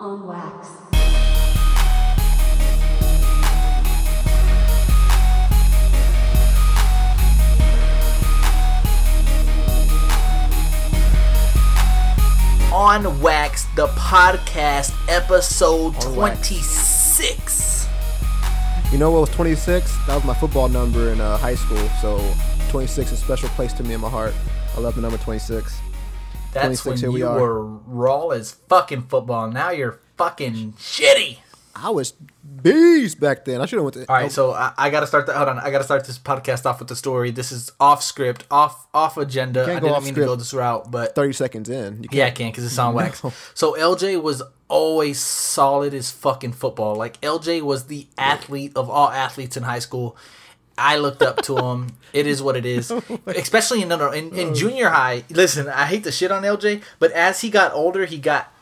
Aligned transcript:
on 0.00 0.26
wax. 0.26 0.68
On 12.72 13.20
Wax, 13.20 13.66
the 13.76 13.88
podcast, 13.88 14.94
episode 15.08 15.94
On 16.04 16.16
Wax. 16.16 16.48
26. 16.48 17.88
You 18.90 18.98
know 18.98 19.10
what 19.10 19.20
was 19.20 19.30
26? 19.30 20.06
That 20.06 20.14
was 20.14 20.24
my 20.24 20.34
football 20.34 20.68
number 20.68 21.10
in 21.10 21.20
uh, 21.20 21.36
high 21.36 21.56
school. 21.56 21.88
So 22.00 22.18
26 22.70 23.12
is 23.12 23.20
a 23.20 23.22
special 23.22 23.48
place 23.50 23.74
to 23.74 23.82
me 23.82 23.94
in 23.94 24.00
my 24.00 24.08
heart. 24.08 24.32
I 24.76 24.80
love 24.80 24.94
the 24.94 25.02
number 25.02 25.18
26. 25.18 25.78
That's 26.52 26.84
when 26.84 27.00
we 27.12 27.20
you 27.20 27.26
were 27.26 27.64
raw 27.64 28.28
as 28.28 28.52
fucking 28.68 29.02
football. 29.02 29.50
Now 29.50 29.70
you're 29.70 30.00
fucking 30.16 30.74
shitty. 30.74 31.38
I 31.74 31.90
was 31.90 32.12
beast 32.62 33.20
back 33.20 33.44
then. 33.44 33.60
I 33.60 33.66
should 33.66 33.76
have 33.76 33.84
went 33.84 33.94
to. 33.94 34.10
All 34.10 34.16
right, 34.16 34.30
so 34.30 34.52
I, 34.52 34.72
I 34.76 34.90
gotta 34.90 35.06
start. 35.06 35.26
The, 35.26 35.32
hold 35.32 35.48
on, 35.48 35.58
I 35.58 35.70
gotta 35.70 35.84
start 35.84 36.04
this 36.04 36.18
podcast 36.18 36.66
off 36.66 36.78
with 36.78 36.88
the 36.88 36.96
story. 36.96 37.30
This 37.30 37.52
is 37.52 37.72
off 37.80 38.02
script, 38.02 38.44
off 38.50 38.86
off 38.92 39.16
agenda. 39.16 39.62
I 39.62 39.66
can't 39.66 39.84
didn't 39.84 40.04
mean 40.04 40.14
to 40.14 40.20
go 40.24 40.36
this 40.36 40.52
route, 40.52 40.90
but 40.90 41.14
30 41.14 41.32
seconds 41.32 41.68
in. 41.68 42.06
Yeah, 42.10 42.26
I 42.26 42.30
can 42.30 42.50
because 42.50 42.64
it's 42.64 42.78
on 42.78 42.94
wax. 42.94 43.22
So 43.54 43.74
LJ 43.74 44.22
was 44.22 44.42
always 44.68 45.18
solid 45.18 45.94
as 45.94 46.10
fucking 46.10 46.52
football. 46.52 46.96
Like 46.96 47.20
LJ 47.20 47.62
was 47.62 47.86
the 47.86 48.08
athlete 48.18 48.72
of 48.76 48.90
all 48.90 49.08
athletes 49.08 49.56
in 49.56 49.62
high 49.62 49.78
school. 49.78 50.16
I 50.80 50.96
looked 50.96 51.22
up 51.22 51.42
to 51.42 51.56
him. 51.56 51.88
It 52.12 52.26
is 52.26 52.42
what 52.42 52.56
it 52.56 52.64
is. 52.66 52.90
Especially 53.26 53.82
in 53.82 53.88
no, 53.88 53.96
no, 53.96 54.10
in, 54.10 54.34
in 54.34 54.54
junior 54.54 54.88
high. 54.88 55.24
Listen, 55.30 55.68
I 55.68 55.84
hate 55.86 56.04
to 56.04 56.12
shit 56.12 56.30
on 56.32 56.42
LJ, 56.42 56.82
but 56.98 57.12
as 57.12 57.42
he 57.42 57.50
got 57.50 57.72
older, 57.74 58.06
he 58.06 58.18
got 58.18 58.52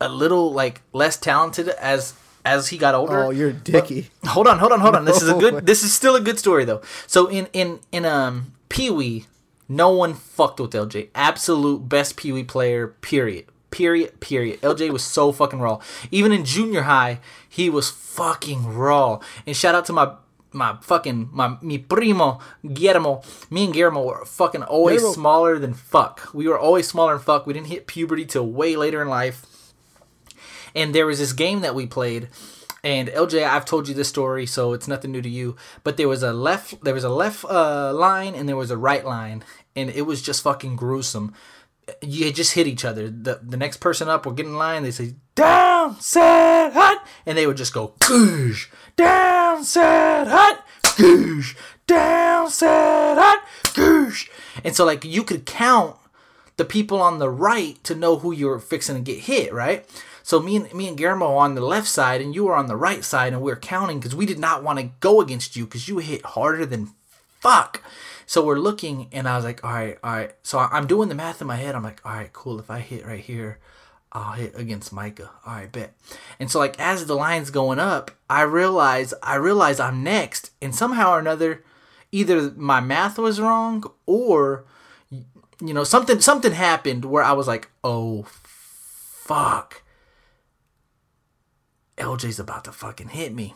a 0.00 0.08
little 0.08 0.52
like 0.52 0.80
less 0.92 1.16
talented 1.16 1.68
as 1.68 2.14
as 2.44 2.68
he 2.68 2.78
got 2.78 2.94
older. 2.94 3.24
Oh, 3.24 3.30
you're 3.30 3.52
dicky. 3.52 4.08
Hold 4.24 4.46
on, 4.48 4.58
hold 4.58 4.72
on, 4.72 4.80
hold 4.80 4.96
on. 4.96 5.04
This 5.04 5.20
is 5.22 5.28
a 5.28 5.32
No. 5.38 5.40
good. 5.40 5.66
This 5.66 5.82
is 5.82 5.92
still 5.92 6.16
a 6.16 6.20
good 6.20 6.38
story 6.38 6.64
though. 6.64 6.80
So 7.06 7.26
in 7.28 7.46
in 7.52 7.80
in 7.92 8.04
um 8.04 8.52
Pee 8.68 8.90
Wee, 8.90 9.26
no 9.68 9.90
one 9.90 10.14
fucked 10.14 10.60
with 10.60 10.70
LJ. 10.72 11.08
Absolute 11.14 11.88
best 11.88 12.16
Pee 12.16 12.32
Wee 12.32 12.44
player. 12.44 12.88
Period. 12.88 13.46
Period. 13.70 14.18
Period. 14.20 14.60
LJ 14.62 14.90
was 14.90 15.04
so 15.04 15.30
fucking 15.30 15.60
raw. 15.60 15.78
Even 16.10 16.32
in 16.32 16.44
junior 16.44 16.82
high, 16.82 17.20
he 17.48 17.68
was 17.68 17.90
fucking 17.90 18.66
raw. 18.74 19.20
And 19.46 19.54
shout 19.54 19.74
out 19.74 19.84
to 19.86 19.92
my 19.92 20.12
my 20.52 20.76
fucking 20.80 21.28
my 21.32 21.56
mi 21.60 21.78
primo 21.78 22.40
Guillermo. 22.72 23.22
Me 23.50 23.64
and 23.64 23.74
Guillermo 23.74 24.04
were 24.04 24.24
fucking 24.24 24.62
always 24.62 25.00
Guillermo. 25.00 25.14
smaller 25.14 25.58
than 25.58 25.74
fuck. 25.74 26.30
We 26.32 26.48
were 26.48 26.58
always 26.58 26.88
smaller 26.88 27.14
than 27.14 27.22
fuck. 27.22 27.46
We 27.46 27.52
didn't 27.52 27.68
hit 27.68 27.86
puberty 27.86 28.24
till 28.24 28.46
way 28.46 28.76
later 28.76 29.02
in 29.02 29.08
life 29.08 29.44
and 30.74 30.94
there 30.94 31.06
was 31.06 31.18
this 31.18 31.32
game 31.32 31.60
that 31.60 31.74
we 31.74 31.86
played 31.86 32.28
and 32.84 33.08
LJ 33.08 33.42
I've 33.42 33.64
told 33.64 33.88
you 33.88 33.94
this 33.94 34.08
story 34.08 34.46
so 34.46 34.72
it's 34.72 34.88
nothing 34.88 35.12
new 35.12 35.22
to 35.22 35.28
you 35.28 35.56
but 35.84 35.96
there 35.96 36.08
was 36.08 36.22
a 36.22 36.32
left 36.32 36.82
there 36.84 36.94
was 36.94 37.04
a 37.04 37.08
left 37.08 37.44
uh, 37.44 37.92
line 37.92 38.34
and 38.34 38.48
there 38.48 38.56
was 38.56 38.70
a 38.70 38.76
right 38.76 39.04
line 39.04 39.42
and 39.74 39.90
it 39.90 40.02
was 40.02 40.22
just 40.22 40.42
fucking 40.42 40.76
gruesome 40.76 41.34
you 42.02 42.30
just 42.32 42.52
hit 42.52 42.66
each 42.66 42.84
other 42.84 43.08
the 43.10 43.40
the 43.42 43.56
next 43.56 43.78
person 43.78 44.08
up 44.08 44.26
would 44.26 44.36
get 44.36 44.46
in 44.46 44.56
line 44.56 44.82
they 44.82 44.90
say 44.90 45.14
down 45.34 45.98
set 46.00 46.72
hut 46.74 47.04
and 47.24 47.36
they 47.38 47.46
would 47.46 47.56
just 47.56 47.72
go 47.72 47.94
goosh 47.98 48.68
down 48.98 49.64
set 49.64 50.28
hut 50.28 50.64
goosh 50.82 51.56
down 51.86 52.50
set 52.50 53.16
hut 53.16 53.40
goosh 53.74 54.28
and 54.64 54.76
so 54.76 54.84
like 54.84 55.04
you 55.04 55.22
could 55.22 55.46
count 55.46 55.96
the 56.58 56.64
people 56.64 57.00
on 57.00 57.18
the 57.18 57.30
right 57.30 57.82
to 57.84 57.94
know 57.94 58.18
who 58.18 58.32
you're 58.32 58.58
fixing 58.58 58.96
to 58.96 59.00
get 59.00 59.20
hit, 59.20 59.52
right? 59.54 59.86
So 60.22 60.40
me 60.40 60.56
and 60.56 60.74
me 60.74 60.88
and 60.88 60.98
Guillermo 60.98 61.36
on 61.36 61.54
the 61.54 61.64
left 61.64 61.86
side, 61.86 62.20
and 62.20 62.34
you 62.34 62.44
were 62.44 62.54
on 62.54 62.66
the 62.66 62.76
right 62.76 63.02
side, 63.02 63.32
and 63.32 63.40
we 63.40 63.50
are 63.50 63.56
counting 63.56 63.98
because 63.98 64.14
we 64.14 64.26
did 64.26 64.38
not 64.38 64.62
want 64.62 64.78
to 64.78 64.90
go 65.00 65.20
against 65.22 65.56
you 65.56 65.64
because 65.64 65.88
you 65.88 65.98
hit 65.98 66.24
harder 66.26 66.66
than 66.66 66.90
fuck. 67.40 67.82
So 68.26 68.44
we're 68.44 68.58
looking, 68.58 69.08
and 69.10 69.26
I 69.26 69.36
was 69.36 69.44
like, 69.44 69.64
all 69.64 69.72
right, 69.72 69.98
all 70.04 70.12
right. 70.12 70.34
So 70.42 70.58
I'm 70.58 70.86
doing 70.86 71.08
the 71.08 71.14
math 71.14 71.40
in 71.40 71.46
my 71.46 71.56
head. 71.56 71.74
I'm 71.74 71.82
like, 71.82 72.02
all 72.04 72.12
right, 72.12 72.32
cool. 72.32 72.58
If 72.58 72.70
I 72.70 72.80
hit 72.80 73.06
right 73.06 73.20
here, 73.20 73.58
I'll 74.12 74.32
hit 74.32 74.58
against 74.58 74.92
Micah. 74.92 75.30
All 75.46 75.54
right, 75.54 75.70
bet. 75.70 75.94
And 76.40 76.50
so 76.50 76.58
like 76.58 76.78
as 76.80 77.06
the 77.06 77.14
line's 77.14 77.50
going 77.50 77.78
up, 77.78 78.10
I 78.28 78.42
realize 78.42 79.12
I 79.22 79.36
realize 79.36 79.80
I'm 79.80 80.02
next, 80.02 80.50
and 80.62 80.74
somehow 80.74 81.12
or 81.12 81.18
another, 81.18 81.64
either 82.10 82.50
my 82.52 82.80
math 82.80 83.18
was 83.18 83.40
wrong 83.40 83.84
or 84.06 84.64
you 85.10 85.74
know 85.74 85.84
something 85.84 86.20
something 86.20 86.52
happened 86.52 87.04
where 87.04 87.22
I 87.22 87.32
was 87.32 87.46
like, 87.46 87.68
oh 87.84 88.26
fuck, 88.28 89.82
LJ's 91.98 92.40
about 92.40 92.64
to 92.64 92.72
fucking 92.72 93.08
hit 93.08 93.34
me, 93.34 93.54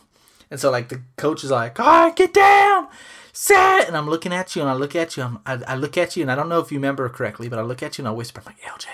and 0.51 0.59
so 0.59 0.69
like 0.69 0.89
the 0.89 1.01
coach 1.17 1.43
is 1.43 1.51
like, 1.51 1.79
all 1.79 2.05
right, 2.05 2.15
get 2.15 2.33
down, 2.33 2.87
set, 3.31 3.87
and 3.87 3.97
I'm 3.97 4.09
looking 4.09 4.33
at 4.33 4.55
you 4.55 4.61
and 4.61 4.69
I 4.69 4.75
look 4.75 4.95
at 4.95 5.17
you, 5.17 5.23
I'm, 5.23 5.39
I, 5.45 5.73
I 5.73 5.75
look 5.75 5.97
at 5.97 6.15
you 6.15 6.21
and 6.21 6.31
I 6.31 6.35
don't 6.35 6.49
know 6.49 6.59
if 6.59 6.71
you 6.71 6.77
remember 6.77 7.09
correctly, 7.09 7.49
but 7.49 7.57
I 7.57 7.63
look 7.63 7.81
at 7.81 7.97
you 7.97 8.03
and 8.03 8.07
I 8.07 8.11
whisper, 8.11 8.41
I'm 8.41 8.45
like, 8.45 8.61
LJ, 8.61 8.87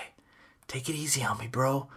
take 0.70 0.88
it 0.88 0.94
easy 0.94 1.22
on 1.22 1.38
me, 1.38 1.48
bro. 1.48 1.88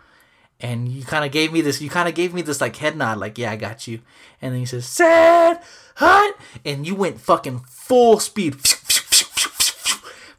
And 0.59 0.87
you 0.89 1.03
kind 1.03 1.25
of 1.25 1.31
gave 1.31 1.51
me 1.51 1.61
this, 1.61 1.81
you 1.81 1.89
kind 1.89 2.07
of 2.07 2.15
gave 2.15 2.33
me 2.33 2.41
this 2.41 2.61
like 2.61 2.75
head 2.77 2.95
nod, 2.97 3.17
like, 3.17 3.37
yeah, 3.37 3.51
I 3.51 3.55
got 3.55 3.87
you. 3.87 3.99
And 4.41 4.53
then 4.53 4.59
he 4.59 4.65
says, 4.65 4.85
set, 4.85 5.63
hot. 5.95 6.33
and 6.65 6.87
you 6.87 6.95
went 6.95 7.19
fucking 7.19 7.59
full 7.69 8.19
speed, 8.19 8.55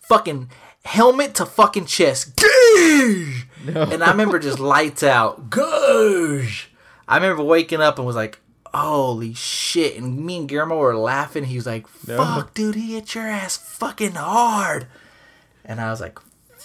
fucking 0.00 0.50
helmet 0.84 1.34
to 1.36 1.46
fucking 1.46 1.86
chest. 1.86 2.36
Gauge! 2.36 3.46
And 3.66 4.02
I 4.02 4.10
remember 4.10 4.38
just 4.38 4.58
lights 4.58 5.02
out. 5.02 5.50
Gauge! 5.50 6.70
I 7.06 7.16
remember 7.16 7.42
waking 7.42 7.80
up 7.80 7.98
and 7.98 8.06
was 8.06 8.16
like, 8.16 8.38
holy 8.72 9.34
shit. 9.34 9.96
And 9.96 10.24
me 10.24 10.38
and 10.38 10.48
Guillermo 10.48 10.76
were 10.76 10.96
laughing. 10.96 11.44
He 11.44 11.56
was 11.56 11.66
like, 11.66 11.86
fuck, 11.86 12.54
dude, 12.54 12.74
he 12.74 12.94
hit 12.94 13.14
your 13.14 13.28
ass 13.28 13.56
fucking 13.56 14.14
hard. 14.14 14.86
And 15.64 15.80
I 15.80 15.90
was 15.90 16.00
like, 16.00 16.18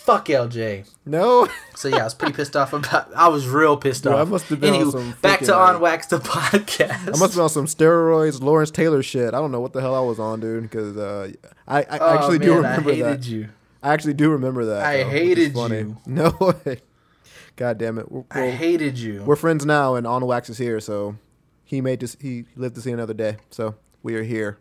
fuck 0.10 0.26
LJ. 0.28 0.90
No. 1.06 1.48
So 1.76 1.88
yeah, 1.88 2.00
I 2.00 2.04
was 2.04 2.14
pretty 2.14 2.34
pissed 2.34 2.58
off 2.58 2.74
about. 2.74 3.10
I 3.16 3.30
was 3.30 3.48
real 3.48 3.78
pissed 3.78 4.06
off. 4.06 4.28
I 4.28 4.30
must 4.30 4.48
have 4.50 4.60
been 4.60 4.74
on 4.74 4.82
Anywho, 4.82 4.92
some 4.92 5.16
back 5.22 5.40
to 5.40 5.56
on 5.56 5.80
wax 5.80 6.08
the 6.08 6.18
podcast. 6.20 7.08
I 7.08 7.12
must 7.12 7.22
have 7.22 7.36
been 7.36 7.44
on 7.44 7.50
some 7.50 7.68
steroids, 7.68 8.42
Lawrence 8.42 8.70
Taylor 8.70 9.02
shit. 9.02 9.34
I 9.34 9.38
don't 9.40 9.54
know 9.54 9.62
what 9.62 9.72
the 9.72 9.80
hell 9.80 9.96
I 9.96 10.02
was 10.02 10.20
on, 10.20 10.42
dude. 10.42 10.64
Because 10.64 10.98
uh, 10.98 11.32
I, 11.66 11.84
I 11.84 11.98
Oh, 12.00 12.10
actually 12.18 12.40
do 12.40 12.48
man, 12.48 12.56
remember 12.58 12.90
I 12.90 12.96
hated 12.96 13.06
that. 13.22 13.26
you. 13.30 13.50
I 13.82 13.94
actually 13.94 14.16
do 14.16 14.30
remember 14.32 14.66
that. 14.66 14.84
I 14.86 15.04
though, 15.04 15.10
hated 15.10 15.56
you. 15.56 15.98
No 16.06 16.36
way. 16.66 16.82
God 17.56 17.78
damn 17.78 17.98
it. 17.98 18.12
We're, 18.12 18.26
I 18.32 18.50
hated 18.50 19.00
you. 19.00 19.24
we're 19.24 19.38
friends 19.38 19.66
now, 19.66 19.96
and 19.96 20.06
On 20.06 20.26
Wax 20.26 20.50
is 20.50 20.58
here, 20.58 20.82
so 20.82 21.16
he 21.64 21.80
made 21.80 22.02
this. 22.02 22.18
He 22.20 22.44
lived 22.58 22.76
to 22.76 22.82
see 22.82 22.92
another 22.92 23.14
day. 23.14 23.38
So 23.52 23.76
we 24.04 24.16
are 24.16 24.24
here. 24.24 24.58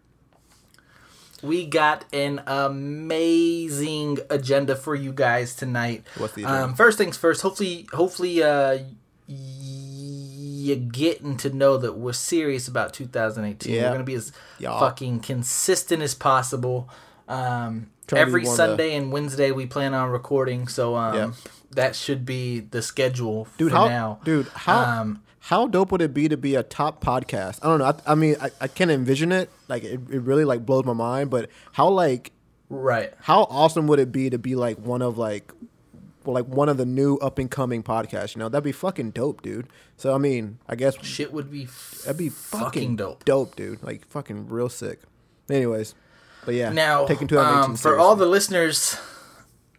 We 1.43 1.67
got 1.67 2.05
an 2.13 2.43
amazing 2.47 4.19
agenda 4.31 4.75
for 4.77 4.95
you 4.95 5.13
guys 5.13 5.55
tonight. 5.55 6.05
What's 6.17 6.35
the 6.35 6.43
agenda? 6.45 6.65
Um, 6.65 6.75
first 6.75 6.99
things 6.99 7.17
first. 7.17 7.43
Hopefully, 7.43 7.87
hopefully, 7.93 8.43
uh, 8.43 8.79
you're 9.27 10.77
getting 10.77 11.37
to 11.39 11.51
know 11.51 11.77
that 11.77 11.95
we're 11.97 12.13
serious 12.13 12.69
about 12.69 12.93
2018. 12.93 13.73
Yeah. 13.75 13.83
We're 13.85 13.93
gonna 13.93 14.05
be 14.05 14.15
as 14.15 14.33
fucking 14.63 15.21
consistent 15.21 16.03
as 16.03 16.15
possible. 16.15 16.89
Um, 17.29 17.91
to 18.07 18.17
every 18.17 18.47
Sunday 18.47 18.95
and 18.97 19.13
Wednesday 19.13 19.51
we 19.53 19.67
plan 19.67 19.93
on 19.93 20.09
recording, 20.11 20.67
so 20.67 20.97
um, 20.97 21.15
Yeah. 21.15 21.31
that 21.73 21.95
should 21.95 22.25
be 22.25 22.61
the 22.61 22.81
schedule 22.81 23.47
Dude, 23.59 23.71
for 23.71 23.77
how 23.77 23.89
now. 23.89 24.21
dude 24.25 24.49
how 24.49 25.01
Um, 25.03 25.23
how 25.49 25.67
dope 25.67 25.91
would 25.93 26.03
it 26.03 26.13
be 26.13 26.29
to 26.29 26.37
be 26.37 26.57
a 26.57 26.63
top 26.63 27.03
podcast? 27.03 27.61
I 27.63 27.69
don't 27.69 27.79
know. 27.79 27.87
I, 27.87 28.13
I 28.13 28.15
mean, 28.15 28.37
I, 28.39 28.51
I 28.61 28.69
can't 28.69 28.91
envision 28.91 29.33
it. 29.33 29.49
Like 29.67 29.83
it, 29.83 29.99
it 30.11 30.21
really 30.21 30.45
like 30.45 30.67
blows 30.67 30.85
my 30.85 30.93
mind. 30.93 31.31
But 31.31 31.49
how 31.73 31.89
like 31.89 32.33
right. 32.69 33.15
how 33.21 33.45
awesome 33.45 33.87
would 33.87 33.99
it 33.99 34.13
be 34.13 34.29
to 34.29 34.37
be 34.37 34.55
like 34.55 34.77
one 34.77 35.01
of 35.01 35.17
like 35.17 35.51
well, 36.27 36.35
like 36.35 36.45
one 36.45 36.69
of 36.69 36.77
the 36.77 36.85
new 36.85 37.17
up 37.17 37.39
and 37.39 37.51
coming 37.51 37.83
podcasts? 37.83 38.35
You 38.35 38.41
know, 38.41 38.51
that'd 38.51 38.63
be 38.63 38.73
fucking 38.73 39.13
dope, 39.13 39.41
dude. 39.41 39.69
So 39.97 40.15
I 40.15 40.19
mean, 40.19 40.59
I 40.69 40.77
guess 40.77 41.03
Shit 41.03 41.33
would 41.33 41.51
be 41.51 41.67
that'd 42.05 42.19
be 42.19 42.29
fucking, 42.29 42.65
fucking 42.65 42.97
dope. 42.97 43.25
dope, 43.25 43.57
dude. 43.57 43.83
Like 43.83 44.07
fucking 44.09 44.51
real 44.51 44.69
sick. 44.69 45.01
Anyways, 45.49 45.95
but 46.45 46.57
yeah, 46.57 46.73
Now, 46.73 47.07
taking 47.07 47.27
2018 47.27 47.71
um, 47.71 47.77
for 47.79 47.99
all 47.99 48.17
the 48.17 48.27
listeners, 48.27 48.99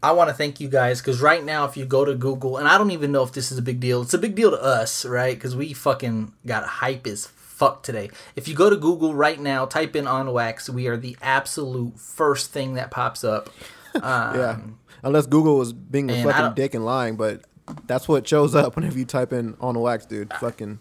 I 0.02 0.14
want 0.14 0.30
to 0.30 0.34
thank 0.34 0.60
you 0.60 0.70
guys 0.70 1.02
because 1.02 1.22
right 1.22 1.44
now, 1.44 1.66
if 1.66 1.76
you 1.76 1.86
go 1.86 2.06
to 2.06 2.16
Google, 2.16 2.58
and 2.58 2.68
I 2.68 2.78
don't 2.78 2.92
even 2.92 3.12
know 3.12 3.24
if 3.24 3.34
this 3.34 3.52
is 3.52 3.58
a 3.58 3.62
big 3.62 3.80
deal, 3.80 4.02
it's 4.02 4.14
a 4.14 4.18
big 4.18 4.36
deal 4.36 4.52
to 4.52 4.62
us, 4.62 5.06
right? 5.06 5.36
Because 5.36 5.56
we 5.56 5.74
fucking 5.74 6.34
got 6.46 6.64
hype 6.64 7.06
as 7.06 7.28
fuck 7.28 7.84
today. 7.84 8.10
If 8.38 8.48
you 8.48 8.56
go 8.56 8.70
to 8.70 8.78
Google 8.78 9.14
right 9.14 9.40
now, 9.40 9.66
type 9.66 9.96
in 9.98 10.08
on 10.08 10.32
wax, 10.32 10.70
we 10.70 10.88
are 10.88 10.96
the 10.96 11.18
absolute 11.22 12.00
first 12.00 12.52
thing 12.52 12.76
that 12.76 12.92
pops 12.92 13.24
up. 13.24 13.50
Um, 13.96 14.36
yeah, 14.36 14.60
unless 15.02 15.26
Google 15.26 15.58
was 15.58 15.74
being 15.74 16.12
a 16.12 16.24
fucking 16.24 16.54
dick 16.54 16.76
and 16.76 16.86
lying, 16.86 17.16
but 17.16 17.42
that's 17.88 18.08
what 18.08 18.28
shows 18.28 18.54
up 18.54 18.76
whenever 18.76 19.00
you 19.00 19.04
type 19.04 19.34
in 19.34 19.58
on 19.60 19.80
wax, 19.80 20.06
dude. 20.06 20.32
Fucking 20.40 20.78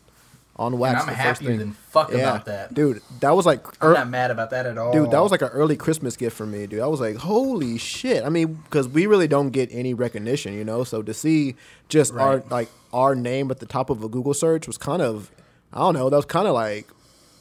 on 0.58 0.72
And 0.72 0.80
wax. 0.80 1.06
I'm 1.06 1.14
happier 1.14 1.56
than 1.56 1.72
fuck 1.72 2.10
yeah. 2.10 2.18
about 2.18 2.46
that. 2.46 2.74
dude. 2.74 3.00
That 3.20 3.30
was 3.30 3.46
like 3.46 3.64
I'm 3.82 3.92
not 3.92 4.08
mad 4.08 4.30
about 4.30 4.50
that 4.50 4.66
at 4.66 4.76
all. 4.76 4.92
Dude, 4.92 5.10
that 5.10 5.20
was 5.20 5.30
like 5.30 5.42
an 5.42 5.48
early 5.48 5.76
Christmas 5.76 6.16
gift 6.16 6.36
for 6.36 6.46
me, 6.46 6.66
dude. 6.66 6.80
I 6.80 6.86
was 6.86 7.00
like, 7.00 7.16
holy 7.16 7.78
shit. 7.78 8.24
I 8.24 8.28
mean, 8.28 8.54
because 8.64 8.88
we 8.88 9.06
really 9.06 9.28
don't 9.28 9.50
get 9.50 9.68
any 9.72 9.94
recognition, 9.94 10.54
you 10.54 10.64
know. 10.64 10.84
So 10.84 11.02
to 11.02 11.14
see 11.14 11.54
just 11.88 12.12
our 12.14 12.42
like 12.50 12.68
our 12.92 13.14
name 13.14 13.50
at 13.50 13.60
the 13.60 13.66
top 13.66 13.90
of 13.90 14.02
a 14.02 14.08
Google 14.08 14.34
search 14.34 14.66
was 14.66 14.78
kind 14.78 15.02
of, 15.02 15.30
I 15.72 15.78
don't 15.78 15.94
know, 15.94 16.10
that 16.10 16.16
was 16.16 16.24
kind 16.24 16.48
of 16.48 16.54
like 16.54 16.88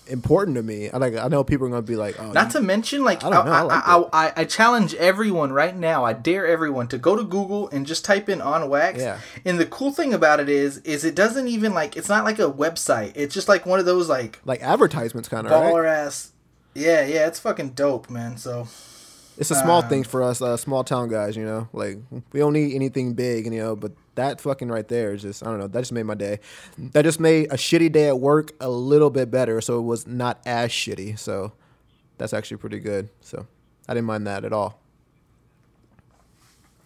important 0.09 0.55
to 0.57 0.63
me. 0.63 0.89
I 0.89 0.97
like, 0.97 1.15
I 1.15 1.27
know 1.27 1.43
people 1.43 1.67
are 1.67 1.69
gonna 1.69 1.81
be 1.81 1.95
like, 1.95 2.19
oh, 2.19 2.31
Not 2.31 2.51
to 2.51 2.61
mention, 2.61 3.03
like, 3.03 3.23
I 3.23 3.27
I, 3.27 3.29
know, 3.29 3.41
I 3.41 3.61
like 3.61 3.83
I, 4.13 4.33
I, 4.35 4.45
challenge 4.45 4.93
everyone 4.95 5.51
right 5.53 5.75
now. 5.75 6.03
I 6.03 6.13
dare 6.13 6.45
everyone 6.47 6.87
to 6.89 6.97
go 6.97 7.15
to 7.15 7.23
Google 7.23 7.69
and 7.69 7.85
just 7.85 8.03
type 8.05 8.29
in 8.29 8.41
on 8.41 8.69
wax. 8.69 8.99
Yeah. 8.99 9.19
And 9.45 9.59
the 9.59 9.65
cool 9.65 9.91
thing 9.91 10.13
about 10.13 10.39
it 10.39 10.49
is, 10.49 10.77
is 10.79 11.03
it 11.05 11.15
doesn't 11.15 11.47
even 11.47 11.73
like 11.73 11.95
it's 11.97 12.09
not 12.09 12.23
like 12.25 12.39
a 12.39 12.51
website. 12.51 13.13
It's 13.15 13.33
just 13.33 13.47
like 13.47 13.65
one 13.65 13.79
of 13.79 13.85
those 13.85 14.09
like 14.09 14.39
like 14.45 14.61
advertisements, 14.61 15.29
kind 15.29 15.45
of. 15.47 15.53
baller 15.53 15.83
Right? 15.83 15.93
ass. 15.93 16.31
Yeah, 16.73 17.05
yeah, 17.05 17.27
it's 17.27 17.39
fucking 17.39 17.69
dope, 17.71 18.09
man. 18.09 18.37
So 18.37 18.67
It's 19.37 19.51
a 19.51 19.55
small 19.55 19.81
um, 19.81 19.89
thing 19.89 20.03
for 20.03 20.21
us, 20.23 20.41
uh, 20.41 20.57
small 20.57 20.83
town 20.83 21.09
guys, 21.09 21.35
you 21.35 21.43
know. 21.45 21.67
Like 21.73 21.97
we 22.31 22.39
don't 22.39 22.53
need 22.53 22.75
anything 22.75 23.13
big, 23.13 23.45
you 23.45 23.51
know. 23.51 23.75
But 23.75 23.93
that 24.17 24.41
fucking 24.41 24.67
right 24.67 24.87
there 24.87 25.13
is 25.13 25.21
just, 25.21 25.41
I 25.41 25.49
don't 25.49 25.59
know. 25.59 25.67
That 25.67 25.79
just 25.79 25.93
made 25.93 26.03
my 26.03 26.13
day. 26.13 26.39
That 26.77 27.03
just 27.03 27.19
made 27.19 27.45
a 27.45 27.55
shitty 27.55 27.91
day 27.91 28.09
at 28.09 28.19
work 28.19 28.51
a 28.59 28.69
little 28.69 29.09
bit 29.09 29.31
better, 29.31 29.61
so 29.61 29.79
it 29.79 29.83
was 29.83 30.05
not 30.05 30.41
as 30.45 30.69
shitty. 30.69 31.17
So 31.17 31.53
that's 32.17 32.33
actually 32.33 32.57
pretty 32.57 32.79
good. 32.79 33.09
So 33.21 33.47
I 33.87 33.93
didn't 33.93 34.07
mind 34.07 34.27
that 34.27 34.43
at 34.43 34.51
all. 34.51 34.79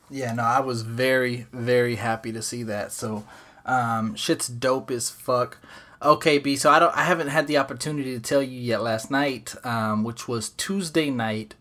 Yeah, 0.10 0.34
no, 0.34 0.44
I 0.44 0.60
was 0.60 0.82
very, 0.82 1.48
very 1.54 1.96
happy 1.96 2.34
to 2.34 2.42
see 2.42 2.64
that. 2.64 2.92
So, 2.92 3.24
um, 3.66 4.14
shit's 4.16 4.50
dope 4.50 4.92
as 4.92 5.10
fuck. 5.10 5.58
Okay, 6.02 6.38
B. 6.38 6.58
So 6.58 6.70
I 6.70 6.80
don't, 6.80 6.96
I 6.98 7.04
haven't 7.04 7.30
had 7.30 7.48
the 7.48 7.58
opportunity 7.58 8.14
to 8.14 8.20
tell 8.20 8.44
you 8.44 8.60
yet. 8.60 8.82
Last 8.82 9.10
night, 9.10 9.56
um, 9.64 10.04
which 10.04 10.28
was 10.28 10.50
Tuesday 10.50 11.10
night, 11.10 11.56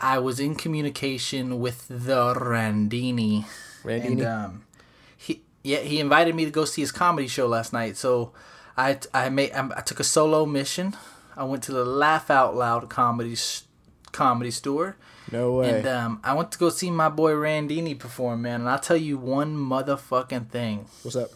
I 0.00 0.18
was 0.18 0.40
in 0.40 0.54
communication 0.54 1.60
with 1.60 1.86
the 1.88 2.32
Randini. 2.32 3.44
Randini? 3.84 4.06
And, 4.06 4.22
um, 4.22 4.64
yeah, 5.62 5.78
he 5.78 6.00
invited 6.00 6.34
me 6.34 6.44
to 6.44 6.50
go 6.50 6.64
see 6.64 6.82
his 6.82 6.92
comedy 6.92 7.28
show 7.28 7.46
last 7.46 7.72
night. 7.72 7.96
So, 7.96 8.32
I, 8.76 8.98
I 9.12 9.28
made, 9.28 9.52
I 9.52 9.80
took 9.82 10.00
a 10.00 10.04
solo 10.04 10.46
mission. 10.46 10.96
I 11.36 11.44
went 11.44 11.62
to 11.64 11.72
the 11.72 11.84
Laugh 11.84 12.30
Out 12.30 12.56
Loud 12.56 12.88
comedy, 12.88 13.36
comedy 14.12 14.50
store. 14.50 14.96
No 15.30 15.52
way. 15.52 15.70
And 15.78 15.86
um, 15.86 16.20
I 16.24 16.34
went 16.34 16.52
to 16.52 16.58
go 16.58 16.68
see 16.68 16.90
my 16.90 17.08
boy 17.08 17.32
Randini 17.32 17.98
perform, 17.98 18.42
man. 18.42 18.60
And 18.60 18.68
I'll 18.68 18.78
tell 18.78 18.96
you 18.96 19.16
one 19.16 19.56
motherfucking 19.56 20.50
thing. 20.50 20.86
What's 21.02 21.16
up? 21.16 21.30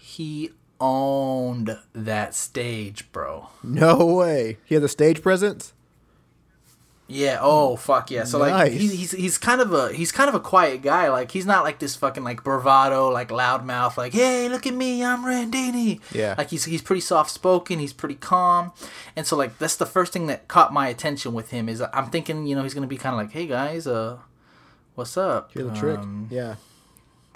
He 0.00 0.50
owned 0.80 1.76
that 1.92 2.34
stage, 2.34 3.12
bro. 3.12 3.48
No 3.62 4.04
way. 4.06 4.58
He 4.64 4.74
has 4.74 4.84
a 4.84 4.88
stage 4.88 5.22
presence. 5.22 5.74
Yeah. 7.10 7.38
Oh 7.40 7.74
fuck 7.74 8.10
yeah. 8.12 8.22
So 8.22 8.38
like 8.38 8.52
Nice. 8.52 8.72
he's, 8.72 8.92
he's 8.92 9.10
he's 9.10 9.38
kind 9.38 9.60
of 9.60 9.72
a 9.72 9.92
he's 9.92 10.12
kind 10.12 10.28
of 10.28 10.34
a 10.36 10.40
quiet 10.40 10.80
guy. 10.80 11.08
Like 11.10 11.32
he's 11.32 11.44
not 11.44 11.64
like 11.64 11.80
this 11.80 11.96
fucking 11.96 12.22
like 12.22 12.44
bravado 12.44 13.08
like 13.10 13.30
loudmouth 13.30 13.96
like 13.96 14.12
hey 14.12 14.48
look 14.48 14.64
at 14.66 14.74
me 14.74 15.04
I'm 15.04 15.24
Randini. 15.24 16.00
Yeah. 16.12 16.36
Like 16.38 16.50
he's 16.50 16.66
he's 16.66 16.82
pretty 16.82 17.00
soft 17.00 17.30
spoken. 17.32 17.80
He's 17.80 17.92
pretty 17.92 18.14
calm. 18.14 18.70
And 19.16 19.26
so 19.26 19.36
like 19.36 19.58
that's 19.58 19.76
the 19.76 19.86
first 19.86 20.12
thing 20.12 20.28
that 20.28 20.46
caught 20.46 20.72
my 20.72 20.86
attention 20.86 21.34
with 21.34 21.50
him 21.50 21.68
is 21.68 21.82
I'm 21.92 22.10
thinking 22.10 22.46
you 22.46 22.54
know 22.54 22.62
he's 22.62 22.74
gonna 22.74 22.86
be 22.86 22.96
kind 22.96 23.14
of 23.14 23.18
like 23.18 23.32
hey 23.32 23.46
guys 23.46 23.88
uh 23.88 24.18
what's 24.94 25.16
up 25.16 25.54
a 25.56 25.70
trick. 25.74 25.98
Um, 25.98 26.28
yeah. 26.30 26.54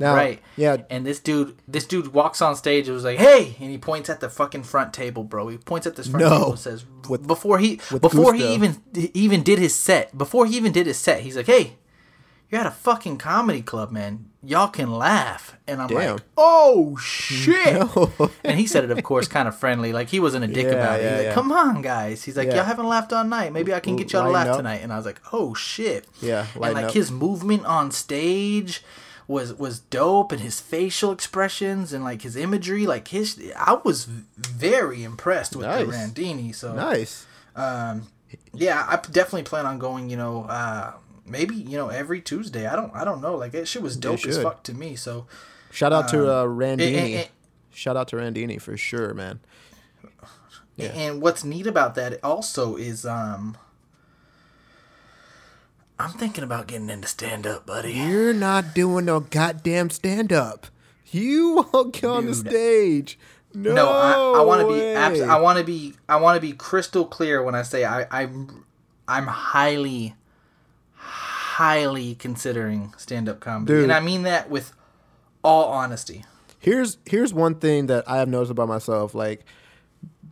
Now, 0.00 0.14
right. 0.17 0.41
Yeah. 0.56 0.79
And 0.91 1.06
this 1.06 1.20
dude, 1.20 1.56
this 1.69 1.87
dude 1.87 2.08
walks 2.12 2.43
on 2.43 2.56
stage. 2.56 2.88
and 2.88 2.94
was 2.94 3.05
like, 3.05 3.19
"Hey!" 3.19 3.55
and 3.61 3.70
he 3.70 3.79
points 3.79 4.11
at 4.11 4.19
the 4.20 4.29
fucking 4.29 4.64
front 4.64 4.93
table, 4.93 5.23
bro. 5.23 5.46
He 5.49 5.56
points 5.58 5.87
at 5.87 5.94
this 5.96 6.08
front 6.08 6.25
No. 6.25 6.31
table 6.31 6.50
and 6.50 6.58
says, 6.58 6.85
With- 7.08 7.26
"Before 7.26 7.58
he, 7.58 7.76
before 7.76 8.32
gusto. 8.32 8.32
he 8.32 8.55
even 8.55 8.82
even 9.14 9.43
did 9.44 9.58
his 9.61 9.75
set, 9.75 10.17
before 10.19 10.46
he 10.46 10.56
even 10.56 10.73
did 10.73 10.87
his 10.87 10.99
set, 10.99 11.20
he's 11.20 11.37
like, 11.37 11.46
"Hey, 11.46 11.76
you're 12.50 12.61
at 12.61 12.67
a 12.67 12.70
fucking 12.73 13.19
comedy 13.19 13.62
club, 13.62 13.93
man. 13.93 14.26
Y'all 14.43 14.67
can 14.69 14.93
laugh." 14.93 15.56
And 15.69 15.81
I'm 15.81 15.87
Damn. 15.88 16.14
like, 16.17 16.23
"Oh 16.37 16.96
shit!" 16.96 17.75
No. 17.96 18.11
and 18.43 18.58
he 18.58 18.67
said 18.67 18.82
it, 18.82 18.91
of 18.91 19.00
course, 19.05 19.29
kind 19.29 19.46
of 19.46 19.56
friendly, 19.56 19.93
like 19.93 20.08
he 20.08 20.19
wasn't 20.19 20.44
a 20.44 20.49
dick 20.49 20.67
Yeah, 20.67 20.73
about 20.73 20.99
it. 20.99 21.02
He's 21.02 21.11
yeah, 21.11 21.17
like, 21.19 21.26
yeah. 21.26 21.35
"Come 21.35 21.52
on, 21.52 21.82
guys." 21.82 22.25
He's 22.25 22.37
like. 22.37 22.49
"Y'all 22.52 22.64
haven't 22.64 22.88
laughed 22.88 23.12
all 23.12 23.23
night. 23.25 23.52
Maybe 23.52 23.73
I 23.73 23.79
can 23.79 23.94
get 23.94 24.12
y'all 24.12 24.25
to 24.25 24.31
laugh 24.31 24.49
up. 24.49 24.56
tonight." 24.56 24.81
And 24.82 24.93
I 24.93 24.96
was 24.96 25.06
like, 25.06 25.20
"Oh 25.32 25.55
shit!" 25.55 26.06
Yeah, 26.20 26.46
and 26.55 26.75
like 26.75 26.87
up. 26.87 26.91
his 26.94 27.12
movement 27.12 27.64
on 27.64 27.93
stage 27.93 28.82
was 29.26 29.54
was 29.54 29.78
dope 29.80 30.32
and 30.32 30.40
his 30.40 30.60
facial 30.60 31.10
expressions 31.12 31.92
and 31.92 32.04
like 32.04 32.22
his 32.22 32.36
imagery 32.36 32.86
like 32.86 33.08
his 33.08 33.40
I 33.56 33.78
was 33.84 34.04
very 34.04 35.02
impressed 35.02 35.56
with 35.56 35.66
the 35.66 35.84
Randini 35.86 36.54
so 36.54 36.74
nice. 36.74 37.26
um 37.56 38.08
yeah 38.52 38.84
I 38.88 38.96
definitely 38.96 39.44
plan 39.44 39.64
on 39.66 39.78
going 39.78 40.10
you 40.10 40.16
know 40.16 40.44
uh 40.44 40.92
maybe 41.26 41.54
you 41.56 41.76
know 41.78 41.88
every 41.88 42.20
Tuesday 42.20 42.66
I 42.66 42.76
don't 42.76 42.94
I 42.94 43.04
don't 43.04 43.22
know 43.22 43.34
like 43.36 43.52
that 43.52 43.66
shit 43.68 43.80
was 43.82 43.96
dope 43.96 44.26
as 44.26 44.42
fuck 44.42 44.62
to 44.64 44.74
me 44.74 44.96
so 44.96 45.26
Shout 45.70 45.92
out 45.92 46.08
to 46.08 46.30
uh, 46.32 46.44
and- 46.44 46.58
Randini. 46.58 47.14
and- 47.16 47.28
Shout 47.72 47.96
out 47.96 48.06
to 48.08 48.16
Randini 48.16 48.60
for 48.62 48.76
sure, 48.76 49.12
man. 49.14 49.40
Yeah. 50.76 50.88
and 50.94 51.20
what's 51.22 51.42
neat 51.44 51.66
about 51.66 51.94
that 51.96 52.22
also 52.24 52.76
is 52.76 53.04
um 53.06 53.56
I'm 55.99 56.11
thinking 56.12 56.43
about 56.44 56.67
getting 56.67 56.91
into 56.91 57.06
stand 57.08 57.46
up 57.46 57.67
buddy 57.67 57.93
You're 57.93 58.35
not 58.35 58.75
doing 58.75 59.05
no 59.05 59.20
goddamn 59.20 59.91
stand 59.91 60.32
up. 60.32 60.67
You 61.11 61.69
won't 61.73 61.93
get 61.94 62.05
on 62.05 62.26
the 62.26 62.32
Dude. 62.35 62.46
stage. 62.50 63.19
No, 63.55 63.73
No, 63.75 63.88
I, 63.88 64.41
I 64.41 64.43
want 64.43 64.62
to 64.62 64.67
be 64.67 64.73
way. 64.73 64.96
abs- 64.96 65.20
I 65.20 65.38
want 65.38 65.58
to 65.58 65.64
be 65.64 65.94
I 66.08 66.17
want 66.17 66.37
to 66.37 66.41
be 66.41 66.52
crystal 66.52 67.05
clear 67.05 67.43
when 67.43 67.55
I 67.55 67.62
say 67.62 67.85
I 67.85 68.06
I'm 68.11 68.64
I'm 69.06 69.26
highly 69.29 70.14
highly 70.96 72.14
considering 72.17 72.93
stand 72.96 73.29
up 73.29 73.41
comedy. 73.41 73.73
Dude. 73.75 73.82
And 73.85 73.93
I 73.93 74.00
mean 74.00 74.23
that 74.25 74.50
with 74.50 74.73
all 75.43 75.67
honesty. 75.70 76.25
here's 76.58 76.99
here's 77.06 77.32
one 77.32 77.55
thing 77.56 77.87
that 77.87 78.08
I 78.08 78.17
have 78.17 78.29
noticed 78.29 78.50
about 78.50 78.67
myself. 78.69 79.14
Like, 79.14 79.44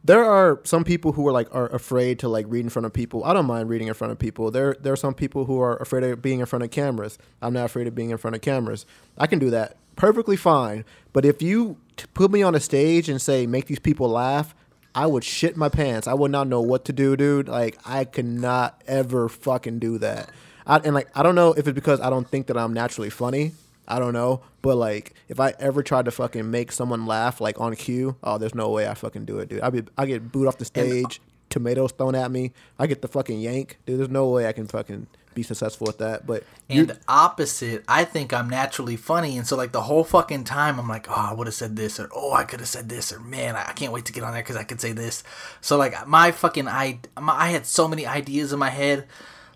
there 0.04 0.24
are 0.24 0.60
some 0.64 0.84
people 0.84 1.12
who 1.12 1.26
are 1.28 1.32
like 1.32 1.52
are 1.54 1.68
afraid 1.68 2.18
to 2.20 2.28
like 2.28 2.46
read 2.48 2.64
in 2.64 2.70
front 2.70 2.86
of 2.86 2.92
people. 2.92 3.24
I 3.24 3.32
don't 3.32 3.46
mind 3.46 3.68
reading 3.68 3.88
in 3.88 3.94
front 3.94 4.12
of 4.12 4.18
people. 4.18 4.50
There 4.50 4.76
there 4.80 4.92
are 4.92 4.96
some 4.96 5.14
people 5.14 5.44
who 5.44 5.60
are 5.60 5.76
afraid 5.76 6.04
of 6.04 6.20
being 6.20 6.40
in 6.40 6.46
front 6.46 6.64
of 6.64 6.70
cameras. 6.70 7.18
I'm 7.40 7.52
not 7.52 7.66
afraid 7.66 7.86
of 7.86 7.94
being 7.94 8.10
in 8.10 8.18
front 8.18 8.34
of 8.34 8.42
cameras. 8.42 8.84
I 9.16 9.26
can 9.26 9.38
do 9.38 9.50
that 9.50 9.76
perfectly 9.96 10.36
fine. 10.36 10.84
But 11.12 11.24
if 11.24 11.42
you 11.42 11.76
t- 11.96 12.06
put 12.14 12.30
me 12.30 12.42
on 12.42 12.54
a 12.54 12.60
stage 12.60 13.08
and 13.08 13.20
say 13.20 13.46
make 13.46 13.66
these 13.66 13.78
people 13.78 14.08
laugh. 14.08 14.54
I 14.94 15.06
would 15.06 15.24
shit 15.24 15.56
my 15.56 15.70
pants. 15.70 16.06
I 16.06 16.12
would 16.12 16.30
not 16.30 16.48
know 16.48 16.60
what 16.60 16.84
to 16.84 16.92
do, 16.92 17.16
dude. 17.16 17.48
Like 17.48 17.78
I 17.86 18.04
could 18.04 18.26
not 18.26 18.82
ever 18.86 19.26
fucking 19.26 19.78
do 19.78 19.96
that. 19.96 20.28
I, 20.66 20.78
and 20.78 20.94
like 20.94 21.08
I 21.16 21.22
don't 21.22 21.34
know 21.34 21.54
if 21.54 21.66
it's 21.66 21.74
because 21.74 21.98
I 22.00 22.10
don't 22.10 22.28
think 22.28 22.46
that 22.48 22.58
I'm 22.58 22.74
naturally 22.74 23.08
funny. 23.08 23.52
I 23.92 23.98
don't 23.98 24.14
know, 24.14 24.40
but 24.62 24.76
like 24.76 25.14
if 25.28 25.38
I 25.38 25.54
ever 25.58 25.82
tried 25.82 26.06
to 26.06 26.10
fucking 26.10 26.50
make 26.50 26.72
someone 26.72 27.06
laugh 27.06 27.40
like 27.40 27.60
on 27.60 27.76
cue, 27.76 28.16
oh, 28.24 28.38
there's 28.38 28.54
no 28.54 28.70
way 28.70 28.88
I 28.88 28.94
fucking 28.94 29.26
do 29.26 29.38
it, 29.38 29.50
dude. 29.50 29.60
I 29.60 29.68
be 29.68 29.84
I 29.98 30.06
get 30.06 30.32
booed 30.32 30.48
off 30.48 30.56
the 30.56 30.64
uh, 30.64 30.66
stage, 30.66 31.20
tomatoes 31.50 31.92
thrown 31.92 32.14
at 32.14 32.30
me. 32.30 32.52
I 32.78 32.86
get 32.86 33.02
the 33.02 33.08
fucking 33.08 33.40
yank, 33.40 33.78
dude. 33.84 34.00
There's 34.00 34.08
no 34.08 34.28
way 34.28 34.46
I 34.46 34.52
can 34.52 34.66
fucking 34.66 35.08
be 35.34 35.42
successful 35.42 35.86
with 35.86 35.98
that. 35.98 36.26
But 36.26 36.44
And 36.68 36.98
opposite, 37.06 37.84
I 37.86 38.04
think 38.04 38.32
I'm 38.32 38.48
naturally 38.48 38.96
funny, 38.96 39.36
and 39.36 39.46
so 39.46 39.56
like 39.56 39.72
the 39.72 39.82
whole 39.82 40.04
fucking 40.04 40.44
time, 40.44 40.78
I'm 40.78 40.88
like, 40.88 41.10
oh, 41.10 41.14
I 41.14 41.34
would 41.34 41.46
have 41.46 41.54
said 41.54 41.76
this, 41.76 42.00
or 42.00 42.08
oh, 42.14 42.32
I 42.32 42.44
could 42.44 42.60
have 42.60 42.68
said 42.68 42.88
this, 42.88 43.12
or 43.12 43.20
man, 43.20 43.56
I 43.56 43.68
I 43.68 43.72
can't 43.72 43.92
wait 43.92 44.06
to 44.06 44.12
get 44.12 44.22
on 44.22 44.32
there 44.32 44.42
because 44.42 44.56
I 44.56 44.64
could 44.64 44.80
say 44.80 44.92
this. 44.92 45.22
So 45.60 45.76
like 45.76 46.06
my 46.06 46.30
fucking 46.32 46.68
I, 46.68 47.00
my, 47.20 47.34
I 47.34 47.48
had 47.48 47.66
so 47.66 47.88
many 47.88 48.06
ideas 48.06 48.52
in 48.52 48.58
my 48.58 48.70
head. 48.70 49.06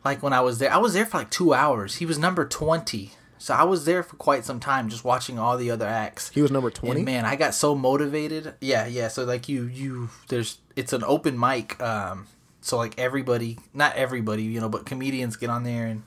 Like 0.05 0.23
when 0.23 0.33
I 0.33 0.41
was 0.41 0.59
there, 0.59 0.73
I 0.73 0.77
was 0.77 0.93
there 0.95 1.07
for 1.07 1.19
like 1.19 1.31
two 1.31 1.53
hours. 1.53 1.97
He 1.97 2.07
was 2.07 2.19
number 2.19 2.45
twenty, 2.45 3.13
so 3.47 3.55
I 3.55 3.63
was 3.63 3.85
there 3.85 4.03
for 4.03 4.17
quite 4.17 4.45
some 4.45 4.59
time, 4.59 4.89
just 4.89 5.05
watching 5.05 5.39
all 5.39 5.57
the 5.57 5.71
other 5.71 5.87
acts. 5.87 6.31
he 6.31 6.43
was 6.43 6.51
number 6.51 6.69
twenty. 6.69 6.97
And 6.97 7.05
man, 7.05 7.25
I 7.25 7.37
got 7.37 7.55
so 7.55 7.77
motivated. 7.77 8.55
Yeah, 8.61 8.89
yeah. 8.89 9.07
So 9.07 9.23
like 9.23 9.49
you, 9.49 9.67
you, 9.67 10.11
there's 10.27 10.59
it's 10.75 10.93
an 10.93 11.05
open 11.05 11.39
mic. 11.39 11.81
Um, 11.81 12.27
so 12.61 12.77
like 12.77 12.99
everybody, 12.99 13.61
not 13.73 13.95
everybody, 13.95 14.43
you 14.43 14.59
know, 14.59 14.69
but 14.69 14.85
comedians 14.85 15.37
get 15.37 15.49
on 15.49 15.63
there 15.63 15.87
and 15.87 16.03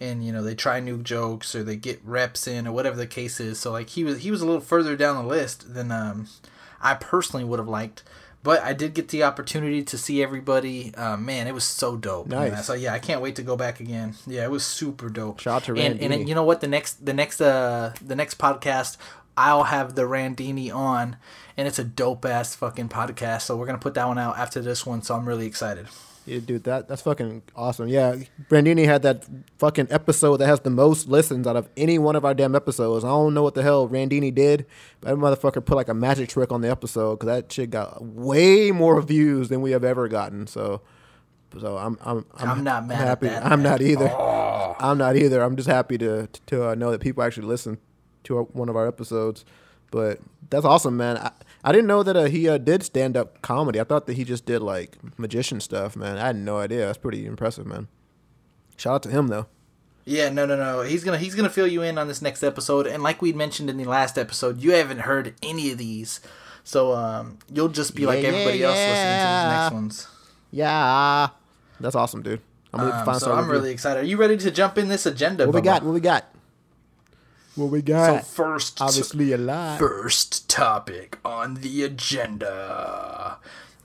and 0.00 0.24
you 0.24 0.30
know 0.30 0.44
they 0.44 0.54
try 0.54 0.78
new 0.78 1.02
jokes 1.02 1.56
or 1.56 1.64
they 1.64 1.74
get 1.74 2.00
reps 2.04 2.46
in 2.46 2.68
or 2.68 2.72
whatever 2.72 2.94
the 2.94 3.08
case 3.08 3.40
is. 3.40 3.58
So 3.58 3.72
like 3.72 3.90
he 3.90 4.04
was 4.04 4.20
he 4.20 4.30
was 4.30 4.40
a 4.40 4.46
little 4.46 4.60
further 4.60 4.94
down 4.94 5.16
the 5.16 5.28
list 5.28 5.74
than 5.74 5.90
um 5.90 6.28
I 6.80 6.94
personally 6.94 7.44
would 7.44 7.58
have 7.58 7.66
liked. 7.66 8.04
But 8.46 8.62
I 8.62 8.74
did 8.74 8.94
get 8.94 9.08
the 9.08 9.24
opportunity 9.24 9.82
to 9.82 9.98
see 9.98 10.22
everybody. 10.22 10.94
Uh, 10.94 11.16
man, 11.16 11.48
it 11.48 11.52
was 11.52 11.64
so 11.64 11.96
dope. 11.96 12.28
man. 12.28 12.52
Nice. 12.52 12.64
So 12.64 12.74
yeah, 12.74 12.94
I 12.94 13.00
can't 13.00 13.20
wait 13.20 13.34
to 13.36 13.42
go 13.42 13.56
back 13.56 13.80
again. 13.80 14.14
Yeah, 14.24 14.44
it 14.44 14.52
was 14.52 14.64
super 14.64 15.10
dope. 15.10 15.40
Shout 15.40 15.54
out 15.56 15.64
to 15.64 15.74
and, 15.74 16.00
and 16.00 16.28
you 16.28 16.34
know 16.36 16.44
what? 16.44 16.60
The 16.60 16.68
next 16.68 17.04
the 17.04 17.12
next 17.12 17.40
uh 17.40 17.92
the 18.00 18.14
next 18.14 18.38
podcast 18.38 18.98
I'll 19.36 19.64
have 19.64 19.96
the 19.96 20.02
Randini 20.02 20.72
on, 20.72 21.16
and 21.56 21.66
it's 21.66 21.80
a 21.80 21.84
dope 21.84 22.24
ass 22.24 22.54
fucking 22.54 22.88
podcast. 22.88 23.42
So 23.42 23.56
we're 23.56 23.66
gonna 23.66 23.78
put 23.78 23.94
that 23.94 24.06
one 24.06 24.16
out 24.16 24.38
after 24.38 24.60
this 24.60 24.86
one. 24.86 25.02
So 25.02 25.16
I'm 25.16 25.26
really 25.26 25.46
excited. 25.46 25.88
Yeah, 26.26 26.40
dude, 26.40 26.64
that 26.64 26.88
that's 26.88 27.02
fucking 27.02 27.42
awesome. 27.54 27.86
Yeah, 27.86 28.16
Brandini 28.50 28.84
had 28.84 29.02
that 29.02 29.24
fucking 29.58 29.86
episode 29.90 30.38
that 30.38 30.46
has 30.48 30.58
the 30.60 30.70
most 30.70 31.08
listens 31.08 31.46
out 31.46 31.54
of 31.54 31.68
any 31.76 31.98
one 31.98 32.16
of 32.16 32.24
our 32.24 32.34
damn 32.34 32.56
episodes. 32.56 33.04
I 33.04 33.08
don't 33.08 33.32
know 33.32 33.44
what 33.44 33.54
the 33.54 33.62
hell 33.62 33.88
Randini 33.88 34.34
did, 34.34 34.66
but 35.00 35.10
that 35.10 35.16
motherfucker 35.16 35.64
put 35.64 35.76
like 35.76 35.88
a 35.88 35.94
magic 35.94 36.28
trick 36.28 36.50
on 36.50 36.62
the 36.62 36.70
episode 36.70 37.20
because 37.20 37.26
that 37.28 37.52
shit 37.52 37.70
got 37.70 38.04
way 38.04 38.72
more 38.72 39.00
views 39.02 39.48
than 39.48 39.60
we 39.62 39.70
have 39.70 39.84
ever 39.84 40.08
gotten. 40.08 40.48
So, 40.48 40.80
so 41.60 41.76
I'm 41.76 41.96
I'm 42.04 42.26
I'm, 42.34 42.50
I'm 42.50 42.64
not 42.64 42.86
mad 42.88 43.00
at 43.00 43.06
happy. 43.06 43.28
that, 43.28 43.46
I'm 43.46 43.62
not 43.62 43.80
either. 43.80 44.08
I'm 44.78 44.98
not 44.98 45.16
either. 45.16 45.42
I'm 45.42 45.54
just 45.56 45.68
happy 45.68 45.96
to 45.98 46.28
to 46.46 46.70
uh, 46.70 46.74
know 46.74 46.90
that 46.90 47.00
people 47.00 47.22
actually 47.22 47.46
listen 47.46 47.78
to 48.24 48.38
our, 48.38 48.42
one 48.42 48.68
of 48.68 48.74
our 48.74 48.88
episodes. 48.88 49.44
But 49.92 50.18
that's 50.50 50.64
awesome, 50.64 50.96
man. 50.96 51.18
I, 51.18 51.30
I 51.66 51.72
didn't 51.72 51.88
know 51.88 52.04
that 52.04 52.16
uh, 52.16 52.24
he 52.26 52.48
uh, 52.48 52.58
did 52.58 52.84
stand 52.84 53.16
up 53.16 53.42
comedy. 53.42 53.80
I 53.80 53.84
thought 53.84 54.06
that 54.06 54.12
he 54.12 54.22
just 54.22 54.46
did 54.46 54.62
like 54.62 54.98
magician 55.18 55.58
stuff, 55.58 55.96
man. 55.96 56.16
I 56.16 56.28
had 56.28 56.36
no 56.36 56.58
idea. 56.58 56.86
That's 56.86 56.96
pretty 56.96 57.26
impressive, 57.26 57.66
man. 57.66 57.88
Shout 58.76 58.94
out 58.94 59.02
to 59.02 59.10
him 59.10 59.26
though. 59.26 59.46
Yeah, 60.04 60.28
no, 60.28 60.46
no, 60.46 60.54
no. 60.54 60.82
He's 60.82 61.02
gonna 61.02 61.18
he's 61.18 61.34
gonna 61.34 61.50
fill 61.50 61.66
you 61.66 61.82
in 61.82 61.98
on 61.98 62.06
this 62.06 62.22
next 62.22 62.44
episode, 62.44 62.86
and 62.86 63.02
like 63.02 63.20
we 63.20 63.32
mentioned 63.32 63.68
in 63.68 63.78
the 63.78 63.84
last 63.84 64.16
episode, 64.16 64.62
you 64.62 64.70
haven't 64.70 65.00
heard 65.00 65.34
any 65.42 65.72
of 65.72 65.78
these, 65.78 66.20
so 66.62 66.92
um, 66.92 67.40
you'll 67.52 67.68
just 67.68 67.96
be 67.96 68.06
like 68.06 68.22
everybody 68.22 68.58
yeah, 68.58 68.66
else 68.66 68.76
listening 68.76 69.18
to 69.18 69.26
these 69.26 69.60
next 69.60 69.72
ones. 69.74 70.08
Yeah, 70.52 71.28
that's 71.80 71.96
awesome, 71.96 72.22
dude. 72.22 72.42
I'm 72.72 72.80
gonna 72.80 73.00
Um, 73.00 73.04
find 73.04 73.20
so 73.20 73.34
I'm 73.34 73.50
really 73.50 73.72
excited. 73.72 74.04
Are 74.04 74.06
you 74.06 74.18
ready 74.18 74.36
to 74.36 74.52
jump 74.52 74.78
in 74.78 74.86
this 74.86 75.04
agenda? 75.04 75.46
What 75.46 75.54
we 75.56 75.60
got? 75.62 75.82
What 75.82 75.94
we 75.94 76.00
got? 76.00 76.32
What 77.56 77.70
we 77.70 77.82
got? 77.82 78.22
So 78.22 78.28
first, 78.30 78.80
Obviously 78.80 79.32
a 79.32 79.38
lot. 79.38 79.78
first 79.78 80.48
topic 80.48 81.18
on 81.24 81.54
the 81.54 81.82
agenda. 81.84 83.38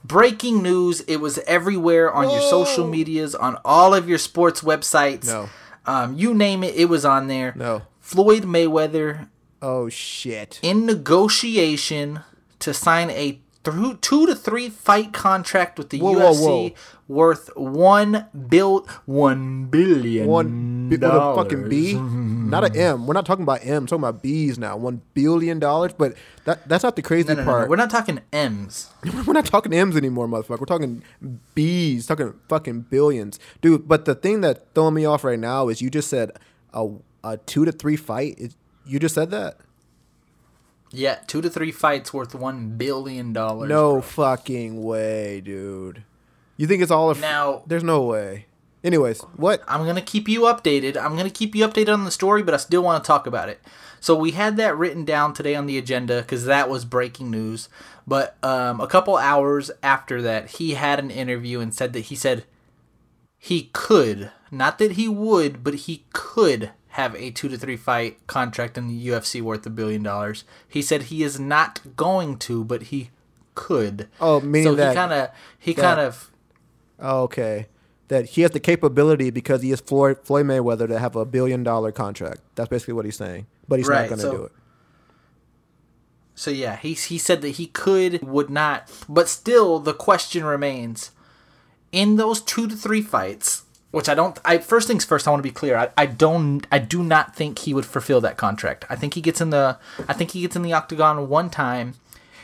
Breaking 0.04 0.62
news. 0.62 1.00
It 1.02 1.16
was 1.18 1.38
everywhere 1.46 2.12
on 2.12 2.28
your 2.30 2.40
social 2.42 2.86
medias, 2.88 3.34
on 3.34 3.56
all 3.64 3.94
of 3.94 4.08
your 4.08 4.18
sports 4.18 4.60
websites. 4.62 5.26
No. 5.26 5.48
Um, 5.86 6.14
you 6.18 6.34
name 6.34 6.62
it, 6.64 6.74
it 6.76 6.86
was 6.86 7.04
on 7.04 7.28
there. 7.28 7.52
No. 7.56 7.82
Floyd 8.00 8.42
Mayweather 8.42 9.28
Oh 9.60 9.88
shit. 9.88 10.58
in 10.62 10.86
negotiation 10.86 12.20
to 12.58 12.74
sign 12.74 13.10
a 13.10 13.40
through 13.64 13.96
two 13.98 14.26
to 14.26 14.34
three 14.34 14.68
fight 14.68 15.12
contract 15.12 15.78
with 15.78 15.90
the 15.90 16.00
Whoa, 16.00 16.12
whoa, 16.14 16.32
UFC 16.32 16.40
whoa. 16.40 16.70
worth 17.06 17.48
one 17.56 18.26
bill 18.48 18.86
one 19.06 19.66
billion 19.66 20.26
One 20.26 20.88
bi- 20.88 20.96
with 20.96 21.02
a 21.04 21.34
fucking 21.36 21.68
B. 21.68 21.94
not 22.52 22.64
a 22.64 22.68
mm. 22.70 22.76
M. 22.76 23.06
We're 23.08 23.14
not 23.14 23.26
talking 23.26 23.42
about 23.42 23.60
M. 23.64 23.82
We're 23.82 23.86
talking 23.88 24.04
about 24.04 24.22
B's 24.22 24.58
now. 24.58 24.76
One 24.76 25.02
billion 25.14 25.58
dollars, 25.58 25.92
but 25.92 26.14
that 26.44 26.68
that's 26.68 26.84
not 26.84 26.94
the 26.94 27.02
crazy 27.02 27.28
No, 27.28 27.34
no, 27.34 27.40
no, 27.40 27.44
no. 27.44 27.50
part. 27.52 27.68
We're 27.70 27.76
not 27.76 27.90
talking 27.90 28.20
M's. 28.32 28.90
We're 29.26 29.32
not 29.32 29.46
talking 29.46 29.72
M's 29.72 29.96
anymore, 29.96 30.28
motherfucker. 30.28 30.60
We're 30.60 30.66
talking 30.66 31.02
B's, 31.54 32.06
talking 32.06 32.34
fucking 32.48 32.82
billions, 32.82 33.40
dude. 33.60 33.88
But 33.88 34.04
the 34.04 34.14
thing 34.14 34.40
that's 34.42 34.60
throwing 34.74 34.94
me 34.94 35.04
off 35.04 35.24
right 35.24 35.38
now 35.38 35.68
is 35.68 35.82
you 35.82 35.90
just 35.90 36.08
said 36.08 36.30
a 36.72 36.88
a 37.24 37.38
two 37.38 37.64
to 37.64 37.72
three 37.72 37.96
fight. 37.96 38.36
Is- 38.38 38.56
You 38.86 38.98
just 38.98 39.14
said 39.14 39.30
that? 39.30 39.58
Yeah, 40.90 41.20
two 41.26 41.40
to 41.40 41.48
three 41.48 41.72
fights 41.72 42.12
worth 42.12 42.34
one 42.34 42.76
billion 42.76 43.32
dollars. 43.32 43.68
No 43.68 44.00
fucking 44.02 44.82
way, 44.82 45.40
dude. 45.40 46.04
You 46.58 46.66
think 46.66 46.82
it's 46.82 46.90
all 46.90 47.08
a 47.08 47.12
f- 47.12 47.20
Now- 47.20 47.62
There's 47.66 47.82
no 47.84 48.02
way. 48.02 48.46
Anyways, 48.84 49.20
what? 49.36 49.62
I'm 49.68 49.86
gonna 49.86 50.00
keep 50.02 50.28
you 50.28 50.42
updated. 50.42 50.96
I'm 50.96 51.16
gonna 51.16 51.30
keep 51.30 51.54
you 51.54 51.66
updated 51.66 51.94
on 51.94 52.04
the 52.04 52.10
story, 52.10 52.42
but 52.42 52.54
I 52.54 52.56
still 52.56 52.82
want 52.82 53.02
to 53.02 53.06
talk 53.06 53.26
about 53.26 53.48
it. 53.48 53.60
So 54.00 54.16
we 54.16 54.32
had 54.32 54.56
that 54.56 54.76
written 54.76 55.04
down 55.04 55.32
today 55.32 55.54
on 55.54 55.66
the 55.66 55.78
agenda 55.78 56.22
because 56.22 56.44
that 56.46 56.68
was 56.68 56.84
breaking 56.84 57.30
news. 57.30 57.68
But 58.06 58.36
um, 58.42 58.80
a 58.80 58.88
couple 58.88 59.16
hours 59.16 59.70
after 59.82 60.20
that, 60.22 60.50
he 60.52 60.72
had 60.74 60.98
an 60.98 61.12
interview 61.12 61.60
and 61.60 61.72
said 61.72 61.92
that 61.92 62.06
he 62.06 62.16
said 62.16 62.44
he 63.38 63.70
could, 63.72 64.32
not 64.50 64.78
that 64.78 64.92
he 64.92 65.06
would, 65.08 65.62
but 65.62 65.74
he 65.74 66.04
could 66.12 66.72
have 66.88 67.14
a 67.14 67.30
two 67.30 67.48
to 67.48 67.56
three 67.56 67.76
fight 67.76 68.26
contract 68.26 68.76
in 68.76 68.88
the 68.88 69.08
UFC 69.08 69.40
worth 69.40 69.64
a 69.64 69.70
billion 69.70 70.02
dollars. 70.02 70.42
He 70.68 70.82
said 70.82 71.04
he 71.04 71.22
is 71.22 71.38
not 71.38 71.80
going 71.96 72.38
to, 72.38 72.64
but 72.64 72.84
he 72.84 73.10
could. 73.54 74.08
Oh, 74.20 74.40
meaning 74.40 74.64
so 74.64 74.74
that- 74.74 74.90
he 74.90 74.94
kind 74.96 75.12
of 75.12 75.30
he 75.58 75.74
kind 75.74 76.00
of 76.00 76.30
Oh, 76.98 77.22
okay. 77.22 77.66
That 78.12 78.26
he 78.26 78.42
has 78.42 78.50
the 78.50 78.60
capability 78.60 79.30
because 79.30 79.62
he 79.62 79.72
is 79.72 79.80
Floyd, 79.80 80.18
Floyd 80.22 80.44
Mayweather 80.44 80.86
to 80.86 80.98
have 80.98 81.16
a 81.16 81.24
billion 81.24 81.62
dollar 81.62 81.92
contract. 81.92 82.42
That's 82.56 82.68
basically 82.68 82.92
what 82.92 83.06
he's 83.06 83.16
saying. 83.16 83.46
But 83.66 83.78
he's 83.78 83.88
Right, 83.88 84.02
not 84.02 84.08
going 84.10 84.18
to 84.18 84.22
so- 84.22 84.36
do 84.36 84.44
it. 84.44 84.52
So 86.34 86.50
yeah, 86.50 86.76
he 86.76 86.94
he 86.94 87.16
said 87.18 87.40
that 87.42 87.50
he 87.50 87.66
could, 87.66 88.22
would 88.22 88.50
not, 88.50 88.90
but 89.08 89.28
still 89.28 89.78
the 89.78 89.92
question 89.94 90.44
remains: 90.44 91.10
in 91.90 92.16
those 92.16 92.40
two 92.40 92.66
to 92.68 92.74
three 92.74 93.02
fights, 93.02 93.64
which 93.92 94.08
I 94.08 94.14
don't. 94.14 94.38
I 94.44 94.58
first 94.58 94.88
things 94.88 95.04
first, 95.04 95.26
I 95.26 95.30
want 95.30 95.40
to 95.42 95.48
be 95.48 95.52
clear. 95.52 95.76
I, 95.76 95.88
I 95.96 96.06
don't. 96.06 96.66
I 96.72 96.78
do 96.80 97.02
not 97.02 97.36
think 97.36 97.60
he 97.60 97.74
would 97.74 97.86
fulfill 97.86 98.20
that 98.22 98.36
contract. 98.38 98.84
I 98.90 98.96
think 98.96 99.14
he 99.14 99.20
gets 99.20 99.40
in 99.40 99.50
the. 99.50 99.78
I 100.08 100.12
think 100.14 100.30
he 100.32 100.40
gets 100.42 100.56
in 100.56 100.62
the 100.62 100.72
octagon 100.72 101.28
one 101.28 101.50
time. 101.50 101.94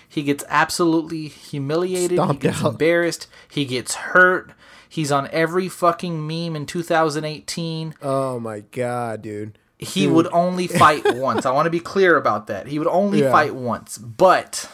He 0.08 0.22
gets 0.22 0.44
absolutely 0.48 1.28
humiliated. 1.28 2.16
Stomped 2.16 2.42
he 2.42 2.48
gets 2.48 2.62
out. 2.64 2.72
embarrassed. 2.72 3.26
He 3.50 3.64
gets 3.64 3.94
hurt. 3.94 4.52
He's 4.88 5.12
on 5.12 5.28
every 5.32 5.68
fucking 5.68 6.26
meme 6.26 6.56
in 6.56 6.66
2018 6.66 7.94
Oh 8.02 8.38
my 8.40 8.60
god, 8.60 9.22
dude. 9.22 9.58
he 9.78 10.06
would 10.06 10.26
only 10.32 10.66
fight 10.82 11.02
once. 11.16 11.44
I 11.46 11.50
want 11.52 11.66
to 11.66 11.70
be 11.70 11.80
clear 11.80 12.16
about 12.16 12.46
that. 12.48 12.66
He 12.68 12.78
would 12.78 12.88
only 12.88 13.20
Yeah. 13.20 13.30
fight 13.32 13.54
once. 13.54 13.98
But 13.98 14.68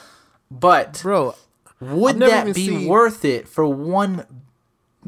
but 0.51 1.01
Bro, 1.03 1.35
would 1.81 2.19
that 2.21 2.47
be 2.55 2.67
seen- 2.69 2.89
worth 2.89 3.25
it 3.25 3.49
for 3.49 3.67
1 3.67 4.25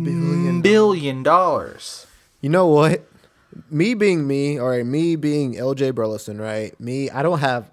Billion 0.03 0.61
billion 0.61 1.23
dollars? 1.23 2.07
You 2.41 2.51
know 2.51 2.67
what? 2.67 3.07
Me 3.71 3.95
being 3.95 4.27
me, 4.27 4.59
or 4.61 4.85
me 4.85 5.17
being 5.17 5.55
LJ 5.55 5.95
Burleson, 5.95 6.39
right? 6.39 6.79
Me, 6.79 7.09
I 7.09 7.23
don't 7.23 7.39
have 7.39 7.73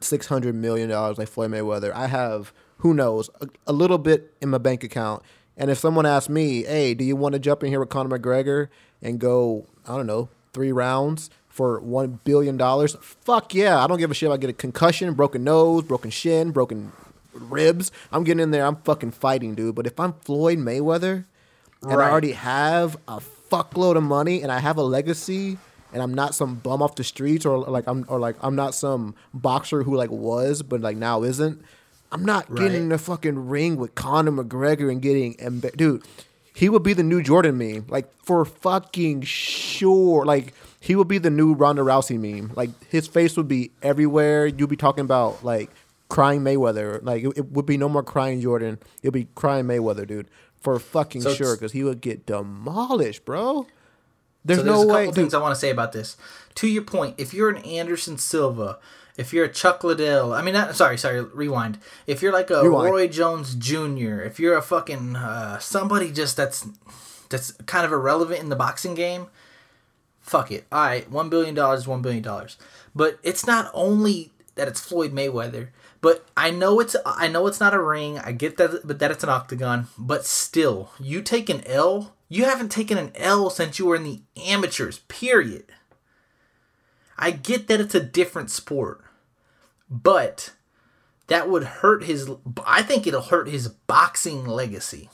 six 0.00 0.26
hundred 0.26 0.54
million 0.54 0.90
dollars 0.90 1.16
like 1.16 1.28
Floyd 1.28 1.50
Mayweather. 1.50 1.92
I 1.94 2.08
have 2.08 2.52
who 2.78 2.92
knows 2.92 3.30
a, 3.40 3.48
a 3.66 3.72
little 3.72 3.96
bit 3.96 4.34
in 4.42 4.50
my 4.50 4.58
bank 4.58 4.84
account. 4.84 5.22
And 5.56 5.70
if 5.70 5.78
someone 5.78 6.06
asks 6.06 6.28
me, 6.28 6.64
"Hey, 6.64 6.94
do 6.94 7.04
you 7.04 7.16
want 7.16 7.34
to 7.34 7.38
jump 7.38 7.62
in 7.62 7.70
here 7.70 7.80
with 7.80 7.88
Conor 7.88 8.18
McGregor 8.18 8.68
and 9.00 9.18
go, 9.18 9.66
I 9.86 9.96
don't 9.96 10.06
know, 10.06 10.28
three 10.52 10.72
rounds 10.72 11.30
for 11.48 11.80
one 11.80 12.20
billion 12.24 12.56
dollars?" 12.56 12.96
Fuck 13.00 13.54
yeah! 13.54 13.82
I 13.82 13.86
don't 13.86 13.98
give 13.98 14.10
a 14.10 14.14
shit. 14.14 14.28
if 14.28 14.34
I 14.34 14.36
get 14.36 14.50
a 14.50 14.54
concussion, 14.54 15.14
broken 15.14 15.44
nose, 15.44 15.84
broken 15.84 16.10
shin, 16.10 16.50
broken 16.50 16.92
ribs. 17.32 17.90
I'm 18.12 18.24
getting 18.24 18.42
in 18.42 18.50
there. 18.50 18.64
I'm 18.66 18.76
fucking 18.76 19.12
fighting, 19.12 19.54
dude. 19.54 19.74
But 19.74 19.86
if 19.86 19.98
I'm 19.98 20.12
Floyd 20.14 20.58
Mayweather 20.58 21.24
and 21.82 22.00
I 22.00 22.10
already 22.10 22.32
have 22.32 22.96
a 23.06 23.20
fuckload 23.50 23.96
of 23.96 24.02
money 24.02 24.42
and 24.42 24.50
I 24.50 24.58
have 24.58 24.76
a 24.76 24.82
legacy 24.82 25.58
and 25.92 26.02
I'm 26.02 26.14
not 26.14 26.34
some 26.34 26.56
bum 26.56 26.82
off 26.82 26.94
the 26.94 27.04
streets 27.04 27.44
or 27.44 27.58
like 27.58 27.84
I'm 27.86 28.04
or 28.08 28.18
like 28.18 28.36
I'm 28.40 28.56
not 28.56 28.74
some 28.74 29.14
boxer 29.32 29.82
who 29.82 29.96
like 29.96 30.10
was 30.10 30.62
but 30.62 30.80
like 30.80 30.96
now 30.96 31.22
isn't. 31.22 31.62
I'm 32.12 32.24
not 32.24 32.48
getting 32.54 32.72
Right. 32.72 32.74
in 32.82 32.88
the 32.90 32.98
fucking 32.98 33.48
ring 33.48 33.76
with 33.76 33.94
Conor 33.94 34.30
McGregor 34.30 34.90
and 34.90 35.02
getting 35.02 35.34
dude. 35.76 36.04
He 36.54 36.68
would 36.68 36.84
be 36.84 36.92
the 36.92 37.02
new 37.02 37.20
Jordan 37.22 37.58
meme, 37.58 37.86
like 37.88 38.08
for 38.22 38.44
fucking 38.44 39.22
sure. 39.22 40.24
Like 40.24 40.54
he 40.78 40.94
would 40.94 41.08
be 41.08 41.18
the 41.18 41.30
new 41.30 41.54
Ronda 41.54 41.82
Rousey 41.82 42.18
meme. 42.18 42.52
Like 42.54 42.70
his 42.88 43.08
face 43.08 43.36
would 43.36 43.48
be 43.48 43.72
everywhere. 43.82 44.46
You'd 44.46 44.68
be 44.70 44.76
talking 44.76 45.04
about 45.04 45.44
like 45.44 45.70
crying 46.08 46.42
Mayweather. 46.42 47.02
Like 47.02 47.24
it, 47.24 47.32
it 47.38 47.52
would 47.52 47.66
be 47.66 47.76
no 47.76 47.88
more 47.88 48.04
crying 48.04 48.40
Jordan. 48.40 48.78
It'd 49.02 49.12
be 49.14 49.26
crying 49.34 49.64
Mayweather, 49.64 50.06
dude, 50.06 50.28
for 50.60 50.78
fucking 50.78 51.22
So 51.22 51.34
sure, 51.34 51.56
because 51.56 51.72
he 51.72 51.82
would 51.82 52.00
get 52.00 52.24
demolished, 52.26 53.24
bro. 53.24 53.66
There's, 54.44 54.60
so 54.60 54.64
there's 54.64 54.76
no 54.76 54.82
a 54.82 54.84
couple 54.84 54.94
way, 54.94 55.06
dude. 55.06 55.14
things 55.14 55.34
I 55.34 55.40
want 55.40 55.54
to 55.54 55.60
say 55.60 55.70
about 55.70 55.92
this. 55.92 56.16
To 56.56 56.68
your 56.68 56.82
point, 56.84 57.14
if 57.18 57.34
you're 57.34 57.48
an 57.50 57.64
Anderson 57.64 58.16
Silva, 58.18 58.78
if 59.16 59.32
you're 59.32 59.44
a 59.44 59.52
Chuck 59.52 59.84
Liddell, 59.84 60.32
I 60.32 60.42
mean, 60.42 60.54
not, 60.54 60.74
sorry, 60.74 60.98
sorry, 60.98 61.22
rewind. 61.22 61.78
If 62.06 62.22
you're 62.22 62.32
like 62.32 62.50
a 62.50 62.62
Rewind. 62.62 62.90
Roy 62.90 63.08
Jones 63.08 63.54
Jr., 63.54 64.20
if 64.20 64.40
you're 64.40 64.56
a 64.56 64.62
fucking 64.62 65.16
uh, 65.16 65.58
somebody 65.58 66.10
just 66.10 66.36
that's 66.36 66.66
that's 67.30 67.52
kind 67.66 67.86
of 67.86 67.92
irrelevant 67.92 68.40
in 68.40 68.48
the 68.48 68.56
boxing 68.56 68.94
game, 68.94 69.26
fuck 70.20 70.50
it. 70.50 70.66
All 70.72 70.84
right, 70.84 71.10
one 71.10 71.28
billion 71.28 71.54
dollars 71.54 71.80
is 71.80 71.88
one 71.88 72.02
billion 72.02 72.22
dollars. 72.22 72.56
But 72.94 73.18
it's 73.22 73.46
not 73.46 73.70
only 73.74 74.32
that 74.54 74.68
it's 74.68 74.80
Floyd 74.80 75.12
Mayweather. 75.12 75.68
But 76.00 76.26
I 76.36 76.50
know 76.50 76.80
it's 76.80 76.94
I 77.06 77.28
know 77.28 77.46
it's 77.46 77.60
not 77.60 77.72
a 77.72 77.82
ring. 77.82 78.18
I 78.18 78.32
get 78.32 78.58
that, 78.58 78.86
but 78.86 78.98
that 78.98 79.10
it's 79.10 79.24
an 79.24 79.30
octagon. 79.30 79.86
But 79.96 80.26
still, 80.26 80.90
you 81.00 81.22
take 81.22 81.48
an 81.48 81.62
L. 81.66 82.14
You 82.28 82.44
haven't 82.44 82.70
taken 82.70 82.98
an 82.98 83.12
L 83.14 83.48
since 83.48 83.78
you 83.78 83.86
were 83.86 83.96
in 83.96 84.04
the 84.04 84.20
amateurs. 84.36 84.98
Period. 85.08 85.72
I 87.16 87.30
get 87.30 87.68
that 87.68 87.80
it's 87.80 87.94
a 87.94 88.00
different 88.00 88.50
sport, 88.50 89.03
but 89.90 90.52
that 91.26 91.48
would 91.48 91.64
hurt 91.64 92.04
his. 92.04 92.30
I 92.66 92.82
think 92.82 93.06
it'll 93.06 93.22
hurt 93.22 93.48
his 93.48 93.68
boxing 93.68 94.44
legacy. 94.46 95.08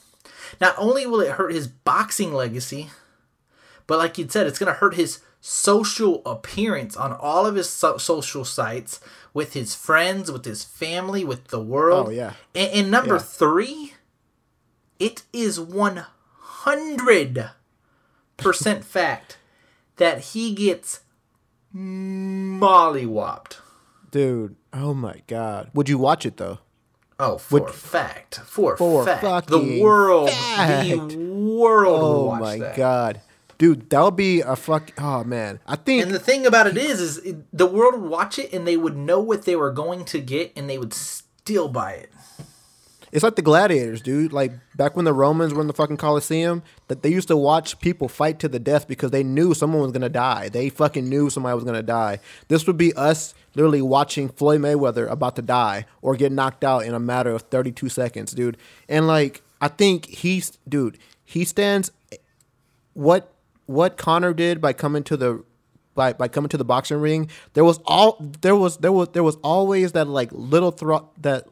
Not 0.61 0.75
only 0.79 1.07
will 1.07 1.21
it 1.21 1.33
hurt 1.33 1.53
his 1.53 1.69
boxing 1.69 2.33
legacy, 2.33 2.91
but 3.87 3.99
like 3.99 4.19
you 4.19 4.29
said, 4.29 4.47
it's 4.47 4.59
going 4.59 4.73
to 4.73 4.79
hurt 4.81 4.95
his 4.95 5.21
social 5.41 6.23
appearance 6.27 6.97
on 6.97 7.13
all 7.13 7.47
of 7.47 7.55
his 7.55 7.69
so- 7.71 7.97
social 7.99 8.45
sites 8.45 9.01
with 9.33 9.53
his 9.55 9.75
friends, 9.75 10.31
with 10.31 10.45
his 10.45 10.65
family, 10.65 11.25
with 11.25 11.49
the 11.49 11.61
world. 11.61 12.09
Oh, 12.09 12.11
yeah. 12.11 12.33
And, 12.55 12.73
and 12.73 12.91
number 12.91 13.15
Yeah. 13.15 13.21
three, 13.21 13.95
it 14.99 15.23
is 15.33 15.61
hundred 16.39 17.51
percent 18.37 18.85
fact 18.85 19.39
that 19.97 20.21
he 20.21 20.53
gets 20.55 21.01
mollywopped. 21.75 23.57
Dude, 24.11 24.57
oh 24.73 24.95
my 24.95 25.23
god. 25.27 25.71
Would 25.75 25.89
you 25.89 25.99
watch 25.99 26.25
it 26.27 26.37
though? 26.37 26.59
Oh, 27.19 27.37
for 27.37 27.69
a 27.69 27.73
fact, 27.73 28.41
for, 28.47 28.79
For 28.79 29.05
fact, 29.05 29.49
the 29.49 29.81
world, 29.83 30.31
fact. 30.31 30.89
the 31.11 31.17
world 31.19 32.01
Oh 32.03 32.25
watch 32.27 32.41
my 32.41 32.59
that. 32.59 32.77
god. 32.77 33.21
Dude, 33.59 33.91
that 33.91 34.01
would 34.03 34.17
be 34.17 34.41
a 34.41 34.57
fuck 34.57 34.91
oh 34.99 35.23
man. 35.25 35.61
I 35.67 35.77
think 35.77 36.03
And 36.03 36.13
the 36.13 36.19
thing 36.19 36.47
about 36.47 36.67
it 36.67 36.79
is, 36.79 36.99
is 36.99 37.35
the 37.53 37.67
world 37.67 38.01
would 38.01 38.11
watch 38.11 38.39
it 38.39 38.51
and 38.55 38.67
they 38.67 38.79
would 38.79 38.97
know 38.97 39.21
what 39.21 39.45
they 39.45 39.55
were 39.55 39.71
going 39.71 40.07
to 40.07 40.19
get, 40.19 40.53
and 40.57 40.69
they 40.71 40.79
would 40.79 40.95
still 40.95 41.69
buy 41.69 41.93
it. 41.93 42.11
It's 43.13 43.23
like 43.25 43.37
the 43.37 43.43
gladiators, 43.43 44.01
dude. 44.01 44.33
Like 44.33 44.53
back 44.77 44.97
when 44.97 45.05
the 45.05 45.13
Romans 45.13 45.53
were 45.53 45.61
in 45.61 45.67
the 45.67 45.73
fucking 45.73 45.97
Colosseum, 45.97 46.63
that 46.89 47.03
they 47.03 47.11
used 47.11 47.29
to 47.29 47.37
watch 47.37 47.81
people 47.81 48.09
fight 48.09 48.39
to 48.41 48.49
the 48.49 48.59
death 48.59 48.87
because 48.87 49.11
they 49.11 49.23
knew 49.23 49.55
someone 49.55 49.83
was 49.83 49.93
gonna 49.93 50.09
die. 50.09 50.49
They 50.49 50.69
fucking 50.69 51.09
knew 51.09 51.31
somebody 51.31 51.55
was 51.55 51.65
gonna 51.65 51.83
die. 51.83 52.21
This 52.49 52.67
would 52.67 52.77
be 52.77 52.93
us 52.95 53.35
literally 53.55 53.83
watching 53.83 54.29
Floyd 54.29 54.61
Mayweather 54.61 55.11
about 55.11 55.37
to 55.37 55.43
die 55.43 55.87
or 56.03 56.15
get 56.17 56.33
knocked 56.33 56.65
out 56.65 56.85
in 56.85 56.95
a 56.95 57.01
matter 57.01 57.31
of 57.31 57.43
32 57.43 57.89
seconds, 57.89 58.33
dude. 58.33 58.57
And 58.89 59.07
like 59.07 59.43
I 59.61 59.69
think 59.69 60.07
he's 60.07 60.59
dude, 60.69 60.99
he 61.25 61.45
stands 61.45 61.91
what 62.95 63.35
what 63.67 63.97
Conor 63.97 64.35
did 64.35 64.61
by 64.61 64.73
coming 64.73 65.03
to 65.05 65.17
the 65.17 65.45
by, 65.95 66.13
by 66.13 66.29
coming 66.29 66.49
to 66.49 66.57
the 66.57 66.65
boxing 66.65 66.99
ring, 66.99 67.29
there 67.55 67.65
was 67.65 67.79
all 67.85 68.17
there 68.41 68.57
was 68.57 68.79
there 68.79 68.93
was 68.93 69.09
there 69.09 69.23
was 69.23 69.37
always 69.43 69.93
that 69.93 70.09
like 70.09 70.31
little 70.33 70.71
thought 70.71 71.21
that 71.23 71.47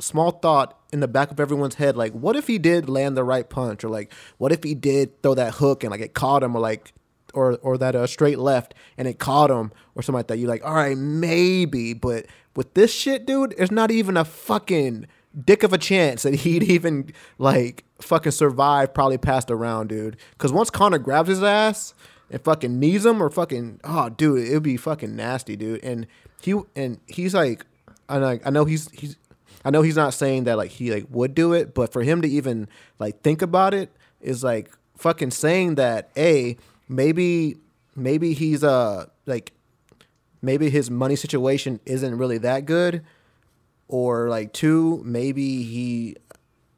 small 0.00 0.30
thought 0.30 0.78
in 0.92 1.00
the 1.00 1.08
back 1.08 1.30
of 1.30 1.40
everyone's 1.40 1.74
head 1.74 1.96
like 1.96 2.12
what 2.12 2.36
if 2.36 2.46
he 2.46 2.58
did 2.58 2.88
land 2.88 3.16
the 3.16 3.24
right 3.24 3.48
punch? 3.48 3.84
Or 3.84 3.88
like 3.88 4.12
what 4.38 4.52
if 4.52 4.62
he 4.62 4.74
did 4.74 5.22
throw 5.22 5.34
that 5.34 5.54
hook 5.54 5.84
and 5.84 5.90
like 5.90 6.00
it 6.00 6.14
caught 6.14 6.42
him? 6.42 6.56
Or 6.56 6.60
like 6.60 6.92
or 7.34 7.58
or 7.58 7.78
that 7.78 7.94
uh, 7.94 8.06
straight 8.06 8.38
left 8.38 8.74
and 8.96 9.06
it 9.06 9.18
caught 9.18 9.50
him 9.50 9.72
or 9.94 10.02
something 10.02 10.18
like 10.18 10.28
that. 10.28 10.38
You're 10.38 10.48
like 10.48 10.64
all 10.64 10.74
right 10.74 10.96
maybe 10.96 11.94
but 11.94 12.26
with 12.56 12.74
this 12.74 12.92
shit 12.92 13.26
dude 13.26 13.54
there's 13.56 13.70
not 13.70 13.90
even 13.90 14.16
a 14.16 14.24
fucking 14.24 15.06
dick 15.44 15.62
of 15.62 15.72
a 15.72 15.78
chance 15.78 16.22
that 16.22 16.34
he'd 16.42 16.62
even 16.62 17.12
like 17.38 17.84
fucking 18.00 18.32
survive 18.32 18.94
probably 18.94 19.18
past 19.18 19.50
a 19.50 19.56
round 19.56 19.88
dude. 19.88 20.16
Because 20.32 20.52
once 20.52 20.70
Conor 20.70 20.98
grabs 20.98 21.28
his 21.28 21.42
ass 21.42 21.94
and 22.30 22.42
fucking 22.42 22.78
knees 22.78 23.04
him 23.04 23.22
or 23.22 23.30
fucking 23.30 23.80
oh 23.84 24.08
dude 24.08 24.46
it'd 24.48 24.62
be 24.62 24.76
fucking 24.76 25.14
nasty 25.14 25.56
dude. 25.56 25.82
And 25.84 26.06
he 26.40 26.60
and 26.74 27.00
he's 27.06 27.34
like 27.34 27.64
I 28.08 28.40
I 28.44 28.50
know 28.50 28.64
he's 28.64 28.90
he's 28.90 29.16
I 29.68 29.70
know 29.70 29.82
he's 29.82 29.96
not 29.96 30.14
saying 30.14 30.44
that 30.44 30.56
like 30.56 30.70
he 30.70 30.90
like 30.90 31.04
would 31.10 31.34
do 31.34 31.52
it, 31.52 31.74
but 31.74 31.92
for 31.92 32.02
him 32.02 32.22
to 32.22 32.28
even 32.28 32.68
like 32.98 33.20
think 33.20 33.42
about 33.42 33.74
it 33.74 33.94
is 34.18 34.42
like 34.42 34.70
fucking 34.96 35.30
saying 35.30 35.74
that 35.74 36.08
a 36.16 36.56
maybe 36.88 37.58
maybe 37.94 38.32
he's 38.32 38.64
uh 38.64 39.04
like 39.26 39.52
maybe 40.40 40.70
his 40.70 40.90
money 40.90 41.16
situation 41.16 41.80
isn't 41.84 42.16
really 42.16 42.38
that 42.38 42.64
good 42.64 43.04
or 43.88 44.30
like 44.30 44.54
two 44.54 45.02
maybe 45.04 45.64
he 45.64 46.16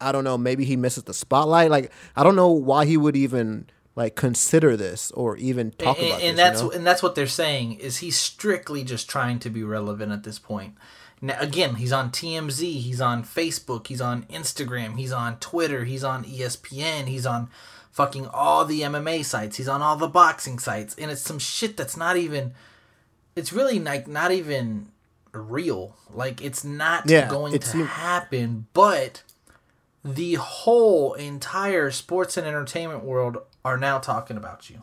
I 0.00 0.10
don't 0.10 0.24
know 0.24 0.36
maybe 0.36 0.64
he 0.64 0.74
misses 0.74 1.04
the 1.04 1.14
spotlight 1.14 1.70
like 1.70 1.92
I 2.16 2.24
don't 2.24 2.34
know 2.34 2.50
why 2.50 2.86
he 2.86 2.96
would 2.96 3.16
even 3.16 3.68
like 3.94 4.16
consider 4.16 4.76
this 4.76 5.12
or 5.12 5.36
even 5.36 5.70
talk 5.70 5.96
and, 5.96 6.08
about 6.08 6.22
and 6.22 6.36
this, 6.36 6.44
that's 6.44 6.60
you 6.60 6.68
know? 6.70 6.74
and 6.74 6.84
that's 6.84 7.04
what 7.04 7.14
they're 7.14 7.28
saying 7.28 7.74
is 7.74 7.98
he's 7.98 8.16
strictly 8.16 8.82
just 8.82 9.08
trying 9.08 9.38
to 9.38 9.48
be 9.48 9.62
relevant 9.62 10.10
at 10.10 10.24
this 10.24 10.40
point. 10.40 10.74
Now, 11.22 11.36
again, 11.38 11.74
he's 11.74 11.92
on 11.92 12.10
TMZ, 12.10 12.80
he's 12.80 13.00
on 13.00 13.24
Facebook, 13.24 13.88
he's 13.88 14.00
on 14.00 14.22
Instagram, 14.24 14.96
he's 14.98 15.12
on 15.12 15.36
Twitter, 15.38 15.84
he's 15.84 16.02
on 16.02 16.24
ESPN, 16.24 17.08
he's 17.08 17.26
on 17.26 17.50
fucking 17.92 18.26
all 18.28 18.64
the 18.64 18.80
MMA 18.80 19.22
sites, 19.24 19.56
he's 19.56 19.68
on 19.68 19.82
all 19.82 19.96
the 19.96 20.08
boxing 20.08 20.58
sites, 20.58 20.94
and 20.96 21.10
it's 21.10 21.20
some 21.20 21.38
shit 21.38 21.76
that's 21.76 21.96
not 21.96 22.16
even. 22.16 22.52
It's 23.36 23.52
really 23.52 23.78
like 23.78 24.08
not 24.08 24.32
even 24.32 24.88
real. 25.32 25.94
Like 26.12 26.42
it's 26.42 26.64
not 26.64 27.08
Yeah, 27.08 27.28
going 27.28 27.54
it 27.54 27.62
to 27.62 27.84
happen, 27.84 28.66
but 28.72 29.22
the 30.02 30.34
whole 30.34 31.12
entire 31.14 31.90
sports 31.90 32.36
and 32.38 32.46
entertainment 32.46 33.04
world 33.04 33.36
are 33.64 33.76
now 33.76 33.98
talking 33.98 34.36
about 34.38 34.70
you. 34.70 34.80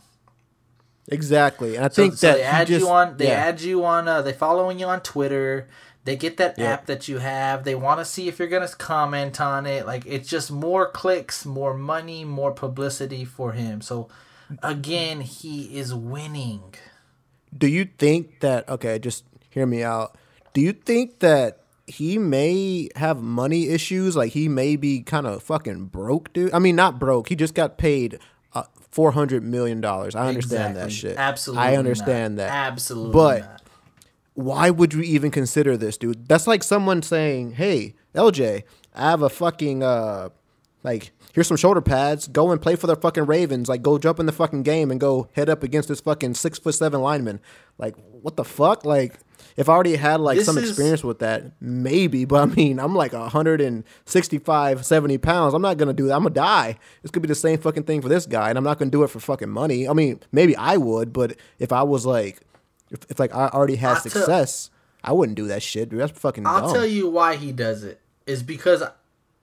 exactly 1.10 1.76
and 1.76 1.86
I 1.86 1.90
So, 1.90 2.04
think 2.04 2.16
so 2.16 2.28
that 2.28 2.34
they 2.36 2.40
he 2.42 2.46
add 2.46 2.68
just- 2.68 2.82
you 2.86 2.90
on. 2.90 3.18
They 3.18 3.28
yeah. 3.28 3.34
add 3.34 3.62
you 3.62 3.84
on. 3.86 4.08
Uh, 4.08 4.22
they 4.22 4.34
following 4.34 4.80
you 4.80 4.86
on 4.86 5.02
Twitter. 5.02 5.68
They 6.08 6.16
get 6.16 6.38
that 6.38 6.58
Yeah. 6.58 6.72
app 6.74 6.86
that 6.88 7.08
you 7.10 7.18
have. 7.20 7.64
They 7.66 7.76
want 7.76 8.00
to 8.00 8.06
see 8.06 8.28
if 8.28 8.40
you're 8.40 8.48
gonna 8.48 8.68
comment 8.70 9.40
on 9.42 9.66
it. 9.68 9.86
Like 9.86 10.04
it's 10.08 10.28
just 10.30 10.50
more 10.50 10.90
clicks, 10.90 11.46
more 11.46 11.74
money, 11.76 12.24
more 12.26 12.52
publicity 12.52 13.26
for 13.26 13.52
him. 13.52 13.82
So 13.82 14.08
again, 14.64 15.22
he 15.22 15.78
is 15.78 15.94
winning. 15.94 16.64
do 17.58 17.68
you 17.68 17.86
think 17.98 18.40
that 18.42 18.68
okay 18.70 19.00
just 19.00 19.24
hear 19.50 19.66
me 19.66 19.82
out 19.84 20.16
do 20.54 20.60
you 20.62 20.74
think 20.74 21.20
that 21.20 21.62
he 21.88 22.18
may 22.18 22.90
have 22.98 23.22
money 23.22 23.70
issues 23.70 24.16
like 24.18 24.34
he 24.34 24.48
may 24.50 24.76
be 24.76 25.02
kind 25.02 25.26
of 25.26 25.42
fucking 25.42 25.86
broke 25.86 26.32
dude 26.34 26.54
i 26.54 26.60
mean 26.60 26.76
not 26.76 27.00
broke 27.00 27.30
he 27.30 27.36
just 27.38 27.54
got 27.56 27.78
paid 27.78 28.20
uh, 28.54 28.64
400 28.92 29.42
million 29.44 29.80
dollars 29.80 30.14
i 30.14 30.28
understand 30.28 30.76
that 30.76 30.92
shit 30.92 31.16
Absolutely, 31.18 31.64
i 31.66 31.76
understand 31.78 32.36
not. 32.36 32.44
that 32.44 32.52
Absolutely, 32.74 33.14
but 33.14 33.40
not. 33.40 33.62
Why 34.38 34.70
would 34.70 34.94
you 34.94 35.02
even 35.02 35.32
consider 35.32 35.76
this, 35.76 35.98
dude? 35.98 36.28
That's 36.28 36.46
like 36.46 36.62
someone 36.64 37.02
saying, 37.02 37.54
"Hey, 37.54 37.96
LJ, 38.14 38.64
I 38.94 39.10
have 39.10 39.24
a 39.24 39.30
fucking 39.30 39.82
uh, 39.82 40.30
like 40.84 41.12
here's 41.34 41.48
some 41.48 41.58
shoulder 41.58 41.82
pads. 41.82 42.28
Go 42.28 42.52
and 42.52 42.62
play 42.62 42.76
for 42.76 42.86
the 42.88 42.96
fucking 42.96 43.26
Ravens. 43.26 43.68
Like, 43.68 43.82
go 43.82 43.98
jump 43.98 44.20
in 44.20 44.28
the 44.28 44.32
fucking 44.32 44.62
game 44.64 44.92
and 44.92 45.00
go 45.00 45.28
head 45.34 45.50
up 45.50 45.64
against 45.64 45.90
this 45.90 46.02
fucking 46.02 46.36
six 46.36 46.60
foot 46.60 46.76
seven 46.76 47.02
lineman. 47.02 47.40
Like, 47.80 47.96
what 48.22 48.36
the 48.36 48.44
fuck? 48.44 48.86
Like, 48.86 49.16
if 49.56 49.70
I 49.70 49.74
already 49.74 49.96
had 49.96 50.20
like 50.20 50.38
This 50.38 50.46
some 50.46 50.58
is- 50.60 50.70
experience 50.70 51.04
with 51.04 51.18
that, 51.20 51.54
maybe. 51.60 52.26
But 52.26 52.42
I 52.44 52.46
mean, 52.54 52.80
I'm 52.80 52.94
like 52.94 53.14
165, 53.14 54.86
70 54.86 55.18
pounds. 55.18 55.54
I'm 55.54 55.62
not 55.62 55.78
gonna 55.78 55.94
do 55.94 56.08
that. 56.08 56.16
I'm 56.16 56.24
gonna 56.24 56.34
die. 56.36 56.78
This 57.02 57.12
could 57.12 57.22
be 57.22 57.28
the 57.28 57.36
same 57.36 57.58
fucking 57.60 57.84
thing 57.84 58.02
for 58.02 58.10
this 58.10 58.26
guy, 58.26 58.50
and 58.50 58.58
I'm 58.58 58.64
not 58.64 58.78
gonna 58.80 58.92
do 58.92 59.04
it 59.04 59.10
for 59.10 59.20
fucking 59.20 59.50
money. 59.50 59.88
I 59.88 59.94
mean, 59.94 60.20
maybe 60.32 60.56
I 60.56 60.78
would, 60.78 61.14
but 61.14 61.38
if 61.60 61.72
I 61.72 61.84
was 61.84 62.06
like, 62.06 62.42
if, 62.92 63.00
if 63.10 63.20
like 63.20 63.34
I 63.34 63.48
already 63.50 63.76
had 63.76 63.96
I'll 63.96 64.02
success, 64.02 64.70
I 65.04 65.12
wouldn't 65.14 65.36
do 65.36 65.48
that 65.48 65.64
shit, 65.64 65.90
dude. 65.90 66.00
That's 66.00 66.18
fucking 66.18 66.46
I'll 66.46 66.62
dumb. 66.62 66.74
tell 66.74 66.86
you 66.86 67.10
why 67.10 67.36
he 67.36 67.52
does 67.52 67.84
it. 67.84 68.02
Is 68.26 68.44
because 68.44 68.84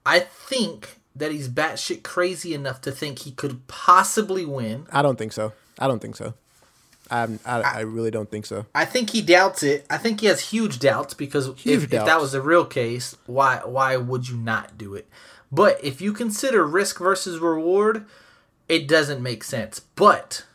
I 0.05 0.19
think 0.19 0.99
that 1.15 1.31
he's 1.31 1.47
batshit 1.49 2.03
crazy 2.03 2.53
enough 2.53 2.81
to 2.81 2.91
think 2.91 3.19
he 3.19 3.31
could 3.31 3.67
possibly 3.67 4.45
win. 4.45 4.85
I 4.91 5.01
don't 5.01 5.17
think 5.17 5.33
so. 5.33 5.53
I 5.79 5.87
don't 5.87 6.01
think 6.01 6.15
so. 6.15 6.33
I'm, 7.09 7.39
I, 7.45 7.61
I 7.61 7.79
really 7.81 8.11
don't 8.11 8.29
think 8.29 8.45
so. 8.45 8.65
I 8.73 8.85
think 8.85 9.11
he 9.11 9.21
doubts 9.21 9.61
it. 9.63 9.85
I 9.89 9.97
think 9.97 10.21
he 10.21 10.27
has 10.27 10.49
huge 10.49 10.79
doubts 10.79 11.13
because 11.13 11.47
Huge 11.57 11.83
if, 11.83 11.93
if 11.93 12.05
that 12.05 12.19
was 12.19 12.31
the 12.31 12.41
real 12.41 12.65
case, 12.65 13.15
why 13.27 13.57
why 13.63 13.95
would 13.95 14.27
you 14.27 14.37
not 14.37 14.77
do 14.77 14.95
it? 14.95 15.07
But 15.51 15.83
if 15.83 16.01
you 16.01 16.13
consider 16.13 16.65
risk 16.65 16.99
versus 16.99 17.39
reward, 17.39 18.05
it 18.67 18.87
doesn't 18.87 19.21
make 19.21 19.43
sense. 19.43 19.79
But 19.79 20.45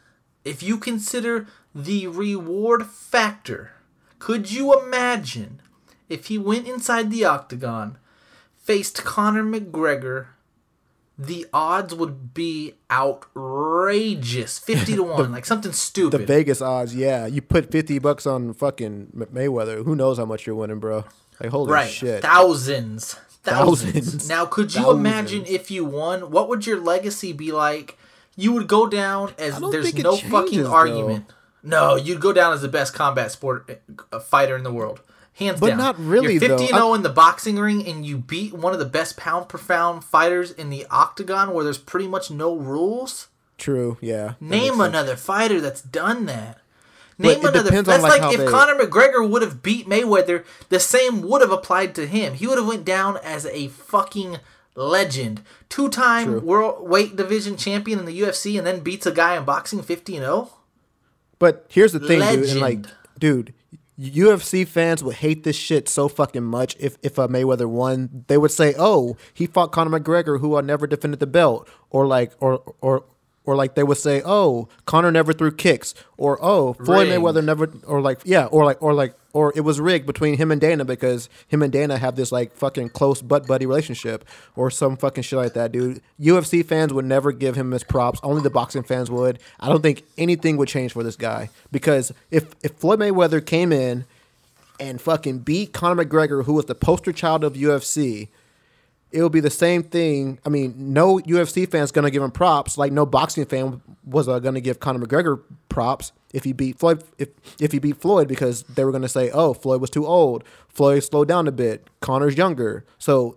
if 0.44 0.62
you 0.62 0.79
consider 0.79 1.46
the 1.74 2.06
reward 2.06 2.87
factor, 2.87 3.72
could 4.18 4.50
you 4.50 4.78
imagine 4.78 5.61
if 6.09 6.26
he 6.26 6.37
went 6.37 6.66
inside 6.66 7.11
the 7.11 7.24
octagon, 7.24 7.96
faced 8.59 9.04
Conor 9.04 9.44
McGregor, 9.44 10.26
the 11.16 11.46
odds 11.52 11.94
would 11.94 12.35
be 12.35 12.74
outrageous. 12.90 14.59
50 14.59 14.96
to 14.96 15.02
1, 15.04 15.33
like 15.33 15.46
something 15.46 15.72
stupid 15.72 16.20
The. 16.20 16.26
Vegas 16.26 16.61
odds, 16.61 16.94
yeah. 16.94 17.26
You 17.26 17.42
put 17.42 17.70
50 17.70 17.98
bucks 17.98 18.26
on 18.26 18.54
fucking 18.54 19.12
Mayweather. 19.14 19.85
Who 19.85 19.94
knows 19.94 20.18
how 20.18 20.24
much 20.24 20.46
you're 20.46 20.56
winning, 20.56 20.80
bro? 20.80 21.04
Like, 21.40 21.50
holy 21.50 21.72
right. 21.72 21.90
shit. 21.90 22.22
Thousands. 22.22 23.14
Thousands. 23.42 23.92
Thousands. 23.92 24.28
Now, 24.28 24.46
could 24.46 24.74
you 24.74 24.83
Thousands. 24.83 24.98
imagine 25.00 25.44
if 25.46 25.70
you 25.70 25.85
won? 25.85 26.30
What 26.30 26.48
would 26.48 26.66
your 26.66 26.78
legacy 26.80 27.33
be 27.33 27.52
like? 27.52 27.96
You 28.37 28.52
would 28.52 28.68
go 28.68 28.87
down 28.87 29.35
as 29.38 29.59
there's 29.59 29.94
no 29.94 30.16
changes, 30.16 30.30
fucking 30.30 30.62
though. 30.64 31.22
No, 31.62 31.96
you'd 31.96 32.20
go 32.20 32.33
down 32.33 32.53
as 32.53 32.62
the 32.62 32.68
best 32.68 32.94
combat 32.94 33.31
sport 33.33 33.81
uh, 34.12 34.18
fighter 34.20 34.57
in 34.57 34.62
the 34.62 34.73
world. 34.73 35.01
Hands 35.35 35.59
But 35.59 35.68
down. 35.68 35.79
not 35.79 35.99
really, 35.99 36.33
You're 36.35 36.40
50 36.40 36.57
though. 36.57 36.62
and 36.62 36.68
0 36.77 36.94
in 36.94 37.03
the 37.03 37.09
boxing 37.09 37.57
ring 37.57 37.87
and 37.87 38.05
you 38.05 38.18
beat 38.18 38.53
one 38.53 38.73
of 38.73 38.79
the 38.79 38.85
best 38.85 39.16
pound 39.16 39.49
per 39.49 39.59
pound 39.59 40.05
fighters 40.05 40.51
in 40.51 40.70
the 40.70 40.87
octagon 40.90 41.53
where 41.55 41.64
there's 41.64 41.79
pretty 41.79 42.09
much 42.09 42.31
no 42.31 42.55
rules. 42.57 43.29
True, 43.57 43.96
yeah. 44.01 44.35
Name 44.40 44.75
sense. 44.75 44.81
another 44.88 45.16
fighter 45.16 45.61
that's 45.61 45.83
done 45.83 46.27
that. 46.27 46.59
But 47.18 47.25
Name 47.27 47.37
it 47.38 47.44
another. 47.51 47.62
depends 47.64 47.88
on, 47.88 48.01
That's 48.01 48.03
like, 48.14 48.23
like, 48.23 48.35
if 48.35 48.40
they- 48.40 48.46
Conor 48.51 48.75
McGregor 48.83 49.29
would 49.29 49.42
have 49.42 49.62
beat 49.62 49.87
Mayweather, 49.87 50.44
the 50.70 50.81
same 50.81 51.20
would 51.23 51.42
have 51.42 51.53
applied 51.53 51.94
to 51.96 52.07
him. 52.07 52.35
He 52.35 52.46
would 52.46 52.57
have 52.59 52.66
went 52.66 52.85
down 52.87 53.18
as 53.18 53.44
a 53.46 53.68
fucking 53.68 54.38
legend, 54.75 55.42
two-time 55.68 56.44
world 56.44 56.88
weight 56.88 57.16
division 57.16 57.57
champion 57.57 57.99
in 57.99 58.05
the 58.07 58.18
UFC, 58.20 58.57
and 58.57 58.66
then 58.66 58.81
beats 58.81 59.05
a 59.07 59.12
guy 59.12 59.37
in 59.37 59.44
boxing 59.44 59.83
fifty 59.83 60.16
and 60.16 60.25
oh? 60.25 60.29
zero. 60.29 60.51
But 61.40 61.66
here's 61.68 61.92
the 61.92 61.98
thing, 61.98 62.20
dude. 62.20 62.48
And 62.50 62.61
like, 62.61 62.87
dude, 63.18 63.55
UFC 63.98 64.66
fans 64.66 65.03
would 65.03 65.16
hate 65.16 65.42
this 65.42 65.57
shit 65.57 65.88
so 65.88 66.09
fucking 66.09 66.44
much 66.44 66.76
if 66.79 66.96
if 67.03 67.18
uh, 67.18 67.26
Mayweather 67.26 67.68
won. 67.68 68.24
They 68.29 68.38
would 68.38 68.53
say, 68.53 68.74
"Oh, 68.79 69.16
he 69.35 69.46
fought 69.46 69.72
Conor 69.72 69.98
McGregor, 69.98 70.38
who 70.38 70.57
uh, 70.57 70.61
never 70.61 70.87
defended 70.87 71.18
the 71.18 71.26
belt," 71.26 71.68
or 71.90 72.07
like, 72.07 72.33
or 72.38 72.62
or 72.81 73.05
or 73.44 73.57
like 73.57 73.74
they 73.74 73.83
would 73.83 73.98
say, 73.98 74.22
"Oh, 74.24 74.68
Conor 74.87 75.11
never 75.11 75.33
threw 75.33 75.50
kicks," 75.50 75.94
or 76.16 76.38
"Oh, 76.40 76.74
Floyd 76.74 77.09
Rigged. 77.09 77.20
Mayweather 77.20 77.44
never," 77.44 77.70
or 77.87 78.00
like, 78.00 78.20
yeah, 78.24 78.46
or 78.46 78.64
like, 78.64 78.81
or 78.83 78.94
like, 78.94 79.14
or 79.33 79.53
it 79.55 79.61
was 79.61 79.81
rigged 79.81 80.07
between 80.07 80.37
him 80.37 80.51
and 80.51 80.61
Dana 80.61 80.85
because 80.85 81.29
him 81.49 81.62
and 81.62 81.73
Dana 81.73 81.99
have 81.99 82.16
this 82.16 82.33
like 82.33 82.53
fucking 82.53 82.90
close 82.90 83.23
butt 83.23 83.47
buddy 83.47 83.66
relationship, 83.66 84.25
or 84.57 84.71
some 84.71 84.97
fucking 84.97 85.23
shit 85.23 85.38
like 85.38 85.55
that, 85.55 85.73
dude. 85.73 86.01
UFC 86.21 86.64
fans 86.64 86.93
would 86.93 87.05
never 87.05 87.33
give 87.33 87.57
him 87.57 87.71
his 87.71 87.85
props. 87.85 88.21
Only 88.23 88.43
the 88.43 88.51
boxing 88.51 88.83
fans 88.83 89.11
would. 89.11 89.38
I 89.59 89.69
don't 89.69 89.83
think 89.83 90.05
anything 90.19 90.57
would 90.57 90.69
change 90.69 90.93
for 90.93 91.03
this 91.03 91.16
guy 91.16 91.51
because 91.71 92.12
if 92.31 92.55
if 92.62 92.73
Floyd 92.73 93.01
Mayweather 93.01 93.45
came 93.45 93.73
in 93.73 94.05
and 94.79 95.01
fucking 95.01 95.40
beat 95.40 95.73
Conor 95.73 96.05
McGregor, 96.05 96.45
who 96.45 96.55
was 96.55 96.64
the 96.64 96.75
poster 96.75 97.12
child 97.12 97.45
of 97.45 97.53
UFC, 97.53 98.29
it 99.12 99.23
would 99.23 99.33
be 99.33 99.40
the 99.40 99.51
same 99.51 99.83
thing. 99.83 100.38
I 100.44 100.49
mean, 100.49 100.75
no 100.77 101.18
UFC 101.18 101.68
fan's 101.70 101.90
gonna 101.92 102.11
give 102.11 102.23
him 102.23 102.31
props, 102.31 102.79
like 102.79 102.92
no 102.92 103.07
boxing 103.07 103.44
fan 103.46 103.81
was 104.05 104.29
uh, 104.29 104.38
gonna 104.38 104.61
give 104.61 104.81
Conor 104.81 105.05
McGregor 105.07 105.42
props 105.68 106.12
if 106.33 106.44
he 106.44 106.53
beat 106.53 106.79
Floyd. 106.79 107.03
If 107.18 107.29
if 107.61 107.73
he 107.73 107.79
beat 107.79 108.01
Floyd, 108.01 108.29
because 108.29 108.62
they 108.64 108.85
were 108.85 108.92
gonna 108.92 109.09
say, 109.09 109.31
"Oh, 109.31 109.55
Floyd 109.55 109.81
was 109.81 109.90
too 109.90 110.07
old. 110.07 110.44
Floyd 110.68 111.03
slowed 111.03 111.29
down 111.29 111.49
a 111.49 111.53
bit. 111.53 111.87
Conor's 112.01 112.37
younger." 112.37 112.85
So 112.99 113.37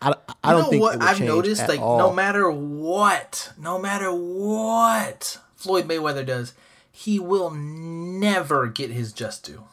I, 0.00 0.10
I, 0.10 0.14
I 0.44 0.52
don't 0.52 0.70
think 0.70 0.82
what 0.82 1.02
I've 1.02 1.20
noticed? 1.20 1.62
at 1.62 1.68
Like 1.68 1.80
all. 1.80 1.98
no 1.98 2.12
matter 2.12 2.50
what, 2.50 3.52
no 3.58 3.78
matter 3.78 4.10
what 4.12 5.38
Floyd 5.56 5.88
Mayweather 5.88 6.24
does, 6.24 6.54
he 6.92 7.18
will 7.18 7.50
never 7.50 8.66
get 8.66 8.90
his 8.90 9.12
just 9.12 9.44
due. 9.44 9.64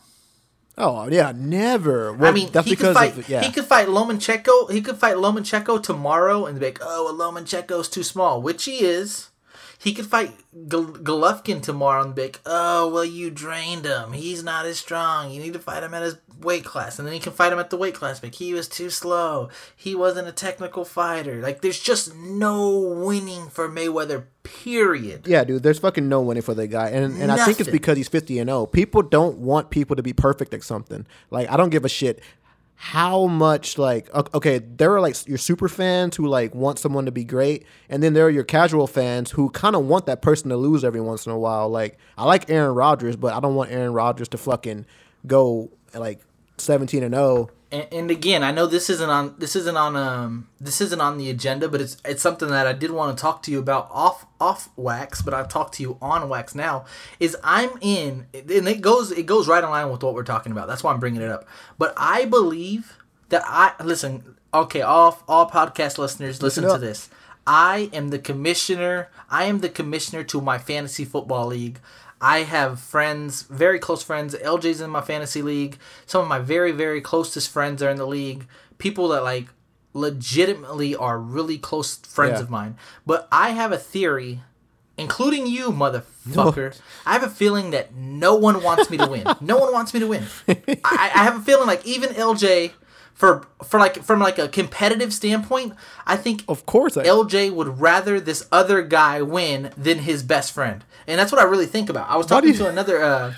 Oh 0.82 1.08
yeah, 1.10 1.32
never. 1.36 2.12
Well, 2.14 2.32
I 2.32 2.34
mean, 2.34 2.50
that's 2.52 2.68
he 2.68 2.76
could 2.76 2.80
because 2.80 2.96
fight. 2.96 3.18
of, 3.18 3.30
yeah. 3.30 3.42
He 3.44 3.52
could 3.52 3.66
fight 3.66 3.88
Lomachenko. 3.88 4.72
He 4.72 4.82
could 4.82 4.98
fight 4.98 5.16
Lomachenko 5.16 5.84
tomorrow 5.84 6.46
and 6.46 6.60
be 6.60 6.68
like, 6.68 6.80
"Oh, 6.82 7.14
well, 7.16 7.32
Lomachenko's 7.32 7.88
too 7.88 8.04
small," 8.04 8.42
which 8.42 8.66
he 8.66 8.80
is. 8.80 9.31
He 9.82 9.94
could 9.94 10.06
fight 10.06 10.32
Golovkin 10.56 11.64
tomorrow 11.64 12.04
and 12.04 12.14
be 12.14 12.22
like, 12.22 12.40
"Oh, 12.46 12.88
well, 12.94 13.04
you 13.04 13.32
drained 13.32 13.86
him. 13.86 14.14
He's 14.14 14.44
not 14.44 14.68
as 14.68 14.78
strong. 14.78 15.32
You 15.32 15.42
need 15.42 15.54
to 15.54 15.60
fight 15.60 15.82
him 15.82 15.96
at 15.96 16.04
his 16.04 16.18
weight 16.40 16.64
class." 16.64 17.00
And 17.00 17.08
then 17.08 17.16
he 17.16 17.20
can 17.20 17.34
fight 17.34 17.52
him 17.52 17.58
at 17.58 17.72
the 17.72 17.78
weight 17.78 17.96
class. 17.96 18.20
But 18.20 18.36
he 18.36 18.54
was 18.54 18.68
too 18.68 18.92
slow. 18.92 19.50
He 19.76 19.96
wasn't 19.96 20.28
a 20.28 20.34
technical 20.34 20.86
fighter. 20.86 21.42
Like, 21.42 21.62
there's 21.62 21.80
just 21.80 22.16
no 22.16 22.78
winning 22.78 23.50
for 23.50 23.68
Mayweather. 23.68 24.26
Period. 24.44 25.28
Yeah, 25.28 25.44
dude, 25.44 25.64
there's 25.64 25.80
fucking 25.80 26.10
no 26.10 26.22
winning 26.22 26.44
for 26.44 26.54
the 26.54 26.68
guy, 26.68 26.90
and 26.90 27.20
and 27.22 27.32
I 27.32 27.46
think 27.46 27.60
it's 27.60 27.70
because 27.70 27.96
he's 27.98 28.08
50 28.08 28.40
and 28.40 28.50
0. 28.50 28.66
People 28.68 29.02
don't 29.04 29.38
want 29.38 29.70
people 29.70 29.96
to 29.96 30.04
be 30.04 30.14
perfect 30.14 30.54
at 30.54 30.64
something. 30.64 31.06
Like 31.30 31.50
I 31.50 31.58
don't 31.58 31.70
give 31.70 31.86
a 31.86 31.90
shit 31.90 32.22
how 32.84 33.28
much 33.28 33.78
like 33.78 34.10
okay, 34.34 34.58
there 34.58 34.92
are 34.92 35.00
like 35.00 35.28
your 35.28 35.38
super 35.38 35.70
fans 35.70 36.16
who 36.16 36.26
like 36.26 36.56
want 36.56 36.80
someone 36.80 37.06
to 37.06 37.12
be 37.12 37.24
great, 37.24 37.64
and 37.90 38.02
then 38.02 38.14
there 38.14 38.26
are 38.26 38.30
your 38.32 38.44
casual 38.44 38.88
fans 38.88 39.30
who 39.30 39.52
kind 39.52 39.76
of 39.76 39.86
want 39.86 40.08
that 40.08 40.24
person 40.24 40.50
to 40.50 40.58
lose 40.58 40.84
every 40.84 41.00
once 41.00 41.28
in 41.28 41.32
a 41.32 41.38
while. 41.38 41.70
Like 41.70 42.00
I 42.18 42.26
like 42.26 42.50
Aaron 42.50 42.74
Rodgers, 42.74 43.16
but 43.16 43.36
I 43.36 43.40
don't 43.40 43.54
want 43.54 43.70
Aaron 43.72 43.94
Rodgers 43.94 44.30
to 44.30 44.38
fucking 44.40 44.88
go 45.28 45.70
like 45.94 46.22
17 46.58 47.04
and 47.04 47.14
oh. 47.14 47.36
0. 47.36 47.50
And, 47.72 47.88
and 47.92 48.12
again, 48.12 48.44
I 48.44 48.52
know 48.52 48.68
this 48.68 48.90
isn't 48.90 49.10
on 49.10 49.36
this 49.38 49.56
isn't 49.56 49.78
on 49.78 49.96
um 49.96 50.50
this 50.60 50.82
isn't 50.82 51.02
on 51.02 51.18
the 51.18 51.30
agenda, 51.30 51.70
but 51.70 51.82
it's 51.82 51.98
it's 52.06 52.22
something 52.22 52.50
that 52.50 52.68
I 52.68 52.74
did 52.74 52.92
want 52.92 53.18
to 53.18 53.22
talk 53.22 53.42
to 53.44 53.52
you 53.52 53.60
about 53.60 53.88
off 53.92 54.26
off 54.40 54.70
wax, 54.76 55.22
but 55.22 55.34
I've 55.34 55.48
talked 55.48 55.76
to 55.76 55.84
you 55.84 55.98
on 56.02 56.28
wax 56.30 56.54
now. 56.54 56.86
Is 57.20 57.38
I'm 57.44 57.72
in 57.82 58.28
and 58.34 58.68
it 58.68 58.82
goes 58.82 59.12
it 59.12 59.26
goes 59.26 59.48
right 59.48 59.64
in 59.64 59.70
line 59.70 59.90
with 59.90 60.04
what 60.04 60.14
we're 60.14 60.24
talking 60.24 60.52
about. 60.52 60.68
That's 60.68 60.84
why 60.84 60.92
I'm 60.92 61.00
bringing 61.00 61.22
it 61.22 61.30
up. 61.30 61.48
But 61.78 61.94
I 61.98 62.26
believe 62.26 62.98
that 63.30 63.44
I 63.46 63.74
listen. 63.84 64.36
Okay, 64.54 64.82
all 64.82 65.24
all 65.28 65.50
podcast 65.50 65.98
listeners, 65.98 66.42
listen, 66.42 66.64
to 66.64 66.78
this. 66.78 67.10
I 67.48 67.90
am 67.94 68.10
the 68.10 68.20
commissioner. 68.20 69.10
I 69.30 69.46
am 69.46 69.60
the 69.60 69.70
commissioner 69.70 70.24
to 70.26 70.42
my 70.42 70.58
fantasy 70.58 71.06
football 71.06 71.48
league. 71.48 71.80
I 72.22 72.44
have 72.44 72.80
friends, 72.80 73.42
very 73.44 73.80
close 73.80 74.04
friends. 74.04 74.36
LJ's 74.36 74.80
in 74.80 74.90
my 74.92 75.02
fantasy 75.02 75.42
league. 75.42 75.78
Some 76.06 76.22
of 76.22 76.28
my 76.28 76.40
very, 76.40 76.72
very 76.72 77.02
closest 77.02 77.50
friends 77.50 77.82
are 77.82 77.90
in 77.90 77.98
the 77.98 78.06
league. 78.06 78.46
People 78.78 79.08
that 79.10 79.24
like 79.24 79.48
legitimately 79.94 80.96
are 80.96 81.18
really 81.20 81.58
close 81.58 81.96
friends 81.98 82.34
Yeah. 82.40 82.44
of 82.44 82.50
mine. 82.50 82.78
But 83.06 83.28
I 83.32 83.50
have 83.52 83.72
a 83.72 83.78
theory, 83.78 84.42
including 84.98 85.48
you, 85.48 85.72
motherfucker. 85.72 86.80
I 87.06 87.14
have 87.14 87.24
a 87.24 87.30
feeling 87.30 87.72
that 87.72 87.94
no 87.96 88.36
one 88.36 88.62
wants 88.64 88.90
me 88.90 88.98
to 88.98 89.08
win. 89.08 89.26
no 89.42 89.58
one 89.58 89.74
wants 89.74 89.94
me 89.94 90.00
to 90.00 90.08
win. 90.08 90.26
I, 90.48 91.12
I 91.16 91.24
have 91.24 91.38
a 91.38 91.42
feeling 91.42 91.68
like 91.68 91.86
even 91.86 92.10
LJ, 92.12 92.72
for 93.14 93.46
for 93.64 93.80
like 93.80 94.04
from 94.04 94.20
like 94.20 94.40
a 94.40 94.48
competitive 94.48 95.14
standpoint, 95.14 95.74
I 96.08 96.16
think 96.18 96.44
Of 96.48 96.66
course, 96.66 96.98
I, 96.98 97.04
LJ 97.04 97.52
would 97.54 97.80
rather 97.80 98.20
this 98.20 98.48
other 98.52 98.82
guy 98.82 99.22
win 99.22 99.72
than 99.78 100.00
his 100.00 100.24
best 100.24 100.54
friend, 100.54 100.84
and 101.08 101.20
that's 101.20 101.32
what 101.32 101.40
I 101.42 101.46
really 101.46 101.66
think 101.66 101.90
about. 101.90 102.10
I 102.10 102.18
was 102.18 102.26
talking 102.26 102.50
you- 102.50 102.56
to 102.58 102.68
another, 102.68 103.02
uh, 103.04 103.34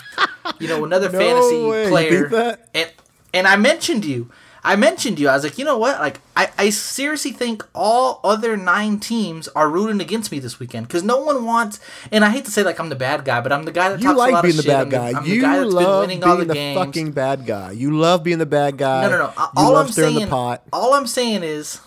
you 0.60 0.68
know, 0.68 0.84
another 0.86 1.10
No 1.12 1.20
fantasy 1.20 1.64
way, 1.64 1.90
player, 1.90 2.58
and 2.74 2.92
and 3.34 3.48
I 3.48 3.56
mentioned 3.56 4.06
you. 4.06 4.30
I 4.66 4.78
mentioned 4.78 5.20
you. 5.20 5.28
I 5.28 5.34
was 5.36 5.44
like, 5.44 5.58
you 5.58 5.66
know 5.66 5.78
what? 5.78 6.00
Like, 6.00 6.22
I, 6.38 6.50
I 6.58 6.70
seriously 6.70 7.32
think 7.32 7.66
all 7.76 8.22
other 8.24 8.56
nine 8.56 8.98
teams 8.98 9.50
are 9.50 9.68
rooting 9.70 10.00
against 10.00 10.32
me 10.32 10.40
this 10.40 10.58
weekend 10.58 10.88
because 10.88 11.04
no 11.04 11.20
one 11.20 11.44
wants. 11.44 11.82
And 12.14 12.24
I 12.24 12.30
hate 12.30 12.46
to 12.46 12.52
say 12.52 12.64
like 12.64 12.80
I'm 12.80 12.88
the 12.88 12.96
bad 12.96 13.26
guy, 13.26 13.42
but 13.42 13.52
I'm 13.52 13.64
the 13.66 13.74
guy 13.74 13.90
that 13.90 14.00
you 14.00 14.06
talks 14.06 14.16
a 14.16 14.20
like 14.20 14.32
lot 14.32 14.44
being 14.44 14.52
of 14.58 14.58
the 14.58 14.64
shit. 14.64 14.72
bad 14.72 14.82
I'm 14.84 14.90
the- 14.90 14.96
guy. 14.96 15.20
I'm 15.20 15.24
the 15.26 15.30
you 15.30 15.42
guy 15.42 15.58
that's 15.58 15.66
been 15.74 15.84
love 15.84 16.00
winning 16.08 16.24
all 16.24 16.36
being 16.38 16.48
the 16.48 16.54
the 16.54 16.74
fucking 16.76 17.12
bad 17.12 17.46
guy. 17.46 17.72
You 17.72 17.98
love 17.98 18.24
being 18.24 18.38
the 18.38 18.46
bad 18.46 18.78
guy. 18.78 19.02
No, 19.02 19.10
no, 19.10 19.18
no. 19.18 19.34
You 19.38 19.48
All 19.58 19.76
I'm 19.76 19.90
saying, 19.90 20.20
the 20.22 20.28
pot. 20.28 20.64
all 20.72 20.94
I'm 20.94 21.08
saying 21.08 21.44
is, 21.44 21.82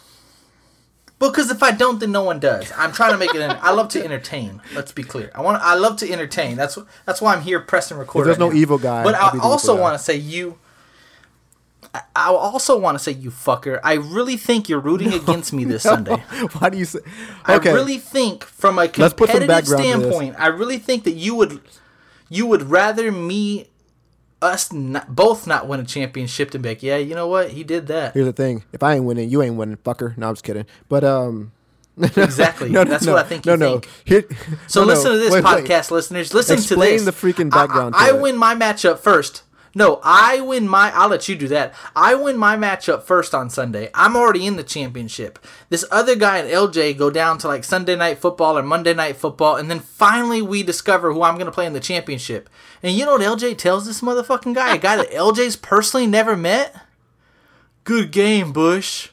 because 1.18 1.50
if 1.50 1.62
I 1.62 1.70
don't, 1.70 1.98
then 2.00 2.12
no 2.12 2.22
one 2.22 2.38
does. 2.40 2.70
I'm 2.76 2.92
trying 2.92 3.12
to 3.12 3.18
make 3.18 3.34
it. 3.34 3.40
I 3.40 3.72
love 3.72 3.88
to 3.90 4.04
entertain. 4.04 4.60
Let's 4.74 4.92
be 4.92 5.02
clear. 5.02 5.30
I 5.34 5.40
want. 5.42 5.62
I 5.62 5.74
love 5.74 5.96
to 5.98 6.10
entertain. 6.12 6.56
That's 6.56 6.78
that's 7.04 7.20
why 7.22 7.34
I'm 7.34 7.42
here 7.42 7.60
pressing 7.60 7.96
record. 7.96 8.26
there's 8.26 8.36
right 8.38 8.46
no 8.46 8.50
now. 8.50 8.56
evil 8.56 8.78
guy, 8.78 9.02
But 9.04 9.14
I 9.14 9.38
also 9.38 9.78
want 9.80 9.96
to 9.98 10.02
say 10.02 10.16
you. 10.16 10.58
I- 11.94 12.02
I 12.14 12.26
also 12.28 12.78
want 12.78 12.98
to 12.98 13.02
say 13.02 13.12
you 13.12 13.30
fucker. 13.30 13.80
I 13.82 13.94
really 13.94 14.36
think 14.36 14.68
you're 14.68 14.80
rooting 14.80 15.14
against 15.14 15.52
me 15.54 15.64
this 15.64 15.82
Sunday. 15.82 16.16
Why 16.58 16.68
do 16.68 16.76
you 16.76 16.84
say? 16.84 16.98
Okay, 17.48 17.70
I 17.70 17.74
really 17.74 17.96
think, 17.98 18.44
from 18.44 18.78
a 18.78 18.82
Let's 18.82 19.14
put 19.14 19.30
some 19.30 19.40
competitive 19.40 19.48
background 19.48 19.82
to 19.84 19.98
this. 20.00 20.06
standpoint, 20.14 20.36
I 20.38 20.48
really 20.48 20.78
think 20.78 21.04
that 21.04 21.12
you 21.14 21.34
would, 21.36 21.60
you 22.28 22.44
would 22.46 22.64
rather 22.64 23.10
me, 23.10 23.68
us 24.46 24.72
not, 24.72 25.14
both 25.14 25.46
not 25.46 25.68
win 25.68 25.80
a 25.80 25.84
championship 25.84 26.50
to 26.52 26.58
be 26.58 26.70
like, 26.70 26.82
yeah, 26.82 26.96
you 26.96 27.14
know 27.14 27.28
what, 27.28 27.50
he 27.50 27.62
did 27.64 27.86
that. 27.88 28.14
here's 28.14 28.26
the 28.26 28.32
thing: 28.32 28.64
if 28.72 28.82
I 28.82 28.94
ain't 28.94 29.04
winning, 29.04 29.28
you 29.28 29.42
ain't 29.42 29.56
winning, 29.56 29.76
fucker. 29.78 30.16
No, 30.16 30.28
I'm 30.28 30.34
just 30.34 30.44
kidding. 30.44 30.66
But 30.88 31.04
um, 31.04 31.52
Exactly. 32.00 32.68
no, 32.70 32.84
That's 32.84 33.04
no, 33.06 33.14
what 33.14 33.24
I 33.24 33.28
think 33.28 33.46
No, 33.46 33.52
you 33.52 33.58
no. 33.58 33.72
think. 33.78 33.88
Here, 34.04 34.24
So 34.66 34.80
no, 34.82 34.86
listen 34.88 35.12
to 35.12 35.18
this, 35.18 35.32
Wait, 35.32 35.42
wait. 35.44 35.64
podcast 35.64 35.90
listeners. 35.90 36.34
Listen 36.34 36.58
Explain 36.58 36.98
to 36.98 37.04
this. 37.04 37.14
the 37.20 37.26
freaking 37.32 37.50
background 37.50 37.94
I, 37.96 38.10
to 38.10 38.16
I 38.16 38.20
win 38.20 38.36
my 38.36 38.54
matchup 38.54 38.98
first. 38.98 39.42
No, 39.76 40.00
I 40.02 40.40
win 40.40 40.66
my. 40.66 40.90
I'll 40.94 41.10
let 41.10 41.28
you 41.28 41.36
do 41.36 41.48
that. 41.48 41.74
I 41.94 42.14
win 42.14 42.38
my 42.38 42.56
matchup 42.56 43.02
first 43.02 43.34
on 43.34 43.50
Sunday. 43.50 43.90
I'm 43.92 44.16
already 44.16 44.46
in 44.46 44.56
the 44.56 44.62
championship. 44.62 45.38
This 45.68 45.84
other 45.90 46.16
guy 46.16 46.38
and 46.38 46.48
LJ 46.50 46.96
go 46.96 47.10
down 47.10 47.36
to 47.38 47.48
like 47.48 47.62
Sunday 47.62 47.94
night 47.94 48.16
football 48.16 48.56
or 48.56 48.62
Monday 48.62 48.94
night 48.94 49.16
football, 49.16 49.56
and 49.56 49.70
then 49.70 49.80
finally 49.80 50.40
we 50.40 50.62
discover 50.62 51.12
who 51.12 51.22
I'm 51.22 51.34
going 51.34 51.44
to 51.44 51.52
play 51.52 51.66
in 51.66 51.74
the 51.74 51.80
championship. 51.80 52.48
And 52.82 52.96
you 52.96 53.04
know 53.04 53.18
what 53.18 53.20
LJ 53.20 53.58
tells 53.58 53.84
this 53.84 54.00
motherfucking 54.00 54.54
guy, 54.54 54.76
a 54.76 54.78
guy 54.78 54.96
that 54.96 55.10
LJ's 55.12 55.56
personally 55.56 56.06
never 56.06 56.38
met? 56.38 56.74
Good 57.84 58.12
game, 58.12 58.54
Bush. 58.54 59.10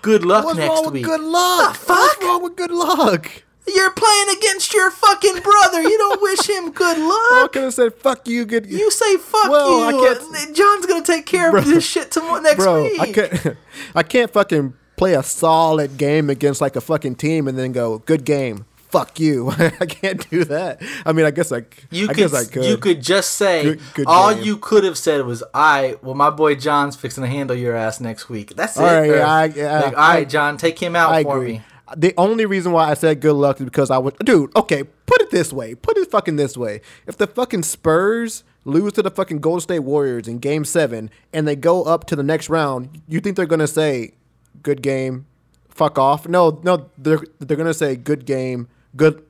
Good 0.00 0.24
luck 0.24 0.44
What's 0.44 0.58
next 0.58 0.68
wrong 0.68 0.84
with 0.84 0.94
week. 0.94 1.04
good 1.06 1.22
luck? 1.22 1.72
The 1.72 1.78
fuck? 1.80 1.98
What's 1.98 2.22
wrong 2.24 2.42
with 2.44 2.56
good 2.56 2.70
luck? 2.70 3.43
You're 3.66 3.92
playing 3.92 4.26
against 4.36 4.74
your 4.74 4.90
fucking 4.90 5.40
brother. 5.40 5.82
You 5.82 5.96
don't 5.96 6.20
wish 6.22 6.48
him 6.48 6.70
good 6.72 6.98
luck. 6.98 7.44
I 7.44 7.48
could 7.52 7.62
have 7.62 7.74
said 7.74 7.94
"fuck 7.94 8.28
you." 8.28 8.44
Good, 8.44 8.66
You 8.66 8.90
say 8.90 9.16
fuck 9.16 9.50
Well, 9.50 9.84
I 9.84 9.90
you. 9.90 10.00
can't- 10.32 10.54
John's 10.56 10.86
gonna 10.86 11.02
take 11.04 11.24
care 11.26 11.54
of 11.56 11.64
this 11.64 11.84
shit 11.86 12.10
tomorrow 12.10 12.40
next 12.42 12.58
bro. 12.64 12.82
week. 12.82 13.00
I 13.00 13.12
can't. 13.12 13.56
I 13.94 14.02
can't 14.02 14.30
fucking 14.32 14.74
play 14.96 15.14
a 15.14 15.22
solid 15.22 15.96
game 15.96 16.28
against 16.30 16.60
like 16.60 16.76
a 16.76 16.80
fucking 16.80 17.16
team 17.16 17.48
and 17.48 17.58
then 17.58 17.72
go 17.72 17.98
good 18.00 18.24
game. 18.24 18.66
Fuck 18.90 19.18
you. 19.18 19.50
I 19.58 19.86
can't 19.86 20.28
do 20.30 20.44
that. 20.44 20.80
I 21.04 21.12
mean, 21.12 21.26
I 21.26 21.32
guess 21.32 21.50
I. 21.50 21.64
You 21.90 22.04
I 22.04 22.08
could, 22.08 22.16
guess 22.16 22.34
I 22.34 22.44
could. 22.44 22.64
you 22.66 22.76
could 22.76 23.02
just 23.02 23.32
say 23.32 23.62
Good- 23.64 23.80
good 23.94 24.06
all 24.06 24.32
game. 24.34 24.44
you 24.44 24.56
could 24.58 24.84
have 24.84 24.96
said 24.98 25.24
was, 25.24 25.42
"I 25.54 25.96
well, 26.02 26.14
my 26.14 26.30
boy 26.30 26.54
John's 26.54 26.94
fixing 26.96 27.24
to 27.24 27.28
handle 27.30 27.56
your 27.56 27.74
ass 27.74 27.98
next 27.98 28.28
week." 28.28 28.54
That's 28.54 28.76
All 28.76 28.84
it. 28.86 28.92
right, 28.92 29.10
Or, 29.10 29.22
I- 29.22 29.44
yeah, 29.46 29.80
like, 29.80 29.94
all 29.96 29.98
I- 30.02 30.14
right, 30.16 30.28
John, 30.28 30.58
take 30.58 30.78
him 30.78 30.94
out 30.94 31.12
I 31.12 31.22
for 31.24 31.38
agree. 31.38 31.52
me. 31.54 31.62
The 31.96 32.14
only 32.16 32.46
reason 32.46 32.72
why 32.72 32.90
I 32.90 32.94
said 32.94 33.20
good 33.20 33.34
luck 33.34 33.60
is 33.60 33.64
because 33.66 33.90
I 33.90 33.98
would, 33.98 34.16
dude. 34.20 34.56
Okay, 34.56 34.84
put 34.84 35.20
it 35.20 35.30
this 35.30 35.52
way. 35.52 35.74
Put 35.74 35.98
it 35.98 36.10
fucking 36.10 36.36
this 36.36 36.56
way. 36.56 36.80
If 37.06 37.18
the 37.18 37.26
fucking 37.26 37.62
Spurs 37.64 38.42
lose 38.64 38.94
to 38.94 39.02
the 39.02 39.10
fucking 39.10 39.40
Golden 39.40 39.60
State 39.60 39.80
Warriors 39.80 40.26
in 40.26 40.38
Game 40.38 40.64
Seven 40.64 41.10
and 41.32 41.46
they 41.46 41.56
go 41.56 41.82
up 41.84 42.04
to 42.06 42.16
the 42.16 42.22
next 42.22 42.48
round, 42.48 43.02
you 43.06 43.20
think 43.20 43.36
they're 43.36 43.44
gonna 43.44 43.66
say, 43.66 44.14
"Good 44.62 44.80
game, 44.80 45.26
fuck 45.68 45.98
off"? 45.98 46.26
No, 46.26 46.58
no. 46.62 46.88
They're 46.96 47.22
they're 47.38 47.56
gonna 47.56 47.74
say, 47.74 47.96
"Good 47.96 48.24
game, 48.24 48.68
good." 48.96 49.22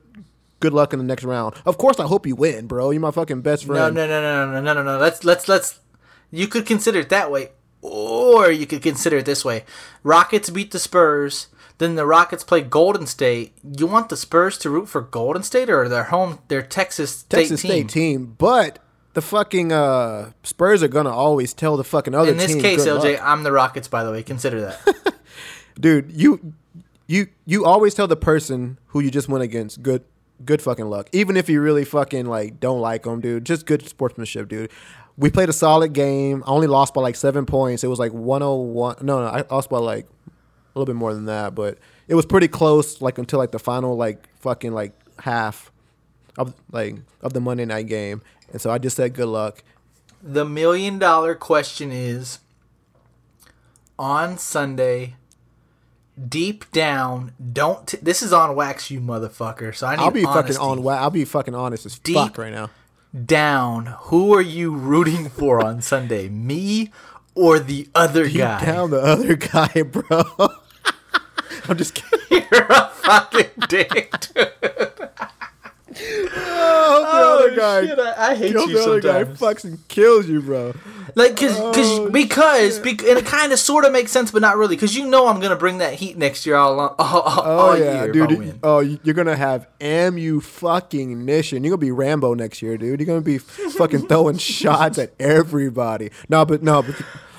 Good 0.61 0.73
luck 0.73 0.93
in 0.93 0.99
the 0.99 1.05
next 1.05 1.25
round. 1.25 1.53
Of 1.65 1.77
course, 1.77 1.99
I 1.99 2.07
hope 2.07 2.25
you 2.25 2.35
win, 2.35 2.65
bro. 2.65 2.89
You're 2.89 3.01
my 3.01 3.11
fucking 3.11 3.41
best 3.41 3.65
friend. 3.65 3.93
No, 3.93 4.07
no, 4.07 4.21
no, 4.21 4.21
no, 4.21 4.51
no, 4.51 4.61
no, 4.61 4.73
no, 4.73 4.83
no. 4.83 4.97
Let's 4.97 5.23
let's 5.23 5.47
let's 5.49 5.79
You 6.31 6.47
could 6.47 6.65
consider 6.65 6.99
it 6.99 7.09
that 7.09 7.29
way, 7.29 7.49
or 7.81 8.49
you 8.49 8.65
could 8.65 8.81
consider 8.81 9.17
it 9.17 9.25
this 9.25 9.43
way: 9.43 9.65
Rockets 10.01 10.49
beat 10.49 10.71
the 10.71 10.79
Spurs. 10.79 11.47
Then 11.77 11.95
the 11.95 12.05
Rockets 12.05 12.43
play 12.43 12.61
Golden 12.61 13.05
State. 13.05 13.53
You 13.77 13.85
want 13.85 14.09
the 14.09 14.15
Spurs 14.15 14.57
to 14.59 14.69
root 14.69 14.87
for 14.87 15.01
Golden 15.01 15.43
State 15.43 15.69
or 15.69 15.89
their 15.89 16.05
home, 16.05 16.39
their 16.47 16.61
Texas 16.61 17.17
State 17.19 17.37
Texas 17.37 17.61
team? 17.61 17.69
State 17.69 17.89
team, 17.89 18.35
but 18.37 18.79
the 19.13 19.21
fucking 19.21 19.71
uh, 19.71 20.31
Spurs 20.43 20.83
are 20.83 20.87
gonna 20.87 21.11
always 21.11 21.53
tell 21.53 21.75
the 21.77 21.83
fucking 21.83 22.15
other 22.15 22.31
In 22.31 22.37
this 22.37 22.53
team. 22.53 22.61
case, 22.61 22.85
LJ, 22.85 23.13
luck. 23.13 23.21
I'm 23.23 23.43
the 23.43 23.51
Rockets. 23.51 23.87
By 23.87 24.03
the 24.03 24.11
way, 24.11 24.23
consider 24.23 24.61
that. 24.61 25.15
dude, 25.79 26.11
you 26.11 26.53
you 27.07 27.27
you 27.45 27.65
always 27.65 27.93
tell 27.93 28.07
the 28.07 28.15
person 28.15 28.79
who 28.87 28.99
you 28.99 29.11
just 29.11 29.27
went 29.27 29.43
against 29.43 29.83
good 29.83 30.03
good 30.43 30.61
fucking 30.61 30.85
luck, 30.85 31.09
even 31.11 31.37
if 31.37 31.49
you 31.49 31.61
really 31.61 31.85
fucking 31.85 32.25
like 32.25 32.59
don't 32.59 32.81
like 32.81 33.03
them, 33.03 33.21
dude. 33.21 33.45
Just 33.45 33.65
good 33.65 33.87
sportsmanship, 33.87 34.47
dude. 34.47 34.71
We 35.17 35.29
played 35.29 35.47
a 35.47 35.53
solid 35.53 35.93
game. 35.93 36.43
I 36.45 36.49
only 36.49 36.67
lost 36.67 36.93
by 36.93 37.01
like 37.01 37.15
seven 37.15 37.45
points. 37.45 37.85
It 37.85 37.87
was 37.87 37.99
like 37.99 38.11
101. 38.11 38.97
No, 39.01 39.21
no, 39.21 39.27
I 39.27 39.45
lost 39.49 39.69
by 39.69 39.77
like 39.77 40.07
a 40.75 40.79
little 40.79 40.91
bit 40.93 40.97
more 40.97 41.13
than 41.13 41.25
that, 41.25 41.55
but 41.55 41.77
it 42.07 42.15
was 42.15 42.25
pretty 42.25 42.47
close. 42.47 43.01
Like 43.01 43.17
until 43.17 43.39
like 43.39 43.51
the 43.51 43.59
final 43.59 43.95
like 43.95 44.27
fucking 44.39 44.73
like 44.73 44.93
half 45.19 45.71
of 46.37 46.53
like 46.71 46.97
of 47.21 47.33
the 47.33 47.39
Monday 47.41 47.65
night 47.65 47.87
game, 47.87 48.21
and 48.51 48.59
so 48.61 48.69
I 48.71 48.77
just 48.77 48.95
said 48.97 49.13
good 49.13 49.27
luck. 49.29 49.63
the 50.21 50.43
million 50.45 50.99
dollar 50.99 51.33
question 51.35 51.91
is: 51.91 52.39
on 53.97 54.37
Sunday, 54.37 55.15
deep 56.29 56.69
down, 56.71 57.31
don't. 57.53 57.87
T- 57.87 57.97
this 58.01 58.21
is 58.21 58.33
on 58.33 58.55
wax, 58.55 58.91
you 58.91 58.99
motherfucker. 58.99 59.73
So 59.75 59.87
I 59.87 59.95
need 59.95 60.01
I'll 60.03 60.11
be 60.11 60.25
honesty. 60.25 60.53
fucking 60.53 60.67
on. 60.69 60.83
wa- 60.83 60.95
I'll 60.95 61.09
be 61.09 61.25
fucking 61.25 61.55
honest 61.55 61.85
as 61.85 61.97
Deep 61.99 62.15
fuck 62.15 62.37
right 62.37 62.51
now. 62.53 62.69
down. 63.25 63.85
Who 64.01 64.33
are 64.35 64.41
you 64.41 64.75
rooting 64.75 65.29
for 65.29 65.63
on 65.63 65.81
Sunday? 65.81 66.27
Me 66.27 66.91
or 67.33 67.59
the 67.59 67.87
other 67.95 68.25
Deep 68.27 68.37
guy? 68.37 68.65
down 68.65 68.89
the 68.91 69.01
other 69.01 69.35
guy, 69.37 69.83
bro. 69.83 70.23
I'm 71.69 71.77
just 71.77 71.95
kidding. 71.95 72.45
You're 72.51 72.65
a 72.69 72.89
fucking 72.89 73.49
dick. 73.69 74.13
dude. 74.33 74.51
Oh, 75.97 77.47
the 77.47 77.47
other 77.47 77.55
guy. 77.55 77.85
shit, 77.87 77.99
I, 77.99 78.31
I 78.31 78.35
hate 78.35 78.51
Kill 78.51 78.67
you 78.69 78.77
the 78.77 78.83
other 78.83 79.01
guy 79.01 79.23
sometimes. 79.23 79.39
fucks 79.39 79.63
and 79.63 79.87
kills 79.87 80.27
you, 80.27 80.41
bro. 80.41 80.73
Like, 81.15 81.37
cause, 81.37 81.55
cause, 81.57 81.99
Oh, 81.99 82.09
because, 82.09 82.77
and 82.79 82.97
it 83.17 83.25
kind 83.25 83.53
of 83.53 83.59
sort 83.59 83.85
of 83.85 83.93
makes 83.93 84.11
sense, 84.11 84.29
but 84.31 84.41
not 84.41 84.57
really, 84.57 84.75
cause 84.75 84.93
you 84.95 85.07
know 85.07 85.27
I'm 85.27 85.39
gonna 85.39 85.55
bring 85.55 85.77
that 85.77 85.93
heat 85.93 86.17
next 86.17 86.45
year 86.45 86.55
all, 86.57 86.77
all, 86.79 86.95
all, 86.99 87.23
Oh 87.45 87.57
all 87.69 87.77
yeah, 87.77 88.07
dude. 88.07 88.31
if 88.31 88.37
I 88.37 88.39
win. 88.41 88.59
Oh, 88.63 88.79
you're 88.79 89.13
gonna 89.15 89.37
have 89.37 89.67
amu 89.79 90.41
fucking 90.41 91.23
mission. 91.23 91.63
You're 91.63 91.71
gonna 91.71 91.77
be 91.77 91.91
Rambo 91.91 92.33
next 92.33 92.61
year, 92.61 92.77
dude. 92.77 92.99
You're 92.99 93.07
gonna 93.07 93.21
be 93.21 93.37
fucking 93.77 94.07
throwing 94.07 94.37
shots 94.37 94.97
at 94.97 95.13
everybody. 95.19 96.11
No, 96.27 96.43
but 96.45 96.61
no, 96.61 96.81
but 96.81 96.95
Oh, 97.01 97.34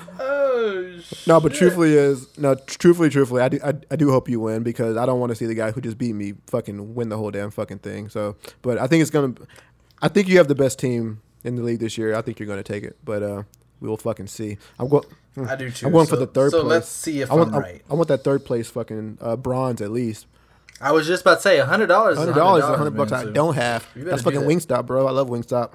no, 1.27 1.39
but 1.39 1.53
truthfully 1.53 1.93
is 1.93 2.37
no. 2.37 2.55
Truthfully, 2.55 3.09
truthfully, 3.09 3.41
I 3.41 3.49
do, 3.49 3.59
I, 3.63 3.73
I 3.91 3.95
do 3.95 4.11
hope 4.11 4.29
you 4.29 4.39
win 4.39 4.63
because 4.63 4.97
I 4.97 5.05
don't 5.05 5.19
want 5.19 5.31
to 5.31 5.35
see 5.35 5.45
the 5.45 5.55
guy 5.55 5.71
who 5.71 5.81
just 5.81 5.97
beat 5.97 6.13
me 6.13 6.33
fucking 6.47 6.95
win 6.95 7.09
the 7.09 7.17
whole 7.17 7.31
damn 7.31 7.51
fucking 7.51 7.79
thing. 7.79 8.09
So, 8.09 8.35
but 8.61 8.77
I 8.77 8.87
think 8.87 9.01
it's 9.01 9.11
gonna. 9.11 9.33
I 10.01 10.07
think 10.07 10.27
you 10.27 10.37
have 10.37 10.47
the 10.47 10.55
best 10.55 10.79
team 10.79 11.21
in 11.43 11.55
the 11.55 11.63
league 11.63 11.79
this 11.79 11.97
year. 11.97 12.15
I 12.15 12.21
think 12.21 12.39
you're 12.39 12.47
gonna 12.47 12.63
take 12.63 12.83
it, 12.83 12.97
but 13.03 13.23
uh, 13.23 13.43
we 13.79 13.89
will 13.89 13.97
fucking 13.97 14.27
see. 14.27 14.57
I'm 14.79 14.87
going. 14.87 15.05
I 15.47 15.55
do 15.55 15.69
too. 15.69 15.85
I'm 15.85 15.91
going 15.91 16.07
for 16.07 16.15
the 16.15 16.27
third 16.27 16.51
so 16.51 16.61
place. 16.61 16.69
let's 16.69 16.89
see 16.89 17.21
if 17.21 17.31
I 17.31 17.35
want, 17.35 17.53
I'm 17.53 17.61
right. 17.61 17.81
I, 17.89 17.93
want 17.93 18.07
that 18.07 18.23
third 18.23 18.43
place 18.45 18.69
fucking 18.69 19.19
uh, 19.21 19.35
bronze 19.35 19.81
at 19.81 19.91
least. 19.91 20.25
I 20.81 20.91
was 20.91 21.07
just 21.07 21.21
about 21.21 21.35
to 21.35 21.41
say 21.41 21.59
hundred 21.59 21.87
dollars. 21.87 22.17
Hundred 22.17 22.35
dollars, 22.35 22.63
a 22.63 22.77
hundred 22.77 22.97
bucks. 22.97 23.11
I 23.11 23.25
don't 23.25 23.55
have. 23.55 23.87
That's 23.95 24.23
do 24.23 24.31
fucking 24.31 24.47
that. 24.47 24.49
Wingstop, 24.49 24.85
bro. 24.85 25.07
I 25.07 25.11
love 25.11 25.29
Wingstop. 25.29 25.73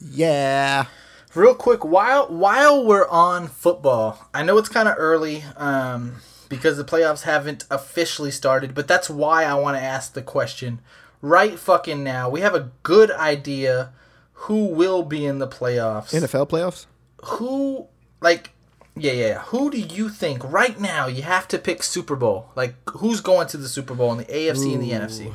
Yeah. 0.00 0.86
Real 1.34 1.54
quick, 1.54 1.84
while 1.84 2.26
while 2.28 2.84
we're 2.84 3.08
on 3.08 3.48
football, 3.48 4.28
I 4.32 4.42
know 4.42 4.58
it's 4.58 4.68
kind 4.68 4.88
of 4.88 4.94
early 4.98 5.44
um, 5.56 6.16
because 6.48 6.76
the 6.76 6.84
playoffs 6.84 7.22
haven't 7.22 7.64
officially 7.70 8.30
started, 8.30 8.74
but 8.74 8.88
that's 8.88 9.10
why 9.10 9.44
I 9.44 9.54
want 9.54 9.76
to 9.76 9.82
ask 9.82 10.14
the 10.14 10.22
question 10.22 10.80
right 11.20 11.58
fucking 11.58 12.02
now. 12.02 12.28
We 12.30 12.40
have 12.40 12.54
a 12.54 12.70
good 12.82 13.10
idea 13.10 13.92
who 14.32 14.66
will 14.66 15.02
be 15.02 15.26
in 15.26 15.38
the 15.38 15.48
playoffs. 15.48 16.14
NFL 16.14 16.48
playoffs. 16.48 16.86
who 17.24 17.86
like 18.20 18.52
yeah, 18.96 19.12
yeah, 19.12 19.26
yeah. 19.26 19.38
Who 19.40 19.70
do 19.70 19.78
you 19.78 20.08
think 20.08 20.42
right 20.50 20.80
now 20.80 21.06
you 21.06 21.22
have 21.22 21.46
to 21.48 21.58
pick 21.58 21.82
Super 21.82 22.16
Bowl? 22.16 22.50
Like 22.56 22.74
who's 22.90 23.20
going 23.20 23.48
to 23.48 23.56
the 23.56 23.68
Super 23.68 23.94
Bowl 23.94 24.12
in 24.12 24.18
the 24.18 24.24
AFC 24.24 24.74
and 24.74 24.82
the 24.82 24.90
NFC? 24.90 25.32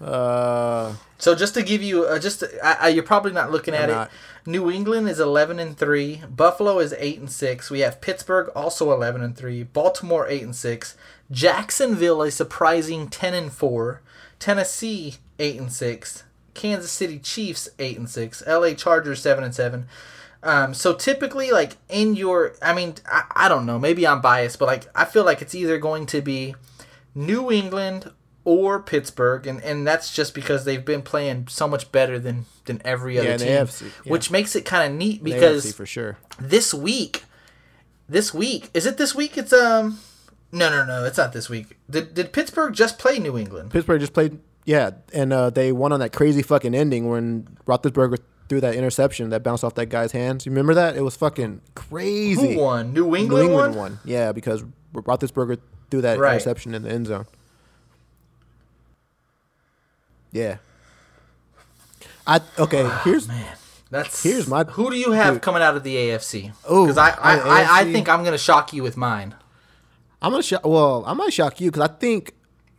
Uh, 0.00 0.94
So 1.18 1.34
just 1.34 1.54
to 1.54 1.62
give 1.62 1.82
you, 1.82 2.04
uh, 2.04 2.18
just 2.18 2.44
I, 2.62 2.76
I, 2.80 2.88
you're 2.88 3.02
probably 3.02 3.32
not 3.32 3.50
looking 3.50 3.74
at 3.74 3.84
I'm 3.84 3.90
it. 3.90 3.92
not. 3.92 4.10
New 4.46 4.70
England 4.70 5.08
is 5.08 5.18
11 5.20 5.58
and 5.58 5.76
three. 5.76 6.22
Buffalo 6.34 6.78
is 6.78 6.94
eight 6.98 7.18
and 7.18 7.30
six. 7.30 7.70
We 7.70 7.80
have 7.80 8.00
Pittsburgh 8.00 8.50
also 8.54 8.92
11 8.92 9.22
and 9.22 9.36
three. 9.36 9.62
Baltimore 9.64 10.26
eight 10.28 10.42
and 10.42 10.54
six. 10.56 10.96
Jacksonville 11.30 12.22
a 12.22 12.30
surprising 12.30 13.08
10 13.08 13.34
and 13.34 13.52
four. 13.52 14.00
Tennessee 14.38 15.16
eight 15.38 15.58
and 15.60 15.72
six. 15.72 16.22
Kansas 16.54 16.90
City 16.92 17.18
Chiefs 17.18 17.68
eight 17.78 17.98
and 17.98 18.08
six. 18.08 18.42
L.A. 18.46 18.74
Chargers 18.74 19.20
seven 19.20 19.44
and 19.44 19.54
seven. 19.54 19.86
Um, 20.42 20.72
so 20.72 20.94
typically, 20.94 21.50
like 21.50 21.76
in 21.88 22.14
your, 22.14 22.54
I 22.62 22.72
mean, 22.72 22.94
I, 23.10 23.24
I 23.32 23.48
don't 23.48 23.66
know, 23.66 23.78
maybe 23.78 24.06
I'm 24.06 24.20
biased, 24.20 24.58
but 24.60 24.66
like 24.66 24.86
I 24.94 25.04
feel 25.04 25.24
like 25.24 25.42
it's 25.42 25.54
either 25.54 25.78
going 25.78 26.06
to 26.06 26.20
be 26.22 26.54
New 27.14 27.50
England 27.50 28.12
or 28.48 28.80
Pittsburgh, 28.80 29.46
and, 29.46 29.62
and 29.62 29.86
that's 29.86 30.10
just 30.14 30.34
because 30.34 30.64
they've 30.64 30.84
been 30.84 31.02
playing 31.02 31.48
so 31.48 31.68
much 31.68 31.92
better 31.92 32.18
than 32.18 32.46
than 32.64 32.80
every 32.82 33.18
other 33.18 33.28
Yeah, 33.28 33.36
team, 33.36 33.48
AFC, 33.48 33.82
yeah. 34.04 34.10
which 34.12 34.30
makes 34.30 34.56
it 34.56 34.64
kind 34.64 34.90
of 34.90 34.96
neat 34.98 35.22
because 35.22 35.72
for 35.74 35.84
sure. 35.84 36.16
this 36.40 36.72
week, 36.72 37.24
this 38.08 38.32
week 38.32 38.70
is 38.72 38.86
it 38.86 38.96
this 38.96 39.14
week? 39.14 39.36
It's 39.36 39.52
um, 39.52 39.98
no, 40.50 40.70
no, 40.70 40.84
no, 40.86 41.04
it's 41.04 41.18
not 41.18 41.34
this 41.34 41.50
week. 41.50 41.76
Did 41.90 42.14
did 42.14 42.32
Pittsburgh 42.32 42.72
just 42.72 42.98
play 42.98 43.18
New 43.18 43.36
England? 43.36 43.70
Pittsburgh 43.70 44.00
just 44.00 44.14
played. 44.14 44.38
Yeah, 44.64 44.90
and 45.12 45.32
uh, 45.32 45.50
they 45.50 45.70
won 45.72 45.92
on 45.92 46.00
that 46.00 46.12
crazy 46.12 46.42
fucking 46.42 46.74
ending 46.74 47.08
when 47.08 47.48
Roethlisberger 47.66 48.18
threw 48.48 48.60
that 48.62 48.74
interception 48.74 49.28
that 49.30 49.42
bounced 49.42 49.62
off 49.64 49.74
that 49.74 49.86
guy's 49.86 50.12
hands. 50.12 50.46
You 50.46 50.52
remember 50.52 50.72
that? 50.74 50.96
It 50.96 51.02
was 51.02 51.16
fucking 51.16 51.60
crazy. 51.74 52.54
Who 52.54 52.60
won? 52.60 52.92
New 52.94 53.14
England. 53.14 53.28
New 53.28 53.36
England, 53.40 53.44
England 53.50 53.76
won. 53.76 53.92
won. 53.92 53.98
Yeah, 54.06 54.32
because 54.32 54.64
Roethlisberger 54.94 55.58
threw 55.90 56.00
that 56.02 56.18
Right. 56.18 56.32
interception 56.34 56.74
in 56.74 56.82
the 56.82 56.90
end 56.90 57.06
zone. 57.06 57.26
Yeah. 60.32 60.58
I 62.26 62.40
okay. 62.58 62.82
Oh, 62.84 63.00
here's 63.04 63.26
man. 63.28 63.56
That's 63.90 64.22
Here's 64.22 64.46
my- 64.46 64.64
Who 64.64 64.90
do 64.90 64.96
you 64.98 65.12
have 65.12 65.34
dude. 65.36 65.42
coming 65.42 65.62
out 65.62 65.74
of 65.74 65.82
the 65.82 65.96
AFC? 65.96 66.52
Ooh, 66.70 66.82
because 66.84 66.98
I 66.98 67.08
I, 67.10 67.36
I, 67.38 67.80
I 67.80 67.92
think 67.92 68.08
I'm 68.08 68.22
gonna 68.22 68.36
shock 68.36 68.72
you 68.74 68.82
with 68.82 68.96
mine. 68.98 69.34
I'm 70.20 70.30
gonna 70.32 70.42
shock. 70.42 70.66
Well, 70.66 71.04
I 71.06 71.14
might 71.14 71.32
shock 71.32 71.58
you 71.60 71.70
because 71.70 71.88
I 71.88 71.92
think, 71.94 72.34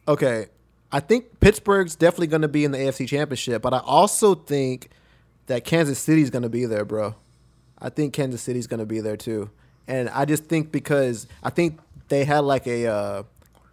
okay, 0.07 0.47
I 0.91 0.99
think 0.99 1.39
Pittsburgh's 1.39 1.95
definitely 1.95 2.27
gonna 2.27 2.47
be 2.47 2.63
in 2.63 2.71
the 2.71 2.77
AFC 2.77 3.07
Championship, 3.07 3.61
but 3.63 3.73
I 3.73 3.79
also 3.79 4.35
think 4.35 4.89
that 5.47 5.63
Kansas 5.63 5.97
City's 5.97 6.29
gonna 6.29 6.49
be 6.49 6.65
there, 6.65 6.85
bro. 6.85 7.15
I 7.79 7.89
think 7.89 8.13
Kansas 8.13 8.41
City's 8.41 8.67
gonna 8.67 8.85
be 8.85 8.99
there 8.99 9.17
too, 9.17 9.49
and 9.87 10.09
I 10.09 10.25
just 10.25 10.45
think 10.45 10.71
because 10.71 11.25
I 11.41 11.49
think 11.49 11.79
they 12.09 12.23
had 12.23 12.39
like 12.41 12.67
a 12.67 13.25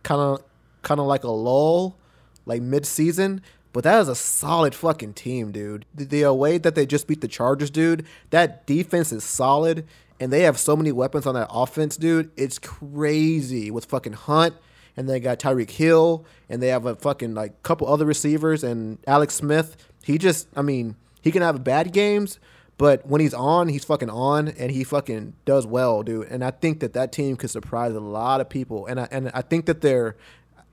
kind 0.05 0.21
of 0.23 0.43
kind 0.81 1.01
of 1.01 1.07
like 1.07 1.25
a 1.25 1.31
lull, 1.31 1.99
like 2.47 2.63
mid 2.63 2.87
season. 2.87 3.43
But 3.77 3.85
that 3.85 4.01
is 4.01 4.09
a 4.09 4.15
solid 4.15 4.75
fucking 4.75 5.13
team, 5.13 5.53
dude. 5.53 5.85
The, 5.95 6.07
the 6.07 6.25
uh, 6.25 6.33
way 6.33 6.57
that 6.57 6.75
they 6.75 6.87
just 6.87 7.07
beat 7.07 7.21
the 7.21 7.29
Chargers, 7.29 7.69
dude, 7.69 8.07
that 8.31 8.67
defense 8.67 9.13
is 9.13 9.23
solid, 9.23 9.85
and 10.19 10.33
they 10.33 10.45
have 10.45 10.59
so 10.59 10.77
many 10.77 10.93
weapons 10.93 11.27
on 11.27 11.35
that 11.35 11.49
offense, 11.51 11.99
dude. 11.99 12.31
It's 12.39 12.59
crazy 12.59 13.71
with 13.71 13.85
fucking 13.85 14.15
Hunt, 14.15 14.55
and 14.97 15.07
they 15.07 15.21
got 15.21 15.41
Tyreek 15.41 15.69
Hill, 15.69 16.25
and 16.49 16.63
they 16.63 16.69
have 16.69 16.87
a 16.87 16.97
fucking 16.97 17.35
like 17.35 17.63
couple 17.63 17.87
other 17.87 18.07
receivers, 18.07 18.65
and 18.65 18.97
Alex 19.07 19.35
Smith. 19.35 19.77
He 20.03 20.17
just, 20.17 20.49
I 20.57 20.63
mean, 20.63 20.97
he 21.21 21.31
can 21.31 21.43
have 21.43 21.63
bad 21.63 21.93
games, 21.93 22.39
but 22.79 23.07
when 23.07 23.21
he's 23.21 23.35
on, 23.35 23.69
he's 23.69 23.85
fucking 23.85 24.09
on, 24.09 24.49
and 24.49 24.71
he 24.71 24.85
fucking 24.85 25.35
does 25.45 25.67
well, 25.67 26.03
dude. 26.03 26.29
And 26.29 26.43
I 26.43 26.51
think 26.51 26.81
that 26.81 26.95
that 26.95 27.13
team 27.13 27.37
could 27.37 27.51
surprise 27.51 27.93
a 27.93 28.01
lot 28.01 28.41
of 28.41 28.49
people, 28.49 28.87
and 28.87 29.01
I 29.01 29.09
and 29.11 29.31
I 29.35 29.43
think 29.43 29.67
that 29.67 29.83
they're, 29.83 30.17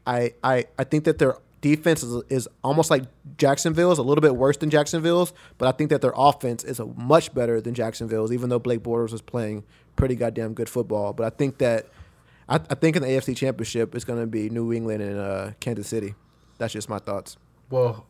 I 0.07 0.35
I 0.41 0.67
I 0.79 0.85
think 0.85 1.03
that 1.03 1.17
their 1.17 1.35
defense 1.63 2.03
is, 2.03 2.21
is 2.29 2.47
almost 2.63 2.91
like 2.91 3.03
Jacksonville's, 3.37 3.97
a 3.97 4.03
little 4.03 4.21
bit 4.21 4.35
worse 4.35 4.57
than 4.57 4.69
Jacksonville's, 4.69 5.33
but 5.57 5.67
I 5.67 5.71
think 5.71 5.89
that 5.89 6.01
their 6.01 6.13
offense 6.15 6.63
is 6.63 6.79
a 6.79 6.85
much 6.85 7.33
better 7.33 7.61
than 7.61 7.73
Jacksonville's, 7.73 8.31
even 8.31 8.49
though 8.49 8.59
Blake 8.59 8.83
Bortles 8.83 9.13
was 9.13 9.21
playing 9.21 9.63
pretty 9.95 10.15
goddamn 10.15 10.53
good 10.53 10.69
football. 10.69 11.13
But 11.13 11.25
I 11.25 11.35
think 11.35 11.57
that 11.59 11.87
I, 12.49 12.55
I 12.55 12.75
think 12.75 12.97
in 12.97 13.01
the 13.01 13.07
AFC 13.07 13.35
Championship 13.35 13.95
it's 13.95 14.03
going 14.03 14.19
to 14.19 14.27
be 14.27 14.49
New 14.49 14.73
England 14.73 15.01
and 15.01 15.17
uh, 15.17 15.51
Kansas 15.61 15.87
City. 15.87 16.13
That's 16.57 16.73
just 16.73 16.89
my 16.89 16.99
thoughts. 16.99 17.37
Well, 17.69 18.05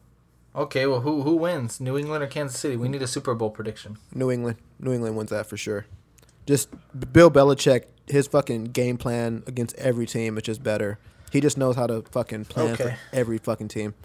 okay. 0.55 0.87
Well, 0.87 1.01
who 1.01 1.21
who 1.21 1.35
wins? 1.35 1.79
New 1.79 1.97
England 1.97 2.23
or 2.23 2.27
Kansas 2.27 2.59
City? 2.59 2.75
We 2.75 2.89
need 2.89 3.03
a 3.03 3.07
Super 3.07 3.35
Bowl 3.35 3.51
prediction. 3.51 3.97
New 4.13 4.31
England, 4.31 4.57
New 4.79 4.91
England 4.93 5.15
wins 5.15 5.29
that 5.29 5.45
for 5.45 5.57
sure. 5.57 5.85
Just 6.47 6.69
Bill 7.13 7.29
Belichick, 7.31 7.83
his 8.07 8.27
fucking 8.27 8.65
game 8.65 8.97
plan 8.97 9.43
against 9.45 9.75
every 9.77 10.07
team 10.07 10.37
is 10.37 10.43
just 10.43 10.63
better. 10.63 10.97
He 11.33 11.41
just 11.41 11.57
knows 11.57 11.75
how 11.75 11.87
to 11.87 12.03
fucking 12.11 12.45
plan 12.45 12.73
Okay. 12.73 12.83
for 12.83 12.97
every 13.11 13.39
fucking 13.39 13.67
team. 13.67 13.95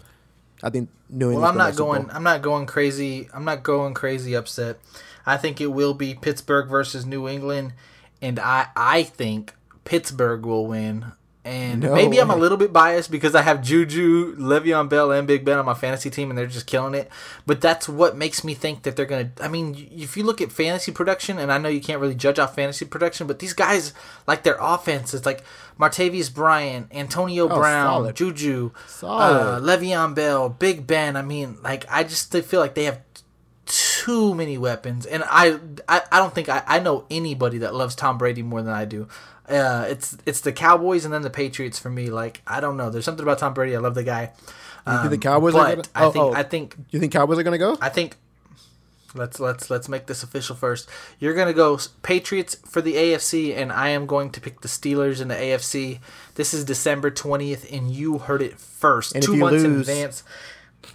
I 0.63 0.69
think 0.71 0.89
New 1.09 1.27
England. 1.27 1.43
Well, 1.43 1.51
I'm 1.51 1.57
not 1.57 1.75
going. 1.75 2.09
I'm 2.11 2.23
not 2.23 2.41
going 2.41 2.65
crazy. 2.65 3.29
I'm 3.33 3.45
not 3.45 3.61
going 3.63 3.93
crazy 3.93 4.33
upset. 4.33 4.79
I 5.27 5.37
think 5.37 5.61
it 5.61 5.67
will 5.67 5.93
be 5.93 6.15
Pittsburgh 6.15 6.67
versus 6.67 7.05
New 7.05 7.27
England, 7.27 7.73
and 8.19 8.39
I 8.39 8.67
I 8.75 9.03
think 9.03 9.53
Pittsburgh 9.85 10.43
will 10.45 10.65
win. 10.67 11.11
And 11.45 11.83
No 11.83 11.95
maybe 11.95 12.19
I'm 12.19 12.29
a 12.29 12.35
little 12.35 12.57
bit 12.57 12.73
biased 12.73 13.09
because 13.09 13.33
I 13.33 13.41
have 13.43 13.61
Juju, 13.63 14.35
Le'Veon 14.35 14.89
Bell, 14.89 15.11
and 15.11 15.25
Big 15.25 15.45
Ben 15.45 15.57
on 15.57 15.65
my 15.65 15.73
fantasy 15.73 16.09
team, 16.09 16.29
and 16.29 16.37
they're 16.37 16.45
just 16.45 16.67
killing 16.67 16.93
it. 16.93 17.09
But 17.45 17.61
that's 17.61 17.87
what 17.87 18.17
makes 18.17 18.43
me 18.43 18.53
think 18.53 18.83
that 18.83 18.97
they're 18.97 19.05
gonna. 19.05 19.31
I 19.39 19.47
mean, 19.47 19.89
if 19.91 20.17
you 20.17 20.23
look 20.23 20.41
at 20.41 20.51
fantasy 20.51 20.91
production, 20.91 21.39
and 21.39 21.49
I 21.51 21.57
know 21.57 21.69
you 21.69 21.79
can't 21.79 22.01
really 22.01 22.13
judge 22.13 22.39
off 22.39 22.55
fantasy 22.55 22.83
production, 22.85 23.25
but 23.25 23.39
these 23.39 23.53
guys 23.53 23.93
like 24.27 24.43
their 24.43 24.57
offense. 24.59 25.13
It's 25.13 25.25
like 25.25 25.43
Martavis 25.79 26.31
Bryant, 26.33 26.87
Antonio 26.93 27.47
Brown, 27.47 27.93
solid. 27.93 28.15
Juju, 28.17 28.71
Solid. 28.87 29.23
uh, 29.23 29.59
Le'Veon 29.61 30.13
Bell, 30.13 30.49
Big 30.49 30.85
Ben. 30.85 31.15
I 31.15 31.21
mean, 31.21 31.57
like 31.63 31.85
I 31.89 32.03
just 32.03 32.33
feel 32.33 32.59
like 32.59 32.75
they 32.75 32.83
have 32.83 32.99
too 33.65 34.33
many 34.35 34.57
weapons, 34.57 35.05
and 35.05 35.23
I 35.25 35.57
I, 35.87 36.01
I 36.11 36.19
don't 36.19 36.35
think 36.35 36.49
I, 36.49 36.63
I 36.67 36.79
know 36.79 37.05
anybody 37.09 37.59
that 37.59 37.73
loves 37.73 37.95
Tom 37.95 38.17
Brady 38.17 38.41
more 38.41 38.61
than 38.61 38.73
I 38.73 38.85
do. 38.85 39.07
Uh, 39.49 39.85
it's 39.89 40.15
it's 40.25 40.41
the 40.41 40.51
Cowboys 40.51 41.05
and 41.05 41.13
then 41.13 41.21
the 41.23 41.29
Patriots 41.29 41.79
for 41.79 41.89
me. 41.89 42.09
Like 42.09 42.41
I 42.45 42.59
don't 42.59 42.77
know, 42.77 42.89
there's 42.89 43.05
something 43.05 43.23
about 43.23 43.39
Tom 43.39 43.53
Brady. 43.53 43.75
I 43.75 43.79
love 43.79 43.95
the 43.95 44.03
guy. 44.03 44.31
You 44.87 44.97
think 44.97 45.09
the 45.09 45.15
Um, 45.15 45.33
Cowboys 45.33 45.55
are 45.55 45.75
but 45.75 45.75
gonna- 45.75 45.87
I 45.95 46.03
oh, 46.05 46.11
think 46.11 46.25
oh. 46.25 46.33
I 46.33 46.43
think 46.43 46.75
You 46.91 46.99
think 46.99 47.11
Cowboys 47.13 47.37
are 47.37 47.43
gonna 47.43 47.57
go? 47.57 47.77
I 47.81 47.89
think 47.89 48.15
let's 49.15 49.39
let's 49.39 49.69
let's 49.69 49.89
make 49.89 50.05
this 50.05 50.23
official 50.23 50.55
first. 50.55 50.87
You're 51.19 51.33
gonna 51.33 51.53
go 51.53 51.79
Patriots 52.03 52.55
for 52.67 52.81
the 52.81 52.93
AFC, 52.95 53.55
and 53.55 53.71
I 53.71 53.89
am 53.89 54.05
going 54.05 54.29
to 54.31 54.41
pick 54.41 54.61
the 54.61 54.67
Steelers 54.67 55.19
in 55.21 55.27
the 55.27 55.35
AFC. 55.35 55.99
This 56.35 56.53
is 56.53 56.63
December 56.63 57.09
twentieth, 57.09 57.71
and 57.71 57.91
you 57.91 58.19
heard 58.19 58.41
it 58.41 58.59
first, 58.59 59.15
And 59.15 59.23
two 59.23 59.35
months 59.35 59.63
in 59.63 59.79
advance. 59.79 60.23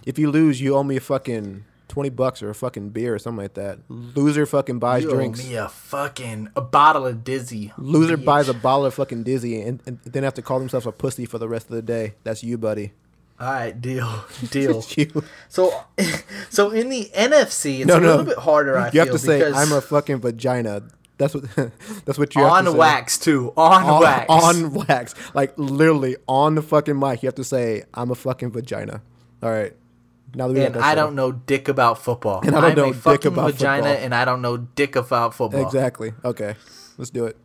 If 0.05 0.17
you 0.17 0.31
lose, 0.31 0.61
you 0.61 0.75
owe 0.75 0.83
me 0.83 0.95
a 0.97 1.01
fucking 1.01 1.65
twenty 1.87 2.09
bucks 2.09 2.41
or 2.43 2.49
a 2.49 2.55
fucking 2.55 2.89
beer 2.89 3.15
or 3.15 3.19
something 3.19 3.41
like 3.43 3.53
that. 3.55 3.79
Loser 3.89 4.45
fucking 4.45 4.79
buys 4.79 5.03
You 5.03 5.11
drinks. 5.11 5.39
owe 5.45 5.47
me 5.47 5.55
a 5.55 5.69
fucking 5.69 6.49
a 6.55 6.61
bottle 6.61 7.05
of 7.05 7.23
Dizzy. 7.23 7.71
Loser 7.77 8.17
bitch. 8.17 8.25
buys 8.25 8.49
a 8.49 8.53
bottle 8.53 8.85
of 8.85 8.93
fucking 8.93 9.23
dizzy 9.23 9.61
and, 9.61 9.81
and 9.85 9.99
then 10.03 10.23
have 10.23 10.33
to 10.35 10.41
call 10.41 10.59
themselves 10.59 10.85
a 10.85 10.91
pussy 10.91 11.25
for 11.25 11.37
the 11.37 11.47
rest 11.47 11.69
of 11.69 11.75
the 11.75 11.81
day. 11.81 12.13
That's 12.23 12.43
you, 12.43 12.57
buddy. 12.57 12.91
All 13.39 13.47
right, 13.51 13.79
deal, 13.81 14.23
deal. 14.49 14.81
so, 15.49 15.73
so 16.49 16.69
in 16.71 16.87
the 16.89 17.11
NFC, 17.13 17.79
it's 17.79 17.87
No, 17.87 17.97
a 17.97 17.99
no. 17.99 18.07
little 18.11 18.25
bit 18.25 18.37
harder. 18.37 18.77
I 18.77 18.89
you 18.93 18.99
have 19.01 19.11
to 19.11 19.19
say 19.19 19.51
I'm 19.51 19.71
a 19.73 19.81
fucking 19.81 20.19
vagina. 20.21 20.83
That's 21.17 21.33
what. 21.33 21.43
that's 22.05 22.17
what 22.17 22.33
you 22.35 22.41
have 22.41 22.51
to 22.51 22.57
on 22.57 22.65
say. 22.65 22.77
wax 22.77 23.17
too. 23.19 23.53
On, 23.57 23.83
On, 23.83 24.01
wax. 24.01 24.25
on 24.29 24.73
wax. 24.73 25.15
Like 25.33 25.53
literally 25.57 26.15
on 26.27 26.55
the 26.55 26.61
fucking 26.61 26.97
mic. 26.97 27.23
You 27.23 27.27
have 27.27 27.35
to 27.35 27.43
say 27.43 27.83
I'm 27.93 28.09
a 28.11 28.15
fucking 28.15 28.51
vagina. 28.51 29.01
All 29.43 29.49
right. 29.51 29.73
Now 30.33 30.47
that 30.47 30.53
we 30.53 30.65
and 30.65 30.75
I 30.77 30.95
don't 30.95 31.15
know 31.15 31.31
dick 31.31 31.67
about 31.67 31.99
football. 31.99 32.41
And 32.41 32.55
I 32.55 32.61
don't 32.61 32.71
I'm 32.71 32.75
know 32.75 32.83
a 32.85 32.93
dick 32.93 33.01
fucking 33.01 33.33
about 33.33 33.51
vagina, 33.51 33.83
football. 33.83 34.03
and 34.03 34.15
I 34.15 34.25
don't 34.25 34.41
know 34.41 34.57
dick 34.57 34.95
about 34.95 35.33
football. 35.33 35.65
exactly. 35.65 36.13
Okay. 36.23 36.55
Let's 36.97 37.09
do 37.09 37.25
it. 37.25 37.37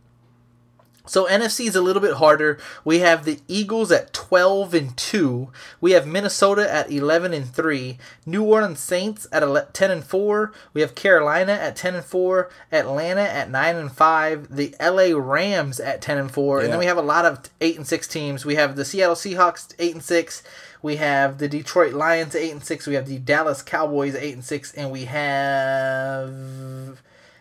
So 1.11 1.27
NFC 1.27 1.67
is 1.67 1.75
a 1.75 1.83
little 1.83 2.01
bit 2.01 2.15
harder. 2.19 2.59
We 2.85 3.01
have 3.01 3.25
the 3.25 3.41
Eagles 3.49 3.91
at 3.91 4.13
12 4.13 4.75
and 4.75 4.97
2. 4.97 5.51
We 5.81 5.91
have 5.91 6.07
Minnesota 6.07 6.73
at 6.73 6.89
11 6.89 7.33
and 7.33 7.53
3. 7.53 7.99
New 8.27 8.45
Orleans 8.45 8.79
Saints 8.79 9.27
at 9.33 9.75
10 9.75 9.91
and 9.91 10.05
4. 10.05 10.53
We 10.73 10.83
have 10.83 10.95
Carolina 10.95 11.51
at 11.51 11.75
10 11.75 11.97
and 11.97 12.05
4. 12.05 12.49
Atlanta 12.71 13.23
at 13.23 13.51
9 13.51 13.77
and 13.77 13.91
5. 13.91 14.55
The 14.55 14.77
LA 14.81 15.19
Rams 15.19 15.81
at 15.81 16.01
10 16.01 16.17
and 16.17 16.31
4. 16.31 16.61
And 16.61 16.73
then 16.73 16.79
we 16.79 16.87
have 16.87 16.97
a 16.99 17.03
lot 17.03 17.25
of 17.25 17.41
8 17.61 17.79
and 17.79 17.87
6 17.89 18.07
teams. 18.07 18.45
We 18.45 18.55
have 18.55 18.77
the 18.77 18.85
Seattle 18.85 19.17
Seahawks 19.17 19.75
8 19.81 19.95
and 19.95 20.05
6. 20.05 20.43
We 20.83 20.97
have 20.97 21.39
the 21.39 21.49
Detroit 21.49 21.93
Lions 21.93 22.35
8 22.35 22.51
and 22.53 22.65
6. 22.65 22.87
We 22.87 22.95
have 22.95 23.07
the 23.07 23.19
Dallas 23.19 23.63
Cowboys 23.63 24.15
8 24.15 24.35
and 24.35 24.45
6 24.45 24.75
and 24.75 24.91
we 24.91 25.05
have 25.07 26.31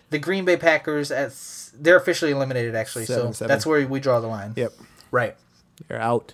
the 0.10 0.20
Green 0.20 0.46
Bay 0.46 0.58
Packers 0.58 1.12
at 1.12 1.34
they're 1.80 1.98
officially 1.98 2.32
eliminated 2.32 2.76
actually. 2.76 3.06
Seven, 3.06 3.28
so 3.28 3.32
seven. 3.32 3.50
that's 3.50 3.66
where 3.66 3.88
we 3.88 4.00
draw 4.00 4.20
the 4.20 4.28
line. 4.28 4.54
Yep. 4.56 4.74
Right. 5.12 5.36
You're 5.90 6.00
out. 6.00 6.34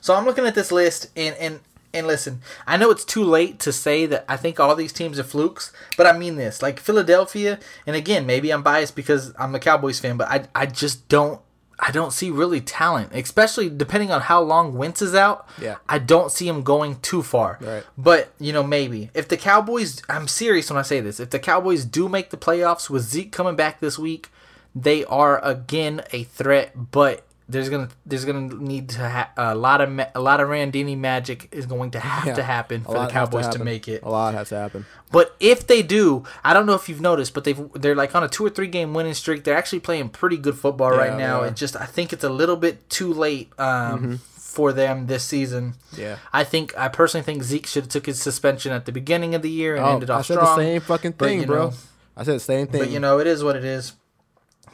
So 0.00 0.14
I'm 0.14 0.24
looking 0.24 0.46
at 0.46 0.54
this 0.54 0.72
list 0.72 1.10
and 1.16 1.36
and 1.36 1.60
and 1.92 2.06
listen, 2.06 2.40
I 2.66 2.76
know 2.76 2.90
it's 2.90 3.04
too 3.04 3.24
late 3.24 3.58
to 3.60 3.72
say 3.72 4.06
that 4.06 4.24
I 4.28 4.36
think 4.36 4.60
all 4.60 4.76
these 4.76 4.92
teams 4.92 5.18
are 5.18 5.24
flukes, 5.24 5.72
but 5.96 6.06
I 6.06 6.16
mean 6.16 6.36
this. 6.36 6.62
Like 6.62 6.78
Philadelphia, 6.78 7.58
and 7.86 7.96
again, 7.96 8.26
maybe 8.26 8.52
I'm 8.52 8.62
biased 8.62 8.94
because 8.94 9.34
I'm 9.38 9.54
a 9.54 9.58
Cowboys 9.58 9.98
fan, 10.00 10.16
but 10.16 10.28
I 10.28 10.46
I 10.54 10.66
just 10.66 11.08
don't 11.08 11.40
I 11.80 11.90
don't 11.90 12.12
see 12.12 12.30
really 12.30 12.60
talent, 12.60 13.12
especially 13.14 13.70
depending 13.70 14.10
on 14.10 14.20
how 14.20 14.42
long 14.42 14.76
Wentz 14.76 15.00
is 15.00 15.14
out. 15.14 15.48
Yeah. 15.60 15.76
I 15.88 15.98
don't 15.98 16.30
see 16.30 16.46
him 16.46 16.62
going 16.62 17.00
too 17.00 17.22
far. 17.22 17.58
Right. 17.60 17.84
But, 17.96 18.32
you 18.38 18.52
know, 18.52 18.62
maybe. 18.62 19.10
If 19.14 19.28
the 19.28 19.36
Cowboys, 19.38 20.02
I'm 20.08 20.28
serious 20.28 20.70
when 20.70 20.78
I 20.78 20.82
say 20.82 21.00
this, 21.00 21.18
if 21.18 21.30
the 21.30 21.38
Cowboys 21.38 21.84
do 21.84 22.08
make 22.08 22.30
the 22.30 22.36
playoffs 22.36 22.90
with 22.90 23.02
Zeke 23.02 23.32
coming 23.32 23.56
back 23.56 23.80
this 23.80 23.98
week, 23.98 24.30
they 24.74 25.04
are 25.06 25.42
again 25.44 26.02
a 26.12 26.24
threat, 26.24 26.90
but 26.92 27.24
there's 27.50 27.68
gonna 27.68 27.88
there's 28.06 28.24
gonna 28.24 28.54
need 28.54 28.88
to 28.90 29.08
ha- 29.08 29.30
a 29.36 29.54
lot 29.54 29.80
of 29.80 29.90
ma- 29.90 30.06
a 30.14 30.20
lot 30.20 30.40
of 30.40 30.48
Randini 30.48 30.96
magic 30.96 31.48
is 31.52 31.66
going 31.66 31.90
to 31.92 32.00
have 32.00 32.26
Yeah. 32.26 32.34
to 32.34 32.42
happen 32.42 32.82
for 32.84 32.94
the 32.94 33.06
Cowboys 33.08 33.44
to, 33.46 33.50
happen. 33.52 33.64
make 33.64 33.88
it. 33.88 34.02
A 34.02 34.08
lot 34.08 34.34
has 34.34 34.48
to 34.50 34.56
happen. 34.58 34.86
But 35.12 35.34
if 35.40 35.66
they 35.66 35.82
do, 35.82 36.24
I 36.44 36.54
don't 36.54 36.66
know 36.66 36.74
if 36.74 36.88
you've 36.88 37.00
noticed, 37.00 37.34
but 37.34 37.44
they've 37.44 37.60
they're 37.74 37.94
like 37.94 38.14
on 38.14 38.22
a 38.24 38.28
two 38.28 38.44
or 38.46 38.50
three 38.50 38.68
game 38.68 38.94
winning 38.94 39.14
streak. 39.14 39.44
They're 39.44 39.56
actually 39.56 39.80
playing 39.80 40.10
pretty 40.10 40.36
good 40.36 40.56
football 40.56 40.90
right 40.90 41.16
now. 41.18 41.42
It 41.42 41.56
just 41.56 41.76
I 41.76 41.86
think 41.86 42.12
it's 42.12 42.24
a 42.24 42.30
little 42.30 42.56
bit 42.56 42.88
too 42.90 43.12
late 43.12 43.50
um, 43.58 44.18
for 44.36 44.72
them 44.72 45.06
this 45.06 45.24
season. 45.24 45.74
Yeah. 45.96 46.16
I 46.32 46.44
think 46.44 46.76
I 46.78 46.88
personally 46.88 47.24
think 47.24 47.42
Zeke 47.42 47.66
should 47.66 47.84
have 47.84 47.90
took 47.90 48.06
his 48.06 48.20
suspension 48.20 48.72
at 48.72 48.86
the 48.86 48.92
beginning 48.92 49.34
of 49.34 49.42
the 49.42 49.50
year 49.50 49.76
and 49.76 49.84
Oh, 49.84 49.94
ended 49.94 50.10
off 50.10 50.20
I 50.20 50.22
said 50.22 50.34
strong. 50.34 50.58
the 50.58 50.64
same 50.64 50.80
fucking 50.80 51.12
thing, 51.14 51.40
you 51.40 51.46
bro. 51.46 51.58
know- 51.68 51.72
I 52.16 52.24
said 52.24 52.34
the 52.34 52.40
same 52.40 52.66
thing. 52.66 52.80
But 52.80 52.90
you 52.90 53.00
know, 53.00 53.18
it 53.18 53.26
is 53.26 53.42
what 53.42 53.56
it 53.56 53.64
is. 53.64 53.94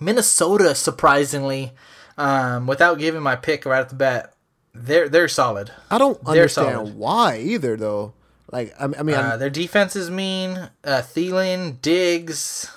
Minnesota, 0.00 0.74
surprisingly, 0.74 1.72
um, 2.18 2.66
without 2.66 2.98
giving 2.98 3.22
my 3.22 3.36
pick 3.36 3.64
right 3.66 3.80
at 3.80 3.88
the 3.88 3.94
bat, 3.94 4.32
they're 4.74 5.08
they're 5.08 5.28
solid. 5.28 5.70
I 5.90 5.98
don't 5.98 6.22
they're 6.24 6.32
understand 6.34 6.74
solid. 6.76 6.94
why 6.96 7.38
either, 7.38 7.76
though. 7.76 8.12
Like, 8.52 8.74
I, 8.80 8.84
I 8.84 9.02
mean, 9.02 9.16
Uh, 9.16 9.36
their 9.36 9.50
defense 9.50 9.96
is 9.96 10.10
mean. 10.10 10.56
Uh, 10.84 11.02
Thielen, 11.02 11.80
Diggs, 11.82 12.70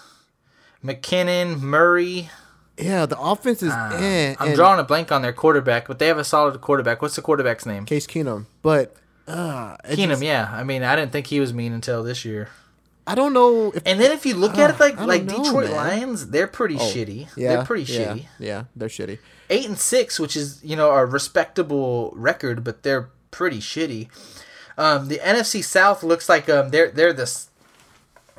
McKinnon, 0.84 1.60
Murray. 1.62 2.30
yeah, 2.78 3.06
the 3.06 3.20
offense 3.20 3.62
is. 3.62 3.72
eh, 3.74 4.36
I'm 4.40 4.56
drawing 4.56 4.80
a 4.80 4.84
blank 4.84 5.12
on 5.12 5.22
their 5.22 5.34
quarterback, 5.34 5.88
but 5.88 6.00
they 6.00 6.08
have 6.08 6.18
a 6.18 6.24
solid 6.24 6.60
quarterback. 6.62 7.02
What's 7.02 7.16
the 7.16 7.22
quarterback's 7.22 7.66
name? 7.66 7.86
Case 7.86 8.08
Keenum, 8.08 8.46
but 8.62 8.96
uh, 9.28 9.76
Keenum. 9.90 10.08
just- 10.10 10.24
Yeah, 10.24 10.50
I 10.52 10.64
mean, 10.64 10.84
I 10.84 10.96
didn't 10.96 11.12
think 11.12 11.28
he 11.28 11.40
was 11.40 11.54
mean 11.54 11.74
until 11.74 12.02
this 12.04 12.26
year. 12.26 12.50
I 13.10 13.16
don't 13.16 13.34
know 13.34 13.72
if 13.74 13.82
And 13.86 14.00
then 14.00 14.12
if 14.12 14.26
you 14.26 14.36
look 14.36 14.58
at 14.58 14.70
it 14.76 14.80
like 14.80 15.00
like 15.00 15.24
know, 15.24 15.44
Detroit 15.44 15.70
man. 15.70 15.76
Lions, 15.76 16.28
they're 16.30 16.48
pretty 16.48 16.76
Oh, 16.76 16.80
shitty. 16.80 17.28
Yeah, 17.36 17.56
they're 17.56 17.66
pretty 17.66 17.92
yeah, 17.92 18.00
shitty. 18.14 18.26
Yeah, 18.38 18.64
they're 18.76 18.88
shitty. 18.90 19.18
eight 19.50 19.66
and 19.66 19.78
six, 19.80 20.20
which 20.20 20.38
is 20.38 20.60
you 20.64 20.76
know 20.76 20.92
a 20.92 21.06
respectable 21.06 22.12
record, 22.16 22.64
but 22.64 22.84
they're 22.84 23.10
pretty 23.32 23.60
shitty. 23.60 24.10
Um, 24.78 25.08
the 25.10 25.18
NFC 25.18 25.64
South 25.64 26.04
looks 26.04 26.30
like 26.30 26.48
um 26.50 26.70
they're 26.70 26.90
they're 26.92 27.12
this 27.14 27.50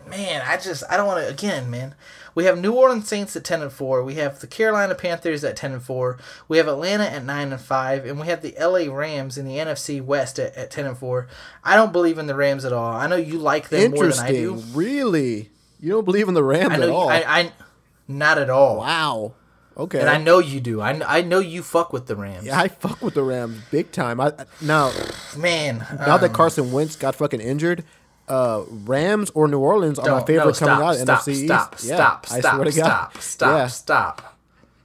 man. 0.08 0.42
I 0.46 0.56
just 0.56 0.84
I 0.90 0.96
don't 0.96 1.06
want 1.06 1.20
to 1.26 1.28
again, 1.28 1.70
man. 1.70 1.94
We 2.34 2.44
have 2.44 2.58
New 2.60 2.72
Orleans 2.72 3.08
Saints 3.08 3.34
at 3.36 3.44
ten 3.44 3.62
and 3.62 3.72
four. 3.72 4.02
We 4.04 4.14
have 4.14 4.40
the 4.40 4.46
Carolina 4.46 4.94
Panthers 4.94 5.42
at 5.44 5.56
ten 5.56 5.72
and 5.72 5.82
four. 5.82 6.18
We 6.48 6.58
have 6.58 6.68
Atlanta 6.68 7.04
at 7.04 7.24
nine 7.24 7.52
and 7.52 7.60
five, 7.60 8.04
and 8.06 8.20
we 8.20 8.26
have 8.28 8.42
the 8.42 8.54
LA 8.60 8.92
Rams 8.94 9.36
in 9.38 9.46
the 9.46 9.56
NFC 9.56 10.02
West 10.02 10.38
at, 10.38 10.54
at 10.56 10.70
ten 10.70 10.86
and 10.86 10.96
four. 10.96 11.28
I 11.64 11.76
don't 11.76 11.92
believe 11.92 12.18
in 12.18 12.26
the 12.26 12.34
Rams 12.34 12.64
at 12.64 12.72
all. 12.72 12.92
I 12.92 13.06
know 13.06 13.16
you 13.16 13.38
like 13.38 13.68
them 13.68 13.92
more 13.92 14.06
than 14.08 14.18
I 14.18 14.30
do. 14.30 14.54
Really, 14.72 15.50
you 15.80 15.90
don't 15.90 16.04
believe 16.04 16.28
in 16.28 16.34
the 16.34 16.44
Rams 16.44 16.74
at 16.74 16.80
you, 16.88 16.94
all? 16.94 17.08
I, 17.08 17.24
I 17.26 17.52
not 18.08 18.38
at 18.38 18.50
all. 18.50 18.78
wow. 18.78 19.34
Okay. 19.76 20.00
And 20.00 20.10
I 20.10 20.18
know 20.18 20.40
you 20.40 20.60
do. 20.60 20.80
I, 20.82 21.00
I 21.18 21.22
know 21.22 21.38
you 21.38 21.62
fuck 21.62 21.92
with 21.92 22.06
the 22.06 22.14
Rams. 22.14 22.44
yeah, 22.44 22.58
I 22.60 22.68
fuck 22.68 23.00
with 23.00 23.14
the 23.14 23.22
Rams 23.22 23.62
big 23.70 23.92
time. 23.92 24.20
I 24.20 24.26
I- 24.38 24.44
now 24.60 24.92
Man, 25.38 25.86
now 25.96 26.18
that 26.18 26.30
um, 26.30 26.32
Carson 26.34 26.70
Wentz 26.70 26.96
got 26.96 27.14
fucking 27.14 27.40
injured, 27.40 27.84
uh, 28.30 28.62
Rams 28.68 29.30
or 29.34 29.48
New 29.48 29.58
Orleans 29.60 29.98
are 29.98 30.02
my 30.02 30.08
Don't- 30.18 30.26
favorite 30.26 30.44
no, 30.46 30.52
stop, 30.52 30.68
coming 30.68 30.86
out 30.86 30.94
of 30.94 31.00
stop, 31.00 31.20
NFC 31.22 31.28
East. 31.32 31.44
Stop, 31.44 31.76
Yeah, 31.82 31.94
stop, 31.96 32.26
I 32.30 32.38
stop, 32.40 32.54
swear 32.54 32.64
to 32.64 32.72
God. 32.72 32.86
stop, 32.86 33.16
stop, 33.20 33.48
Yeah. 33.58 33.66
stop. 33.66 34.36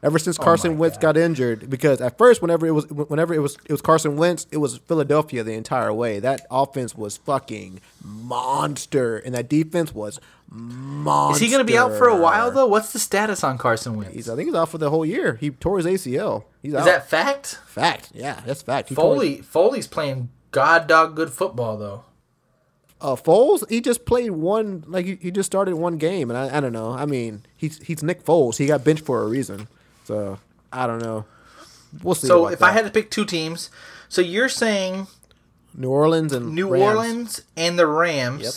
Ever 0.04 0.20
since 0.20 0.38
Carson 0.38 0.74
Oh 0.74 0.76
Wentz 0.76 0.98
God. 0.98 1.16
got 1.16 1.18
injured, 1.18 1.68
because 1.68 2.00
at 2.00 2.18
first, 2.20 2.40
whenever 2.42 2.68
it 2.68 2.72
was, 2.72 2.86
whenever 2.88 3.34
it 3.34 3.40
was, 3.40 3.58
it 3.66 3.72
was 3.72 3.82
Carson 3.82 4.18
Wentz, 4.18 4.46
it 4.52 4.58
was 4.58 4.78
Philadelphia 4.78 5.42
the 5.44 5.54
entire 5.54 5.92
way. 5.92 6.20
That 6.20 6.46
offense 6.52 6.96
was 6.96 7.18
fucking 7.18 7.82
monster, 8.04 9.18
and 9.18 9.34
that 9.34 9.50
defense 9.50 9.96
was 9.96 10.20
monster. 10.50 11.36
Is 11.38 11.42
he 11.42 11.50
going 11.50 11.66
to 11.66 11.72
be 11.72 11.76
out 11.78 11.94
for 11.98 12.08
a 12.08 12.16
while 12.16 12.52
though? 12.52 12.68
What's 12.68 12.94
the 12.94 13.00
status 13.00 13.44
on 13.44 13.58
Carson 13.58 13.96
Wentz? 13.98 14.14
He's, 14.14 14.30
I 14.30 14.36
think 14.36 14.48
he's 14.48 14.56
out 14.56 14.70
for 14.70 14.78
the 14.78 14.92
whole 14.92 15.06
year. 15.08 15.36
He 15.36 15.50
tore 15.50 15.78
his 15.78 15.88
ACL. 15.88 16.44
He's 16.62 16.74
Is 16.74 16.80
out. 16.80 16.86
that 16.86 17.10
fact? 17.10 17.60
fact? 17.66 18.10
Yeah, 18.14 18.42
that's 18.46 18.62
fact. 18.62 18.90
He 18.90 18.96
Foley 18.96 19.38
Foley's 19.42 19.88
playing 19.88 20.30
god 20.52 20.86
dog 20.88 21.16
good 21.16 21.32
football 21.32 21.78
though. 21.78 22.04
Uh, 23.02 23.16
Foles, 23.16 23.70
he 23.70 23.82
just 23.82 24.06
played 24.06 24.32
one, 24.32 24.84
like 24.88 25.06
he, 25.06 25.16
he 25.22 25.32
just 25.32 25.48
started 25.48 25.76
one 25.76 25.98
game, 25.98 26.30
and 26.30 26.38
I, 26.38 26.58
I 26.58 26.60
don't 26.60 26.74
know. 26.74 26.92
I 26.92 27.06
mean, 27.06 27.44
he's 27.56 27.82
he's 27.84 28.02
Nick 28.02 28.24
Foles. 28.24 28.58
He 28.58 28.66
got 28.68 28.84
benched 28.84 29.06
for 29.06 29.22
a 29.24 29.28
reason, 29.28 29.68
so 30.06 30.40
I 30.72 30.88
don't 30.88 31.00
know. 31.00 31.26
We'll 32.04 32.16
see. 32.16 32.28
So 32.28 32.48
if 32.48 32.60
that. 32.60 32.66
I 32.66 32.72
had 32.72 32.86
to 32.86 32.92
pick 32.92 33.12
two 33.12 33.26
teams, 33.26 33.70
so 34.10 34.22
you're 34.22 34.50
saying 34.50 35.08
New 35.74 35.90
Orleans 35.90 36.34
and 36.34 36.54
New 36.54 36.70
Rams. 36.70 36.84
Orleans 36.84 37.42
and 37.56 37.78
the 37.78 37.88
Rams. 37.88 38.44
Yep. 38.44 38.54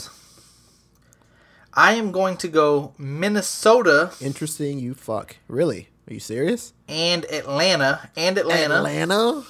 I 1.75 1.93
am 1.95 2.11
going 2.11 2.37
to 2.39 2.49
go 2.49 2.93
Minnesota 2.99 4.13
Interesting, 4.21 4.81
you 4.81 4.95
fuck. 4.95 5.37
Really? 5.47 5.89
Are 6.09 6.15
you 6.15 6.21
serious? 6.21 6.73
and 6.89 7.25
Atlanta 7.27 8.11
and 8.17 8.39
Atlanta. 8.39 8.77
Atlanta? 8.77 9.45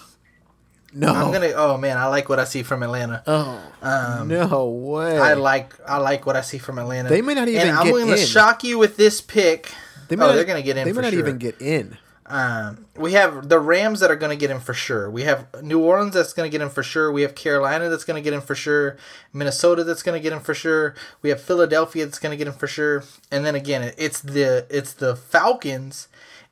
No. 0.92 1.12
I'm 1.12 1.32
gonna. 1.32 1.52
Oh 1.54 1.76
man, 1.76 1.98
I 1.98 2.06
like 2.06 2.28
what 2.28 2.38
I 2.38 2.44
see 2.44 2.62
from 2.62 2.82
Atlanta. 2.82 3.22
Oh. 3.26 3.72
Um, 3.82 4.28
no 4.28 4.68
way. 4.68 5.18
I 5.18 5.34
like 5.34 5.74
I 5.86 5.98
like 5.98 6.24
what 6.26 6.36
I 6.36 6.40
see 6.40 6.58
from 6.58 6.78
Atlanta. 6.78 7.08
They 7.08 7.22
may 7.22 7.34
not 7.34 7.48
even 7.48 7.68
and 7.68 7.76
I'm 7.76 7.90
going 7.90 8.06
to 8.06 8.12
in. 8.12 8.26
shock 8.26 8.64
you 8.64 8.78
with 8.78 8.96
this 8.96 9.20
pick. 9.20 9.72
They 10.08 10.16
may 10.16 10.24
oh, 10.24 10.28
not- 10.28 10.34
they're 10.36 10.44
going 10.44 10.60
to 10.60 10.64
get 10.66 10.76
in 10.76 10.86
They 10.86 10.92
may 10.92 11.02
not 11.02 11.12
sure. 11.12 11.20
even 11.20 11.38
get 11.38 11.60
in. 11.60 11.98
Um, 12.30 12.84
we 12.94 13.12
have 13.14 13.48
the 13.48 13.58
Rams 13.58 14.00
that 14.00 14.10
are 14.10 14.16
going 14.16 14.36
to 14.36 14.40
get 14.40 14.50
in 14.50 14.60
for 14.60 14.74
sure. 14.74 15.10
We 15.10 15.22
have 15.22 15.46
New 15.62 15.80
Orleans 15.80 16.12
that's 16.12 16.34
going 16.34 16.50
to 16.50 16.52
get 16.52 16.62
in 16.62 16.68
for 16.68 16.82
sure. 16.82 17.10
We 17.10 17.22
have 17.22 17.34
Carolina 17.34 17.88
that's 17.88 18.04
going 18.04 18.22
to 18.22 18.24
get 18.24 18.34
in 18.34 18.42
for 18.42 18.54
sure. 18.54 18.98
Minnesota 19.32 19.82
that's 19.82 20.02
going 20.02 20.18
to 20.18 20.22
get 20.22 20.34
in 20.34 20.40
for 20.40 20.52
sure. 20.52 20.94
We 21.22 21.30
have 21.30 21.40
Philadelphia 21.40 22.04
that's 22.04 22.18
going 22.18 22.32
to 22.32 22.36
get 22.36 22.46
in 22.46 22.52
for 22.52 22.66
sure. 22.66 23.02
And 23.30 23.46
then 23.46 23.54
again, 23.54 23.94
it's 23.96 24.20
the 24.20 24.66
it's 24.68 24.92
the 24.92 25.16
Falcons, 25.16 26.08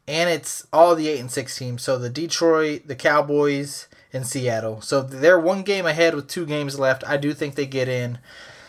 and 0.08 0.30
it's 0.30 0.66
all 0.72 0.94
the 0.94 1.08
eight 1.08 1.20
and 1.20 1.30
six 1.30 1.58
teams. 1.58 1.82
So 1.82 1.98
the 1.98 2.08
Detroit, 2.10 2.86
the 2.86 2.96
Cowboys, 2.96 3.86
and 4.16 4.26
Seattle. 4.26 4.80
So 4.80 5.02
they're 5.02 5.38
one 5.38 5.62
game 5.62 5.86
ahead 5.86 6.14
with 6.14 6.26
two 6.28 6.46
games 6.46 6.78
left. 6.78 7.04
I 7.06 7.16
do 7.16 7.32
think 7.34 7.54
they 7.54 7.66
get 7.66 7.88
in. 7.88 8.18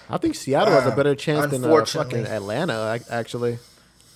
I 0.09 0.17
think 0.17 0.35
Seattle 0.35 0.73
has 0.73 0.85
a 0.85 0.89
Um, 0.91 0.95
better 0.95 1.15
chance 1.15 1.49
than 1.51 1.65
uh, 1.65 1.85
fucking 1.85 2.25
Atlanta, 2.27 2.99
actually. 3.09 3.59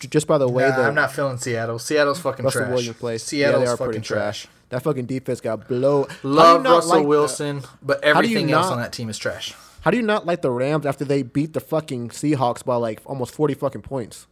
Just 0.09 0.25
by 0.27 0.37
the 0.37 0.47
way 0.47 0.67
Nah, 0.67 0.75
that 0.77 0.85
I'm 0.85 0.95
not 0.95 1.11
feeling 1.11 1.37
Seattle. 1.37 1.77
Seattle's 1.79 2.19
fucking 2.19 2.45
Russell 2.45 2.61
trash. 2.61 2.73
Williams 2.73 2.97
plays. 2.97 3.23
Seattle's 3.23 3.59
yeah, 3.61 3.65
they 3.65 3.71
are 3.71 3.77
fucking 3.77 4.01
trash. 4.01 4.41
trash. 4.43 4.47
That 4.69 4.83
fucking 4.83 5.05
defense 5.05 5.41
got 5.41 5.67
blow. 5.67 6.03
How 6.03 6.07
do 6.21 6.27
you 6.27 6.33
Love 6.35 6.63
Russell 6.63 6.89
like 6.91 7.01
the- 7.03 7.07
Wilson, 7.07 7.61
but 7.83 8.01
do 8.01 8.07
you 8.07 8.13
everything 8.15 8.51
else 8.51 8.67
not- 8.67 8.73
on 8.73 8.79
that 8.79 8.93
team 8.93 9.09
is 9.09 9.17
trash. 9.17 9.53
how 9.81 9.91
do 9.91 9.97
you 9.97 10.03
not 10.03 10.25
like 10.25 10.41
the 10.41 10.49
Rams 10.49 10.85
after 10.85 11.03
they 11.05 11.21
beat 11.23 11.53
the 11.53 11.59
fucking 11.59 12.09
Seahawks 12.09 12.63
by 12.65 12.75
like 12.77 12.99
almost 13.05 13.33
40 13.35 13.53
fucking 13.53 13.81
points 13.81 14.27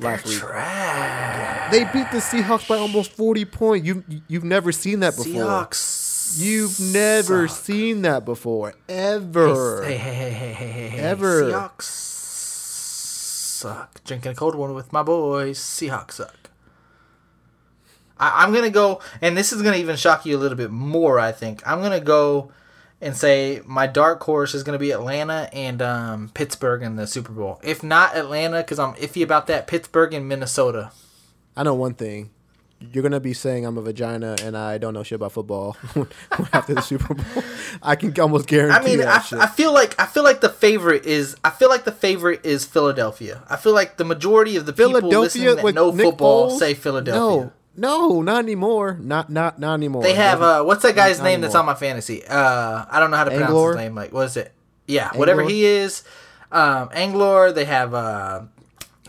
last 0.00 0.26
week? 0.26 0.38
Trash. 0.38 1.70
They 1.72 1.84
beat 1.84 2.10
the 2.10 2.18
Seahawks 2.18 2.68
by 2.68 2.76
almost 2.76 3.12
40 3.12 3.44
points. 3.46 3.86
You 3.86 4.02
you've 4.28 4.44
never 4.44 4.72
seen 4.72 5.00
that 5.00 5.16
before. 5.16 5.44
Seahawks. 5.44 6.09
You've 6.36 6.78
never 6.80 7.48
suck. 7.48 7.64
seen 7.64 8.02
that 8.02 8.24
before 8.24 8.74
ever. 8.88 9.82
Hey, 9.84 9.96
hey, 9.96 10.14
hey, 10.14 10.30
hey, 10.30 10.52
hey, 10.52 10.68
hey, 10.68 10.88
hey. 10.88 10.98
Ever. 10.98 11.42
Seahawks 11.44 11.82
suck. 13.60 14.02
Drinking 14.04 14.32
a 14.32 14.34
cold 14.34 14.54
one 14.54 14.74
with 14.74 14.92
my 14.92 15.02
boys. 15.02 15.58
Seahawks 15.58 16.12
suck. 16.12 16.50
I, 18.18 18.44
I'm 18.44 18.52
gonna 18.52 18.70
go, 18.70 19.00
and 19.20 19.36
this 19.36 19.52
is 19.52 19.62
gonna 19.62 19.76
even 19.76 19.96
shock 19.96 20.24
you 20.26 20.36
a 20.36 20.40
little 20.40 20.56
bit 20.56 20.70
more. 20.70 21.18
I 21.18 21.32
think 21.32 21.66
I'm 21.66 21.80
gonna 21.82 22.00
go 22.00 22.52
and 23.00 23.16
say 23.16 23.62
my 23.64 23.86
dark 23.86 24.22
horse 24.22 24.54
is 24.54 24.62
gonna 24.62 24.78
be 24.78 24.90
Atlanta 24.90 25.48
and 25.52 25.80
um, 25.82 26.30
Pittsburgh 26.34 26.82
in 26.82 26.96
the 26.96 27.06
Super 27.06 27.32
Bowl. 27.32 27.60
If 27.62 27.82
not 27.82 28.16
Atlanta, 28.16 28.58
because 28.58 28.78
I'm 28.78 28.94
iffy 28.94 29.22
about 29.22 29.46
that, 29.48 29.66
Pittsburgh 29.66 30.14
and 30.14 30.28
Minnesota. 30.28 30.92
I 31.56 31.62
know 31.62 31.74
one 31.74 31.94
thing. 31.94 32.30
You're 32.80 33.02
gonna 33.02 33.20
be 33.20 33.34
saying 33.34 33.66
I'm 33.66 33.76
a 33.76 33.82
vagina 33.82 34.36
and 34.42 34.56
I 34.56 34.78
don't 34.78 34.94
know 34.94 35.02
shit 35.02 35.16
about 35.16 35.32
football 35.32 35.76
after 36.52 36.74
the 36.74 36.80
Super 36.80 37.12
Bowl. 37.14 37.44
I 37.82 37.94
can 37.94 38.18
almost 38.18 38.48
guarantee 38.48 38.74
I 38.74 38.82
mean, 38.82 38.98
that 38.98 39.08
I, 39.08 39.20
shit. 39.20 39.38
I 39.38 39.46
feel 39.46 39.74
like 39.74 40.00
I 40.00 40.06
feel 40.06 40.24
like 40.24 40.40
the 40.40 40.48
favorite 40.48 41.04
is 41.04 41.36
I 41.44 41.50
feel 41.50 41.68
like 41.68 41.84
the 41.84 41.92
favorite 41.92 42.44
is 42.44 42.64
Philadelphia. 42.64 43.42
I 43.50 43.56
feel 43.56 43.74
like 43.74 43.98
the 43.98 44.04
majority 44.04 44.56
of 44.56 44.64
the 44.64 44.72
people 44.72 45.00
listening 45.00 45.56
that 45.56 45.74
know 45.74 45.90
Nick 45.90 46.06
football 46.06 46.50
Foles? 46.50 46.58
say 46.58 46.72
Philadelphia. 46.74 47.52
No, 47.76 48.08
no, 48.10 48.22
not 48.22 48.38
anymore. 48.44 48.98
Not 49.00 49.30
not 49.30 49.58
not 49.58 49.74
anymore. 49.74 50.02
They 50.02 50.14
have 50.14 50.42
uh, 50.42 50.62
what's 50.64 50.82
that 50.82 50.94
guy's 50.94 51.18
Not 51.18 51.24
name 51.24 51.40
that's 51.42 51.54
on 51.54 51.66
my 51.66 51.74
fantasy? 51.74 52.24
Uh, 52.26 52.84
I 52.90 52.98
don't 52.98 53.10
know 53.10 53.16
how 53.16 53.24
to 53.24 53.30
pronounce 53.30 53.52
Anglor? 53.52 53.68
his 53.68 53.76
name. 53.76 53.94
Like, 53.94 54.12
what 54.12 54.26
is 54.26 54.36
it? 54.36 54.52
Yeah, 54.86 55.10
whatever 55.14 55.42
he 55.42 55.64
is. 55.64 56.02
Um, 56.50 56.88
Anglor. 56.88 57.54
They 57.54 57.66
have 57.66 57.94
uh, 57.94 58.42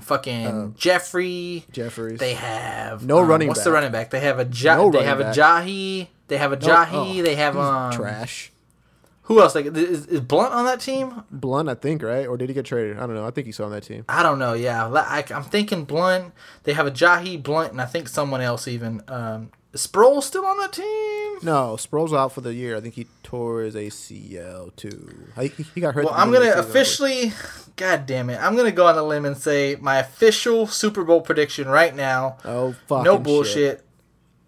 fucking 0.02 0.76
Jeffery. 0.78 1.66
Jeffries. 1.72 2.20
They 2.20 2.34
have 2.34 3.06
No 3.06 3.20
um, 3.20 3.28
running 3.28 3.47
What's 3.47 3.64
the 3.64 3.72
running 3.72 3.91
back? 3.91 4.10
They 4.10 4.20
have 4.20 4.39
a 4.39 4.45
ja- 4.45 4.78
No 4.78 4.91
They 4.91 5.04
have 5.04 5.20
a 5.20 5.24
back. 5.24 5.36
Jahi. 5.36 6.08
They 6.28 6.38
have 6.38 6.52
a 6.52 6.58
No, 6.58 6.68
Jahi. 6.68 7.20
oh, 7.20 7.24
they 7.24 7.36
have 7.36 7.58
um. 7.58 7.91
trash. 7.91 8.52
Who 9.24 9.39
else? 9.41 9.56
Like, 9.56 9.66
is, 9.68 10.08
is 10.08 10.20
Blount 10.20 10.54
on 10.54 10.66
that 10.66 10.82
team? 10.82 11.24
Blount, 11.32 11.70
I 11.70 11.76
think, 11.76 12.04
right? 12.04 12.28
Or 12.28 12.36
did 12.36 12.49
he 12.49 12.54
get 12.54 12.66
traded? 12.66 12.97
I 12.97 13.02
don't 13.02 13.16
know. 13.16 13.26
I 13.26 13.32
think 13.32 13.45
he's 13.45 13.60
on 13.62 13.72
that 13.72 13.84
team. 13.84 14.04
I 14.10 14.24
don't 14.24 14.39
know. 14.39 14.54
Yeah, 14.54 14.88
I, 14.88 15.24
am 15.30 15.43
thinking 15.43 15.86
Blount. 15.86 16.34
They 16.64 16.74
have 16.74 16.86
a 16.86 16.91
Jahi 16.91 17.41
Blount, 17.41 17.72
and 17.72 17.82
I 17.82 17.86
think 17.86 18.10
someone 18.10 18.41
else 18.41 18.68
even. 18.68 19.02
Um, 19.08 19.52
is 19.74 19.82
Sproul 19.82 20.22
still 20.22 20.46
on 20.46 20.58
that 20.60 20.74
team? 20.74 21.38
No, 21.44 21.76
Sproles 21.78 22.16
out 22.18 22.32
for 22.34 22.42
the 22.42 22.54
year. 22.54 22.76
I 22.76 22.82
think 22.82 22.96
he 22.96 23.08
tore 23.24 23.62
his 23.62 23.76
ACL 23.76 24.76
too. 24.76 25.16
I, 25.38 25.46
he, 25.48 25.64
he 25.64 25.82
got 25.82 25.94
hurt. 25.96 26.06
Well, 26.06 26.14
at 26.14 26.18
the 26.18 26.22
I'm 26.24 26.32
gonna 26.32 26.50
of 26.50 26.56
the 26.56 26.70
officially. 26.70 27.34
God 27.78 28.06
damn 28.06 28.30
it! 28.30 28.38
I'm 28.42 28.56
gonna 28.56 28.72
go 28.72 28.88
on 28.88 28.98
a 28.98 29.04
limb 29.04 29.26
and 29.26 29.38
say 29.38 29.78
my 29.80 29.98
official 30.00 30.68
Super 30.68 31.04
Bowl 31.04 31.22
prediction 31.22 31.68
right 31.68 31.96
now. 31.96 32.38
Oh 32.46 32.76
fuck! 32.88 33.04
no 33.06 33.18
bullshit. 33.18 33.84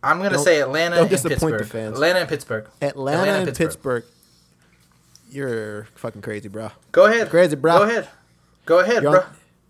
I'm 0.04 0.18
gonna 0.18 0.32
Don't- 0.32 0.44
say 0.44 0.60
Atlanta 0.60 0.96
don't 0.96 1.04
and 1.06 1.10
disappoint 1.10 1.40
the 1.40 1.60
Pittsburgh. 1.60 1.68
fans. 1.68 1.94
Atlanta 1.94 2.20
and 2.20 2.30
Pittsburgh. 2.30 2.68
Atlanta, 2.82 3.32
and 3.32 3.56
Pittsburgh. 3.56 4.04
You're 5.32 5.88
fucking 5.96 6.22
crazy, 6.22 6.50
bro. 6.50 6.72
Go 6.92 7.06
ahead. 7.06 7.30
Crazy, 7.30 7.56
bro. 7.56 7.78
Go 7.80 7.84
ahead. 7.86 8.10
Go 8.66 8.80
ahead, 8.80 9.02
You're 9.04 9.12
bro. 9.12 9.22
on, 9.22 9.26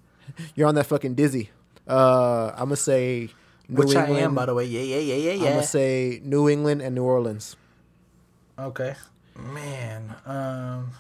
you're 0.55 0.67
on 0.67 0.75
that 0.75 0.85
fucking 0.87 1.13
dizzy. 1.13 1.51
Uh, 1.87 2.49
I'm 2.53 2.65
gonna 2.65 2.75
say 2.75 3.29
New 3.69 3.77
Which 3.77 3.95
England. 3.95 4.17
I 4.17 4.19
am, 4.21 4.35
by 4.35 4.45
the 4.45 4.53
way. 4.53 4.65
Yeah, 4.65 4.81
yeah, 4.81 4.97
yeah, 4.97 5.15
yeah, 5.15 5.31
yeah. 5.31 5.45
I'm 5.47 5.53
gonna 5.55 5.63
say 5.63 6.21
New 6.23 6.49
England 6.49 6.81
and 6.81 6.93
New 6.95 7.03
Orleans. 7.03 7.55
okay. 8.59 8.95
Man. 9.35 10.13
Um. 10.25 10.91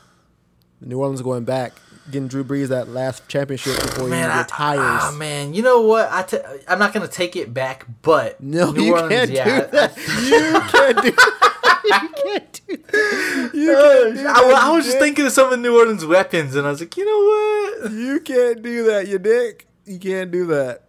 New 0.81 0.99
Orleans 0.99 1.21
going 1.21 1.45
back, 1.45 1.71
getting 2.11 2.27
Drew 2.27 2.43
Brees 2.43 2.67
that 2.67 2.89
last 2.89 3.25
championship 3.29 3.79
before 3.81 4.09
Man, 4.09 4.29
he 4.29 4.35
I, 4.35 4.41
retires. 4.41 4.79
ah, 4.81 5.15
man, 5.17 5.53
you 5.53 5.61
know 5.61 5.79
what? 5.81 6.11
I 6.11 6.23
t- 6.23 6.39
I'm 6.67 6.77
not 6.77 6.91
gonna 6.93 7.07
take 7.07 7.37
it 7.37 7.53
back, 7.53 7.85
but 8.01 8.41
no, 8.43 8.71
New 8.71 8.83
you 8.83 8.93
Orleans, 8.93 9.13
can't 9.13 9.31
yeah, 9.31 9.45
do 9.45 9.51
I- 9.51 9.65
that. 9.87 9.97
you 10.25 10.59
can't 10.71 11.01
do. 11.01 11.07
you 11.85 12.23
can't 12.23 12.61
do. 12.67 12.77
That. 12.77 13.51
You 13.53 13.71
Uh, 13.77 13.81
can't 13.81 14.15
do 14.15 14.19
I, 14.21 14.23
that, 14.33 14.55
I 14.61 14.67
you 14.69 14.75
was 14.75 14.83
just 14.85 14.95
dick. 14.97 15.01
thinking 15.03 15.25
of 15.25 15.31
some 15.31 15.53
of 15.53 15.59
New 15.59 15.77
Orleans 15.79 16.05
weapons, 16.05 16.55
and 16.57 16.67
I 16.67 16.71
was 16.71 16.81
like, 16.81 16.97
you 16.97 17.05
know 17.05 17.83
what? 17.87 17.91
You 17.93 18.19
can't 18.19 18.61
do 18.61 18.83
that, 18.87 19.07
you 19.07 19.19
dick. 19.19 19.67
You 19.85 19.99
can't 19.99 20.31
do 20.31 20.47
that. 20.47 20.82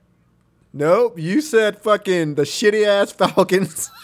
Nope. 0.76 1.20
You 1.20 1.40
said 1.40 1.78
fucking 1.78 2.34
the 2.34 2.42
shitty 2.42 2.84
ass 2.84 3.12
Falcons. 3.12 3.92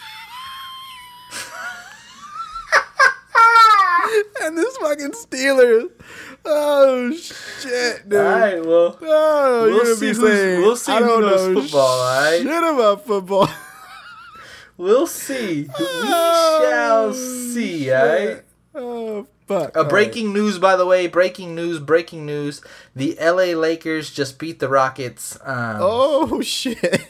and 4.41 4.57
this 4.57 4.77
fucking 4.77 5.11
Steelers. 5.11 5.89
Oh 6.45 7.11
shit, 7.11 8.07
dude. 8.07 8.21
All 8.21 8.25
right, 8.25 8.65
well, 8.65 8.97
Oh, 9.01 9.63
We'll 9.65 9.83
gonna 9.83 9.95
see 9.95 10.07
be 10.07 10.13
saying 10.13 10.61
we'll 10.61 10.77
see 10.77 10.93
I 10.93 10.99
who 10.99 11.07
don't 11.07 11.21
knows 11.23 11.47
know 11.49 11.61
football, 11.61 11.81
all 11.81 12.21
right? 12.21 12.41
Shit 12.41 12.63
about 12.63 13.05
football. 13.05 13.49
we'll 14.77 15.07
see. 15.07 15.63
We 15.63 15.69
oh, 15.77 16.59
shall 16.63 17.13
see. 17.13 17.91
All 17.91 18.05
right. 18.05 18.43
Oh 18.73 19.27
fuck. 19.59 19.75
A 19.75 19.77
All 19.79 19.83
right. 19.83 19.89
breaking 19.89 20.33
news, 20.33 20.57
by 20.59 20.75
the 20.75 20.85
way. 20.85 21.07
Breaking 21.07 21.55
news. 21.55 21.79
Breaking 21.79 22.25
news. 22.25 22.61
The 22.95 23.17
L.A. 23.19 23.55
Lakers 23.55 24.11
just 24.11 24.39
beat 24.39 24.59
the 24.59 24.69
Rockets. 24.69 25.37
Um, 25.43 25.77
Oh 25.79 26.41
shit. 26.43 27.07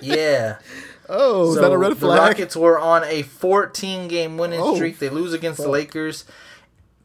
Yeah. 0.00 0.58
Oh, 1.08 1.50
is 1.50 1.56
that 1.60 1.70
a 1.72 1.78
red 1.78 1.96
flag? 1.96 2.18
The? 2.18 2.26
Rockets 2.28 2.56
were 2.56 2.78
on 2.78 3.04
a 3.04 3.22
14 3.22 4.08
game 4.08 4.36
winning 4.38 4.60
Oh, 4.60 4.74
streak. 4.74 4.98
They 4.98 5.08
lose 5.08 5.32
against 5.32 5.60
the. 5.62 5.68
Lakers 5.68 6.24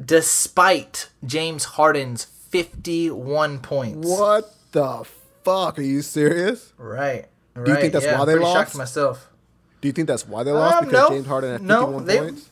despite 0.03 1.09
James 1.25 1.63
Harden's 1.65 2.25
51 2.25 3.59
points. 3.59 4.07
What 4.07 4.53
the 4.71 5.03
fuck? 5.43 5.77
Are 5.77 5.81
you 5.83 6.01
serious? 6.01 6.73
Right. 6.77 7.27
Right. 7.53 7.67
you 7.67 7.75
think 7.75 7.93
that's 7.93 8.05
yeah, 8.05 8.17
why 8.17 8.25
they 8.25 8.35
lost? 8.35 8.55
shocked 8.71 8.77
myself. 8.77 9.29
Do 9.81 9.87
you 9.87 9.91
think 9.91 10.07
that's 10.07 10.27
why 10.27 10.43
they 10.43 10.51
lost? 10.51 10.77
Um, 10.77 10.85
because 10.85 11.09
no. 11.09 11.15
James 11.15 11.27
Harden 11.27 11.51
had 11.51 11.61
No, 11.61 11.81
51 11.99 12.05
they- 12.05 12.17
points? 12.19 12.49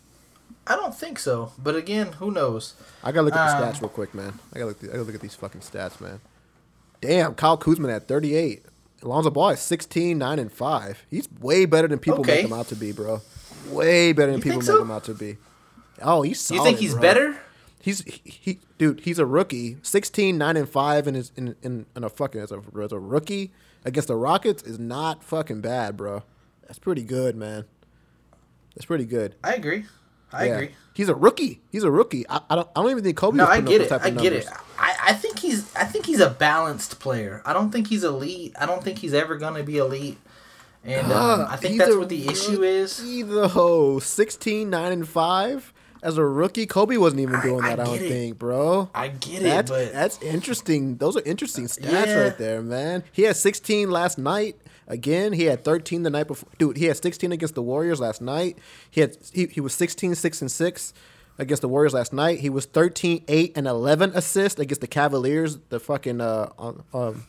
I 0.70 0.76
don't 0.76 0.94
think 0.96 1.18
so. 1.20 1.52
But 1.58 1.76
again, 1.76 2.14
who 2.14 2.32
knows? 2.32 2.76
I 3.04 3.12
gotta 3.12 3.24
look 3.24 3.36
at 3.36 3.60
the 3.60 3.66
um, 3.68 3.74
stats 3.74 3.82
real 3.82 3.90
quick, 3.90 4.14
man. 4.14 4.40
I 4.54 4.60
gotta 4.60 4.68
look. 4.68 4.84
I 4.84 4.88
gotta 4.88 5.02
look 5.02 5.16
at 5.16 5.22
these 5.22 5.36
fucking 5.36 5.62
stats, 5.62 6.00
man. 6.00 6.22
Damn, 7.02 7.34
Kyle 7.34 7.58
Kuzma 7.58 7.90
at 7.90 8.08
38. 8.08 8.64
Alonzo 9.02 9.30
Ball 9.30 9.52
is 9.52 9.62
16, 9.62 10.18
9, 10.18 10.40
and 10.40 10.52
5. 10.52 11.06
He's 11.10 11.30
way 11.40 11.66
better 11.66 11.88
than 11.88 12.00
people 12.00 12.20
Okay. 12.20 12.36
make 12.36 12.46
him 12.46 12.54
out 12.54 12.68
to 12.68 12.76
be, 12.76 12.92
bro. 12.92 13.22
Way 13.70 14.12
better 14.12 14.32
than 14.34 14.40
You 14.40 14.44
people 14.44 14.62
think 14.62 14.74
make 14.74 14.82
him 14.82 14.92
out 14.92 15.06
to 15.06 15.14
be. 15.14 15.38
Oh, 16.02 16.22
he's 16.22 16.40
solid, 16.42 16.60
you 16.60 16.64
think 16.66 16.80
he's 16.80 16.94
bro. 16.94 17.02
better? 17.02 17.38
He's 17.82 18.02
he, 18.02 18.22
he 18.26 18.60
dude, 18.78 19.00
he's 19.02 19.18
a 19.18 19.26
rookie. 19.26 19.78
16, 19.82 20.38
9, 20.38 20.58
and 20.58 20.68
5 20.70 21.08
in 21.08 21.16
his 21.16 21.32
in 21.38 21.56
in, 21.64 21.86
in 21.96 22.04
a 22.04 22.10
fucking 22.10 22.42
as 22.42 22.52
a, 22.52 22.62
as 22.82 22.92
a 22.92 23.00
rookie 23.00 23.52
against 23.86 24.10
the 24.10 24.16
Rockets 24.18 24.62
is 24.64 24.78
not 24.78 25.24
fucking 25.24 25.62
bad, 25.62 25.96
bro. 25.96 26.24
That's 26.68 26.80
pretty 26.80 27.04
good, 27.04 27.36
man. 27.38 27.64
That's 28.76 28.86
pretty 28.86 29.06
good. 29.06 29.36
I 29.44 29.56
agree. 29.56 29.86
I 30.34 30.46
Yeah. 30.46 30.54
agree. 30.54 30.70
He's 30.94 31.08
a 31.10 31.16
rookie. 31.16 31.62
He's 31.72 31.84
a 31.84 31.92
rookie. 31.92 32.26
I, 32.30 32.42
I 32.50 32.56
don't. 32.56 32.68
I 32.76 32.82
don't 32.82 32.92
even 32.92 33.04
think 33.04 33.16
Kobe. 33.18 33.38
No, 33.38 33.46
I 33.46 33.62
get 33.62 33.82
it. 33.82 33.90
type 33.90 34.02
of 34.02 34.08
I 34.08 34.10
get 34.22 34.34
it. 34.34 34.48
I, 34.78 34.96
I 35.08 35.14
think 35.14 35.40
he's 35.40 35.74
I 35.76 35.86
think 35.86 36.06
he's 36.06 36.20
a 36.20 36.30
balanced 36.30 37.00
player. 37.00 37.42
I 37.46 37.54
don't 37.54 37.72
think 37.72 37.88
he's 37.88 38.04
elite. 38.04 38.54
I 38.60 38.66
don't 38.66 38.84
think 38.84 38.98
he's 39.00 39.14
ever 39.14 39.38
gonna 39.38 39.64
be 39.64 39.78
elite. 39.78 40.18
And 40.84 41.12
um, 41.12 41.46
I 41.50 41.56
think 41.58 41.78
that's 41.78 41.96
what 41.96 42.10
the 42.10 42.28
issue 42.28 42.64
is. 42.64 43.02
though. 43.28 44.00
16, 44.00 44.70
9, 44.70 44.92
and 44.94 45.08
5. 45.08 45.74
as 46.02 46.18
a 46.18 46.24
rookie, 46.24 46.66
Kobe 46.66 46.96
wasn't 46.96 47.22
even 47.22 47.40
doing 47.42 47.64
I 47.64 47.76
that. 47.76 47.80
I, 47.82 47.84
don't 47.86 47.96
it. 47.96 48.08
think, 48.08 48.38
bro. 48.40 48.90
I 48.96 49.10
get 49.10 49.42
it, 49.42 49.44
That's 49.44 49.70
but 49.72 49.92
that's 49.92 50.22
interesting. 50.22 50.96
Those 50.98 51.18
are 51.18 51.22
interesting 51.24 51.66
stats 51.66 52.06
Yeah. 52.08 52.14
right 52.24 52.38
there, 52.38 52.62
man. 52.62 53.04
He 53.12 53.24
had 53.24 53.36
16 53.36 53.92
last 53.92 54.18
night. 54.18 54.56
Again, 54.90 55.34
he 55.34 55.46
had 55.46 55.64
13 55.64 56.04
the 56.04 56.10
night 56.10 56.28
before. 56.28 56.50
Dude, 56.58 56.78
he 56.78 56.86
had 56.86 57.02
16 57.02 57.32
against 57.32 57.54
the 57.56 57.62
Warriors 57.62 58.00
last 58.00 58.22
night. 58.22 58.58
He 58.90 59.02
had 59.02 59.16
he, 59.32 59.46
he 59.46 59.62
was 59.62 59.74
16 59.76 60.16
6 60.16 60.42
and 60.42 60.52
6 60.52 60.94
against 61.38 61.62
the 61.62 61.70
Warriors 61.70 61.94
last 61.94 62.12
night. 62.12 62.40
He 62.40 62.50
was 62.50 62.66
13 62.66 63.24
8 63.28 63.54
and 63.56 63.68
11 63.68 64.12
assists 64.16 64.60
against 64.60 64.82
the 64.82 64.88
Cavaliers, 64.88 65.60
the 65.70 65.80
fucking 65.80 66.20
uh 66.22 66.50
on 66.58 66.84
um 66.94 67.28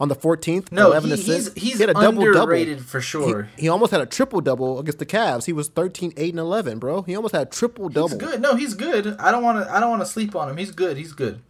on 0.00 0.08
the 0.08 0.14
14th. 0.16 0.70
no, 0.70 0.86
11 0.86 1.10
he, 1.10 1.16
he's 1.16 1.28
assists. 1.28 1.60
he's 1.60 1.74
he 1.74 1.80
had 1.80 1.90
a 1.90 1.94
double 1.94 2.24
double. 2.24 2.40
underrated 2.40 2.84
for 2.84 3.00
sure. 3.00 3.48
He, 3.56 3.62
he 3.62 3.68
almost 3.68 3.90
had 3.90 4.00
a 4.00 4.06
triple 4.06 4.40
double 4.40 4.78
against 4.78 4.98
the 4.98 5.06
Cavs. 5.06 5.44
He 5.44 5.52
was 5.52 5.68
13 5.68 6.14
8 6.16 6.30
and 6.30 6.40
11, 6.40 6.78
bro. 6.78 7.02
He 7.02 7.14
almost 7.16 7.34
had 7.34 7.48
a 7.48 7.50
triple 7.50 7.88
double. 7.88 8.08
He's 8.08 8.18
good. 8.18 8.40
No, 8.40 8.54
he's 8.54 8.74
good. 8.74 9.08
I 9.18 9.30
don't 9.30 9.42
want 9.42 9.64
to. 9.64 9.70
I 9.72 9.80
don't 9.80 9.90
want 9.90 10.02
to 10.02 10.06
sleep 10.06 10.34
on 10.34 10.48
him. 10.48 10.56
He's 10.56 10.70
good. 10.70 10.96
He's 10.96 11.12
good. 11.12 11.40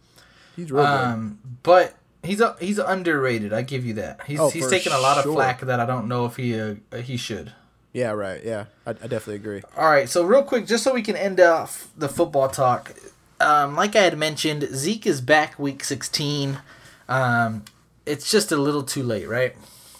He's 0.55 0.71
real 0.71 0.83
good. 0.83 0.89
Um, 0.89 1.39
but 1.63 1.95
he's 2.23 2.41
a, 2.41 2.55
he's 2.59 2.77
underrated. 2.79 3.53
I 3.53 3.61
give 3.61 3.85
you 3.85 3.93
that. 3.95 4.21
He's 4.27 4.39
Oh, 4.39 4.49
he's 4.49 4.69
taking 4.69 4.93
a 4.93 4.99
lot 4.99 5.21
sure. 5.23 5.31
of 5.31 5.35
flack 5.35 5.61
that 5.61 5.79
I 5.79 5.85
don't 5.85 6.07
know 6.07 6.25
if 6.25 6.35
he 6.35 6.59
uh, 6.59 6.75
he 7.03 7.17
should. 7.17 7.53
Yeah, 7.93 8.11
right. 8.11 8.43
Yeah, 8.43 8.65
I, 8.85 8.91
I 8.91 8.93
definitely 8.93 9.35
agree. 9.35 9.61
All 9.75 9.89
right, 9.89 10.07
so 10.07 10.23
real 10.23 10.43
quick, 10.43 10.67
just 10.67 10.83
so 10.83 10.93
we 10.93 11.01
can 11.01 11.15
end 11.15 11.39
off 11.39 11.87
the 11.97 12.07
football 12.07 12.47
talk, 12.47 12.93
um, 13.39 13.75
like 13.75 13.95
I 13.95 14.01
had 14.03 14.17
mentioned, 14.17 14.67
Zeke 14.73 15.07
is 15.07 15.21
back 15.21 15.57
week 15.57 15.83
sixteen. 15.83 16.59
Um, 17.07 17.65
it's 18.05 18.29
just 18.31 18.51
a 18.51 18.57
little 18.57 18.83
too 18.83 19.03
late, 19.03 19.27
right? 19.27 19.55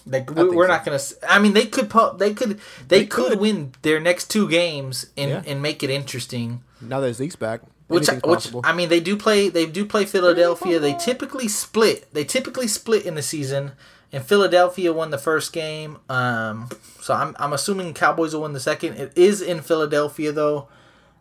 Like 0.06 0.30
we, 0.30 0.44
we're 0.48 0.64
so. 0.66 0.72
not 0.72 0.84
gonna. 0.84 1.00
I 1.28 1.38
mean, 1.40 1.52
they 1.54 1.66
could. 1.66 1.90
They 2.18 2.32
could. 2.32 2.58
They, 2.88 3.00
They 3.00 3.06
could, 3.06 3.30
could. 3.32 3.40
win 3.40 3.72
their 3.82 4.00
next 4.00 4.30
two 4.30 4.48
games 4.48 5.06
and 5.16 5.30
Yeah. 5.30 5.42
and 5.46 5.60
make 5.60 5.82
it 5.82 5.90
interesting. 5.90 6.62
Now 6.80 7.00
that 7.00 7.14
Zeke's 7.14 7.36
back, 7.36 7.60
Which, 7.90 8.08
anything's 8.08 8.52
which. 8.52 8.64
I 8.64 8.72
mean, 8.72 8.88
they 8.88 9.00
do 9.00 9.16
play. 9.16 9.48
They 9.48 9.66
do 9.66 9.84
play 9.84 10.04
Philadelphia. 10.04 10.78
They 10.78 10.94
typically 10.94 11.48
split. 11.48 12.12
They 12.12 12.24
typically 12.24 12.68
split 12.68 13.04
in 13.04 13.16
the 13.16 13.22
season. 13.22 13.72
And 14.12 14.24
Philadelphia 14.24 14.92
won 14.92 15.10
the 15.10 15.18
first 15.18 15.52
game. 15.52 15.98
Um, 16.08 16.68
so 17.00 17.14
I'm 17.14 17.36
I'm 17.38 17.52
assuming 17.52 17.94
Cowboys 17.94 18.34
will 18.34 18.42
win 18.42 18.52
the 18.52 18.60
second. 18.60 18.94
It 18.94 19.12
is 19.16 19.40
in 19.42 19.60
Philadelphia 19.60 20.32
though. 20.32 20.68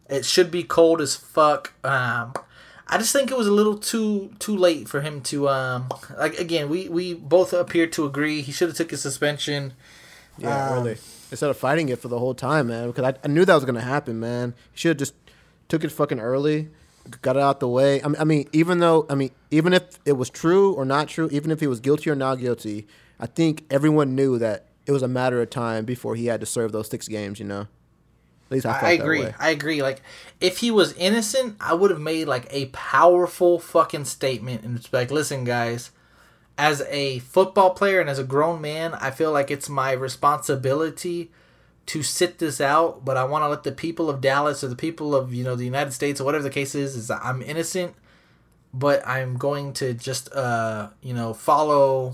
It 0.09 0.25
should 0.25 0.49
be 0.49 0.63
cold 0.63 1.01
as 1.01 1.15
fuck. 1.15 1.73
Um, 1.83 2.33
I 2.87 2.97
just 2.97 3.13
think 3.13 3.29
it 3.29 3.37
was 3.37 3.45
a 3.47 3.51
little 3.51 3.77
too 3.77 4.31
too 4.39 4.57
late 4.57 4.89
for 4.89 5.01
him 5.01 5.21
to 5.21 5.47
um 5.49 5.89
like 6.17 6.39
again 6.39 6.69
we 6.69 6.89
we 6.89 7.13
both 7.13 7.53
appear 7.53 7.85
to 7.87 8.05
agree 8.05 8.41
he 8.41 8.51
should 8.51 8.69
have 8.69 8.77
took 8.77 8.89
his 8.89 9.01
suspension. 9.01 9.73
yeah, 10.37 10.69
um, 10.69 10.83
really. 10.83 10.97
Instead 11.31 11.51
of 11.51 11.57
fighting 11.57 11.89
it 11.89 11.99
for 11.99 12.07
the 12.07 12.17
whole 12.17 12.33
time, 12.33 12.67
man, 12.67 12.87
because 12.87 13.03
I, 13.03 13.13
I 13.23 13.27
knew 13.27 13.45
that 13.45 13.53
was 13.53 13.65
gonna 13.65 13.81
happen, 13.81 14.19
man. 14.19 14.55
He 14.71 14.79
should 14.79 14.89
have 14.89 14.97
just 14.97 15.13
took 15.69 15.83
it 15.83 15.91
fucking 15.91 16.19
early, 16.19 16.69
got 17.21 17.37
it 17.37 17.41
out 17.41 17.59
the 17.59 17.67
way. 17.67 18.03
I 18.03 18.07
mean, 18.07 18.17
I 18.19 18.23
mean, 18.25 18.49
even 18.51 18.79
though, 18.79 19.05
I 19.09 19.15
mean, 19.15 19.31
even 19.51 19.73
if 19.73 19.99
it 20.05 20.13
was 20.13 20.29
true 20.29 20.73
or 20.73 20.83
not 20.83 21.07
true, 21.07 21.29
even 21.31 21.51
if 21.51 21.59
he 21.59 21.67
was 21.67 21.79
guilty 21.79 22.09
or 22.09 22.15
not 22.15 22.39
guilty, 22.39 22.87
I 23.19 23.27
think 23.27 23.65
everyone 23.69 24.15
knew 24.15 24.37
that 24.39 24.65
it 24.85 24.91
was 24.91 25.03
a 25.03 25.07
matter 25.07 25.41
of 25.41 25.49
time 25.49 25.85
before 25.85 26.15
he 26.15 26.25
had 26.25 26.39
to 26.41 26.45
serve 26.45 26.71
those 26.71 26.89
six 26.89 27.07
games. 27.07 27.39
You 27.39 27.45
know, 27.45 27.61
at 27.61 28.51
least 28.51 28.65
I, 28.65 28.69
I, 28.69 28.73
felt 28.73 28.83
I 28.83 28.97
that 28.97 29.03
agree. 29.03 29.21
way. 29.21 29.35
I 29.39 29.49
agree. 29.51 29.81
Like, 29.81 30.01
if 30.41 30.57
he 30.57 30.71
was 30.71 30.93
innocent, 30.93 31.55
I 31.59 31.73
would 31.73 31.91
have 31.91 32.01
made 32.01 32.27
like 32.27 32.47
a 32.49 32.67
powerful 32.67 33.59
fucking 33.59 34.05
statement 34.05 34.63
and 34.63 34.77
it's 34.77 34.91
like, 34.91 35.11
listen, 35.11 35.43
guys, 35.43 35.91
as 36.57 36.81
a 36.89 37.19
football 37.19 37.71
player 37.71 38.01
and 38.01 38.09
as 38.09 38.19
a 38.19 38.23
grown 38.23 38.59
man, 38.59 38.93
I 38.95 39.11
feel 39.11 39.31
like 39.31 39.51
it's 39.51 39.69
my 39.69 39.91
responsibility 39.91 41.31
to 41.89 42.03
sit 42.03 42.37
this 42.37 42.61
out. 42.61 43.03
But 43.03 43.17
I 43.17 43.23
want 43.23 43.43
to 43.43 43.49
let 43.49 43.63
the 43.63 43.71
people 43.71 44.09
of 44.09 44.21
Dallas 44.21 44.63
or 44.63 44.67
the 44.67 44.75
people 44.75 45.15
of 45.15 45.33
you 45.33 45.43
know 45.43 45.55
the 45.55 45.65
United 45.65 45.91
States 45.91 46.21
or 46.21 46.23
whatever 46.23 46.43
the 46.43 46.49
case 46.49 46.75
is, 46.75 46.95
is 46.95 47.07
that 47.07 47.19
I'm 47.23 47.41
innocent, 47.41 47.95
but 48.73 49.05
I'm 49.07 49.37
going 49.37 49.73
to 49.73 49.93
just 49.93 50.31
uh 50.33 50.89
you 51.01 51.13
know 51.13 51.33
follow 51.33 52.13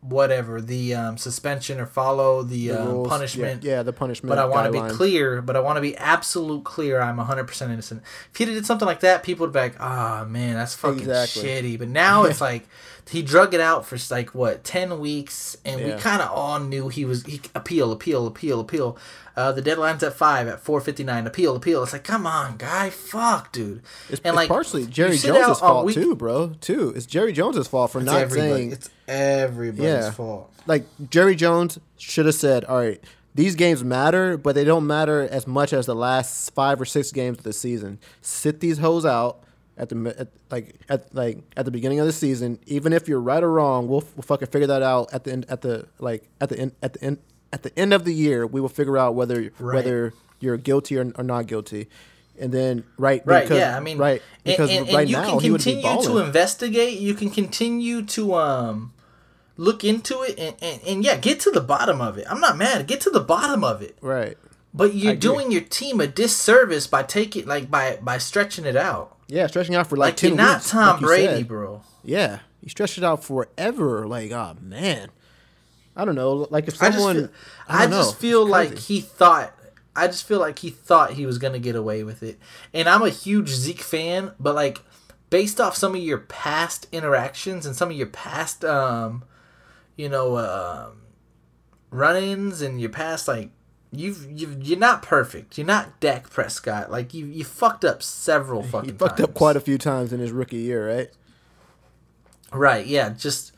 whatever 0.00 0.60
the 0.60 0.94
um, 0.94 1.18
suspension 1.18 1.80
or 1.80 1.86
follow 1.86 2.42
the, 2.44 2.68
The 2.68 2.80
um, 2.80 3.04
punishment 3.04 3.64
Yeah, 3.64 3.76
yeah, 3.78 3.82
the 3.82 3.92
punishment. 3.92 4.28
but 4.28 4.38
I 4.38 4.44
want 4.44 4.72
to 4.72 4.82
be 4.82 4.88
clear. 4.94 5.42
But 5.42 5.56
I 5.56 5.60
want 5.60 5.78
to 5.78 5.80
be 5.80 5.96
absolute 5.96 6.62
clear. 6.64 7.00
I'm 7.00 7.16
100 7.16 7.44
percent 7.44 7.72
innocent. 7.72 8.02
If 8.30 8.36
he 8.38 8.44
did 8.44 8.64
something 8.66 8.86
like 8.86 9.00
that, 9.00 9.24
people 9.24 9.46
would 9.46 9.52
be 9.52 9.58
like, 9.58 9.74
"Ah, 9.80 10.24
man, 10.28 10.54
that's 10.54 10.74
fucking 10.76 11.00
Exactly. 11.00 11.42
shitty." 11.42 11.78
But 11.78 11.88
now 11.88 12.22
it's 12.24 12.40
like 12.50 12.68
he 13.10 13.22
drug 13.22 13.54
it 13.54 13.60
out 13.60 13.86
for 13.86 13.96
like 14.12 14.34
what 14.34 14.64
10 14.64 14.98
weeks, 14.98 15.56
and 15.64 15.84
we 15.84 15.92
kind 15.92 16.20
of 16.20 16.30
all 16.30 16.58
knew 16.58 16.88
he 16.88 17.04
was 17.04 17.24
he 17.24 17.40
appeal, 17.54 17.92
appeal, 17.92 18.26
appeal, 18.26 18.60
appeal. 18.60 18.96
Uh, 19.36 19.52
the 19.52 19.60
deadline's 19.60 20.02
at 20.02 20.14
five 20.14 20.48
at 20.48 20.64
4:59. 20.64 21.26
Appeal, 21.26 21.54
appeal. 21.56 21.82
It's 21.82 21.92
like, 21.92 22.04
come 22.04 22.26
on, 22.26 22.56
guy, 22.56 22.88
fuck, 22.90 23.52
dude. 23.52 23.82
It's, 24.08 24.20
and 24.24 24.28
it's 24.30 24.36
like 24.36 24.48
partially 24.48 24.86
Jerry 24.86 25.12
you 25.12 25.16
sit 25.18 25.34
Jones' 25.34 25.60
fault 25.60 25.84
week- 25.86 25.94
too, 25.94 26.16
bro. 26.16 26.54
Too, 26.60 26.92
it's 26.96 27.04
Jerry 27.06 27.32
Jones' 27.32 27.68
fault 27.68 27.90
for 27.92 27.98
It's 27.98 28.06
not 28.06 28.20
everybody. 28.22 28.50
saying 28.50 28.72
It's 28.72 28.90
everybody's 29.06 29.84
Yeah. 29.84 30.10
fault. 30.10 30.52
like 30.66 30.86
Jerry 31.10 31.34
Jones 31.36 31.78
should 31.98 32.26
have 32.26 32.34
said, 32.34 32.64
"All 32.64 32.78
right, 32.78 33.00
these 33.34 33.54
games 33.54 33.84
matter, 33.84 34.36
but 34.38 34.54
they 34.54 34.64
don't 34.64 34.86
matter 34.86 35.28
as 35.30 35.46
much 35.46 35.72
as 35.74 35.84
the 35.86 35.94
last 35.94 36.50
five 36.54 36.80
or 36.80 36.84
six 36.86 37.12
games 37.12 37.38
of 37.38 37.44
the 37.44 37.52
season. 37.52 37.98
Sit 38.22 38.60
these 38.60 38.78
hoes 38.78 39.04
out 39.04 39.40
at 39.78 39.88
the 39.88 40.14
at, 40.18 40.28
like 40.50 40.76
at 40.88 41.14
like 41.14 41.38
at 41.56 41.64
the 41.64 41.70
beginning 41.70 42.00
of 42.00 42.06
the 42.06 42.12
season. 42.12 42.58
Even 42.66 42.92
if 42.92 43.08
you're 43.08 43.20
right 43.20 43.42
or 43.42 43.50
wrong, 43.52 43.88
we'll, 43.88 44.04
we'll 44.14 44.22
fucking 44.22 44.48
figure 44.48 44.66
that 44.68 44.82
out 44.82 45.12
at 45.12 45.24
the 45.24 45.32
end 45.32 45.46
at 45.48 45.62
the 45.62 45.86
like 45.98 46.28
at 46.40 46.48
the 46.48 46.58
end 46.58 46.72
at 46.82 46.92
the 46.94 47.02
end 47.04 47.18
at 47.52 47.62
the 47.62 47.78
end 47.78 47.92
of 47.94 48.04
the 48.04 48.12
year. 48.14 48.46
We 48.46 48.60
will 48.60 48.68
figure 48.68 48.96
out 48.98 49.14
whether 49.14 49.50
Right. 49.58 49.74
whether 49.76 50.12
you're 50.40 50.56
guilty 50.56 50.96
or, 50.98 51.12
or 51.16 51.24
not 51.24 51.46
guilty." 51.46 51.88
And 52.38 52.52
then 52.52 52.84
right, 52.98 53.22
Right. 53.24 53.44
because- 53.44 53.58
yeah. 53.58 53.76
I 53.76 53.80
mean, 53.80 53.96
right 53.96 54.20
because 54.44 54.68
and, 54.70 54.86
and, 54.86 54.94
right 54.94 55.08
you 55.08 55.16
now 55.16 55.30
can 55.30 55.40
he 55.40 55.50
would 55.50 55.64
be 55.64 55.80
continue 55.80 56.02
to 56.02 56.18
investigate. 56.18 56.98
You 56.98 57.14
can 57.14 57.30
continue 57.30 58.02
to 58.02 58.34
um 58.34 58.92
look 59.56 59.84
into 59.84 60.20
it 60.22 60.38
and, 60.38 60.54
and, 60.60 60.80
and 60.86 61.04
yeah, 61.04 61.16
get 61.16 61.40
to 61.40 61.50
the 61.50 61.62
bottom 61.62 62.02
of 62.02 62.18
it. 62.18 62.26
I'm 62.30 62.40
not 62.40 62.58
mad. 62.58 62.86
Get 62.86 63.00
to 63.02 63.10
the 63.10 63.20
bottom 63.20 63.64
of 63.64 63.80
it. 63.80 63.96
Right. 64.02 64.36
But 64.74 64.94
you're 64.94 65.14
doing 65.16 65.50
your 65.50 65.62
team 65.62 65.98
a 65.98 66.06
disservice 66.06 66.86
by 66.86 67.02
taking 67.04 67.46
like 67.46 67.70
by 67.70 67.98
by 68.02 68.18
stretching 68.18 68.66
it 68.66 68.76
out. 68.76 69.15
Yeah, 69.28 69.46
stretching 69.48 69.74
out 69.74 69.88
for 69.88 69.96
like, 69.96 70.12
Like, 70.12 70.16
10 70.16 70.28
you're 70.30 70.36
not 70.36 70.62
Tom 70.62 70.96
like 70.96 71.00
Brady, 71.00 71.26
said. 71.38 71.48
bro. 71.48 71.82
Yeah, 72.04 72.40
he 72.62 72.68
stretched 72.68 72.96
it 72.98 73.04
out 73.04 73.24
forever. 73.24 74.06
Like, 74.06 74.30
oh 74.32 74.56
man, 74.60 75.08
I 75.96 76.04
don't 76.04 76.14
know. 76.14 76.46
Like 76.50 76.68
if 76.68 76.80
I 76.82 76.86
just 76.86 76.98
someone, 76.98 77.16
feel, 77.16 77.30
I, 77.68 77.84
I 77.84 77.86
just 77.88 78.16
feel 78.18 78.46
like 78.46 78.78
he 78.78 79.00
thought. 79.00 79.52
I 79.98 80.06
just 80.08 80.28
feel 80.28 80.38
like 80.38 80.58
he 80.58 80.68
thought 80.70 81.14
he 81.14 81.24
was 81.26 81.38
gonna 81.38 81.58
get 81.58 81.74
away 81.74 82.04
with 82.04 82.22
it. 82.22 82.38
And 82.74 82.88
I'm 82.88 83.02
a 83.02 83.08
huge 83.08 83.48
Zeke 83.48 83.80
fan, 83.80 84.32
but 84.38 84.54
like 84.54 84.82
based 85.30 85.60
off 85.60 85.74
some 85.76 85.94
of 85.94 86.00
your 86.02 86.18
past 86.18 86.86
interactions 86.92 87.64
and 87.66 87.74
some 87.74 87.90
of 87.90 87.96
your 87.96 88.06
past, 88.06 88.64
um, 88.64 89.24
you 89.96 90.08
know, 90.08 90.36
um, 90.38 91.02
run-ins 91.90 92.60
and 92.62 92.80
your 92.80 92.90
past 92.90 93.26
like 93.26 93.50
you've 93.92 94.30
you've 94.30 94.62
you're 94.62 94.78
not 94.78 95.02
perfect. 95.02 95.56
You're 95.58 95.66
not 95.66 96.00
Dak 96.00 96.30
Prescott. 96.30 96.90
Like 96.90 97.14
you 97.14 97.26
you 97.26 97.44
fucked 97.44 97.84
up 97.84 98.02
several 98.02 98.62
fucking. 98.62 98.90
he 98.90 98.96
fucked 98.96 99.18
times. 99.18 99.28
up 99.28 99.34
quite 99.34 99.56
a 99.56 99.60
few 99.60 99.78
times 99.78 100.12
in 100.12 100.20
his 100.20 100.32
rookie 100.32 100.56
year, 100.58 100.88
right? 100.88 101.10
Right. 102.52 102.86
Yeah. 102.86 103.10
Just 103.10 103.52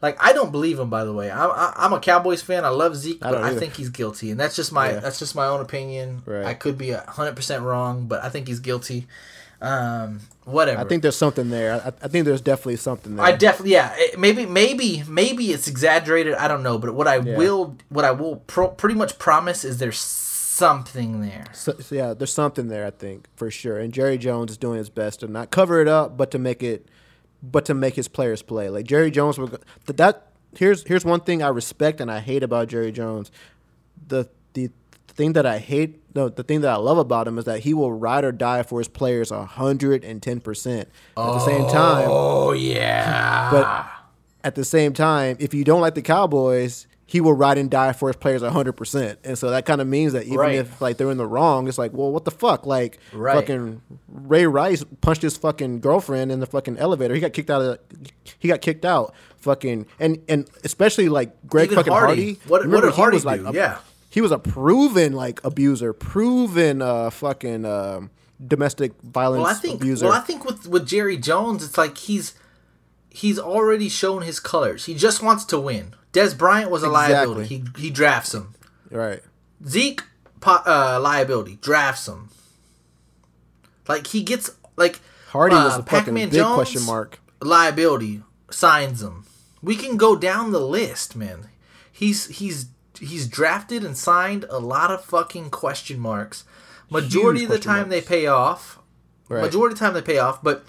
like 0.00 0.16
I 0.20 0.32
don't 0.32 0.50
believe 0.52 0.78
him. 0.78 0.90
By 0.90 1.04
the 1.04 1.12
way, 1.12 1.30
I'm 1.30 1.50
I, 1.50 1.72
I'm 1.76 1.92
a 1.92 2.00
Cowboys 2.00 2.42
fan. 2.42 2.64
I 2.64 2.68
love 2.70 2.96
Zeke, 2.96 3.24
I 3.24 3.30
but 3.30 3.38
don't 3.38 3.44
I 3.44 3.54
think 3.54 3.76
he's 3.76 3.88
guilty, 3.88 4.30
and 4.30 4.38
that's 4.38 4.56
just 4.56 4.72
my 4.72 4.90
Yeah. 4.92 5.00
that's 5.00 5.18
just 5.18 5.34
my 5.34 5.46
own 5.46 5.60
opinion. 5.60 6.22
Right. 6.26 6.44
I 6.44 6.54
could 6.54 6.76
be 6.76 6.90
hundred 6.90 7.36
percent 7.36 7.62
wrong, 7.62 8.06
but 8.06 8.22
I 8.24 8.28
think 8.28 8.48
he's 8.48 8.60
guilty. 8.60 9.06
Um, 9.62 10.20
whatever. 10.44 10.80
I 10.80 10.84
think 10.84 11.02
there's 11.02 11.16
something 11.16 11.48
there. 11.50 11.74
I, 11.74 11.92
I 12.04 12.08
think 12.08 12.24
there's 12.24 12.40
definitely 12.40 12.76
something 12.76 13.14
there. 13.16 13.24
I 13.24 13.32
definitely 13.32 13.72
yeah. 13.72 13.92
it- 13.96 14.18
maybe 14.18 14.44
maybe 14.44 15.04
maybe 15.08 15.52
it's 15.52 15.68
exaggerated. 15.68 16.34
I 16.34 16.48
don't 16.48 16.62
know, 16.64 16.78
but 16.78 16.94
what 16.94 17.06
I 17.06 17.16
Yeah. 17.18 17.36
will 17.36 17.76
what 17.88 18.04
I 18.04 18.10
will 18.10 18.36
pro- 18.48 18.68
pretty 18.70 18.96
much 18.96 19.18
promise 19.18 19.64
is 19.64 19.78
there's 19.78 19.98
something 19.98 21.20
there. 21.22 21.44
So, 21.52 21.74
so 21.78 21.94
yeah, 21.94 22.12
there's 22.14 22.32
something 22.32 22.68
there. 22.68 22.84
I 22.86 22.90
think 22.90 23.28
for 23.36 23.50
sure. 23.50 23.78
And 23.78 23.92
Jerry 23.92 24.18
Jones 24.18 24.50
is 24.50 24.56
doing 24.58 24.78
his 24.78 24.90
best 24.90 25.20
to 25.20 25.28
not 25.28 25.50
cover 25.50 25.80
it 25.80 25.88
up, 25.88 26.16
but 26.16 26.30
to 26.32 26.38
make 26.38 26.62
it, 26.62 26.86
but 27.42 27.64
to 27.66 27.74
make 27.74 27.94
his 27.94 28.08
players 28.08 28.42
play. 28.42 28.68
Like 28.68 28.86
Jerry 28.86 29.10
Jones, 29.10 29.38
that 29.86 30.26
here's 30.56 30.82
here's 30.88 31.04
one 31.04 31.20
thing 31.20 31.42
I 31.42 31.48
respect 31.48 32.00
and 32.00 32.10
I 32.10 32.18
hate 32.20 32.42
about 32.42 32.68
Jerry 32.68 32.90
Jones. 32.92 33.30
The 34.08 34.28
the 34.54 34.70
thing 35.14 35.32
that 35.34 35.46
I 35.46 35.58
hate, 35.58 36.00
no, 36.14 36.28
the 36.28 36.42
thing 36.42 36.60
that 36.62 36.70
I 36.70 36.76
love 36.76 36.98
about 36.98 37.26
him 37.28 37.38
is 37.38 37.44
that 37.44 37.60
he 37.60 37.74
will 37.74 37.92
ride 37.92 38.24
or 38.24 38.32
die 38.32 38.62
for 38.62 38.78
his 38.80 38.88
players 38.88 39.30
hundred 39.30 40.04
and 40.04 40.22
ten 40.22 40.40
percent. 40.40 40.88
At 41.16 41.26
the 41.26 41.38
same 41.40 41.68
time, 41.68 42.06
Oh 42.08 42.52
yeah. 42.52 43.50
but 43.50 43.90
at 44.44 44.54
the 44.54 44.64
same 44.64 44.92
time, 44.92 45.36
if 45.38 45.54
you 45.54 45.64
don't 45.64 45.80
like 45.80 45.94
the 45.94 46.02
Cowboys, 46.02 46.86
he 47.06 47.20
will 47.20 47.34
ride 47.34 47.58
and 47.58 47.70
die 47.70 47.92
for 47.92 48.08
his 48.08 48.16
players 48.16 48.42
hundred 48.42 48.72
percent. 48.72 49.18
And 49.22 49.36
so 49.38 49.50
that 49.50 49.66
kind 49.66 49.80
of 49.82 49.86
means 49.86 50.14
that 50.14 50.24
even 50.24 50.38
Right. 50.38 50.54
if 50.56 50.80
like 50.80 50.96
they're 50.96 51.10
in 51.10 51.18
the 51.18 51.26
wrong, 51.26 51.68
it's 51.68 51.76
like, 51.78 51.92
well, 51.92 52.10
what 52.10 52.24
the 52.24 52.30
fuck? 52.30 52.64
Like 52.64 52.98
Right. 53.12 53.34
fucking 53.34 53.82
Ray 54.08 54.46
Rice 54.46 54.82
punched 55.02 55.20
his 55.22 55.36
fucking 55.36 55.80
girlfriend 55.80 56.32
in 56.32 56.40
the 56.40 56.46
fucking 56.46 56.78
elevator. 56.78 57.14
He 57.14 57.20
got 57.20 57.34
kicked 57.34 57.50
out 57.50 57.60
of 57.60 57.78
he 58.38 58.48
got 58.48 58.62
kicked 58.62 58.84
out. 58.86 59.14
Fucking 59.38 59.86
and 60.00 60.18
and 60.28 60.48
especially 60.64 61.08
like 61.10 61.32
Greg 61.46 61.66
Even 61.66 61.76
fucking 61.76 61.92
Hardy. 61.92 62.06
Hardy. 62.34 62.40
What- 62.48 62.66
what 62.68 62.80
did 62.82 62.92
Hardy 62.94 63.16
was 63.16 63.24
like 63.26 63.40
do? 63.40 63.48
a- 63.48 63.52
Yeah. 63.52 63.78
He 64.12 64.20
was 64.20 64.30
a 64.30 64.38
proven 64.38 65.14
like 65.14 65.40
abuser, 65.42 65.92
proven 65.94 66.82
uh 66.82 67.08
fucking 67.10 67.64
um 67.64 68.10
domestic 68.46 68.92
violence 69.02 69.42
Well, 69.44 69.50
I 69.50 69.54
think 69.54 69.80
abuser. 69.80 70.06
well, 70.06 70.14
I 70.14 70.20
think 70.20 70.44
with 70.44 70.66
with 70.66 70.86
Jerry 70.86 71.16
Jones, 71.16 71.64
it's 71.64 71.78
like 71.78 71.96
he's 71.96 72.34
he's 73.08 73.38
already 73.38 73.88
shown 73.88 74.22
his 74.22 74.38
colors. 74.38 74.84
He 74.86 74.94
just 74.94 75.22
wants 75.22 75.44
to 75.46 75.58
win. 75.58 75.94
Dez 76.12 76.36
Bryant 76.36 76.70
was 76.70 76.82
a 76.82 76.88
liability. 76.90 77.46
He 77.46 77.64
he 77.78 77.90
drafts 77.90 78.34
him. 78.34 78.54
right. 78.90 79.22
Zeke 79.66 80.02
po- 80.40 80.62
uh, 80.66 80.98
liability 81.00 81.56
drafts 81.62 82.06
him. 82.06 82.28
Like 83.88 84.08
he 84.08 84.22
gets 84.22 84.50
like 84.76 85.00
Hardy 85.28 85.54
was 85.54 85.78
uh, 85.78 85.80
a 85.80 85.82
fucking 85.84 86.04
Pac-Man 86.14 86.28
big 86.28 86.34
Jones, 86.38 86.54
question 86.54 86.82
mark. 86.84 87.18
Liability 87.40 88.22
signs 88.50 89.02
him. 89.02 89.24
We 89.62 89.76
can 89.76 89.96
go 89.96 90.16
down 90.16 90.50
the 90.52 90.60
list, 90.60 91.16
man. 91.16 91.48
He's 91.90 92.26
he's 92.28 92.66
he's 93.02 93.26
drafted 93.26 93.84
and 93.84 93.96
signed 93.96 94.44
a 94.48 94.58
lot 94.58 94.90
of 94.90 95.04
fucking 95.04 95.50
question 95.50 95.98
marks. 96.00 96.44
Majority 96.90 97.40
Huge 97.40 97.50
of 97.50 97.56
the 97.56 97.64
time 97.64 97.88
they 97.88 98.00
pay 98.00 98.26
off. 98.26 98.78
Right. 99.28 99.42
Majority 99.42 99.72
of 99.74 99.78
the 99.78 99.84
time 99.84 99.94
they 99.94 100.02
pay 100.02 100.18
off, 100.18 100.42
but 100.42 100.64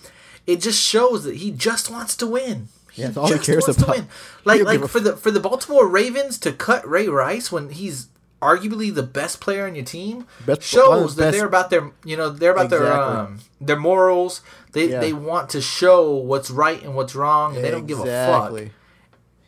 it 0.47 0.61
just 0.61 0.81
shows 0.81 1.23
that 1.25 1.36
he 1.38 1.51
just 1.51 1.89
wants 1.89 2.15
to 2.17 2.27
win. 2.27 2.69
He 2.91 3.01
Yeah, 3.01 3.11
all 3.17 3.27
he 3.27 3.39
cares 3.39 3.67
wants 3.67 3.81
about. 3.81 3.93
to 3.95 4.01
win. 4.01 4.07
Like 4.45 4.63
like 4.63 4.88
for 4.89 4.99
the 4.99 5.15
for 5.17 5.31
the 5.31 5.39
Baltimore 5.39 5.88
Ravens 5.88 6.38
to 6.39 6.51
cut 6.51 6.88
Ray 6.88 7.07
Rice 7.07 7.51
when 7.51 7.69
he's 7.69 8.07
arguably 8.41 8.93
the 8.93 9.03
best 9.03 9.39
player 9.39 9.65
on 9.65 9.73
your 9.73 9.86
team 9.86 10.27
Best- 10.45 10.63
shows 10.63 11.15
that 11.15 11.27
best- 11.27 11.38
they're 11.38 11.47
about 11.47 11.69
their 11.69 11.91
you 12.03 12.17
know 12.17 12.29
they're 12.29 12.51
about 12.51 12.69
their 12.69 12.91
um 12.93 13.39
their 13.61 13.79
morals. 13.79 14.41
They 14.73 14.89
Yeah. 14.89 14.99
they 14.99 15.13
want 15.13 15.49
to 15.51 15.61
show 15.61 16.11
what's 16.11 16.49
right 16.51 16.81
and 16.84 16.95
what's 16.95 17.15
wrong, 17.15 17.55
and 17.55 17.63
they 17.65 17.71
don't 17.71 17.86
give 17.88 17.99
a 17.99 18.05
fuck. 18.05 18.51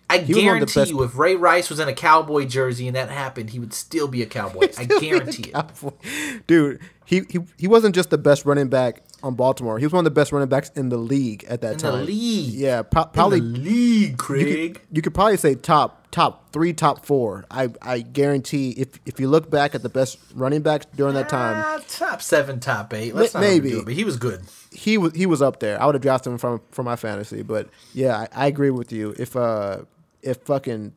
I 0.09 0.19
the 0.19 0.33
guarantee 0.33 0.83
you, 0.85 1.01
if 1.03 1.17
Ray 1.17 1.35
Rice 1.35 1.69
was 1.69 1.79
in 1.79 1.87
a 1.87 1.93
cowboy 1.93 2.45
jersey 2.45 2.87
and 2.87 2.95
that 2.95 3.09
happened, 3.09 3.49
he 3.49 3.59
would 3.59 3.73
still 3.73 4.07
be 4.07 4.21
a 4.21 4.25
cowboy. 4.27 4.67
I 4.77 4.85
guarantee 4.85 5.51
it. 5.53 6.43
Dude, 6.47 6.79
he, 7.05 7.21
he 7.29 7.39
he 7.57 7.67
wasn't 7.67 7.95
just 7.95 8.09
the 8.11 8.17
best 8.17 8.45
running 8.45 8.67
back 8.67 9.01
on 9.23 9.33
Baltimore. 9.35 9.79
He 9.79 9.85
was 9.85 9.93
one 9.93 9.99
of 10.01 10.05
the 10.05 10.11
best 10.19 10.31
running 10.31 10.47
backs 10.49 10.69
in 10.75 10.89
the 10.89 10.97
league 10.97 11.43
at 11.45 11.61
that 11.61 11.73
In 11.73 11.79
time. 11.79 11.99
the 11.99 12.05
league, 12.05 12.53
Yeah, 12.53 12.83
pro- 12.83 13.05
probably 13.05 13.39
the 13.39 13.45
league, 13.45 14.11
you 14.11 14.17
Craig. 14.17 14.73
could, 14.75 14.81
you 14.91 15.01
could 15.01 15.13
probably 15.15 15.37
say 15.37 15.55
top 15.55 16.07
top 16.11 16.51
three, 16.53 16.71
top 16.71 17.03
four. 17.05 17.43
I 17.49 17.69
I 17.81 18.01
guarantee 18.01 18.71
if 18.71 18.99
if 19.07 19.19
you 19.19 19.27
look 19.27 19.49
back 19.49 19.73
at 19.75 19.81
the 19.81 19.89
best 19.89 20.19
running 20.35 20.61
backs 20.61 20.85
during 20.95 21.15
that 21.15 21.29
time, 21.29 21.63
Ah, 21.65 21.81
top 21.87 22.21
seven, 22.21 22.59
top 22.59 22.93
eight. 22.93 23.15
Let's 23.15 23.33
maybe. 23.33 23.71
it, 23.71 23.85
but 23.85 23.93
he 23.95 24.03
was 24.03 24.17
good. 24.17 24.41
he 24.71 24.97
was 24.99 25.13
he 25.15 25.25
was 25.25 25.41
up 25.41 25.59
there. 25.59 25.81
I 25.81 25.85
would 25.87 25.95
have 25.95 26.01
drafted 26.03 26.31
him 26.33 26.37
from 26.37 26.61
for 26.71 26.83
my 26.83 26.95
fantasy, 26.95 27.41
but 27.41 27.69
yeah, 27.93 28.27
I, 28.35 28.43
I 28.43 28.47
agree 28.47 28.69
with 28.69 28.91
you. 28.91 29.15
If 29.17 29.35
uh 29.35 29.79
if 30.25 30.37
fucking 30.37 30.93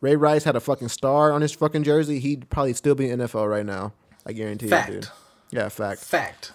Ray 0.00 0.16
Rice 0.16 0.44
had 0.44 0.54
a 0.54 0.60
fucking 0.60 0.88
star 0.88 1.32
on 1.32 1.42
his 1.42 1.52
fucking 1.52 1.82
jersey, 1.82 2.20
he'd 2.20 2.48
probably 2.50 2.74
still 2.74 2.94
be 2.94 3.10
in 3.10 3.18
NFL 3.18 3.48
right 3.50 3.66
now. 3.66 3.92
I 4.24 4.32
guarantee 4.32 4.66
you. 4.66 4.70
Fact. 4.70 4.88
it, 4.90 4.92
dude. 4.92 5.08
Yeah, 5.50 5.68
fact. 5.68 6.00
Fact. 6.04 6.52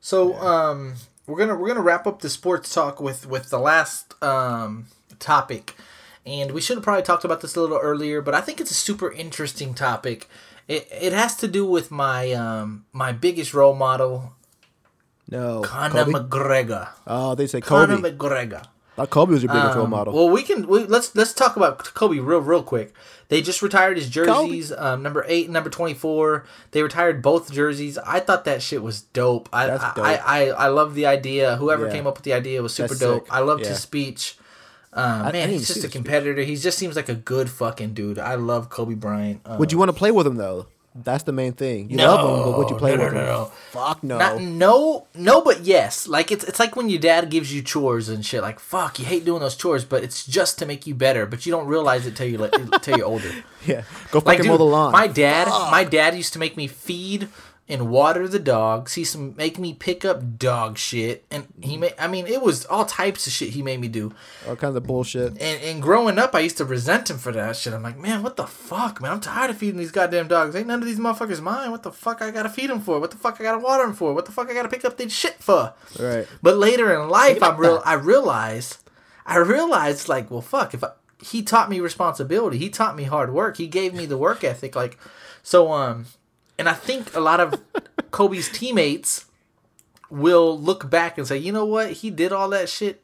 So 0.00 0.34
um, 0.36 0.94
we're 1.26 1.38
gonna 1.38 1.56
we're 1.56 1.68
gonna 1.68 1.82
wrap 1.82 2.06
up 2.06 2.22
the 2.22 2.30
sports 2.30 2.72
talk 2.74 3.00
with 3.00 3.26
with 3.26 3.50
the 3.50 3.58
last 3.58 4.14
um 4.22 4.86
topic, 5.18 5.76
and 6.26 6.52
we 6.52 6.60
should 6.60 6.76
have 6.76 6.84
probably 6.84 7.02
talked 7.02 7.24
about 7.24 7.40
this 7.42 7.54
a 7.54 7.60
little 7.60 7.78
earlier, 7.78 8.20
but 8.22 8.34
I 8.34 8.40
think 8.40 8.60
it's 8.60 8.70
a 8.70 8.74
super 8.74 9.12
interesting 9.12 9.74
topic. 9.74 10.28
It 10.68 10.88
it 10.90 11.12
has 11.12 11.36
to 11.36 11.48
do 11.48 11.66
with 11.66 11.90
my 11.90 12.32
um 12.32 12.86
my 12.92 13.12
biggest 13.12 13.52
role 13.54 13.74
model, 13.74 14.32
No, 15.28 15.60
Conor 15.62 16.04
Kobe? 16.04 16.12
McGregor. 16.12 16.88
Oh, 17.06 17.34
they 17.34 17.46
say 17.46 17.60
Kobe. 17.60 17.94
Conor 17.94 18.10
McGregor. 18.10 18.64
Kobe 19.06 19.32
was 19.32 19.42
your 19.42 19.52
biggest 19.52 19.74
role 19.76 19.84
Um, 19.84 19.90
model. 19.90 20.12
Well, 20.14 20.28
we 20.30 20.42
can 20.42 20.66
we, 20.66 20.84
let's 20.84 21.14
let's 21.16 21.32
talk 21.32 21.56
about 21.56 21.78
Kobe 21.94 22.18
real 22.18 22.40
real 22.40 22.62
quick. 22.62 22.92
They 23.28 23.40
just 23.42 23.62
retired 23.62 23.96
his 23.96 24.10
jerseys, 24.10 24.72
um, 24.72 25.02
number 25.04 25.24
eight 25.28 25.44
and 25.46 25.52
number 25.54 25.70
twenty 25.70 25.94
four. 25.94 26.44
They 26.72 26.82
retired 26.82 27.22
both 27.22 27.52
jerseys. 27.52 27.96
I 27.98 28.18
thought 28.20 28.44
that 28.44 28.60
shit 28.60 28.82
was 28.82 29.02
dope. 29.02 29.48
I 29.52 29.66
That's 29.68 29.84
I, 29.84 29.92
dope. 29.94 30.04
I, 30.04 30.16
I 30.16 30.48
I 30.48 30.66
love 30.68 30.94
the 30.94 31.06
idea. 31.06 31.56
Whoever 31.56 31.86
Yeah. 31.86 31.92
came 31.92 32.06
up 32.06 32.16
with 32.16 32.24
the 32.24 32.32
idea 32.32 32.60
was 32.62 32.74
super 32.74 32.88
That's 32.88 33.00
dope. 33.00 33.24
sick. 33.26 33.32
I 33.32 33.40
loved 33.40 33.62
Yeah. 33.62 33.68
his 33.68 33.78
speech. 33.80 34.36
Um, 34.92 35.22
I 35.26 35.30
man, 35.32 35.48
he's 35.50 35.60
just 35.68 35.70
a 35.70 35.74
the 35.74 35.80
speech. 35.82 35.92
competitor. 35.92 36.42
He 36.42 36.56
just 36.56 36.76
seems 36.76 36.96
like 36.96 37.08
a 37.08 37.14
good 37.14 37.48
fucking 37.48 37.94
dude. 37.94 38.18
I 38.18 38.34
love 38.34 38.70
Kobe 38.70 38.94
Bryant. 38.94 39.40
Um, 39.44 39.58
would 39.58 39.70
you 39.70 39.78
want 39.78 39.90
to 39.90 39.96
play 39.96 40.10
with 40.10 40.26
him 40.26 40.34
though? 40.34 40.66
That's 40.92 41.22
the 41.22 41.30
main 41.32 41.52
thing. 41.52 41.88
You 41.88 41.98
love 41.98 42.20
them, 42.26 42.50
but 42.52 42.58
would 42.58 42.70
you 42.70 42.76
play 42.76 42.96
no, 42.96 43.04
with 43.04 43.14
no, 43.14 43.20
him? 43.20 43.26
no, 43.26 43.32
no. 43.44 43.44
Fuck 43.70 44.02
no. 44.02 44.18
Not, 44.18 44.40
no, 44.40 45.06
no, 45.14 45.40
but 45.40 45.60
yes. 45.60 46.08
Like 46.08 46.32
it's 46.32 46.42
it's 46.42 46.58
like 46.58 46.74
when 46.74 46.88
your 46.88 46.98
dad 47.00 47.30
gives 47.30 47.54
you 47.54 47.62
chores 47.62 48.08
and 48.08 48.26
shit. 48.26 48.42
Like 48.42 48.58
fuck, 48.58 48.98
you 48.98 49.04
hate 49.04 49.24
doing 49.24 49.40
those 49.40 49.54
chores, 49.54 49.84
but 49.84 50.02
it's 50.02 50.26
just 50.26 50.58
to 50.58 50.66
make 50.66 50.88
you 50.88 50.94
better. 50.96 51.26
But 51.26 51.46
you 51.46 51.52
don't 51.52 51.68
realize 51.68 52.06
it 52.06 52.16
till 52.16 52.26
you 52.26 52.38
like 52.38 52.52
till 52.82 52.98
you're 52.98 53.06
older. 53.06 53.30
yeah, 53.66 53.82
go 54.10 54.18
Like 54.18 54.24
fucking 54.24 54.42
dude, 54.42 54.48
mow 54.50 54.56
the 54.56 54.64
lawn. 54.64 54.90
my 54.90 55.06
dad, 55.06 55.46
my 55.70 55.84
dad 55.84 56.16
used 56.16 56.32
to 56.32 56.40
make 56.40 56.56
me 56.56 56.66
feed 56.66 57.28
and 57.70 57.88
water 57.88 58.26
the 58.26 58.38
dogs. 58.38 58.94
He 58.94 59.02
used 59.02 59.12
to 59.12 59.18
make 59.18 59.58
me 59.58 59.72
pick 59.72 60.04
up 60.04 60.38
dog 60.38 60.76
shit, 60.76 61.24
and 61.30 61.46
he 61.60 61.76
made. 61.76 61.94
I 61.98 62.08
mean, 62.08 62.26
it 62.26 62.42
was 62.42 62.66
all 62.66 62.84
types 62.84 63.26
of 63.26 63.32
shit 63.32 63.50
he 63.50 63.62
made 63.62 63.80
me 63.80 63.88
do. 63.88 64.12
All 64.48 64.56
kinds 64.56 64.76
of 64.76 64.82
bullshit. 64.82 65.32
And, 65.40 65.62
and 65.62 65.80
growing 65.80 66.18
up, 66.18 66.34
I 66.34 66.40
used 66.40 66.58
to 66.58 66.64
resent 66.64 67.08
him 67.08 67.18
for 67.18 67.32
that 67.32 67.56
shit. 67.56 67.72
I'm 67.72 67.82
like, 67.82 67.96
man, 67.96 68.22
what 68.22 68.36
the 68.36 68.46
fuck, 68.46 69.00
man? 69.00 69.12
I'm 69.12 69.20
tired 69.20 69.50
of 69.50 69.56
feeding 69.56 69.78
these 69.78 69.92
goddamn 69.92 70.28
dogs. 70.28 70.56
Ain't 70.56 70.66
none 70.66 70.80
of 70.80 70.86
these 70.86 70.98
motherfuckers 70.98 71.40
mine. 71.40 71.70
What 71.70 71.84
the 71.84 71.92
fuck 71.92 72.20
I 72.20 72.30
gotta 72.30 72.48
feed 72.48 72.70
them 72.70 72.80
for? 72.80 72.98
What 72.98 73.12
the 73.12 73.16
fuck 73.16 73.40
I 73.40 73.44
gotta 73.44 73.58
water 73.58 73.84
them 73.84 73.94
for? 73.94 74.12
What 74.14 74.26
the 74.26 74.32
fuck 74.32 74.50
I 74.50 74.54
gotta 74.54 74.68
pick 74.68 74.84
up 74.84 74.96
this 74.96 75.12
shit 75.12 75.42
for? 75.42 75.72
Right. 75.98 76.26
But 76.42 76.56
later 76.56 76.92
in 76.92 77.08
life, 77.08 77.42
I'm 77.42 77.56
real 77.56 77.82
I 77.86 77.94
realized, 77.94 78.78
I 79.24 79.36
realized 79.38 80.08
like, 80.08 80.30
well, 80.30 80.42
fuck. 80.42 80.74
If 80.74 80.82
I, 80.82 80.90
he 81.22 81.42
taught 81.42 81.70
me 81.70 81.80
responsibility, 81.80 82.58
he 82.58 82.68
taught 82.68 82.96
me 82.96 83.04
hard 83.04 83.32
work. 83.32 83.58
He 83.58 83.68
gave 83.68 83.94
me 83.94 84.06
the 84.06 84.16
work 84.16 84.42
ethic. 84.42 84.74
Like, 84.74 84.98
so 85.42 85.72
um, 85.72 86.06
and 86.60 86.68
I 86.68 86.74
think 86.74 87.16
a 87.16 87.20
lot 87.20 87.40
of 87.40 87.48
Kobe's 88.12 88.48
teammates 88.48 89.24
will 90.10 90.58
look 90.58 90.90
back 90.90 91.18
and 91.18 91.26
say, 91.26 91.38
you 91.38 91.52
know 91.52 91.64
what, 91.64 91.90
he 92.02 92.10
did 92.10 92.32
all 92.32 92.48
that 92.50 92.68
shit 92.68 93.02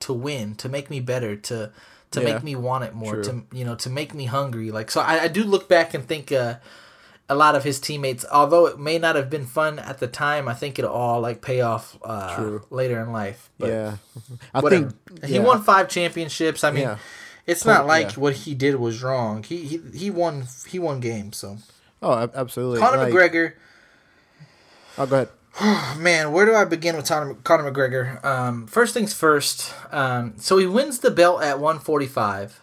to 0.00 0.12
win, 0.12 0.54
to 0.56 0.68
make 0.68 0.90
me 0.90 1.00
better, 1.00 1.36
to 1.36 1.70
to 2.12 2.20
Yeah. 2.20 2.34
make 2.34 2.42
me 2.44 2.54
want 2.56 2.84
it 2.84 2.94
more, 2.94 3.14
True. 3.14 3.22
to 3.24 3.42
you 3.52 3.64
know, 3.64 3.74
to 3.76 3.90
make 3.90 4.14
me 4.14 4.26
hungry. 4.26 4.70
Like, 4.70 4.90
so 4.90 5.00
I, 5.00 5.24
I 5.24 5.28
do 5.28 5.44
look 5.44 5.68
back 5.68 5.94
and 5.94 6.04
think. 6.06 6.32
uh 6.32 6.54
a 7.26 7.34
lot 7.34 7.54
of 7.56 7.64
his 7.64 7.80
teammates, 7.80 8.22
although 8.30 8.66
it 8.66 8.78
may 8.78 8.98
not 8.98 9.16
have 9.16 9.30
been 9.30 9.46
fun 9.46 9.78
at 9.78 9.96
the 9.98 10.06
time, 10.06 10.46
I 10.46 10.52
think 10.52 10.78
it'll 10.78 10.92
all 10.92 11.22
like 11.22 11.40
pay 11.40 11.62
off 11.62 11.96
uh, 12.04 12.36
True. 12.36 12.66
later 12.68 13.00
in 13.00 13.12
life. 13.12 13.48
But 13.58 13.70
yeah, 13.70 13.96
I 14.52 14.60
whatever. 14.60 14.90
think 14.90 15.24
he 15.24 15.38
won 15.38 15.62
five 15.62 15.88
championships. 15.88 16.62
I 16.62 16.70
mean, 16.70 16.82
Yeah. 16.82 16.98
it's 17.46 17.64
not 17.64 17.86
like 17.86 18.08
yeah. 18.12 18.20
what 18.24 18.34
he 18.44 18.54
did 18.54 18.74
was 18.76 19.02
wrong. 19.02 19.42
He 19.42 19.56
he, 19.64 19.80
he 19.94 20.10
won 20.10 20.44
he 20.68 20.78
won 20.78 21.00
games. 21.00 21.38
So 21.38 21.56
Oh, 22.04 22.30
absolutely. 22.34 22.80
Conor 22.80 22.98
Like- 22.98 23.12
McGregor, 23.12 23.52
Oh, 24.98 25.06
go 25.06 25.16
ahead. 25.16 25.98
man, 25.98 26.32
where 26.32 26.44
do 26.46 26.54
I 26.54 26.64
begin 26.64 26.96
with 26.96 27.08
Conor, 27.08 27.34
Conor 27.42 27.70
McGregor? 27.72 28.24
Um, 28.24 28.66
first 28.66 28.92
things 28.94 29.12
first. 29.14 29.72
Um, 29.92 30.34
so 30.36 30.58
he 30.58 30.66
wins 30.66 30.98
the 31.00 31.10
belt 31.10 31.42
at 31.42 31.58
145. 31.58 32.60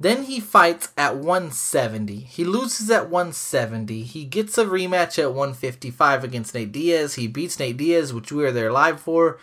Then 0.00 0.24
he 0.24 0.38
fights 0.40 0.92
at 0.96 1.16
170. 1.16 2.16
He 2.20 2.44
loses 2.44 2.88
at 2.90 3.10
170. 3.10 4.02
He 4.04 4.24
gets 4.24 4.56
a 4.56 4.64
rematch 4.64 5.18
at 5.18 5.30
155 5.34 6.22
against 6.24 6.54
Nate 6.54 6.70
Diaz. 6.72 7.14
He 7.16 7.26
beats 7.26 7.58
Nate 7.58 7.76
Diaz, 7.76 8.14
which 8.14 8.30
we 8.30 8.42
were 8.44 8.52
there 8.52 8.70
live 8.70 9.00
for. 9.00 9.38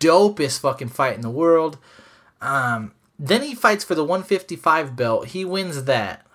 Dopest 0.00 0.60
fucking 0.60 0.88
fight 0.88 1.14
in 1.14 1.20
the 1.20 1.30
world. 1.30 1.78
Um, 2.40 2.92
then 3.20 3.42
he 3.42 3.54
fights 3.54 3.84
for 3.84 3.94
the 3.94 4.02
155 4.04 4.96
belt. 4.96 5.28
He 5.28 5.44
wins 5.44 5.84
that. 5.84 6.26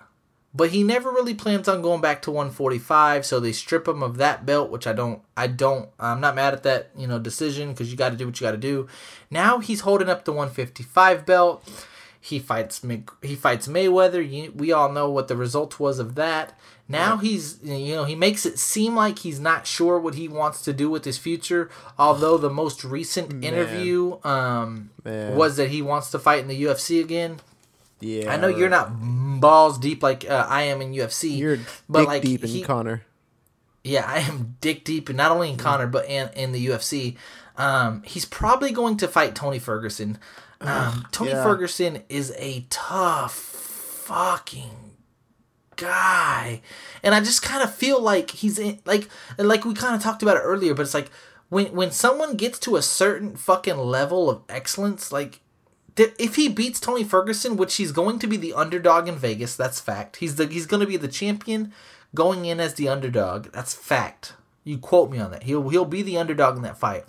But 0.54 0.70
he 0.70 0.82
never 0.82 1.10
really 1.10 1.34
plans 1.34 1.68
on 1.68 1.82
going 1.82 2.00
back 2.00 2.22
to 2.22 2.30
145, 2.30 3.26
so 3.26 3.38
they 3.38 3.52
strip 3.52 3.86
him 3.86 4.02
of 4.02 4.16
that 4.16 4.46
belt, 4.46 4.70
which 4.70 4.86
I 4.86 4.92
don't 4.92 5.20
I 5.36 5.46
don't 5.46 5.90
I'm 6.00 6.20
not 6.20 6.34
mad 6.34 6.54
at 6.54 6.62
that, 6.62 6.90
you 6.96 7.06
know, 7.06 7.18
decision 7.18 7.74
cuz 7.74 7.90
you 7.90 7.96
got 7.96 8.10
to 8.10 8.16
do 8.16 8.26
what 8.26 8.40
you 8.40 8.46
got 8.46 8.52
to 8.52 8.56
do. 8.56 8.88
Now 9.30 9.58
he's 9.58 9.80
holding 9.80 10.08
up 10.08 10.24
the 10.24 10.32
155 10.32 11.26
belt. 11.26 11.68
He 12.20 12.38
fights 12.38 12.82
he 13.22 13.34
fights 13.36 13.68
Mayweather. 13.68 14.28
You, 14.28 14.52
we 14.52 14.72
all 14.72 14.90
know 14.90 15.10
what 15.10 15.28
the 15.28 15.36
result 15.36 15.78
was 15.78 15.98
of 15.98 16.14
that. 16.14 16.58
Now 16.88 17.18
he's 17.18 17.58
you 17.62 17.94
know 17.94 18.04
he 18.04 18.14
makes 18.14 18.46
it 18.46 18.58
seem 18.58 18.96
like 18.96 19.18
he's 19.18 19.38
not 19.38 19.66
sure 19.66 20.00
what 20.00 20.14
he 20.14 20.26
wants 20.26 20.62
to 20.62 20.72
do 20.72 20.88
with 20.88 21.04
his 21.04 21.18
future. 21.18 21.68
Although 21.98 22.38
the 22.38 22.50
most 22.50 22.82
recent 22.82 23.44
interview 23.44 24.18
um, 24.24 24.90
Man. 25.04 25.36
was 25.36 25.58
that 25.58 25.68
he 25.68 25.82
wants 25.82 26.10
to 26.12 26.18
fight 26.18 26.40
in 26.40 26.48
the 26.48 26.62
UFC 26.64 27.00
again. 27.00 27.40
Yeah, 28.00 28.32
I 28.32 28.36
know 28.36 28.48
you're 28.48 28.68
not 28.68 28.90
balls 29.40 29.78
deep 29.78 30.02
like 30.02 30.28
uh, 30.28 30.46
I 30.48 30.62
am 30.62 30.80
in 30.80 30.92
UFC. 30.92 31.36
You're 31.36 31.58
but 31.88 32.00
dick 32.00 32.08
like 32.08 32.22
deep 32.22 32.44
in 32.44 32.50
he- 32.50 32.62
Conor. 32.62 33.02
yeah, 33.82 34.04
I 34.06 34.18
am 34.20 34.56
dick 34.60 34.84
deep, 34.84 35.08
and 35.08 35.16
not 35.16 35.32
only 35.32 35.50
in 35.50 35.56
Conor 35.56 35.86
but 35.86 36.06
in, 36.06 36.30
in 36.34 36.52
the 36.52 36.66
UFC. 36.66 37.16
Um, 37.56 38.04
he's 38.04 38.24
probably 38.24 38.70
going 38.70 38.96
to 38.98 39.08
fight 39.08 39.34
Tony 39.34 39.58
Ferguson. 39.58 40.18
Um, 40.60 41.08
Tony 41.10 41.30
yeah. 41.30 41.42
Ferguson 41.42 42.04
is 42.08 42.32
a 42.36 42.66
tough 42.70 43.34
fucking 43.34 44.94
guy, 45.76 46.62
and 47.02 47.14
I 47.14 47.20
just 47.20 47.42
kind 47.42 47.62
of 47.62 47.74
feel 47.74 48.00
like 48.00 48.30
he's 48.30 48.58
in 48.58 48.78
like 48.84 49.08
like 49.38 49.64
we 49.64 49.74
kind 49.74 49.94
of 49.96 50.02
talked 50.02 50.22
about 50.22 50.36
it 50.36 50.40
earlier, 50.40 50.74
but 50.74 50.82
it's 50.82 50.94
like 50.94 51.10
when 51.48 51.66
when 51.72 51.90
someone 51.90 52.36
gets 52.36 52.58
to 52.60 52.76
a 52.76 52.82
certain 52.82 53.36
fucking 53.36 53.76
level 53.78 54.30
of 54.30 54.42
excellence, 54.48 55.10
like 55.12 55.40
if 55.98 56.36
he 56.36 56.48
beats 56.48 56.80
Tony 56.80 57.04
Ferguson, 57.04 57.56
which 57.56 57.76
he's 57.76 57.92
going 57.92 58.18
to 58.18 58.26
be 58.26 58.36
the 58.36 58.54
underdog 58.54 59.08
in 59.08 59.16
Vegas, 59.16 59.56
that's 59.56 59.80
fact. 59.80 60.16
He's 60.16 60.36
the 60.36 60.46
he's 60.46 60.66
going 60.66 60.80
to 60.80 60.86
be 60.86 60.96
the 60.96 61.08
champion 61.08 61.72
going 62.14 62.44
in 62.44 62.60
as 62.60 62.74
the 62.74 62.88
underdog. 62.88 63.46
That's 63.52 63.74
fact. 63.74 64.34
You 64.64 64.78
quote 64.78 65.10
me 65.10 65.18
on 65.18 65.30
that. 65.30 65.44
He'll 65.44 65.68
he'll 65.68 65.84
be 65.84 66.02
the 66.02 66.18
underdog 66.18 66.56
in 66.56 66.62
that 66.62 66.78
fight. 66.78 67.04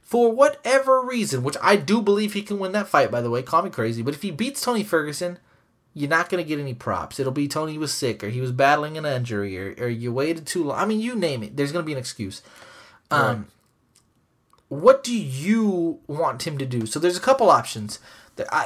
For 0.00 0.30
whatever 0.30 1.02
reason, 1.02 1.42
which 1.42 1.56
I 1.60 1.74
do 1.74 2.00
believe 2.00 2.32
he 2.32 2.42
can 2.42 2.60
win 2.60 2.70
that 2.72 2.88
fight, 2.88 3.10
by 3.10 3.20
the 3.20 3.30
way, 3.30 3.42
call 3.42 3.62
me 3.62 3.70
crazy, 3.70 4.02
but 4.02 4.14
if 4.14 4.22
he 4.22 4.30
beats 4.30 4.60
Tony 4.60 4.84
Ferguson, 4.84 5.40
you're 5.94 6.08
not 6.08 6.28
going 6.28 6.42
to 6.42 6.48
get 6.48 6.60
any 6.60 6.74
props. 6.74 7.18
It'll 7.18 7.32
be 7.32 7.48
Tony 7.48 7.76
was 7.76 7.92
sick, 7.92 8.22
or 8.22 8.28
he 8.28 8.40
was 8.40 8.52
battling 8.52 8.96
an 8.96 9.04
injury, 9.04 9.58
or, 9.58 9.74
or 9.78 9.88
you 9.88 10.12
waited 10.12 10.46
too 10.46 10.62
long. 10.62 10.78
I 10.78 10.84
mean, 10.84 11.00
you 11.00 11.16
name 11.16 11.42
it. 11.42 11.56
There's 11.56 11.72
going 11.72 11.82
to 11.82 11.86
be 11.86 11.92
an 11.92 11.98
excuse. 11.98 12.42
Um, 13.10 13.48
what 14.68 15.04
do 15.04 15.16
you 15.16 16.00
want 16.06 16.46
him 16.46 16.58
to 16.58 16.66
do? 16.66 16.86
So 16.86 16.98
there's 16.98 17.16
a 17.16 17.20
couple 17.20 17.50
options. 17.50 17.98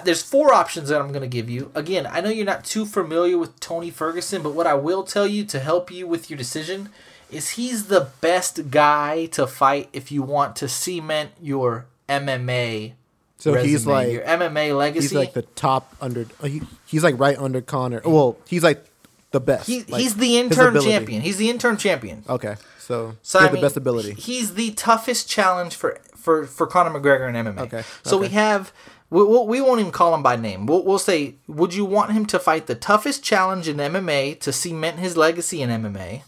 There's 0.05 0.23
four 0.23 0.53
options 0.53 0.89
that 0.89 1.01
I'm 1.01 1.09
going 1.09 1.23
to 1.23 1.29
give 1.29 1.49
you. 1.49 1.71
Again, 1.75 2.09
I 2.11 2.21
know 2.21 2.31
you're 2.31 2.45
not 2.45 2.65
too 2.65 2.85
familiar 2.85 3.39
with 3.39 3.61
Tony 3.61 3.91
Ferguson, 3.91 4.43
but 4.43 4.55
what 4.55 4.67
I 4.67 4.75
will 4.75 5.05
tell 5.05 5.27
you 5.27 5.45
to 5.45 5.61
help 5.61 5.91
you 5.93 6.09
with 6.09 6.29
your 6.29 6.37
decision 6.37 6.89
is 7.31 7.51
he's 7.51 7.87
the 7.87 8.09
best 8.21 8.71
guy 8.71 9.27
to 9.27 9.47
fight 9.47 9.89
if 9.93 10.11
you 10.11 10.23
want 10.23 10.57
to 10.57 10.69
cement 10.69 11.31
your 11.41 11.87
MMA. 12.09 12.95
So 13.39 13.55
resume, 13.55 13.71
he's 13.71 13.87
like 13.87 14.13
your 14.13 14.23
MMA 14.23 14.77
legacy. 14.77 15.09
he's 15.09 15.15
like 15.15 15.33
the 15.35 15.43
top 15.43 15.95
under. 16.01 16.27
He, 16.43 16.63
he's 16.87 17.05
like 17.05 17.19
right 17.19 17.39
under 17.39 17.61
Conor. 17.61 18.03
Well, 18.05 18.37
he's 18.47 18.65
like 18.65 18.85
the 19.31 19.41
best. 19.41 19.67
He, 19.67 19.85
like, 19.85 20.03
he's 20.03 20.17
the 20.17 20.39
interim 20.39 20.81
champion. 20.81 21.23
He's 21.23 21.37
the 21.37 21.51
interim 21.51 21.77
champion. 21.77 22.25
Okay, 22.29 22.57
so, 22.79 23.17
So 23.23 23.39
I 23.39 23.43
has 23.43 23.51
the 23.51 23.55
mean, 23.55 23.63
best 23.63 23.77
ability. 23.77 24.15
He's 24.15 24.55
the 24.55 24.73
toughest 24.73 25.29
challenge 25.29 25.75
for 25.75 25.99
for 26.17 26.47
for 26.47 26.67
Conor 26.67 26.99
McGregor 26.99 27.29
in 27.29 27.35
MMA. 27.35 27.61
Okay, 27.63 27.83
So 28.03 28.19
we 28.19 28.29
have 28.29 28.73
we, 29.09 29.23
we 29.25 29.45
we 29.45 29.61
won't 29.61 29.81
even 29.81 29.93
call 29.93 30.15
him 30.15 30.23
by 30.23 30.37
name. 30.37 30.67
We'll, 30.67 30.85
we'll 30.85 30.99
say, 30.99 31.37
would 31.47 31.75
you 31.75 31.85
want 31.85 32.13
him 32.13 32.27
to 32.27 32.39
fight 32.39 32.67
the 32.67 32.75
toughest 32.75 33.23
challenge 33.23 33.69
in 33.69 33.77
MMA 33.77 34.41
to 34.41 34.53
cement 34.53 34.99
his 34.99 35.17
legacy 35.17 35.63
in 35.63 35.71
MMA? 35.71 36.23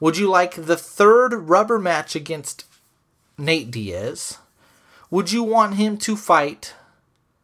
Would 0.00 0.16
you 0.16 0.28
like 0.28 0.54
the 0.54 0.76
third 0.76 1.32
rubber 1.48 1.78
match 1.78 2.16
against 2.16 2.64
Nate 3.38 3.70
Diaz? 3.70 4.38
Would 5.10 5.30
you 5.30 5.42
want 5.42 5.74
him 5.74 5.96
to 5.98 6.16
fight 6.16 6.74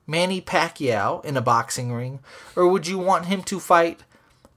Manny 0.07 0.41
Pacquiao 0.41 1.23
in 1.25 1.37
a 1.37 1.43
boxing 1.43 1.93
ring, 1.93 2.21
or 2.57 2.67
would 2.67 2.87
you 2.87 2.99
want 2.99 3.27
him 3.27 3.43
to 3.45 3.61
fight 3.61 4.03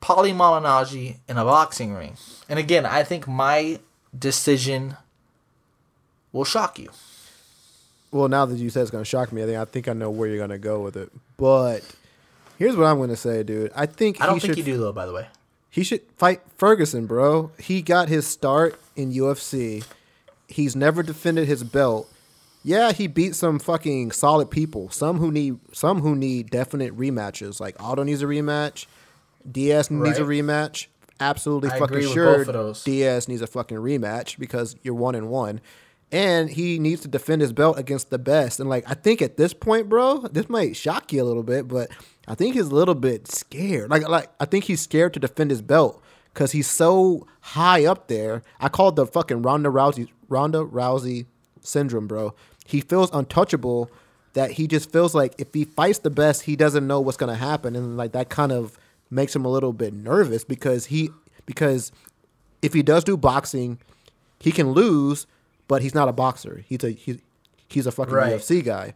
Paulie 0.02 0.36
Malignaggi 0.36 1.18
in 1.28 1.38
a 1.38 1.46
boxing 1.46 1.94
ring? 1.94 2.18
And 2.50 2.58
again, 2.58 2.86
I 2.86 3.04
think 3.04 3.28
my 3.28 3.80
decision 4.18 4.98
will 6.32 6.44
shock 6.44 6.80
you. 6.80 6.90
Well, 8.12 8.28
now 8.28 8.46
that 8.46 8.58
you 8.58 8.70
said 8.70 8.82
it's 8.82 8.92
gonna 8.92 9.06
shock 9.06 9.32
me, 9.32 9.44
I 9.44 9.46
think 9.46 9.58
I 9.58 9.66
think 9.66 9.88
I 9.88 9.94
know 9.94 10.10
where 10.10 10.28
you're 10.28 10.38
gonna 10.38 10.58
go 10.58 10.82
with 10.82 10.98
it. 10.98 11.12
But 11.38 11.82
here's 12.58 12.76
what 12.76 12.86
I'm 12.86 13.00
gonna 13.00 13.16
say, 13.16 13.44
dude. 13.44 13.72
I 13.76 13.86
think 13.86 14.22
I 14.22 14.26
don't 14.26 14.36
he 14.36 14.42
think 14.42 14.56
should 14.56 14.68
you 14.68 14.74
do 14.74 14.80
though. 14.80 14.92
By 14.92 15.06
the 15.06 15.14
way, 15.14 15.28
he 15.70 15.84
should 15.84 16.02
fight 16.18 16.42
Ferguson, 16.58 17.06
bro. 17.06 17.52
He 17.58 17.82
got 17.82 18.10
his 18.10 18.28
start 18.28 18.80
in 18.96 19.14
UFC. 19.14 19.86
He's 20.48 20.76
never 20.76 21.04
defended 21.04 21.48
his 21.48 21.64
belt. 21.64 22.12
Yeah, 22.64 22.92
he 22.92 23.08
beat 23.08 23.36
some 23.36 23.58
fucking 23.58 24.12
solid 24.12 24.52
people. 24.52 24.90
Some 24.90 25.18
who 25.18 25.32
need 25.32 25.60
some 25.72 26.02
who 26.02 26.16
need 26.16 26.50
definite 26.50 26.98
rematches. 26.98 27.62
Like 27.62 27.82
Aldo 27.82 28.04
needs 28.04 28.22
a 28.22 28.26
rematch. 28.26 28.88
Diaz 29.50 29.92
needs 29.92 30.20
a 30.20 30.24
rematch. 30.24 30.88
Absolutely 31.20 31.70
I 31.70 31.80
fucking 31.80 32.02
sure 32.10 32.38
both 32.38 32.48
of 32.48 32.54
those. 32.54 32.84
Diaz 32.84 33.28
needs 33.28 33.42
a 33.42 33.48
fucking 33.48 33.78
rematch 33.78 34.40
because 34.40 34.76
you're 34.82 34.96
one 34.96 35.16
and 35.16 35.30
one. 35.30 35.62
And 36.12 36.50
he 36.50 36.78
needs 36.78 37.02
to 37.02 37.08
defend 37.08 37.42
his 37.42 37.54
belt 37.54 37.78
against 37.78 38.10
the 38.10 38.20
best. 38.20 38.60
And 38.60 38.68
like 38.68 38.84
I 38.90 38.96
think 38.96 39.22
at 39.22 39.38
this 39.38 39.54
point, 39.54 39.88
bro, 39.88 40.28
this 40.32 40.50
might 40.50 40.76
shock 40.76 41.14
you 41.14 41.22
a 41.22 41.26
little 41.26 41.44
bit, 41.44 41.68
but 41.68 41.90
I 42.28 42.36
think 42.36 42.56
he's 42.56 42.68
a 42.68 42.76
little 42.76 42.96
bit 42.96 43.28
scared. 43.28 43.90
Like 43.90 44.08
like 44.10 44.30
I 44.40 44.46
think 44.46 44.66
he's 44.66 44.82
scared 44.82 45.14
to 45.14 45.20
defend 45.20 45.52
his 45.52 45.62
belt 45.62 46.02
because 46.34 46.52
he's 46.52 46.68
so 46.68 47.28
high 47.42 47.86
up 47.86 48.08
there. 48.08 48.42
I 48.60 48.68
call 48.70 48.90
it 48.90 48.96
the 48.96 49.06
fucking 49.06 49.42
Ronda 49.42 49.70
Rousey 49.70 50.10
Ronda 50.28 50.60
Rousey 50.66 51.28
syndrome, 51.62 52.08
bro. 52.08 52.34
He 52.66 52.82
feels 52.82 53.10
untouchable 53.14 53.90
that 54.34 54.52
he 54.52 54.68
just 54.68 54.92
feels 54.92 55.14
like 55.14 55.36
if 55.38 55.54
he 55.54 55.66
fights 55.66 56.00
the 56.00 56.10
best, 56.10 56.44
he 56.44 56.56
doesn't 56.56 56.88
know 56.88 57.00
what's 57.00 57.18
gonna 57.18 57.36
happen, 57.36 57.76
and 57.76 57.98
like 57.98 58.14
that 58.14 58.30
kind 58.30 58.52
of 58.52 58.78
makes 59.12 59.36
him 59.36 59.46
a 59.46 59.50
little 59.50 59.74
bit 59.74 59.94
nervous 59.94 60.44
because 60.44 60.86
he 60.88 61.10
because 61.46 61.92
if 62.62 62.74
he 62.74 62.82
does 62.82 63.04
do 63.04 63.18
boxing, 63.18 63.80
he 64.40 64.52
can 64.52 64.72
lose, 64.72 65.28
but 65.68 65.82
he's 65.82 65.94
not 65.96 66.08
a 66.10 66.14
boxer. 66.14 66.64
He's 66.68 66.84
a 66.84 66.92
he's 66.92 67.20
he's 67.68 67.86
a 67.88 67.92
fucking 67.92 68.14
Right. 68.14 68.34
UFC 68.34 68.64
guy. 68.64 68.94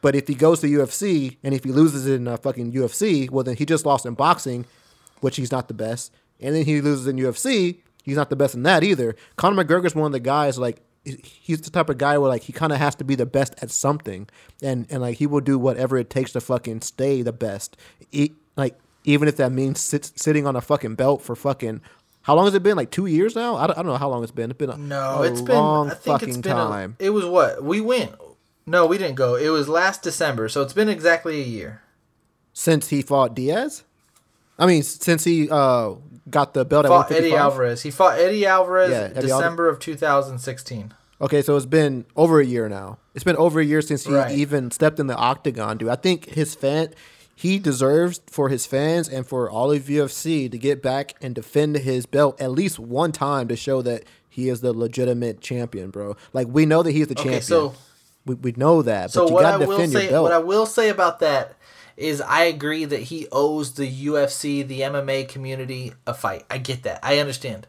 But 0.00 0.16
if 0.16 0.26
he 0.26 0.34
goes 0.34 0.60
to 0.60 0.66
UFC 0.66 1.36
and 1.44 1.54
if 1.54 1.62
he 1.64 1.70
loses 1.70 2.06
in 2.08 2.26
a 2.26 2.36
fucking 2.36 2.72
UFC, 2.72 3.30
well 3.30 3.44
then 3.44 3.56
he 3.56 3.64
just 3.64 3.86
lost 3.86 4.04
in 4.04 4.14
boxing, 4.14 4.66
which 5.20 5.36
he's 5.36 5.52
not 5.52 5.68
the 5.68 5.74
best. 5.74 6.12
And 6.40 6.56
then 6.56 6.64
he 6.64 6.80
loses 6.80 7.06
in 7.06 7.16
UFC, 7.16 7.78
he's 8.02 8.16
not 8.16 8.28
the 8.28 8.34
best 8.36 8.54
in 8.56 8.64
that 8.64 8.82
either. 8.82 9.14
Conor 9.36 9.64
McGregor's 9.64 9.94
one 9.94 10.06
of 10.06 10.12
the 10.12 10.18
guys 10.20 10.58
like 10.58 10.80
he's 11.04 11.60
the 11.60 11.70
type 11.70 11.88
of 11.88 11.98
guy 11.98 12.16
where 12.18 12.28
like 12.28 12.42
he 12.42 12.52
kind 12.52 12.72
of 12.72 12.78
has 12.78 12.94
to 12.96 13.04
be 13.04 13.14
the 13.16 13.26
best 13.26 13.54
at 13.62 13.70
something, 13.70 14.28
and 14.62 14.86
and 14.90 15.02
like 15.02 15.18
he 15.18 15.26
will 15.26 15.40
do 15.40 15.58
whatever 15.58 15.96
it 15.96 16.08
takes 16.10 16.32
to 16.32 16.40
fucking 16.40 16.80
stay 16.80 17.22
the 17.22 17.32
best. 17.32 17.76
E- 18.12 18.32
like 18.56 18.76
even 19.04 19.28
if 19.28 19.36
that 19.36 19.52
means 19.52 19.80
sit, 19.80 20.12
sitting 20.16 20.46
on 20.46 20.56
a 20.56 20.60
fucking 20.60 20.94
belt 20.94 21.22
for 21.22 21.34
fucking 21.36 21.80
how 22.22 22.36
long 22.36 22.44
has 22.44 22.54
it 22.54 22.62
been? 22.62 22.76
Like 22.76 22.90
two 22.92 23.06
years 23.06 23.34
now? 23.34 23.56
I 23.56 23.66
don't, 23.66 23.76
I 23.78 23.82
don't 23.82 23.86
know 23.92 23.96
how 23.96 24.08
long 24.08 24.22
it's 24.22 24.30
been. 24.30 24.50
It's 24.50 24.58
been 24.58 24.70
a, 24.70 24.76
no, 24.76 25.22
a 25.22 25.30
it's 25.30 25.40
been. 25.40 25.56
long 25.56 25.90
I 25.90 25.94
think 25.94 26.04
fucking 26.04 26.28
it's 26.28 26.38
been. 26.38 26.52
time 26.54 26.96
A, 27.00 27.04
it 27.06 27.10
was 27.10 27.24
what 27.26 27.64
we 27.64 27.80
went. 27.80 28.12
No, 28.64 28.86
we 28.86 28.96
didn't 28.96 29.16
go. 29.16 29.34
It 29.34 29.48
was 29.48 29.68
last 29.68 30.02
December, 30.02 30.48
so 30.48 30.62
it's 30.62 30.72
been 30.72 30.88
exactly 30.88 31.40
a 31.40 31.44
year. 31.44 31.82
since 32.52 32.88
he 32.90 33.02
fought 33.02 33.34
Diaz. 33.34 33.82
I 34.58 34.66
mean, 34.66 34.84
since 34.84 35.24
he 35.24 35.48
uh, 35.50 35.94
got 36.30 36.54
the 36.54 36.64
belt 36.64 36.84
at 36.84 36.88
Fought 36.90 37.10
Eddie 37.10 37.34
Alvarez. 37.34 37.82
He 37.82 37.90
fought 37.90 38.18
Eddie 38.20 38.46
Alvarez 38.46 38.90
Yeah, 38.90 39.08
Eddie 39.18 39.22
December 39.26 39.68
of 39.68 39.80
2016. 39.80 40.94
Okay, 41.20 41.42
so 41.42 41.56
it's 41.56 41.66
been 41.66 42.04
over 42.14 42.40
a 42.40 42.44
year 42.44 42.68
now. 42.68 42.98
It's 43.14 43.24
been 43.24 43.36
over 43.36 43.58
a 43.60 43.64
year 43.64 43.80
since 43.82 44.04
he 44.04 44.12
Right. 44.12 44.30
even 44.36 44.70
stepped 44.70 45.00
in 45.00 45.06
the 45.08 45.16
octagon, 45.16 45.78
dude. 45.78 45.88
I 45.88 45.96
think 45.96 46.26
his 46.26 46.54
fan, 46.54 46.92
he 47.42 47.58
deserves 47.58 48.20
for 48.28 48.50
his 48.50 48.66
fans 48.66 49.08
and 49.08 49.26
for 49.26 49.50
all 49.50 49.72
of 49.72 49.82
UFC 49.82 50.48
to 50.48 50.56
get 50.56 50.80
back 50.80 51.14
and 51.20 51.34
defend 51.34 51.74
his 51.78 52.06
belt 52.06 52.40
at 52.40 52.52
least 52.52 52.78
one 52.78 53.10
time 53.10 53.48
to 53.48 53.56
show 53.56 53.82
that 53.82 54.04
he 54.28 54.48
is 54.48 54.60
the 54.60 54.72
legitimate 54.72 55.40
champion, 55.40 55.90
bro. 55.90 56.16
Like 56.32 56.46
we 56.46 56.66
know 56.66 56.84
that 56.84 56.92
he's 56.92 57.08
the 57.08 57.14
Okay, 57.14 57.24
champion. 57.24 57.42
so 57.42 57.74
we, 58.24 58.36
we 58.36 58.52
know 58.56 58.82
that, 58.82 59.10
so 59.10 59.26
what 59.26 59.44
I 59.44 59.56
will 59.56 59.88
say, 59.88 60.16
what 60.16 60.30
I 60.30 60.38
will 60.38 60.66
say 60.66 60.88
about 60.88 61.18
that 61.18 61.54
is, 61.96 62.20
I 62.20 62.44
agree 62.44 62.84
that 62.84 63.00
he 63.00 63.26
owes 63.32 63.74
the 63.74 63.90
UFC, 64.06 64.64
the 64.64 64.82
MMA 64.82 65.28
community, 65.28 65.94
a 66.06 66.14
fight. 66.14 66.44
I 66.48 66.58
get 66.58 66.84
that. 66.84 67.00
I 67.02 67.18
understand. 67.18 67.66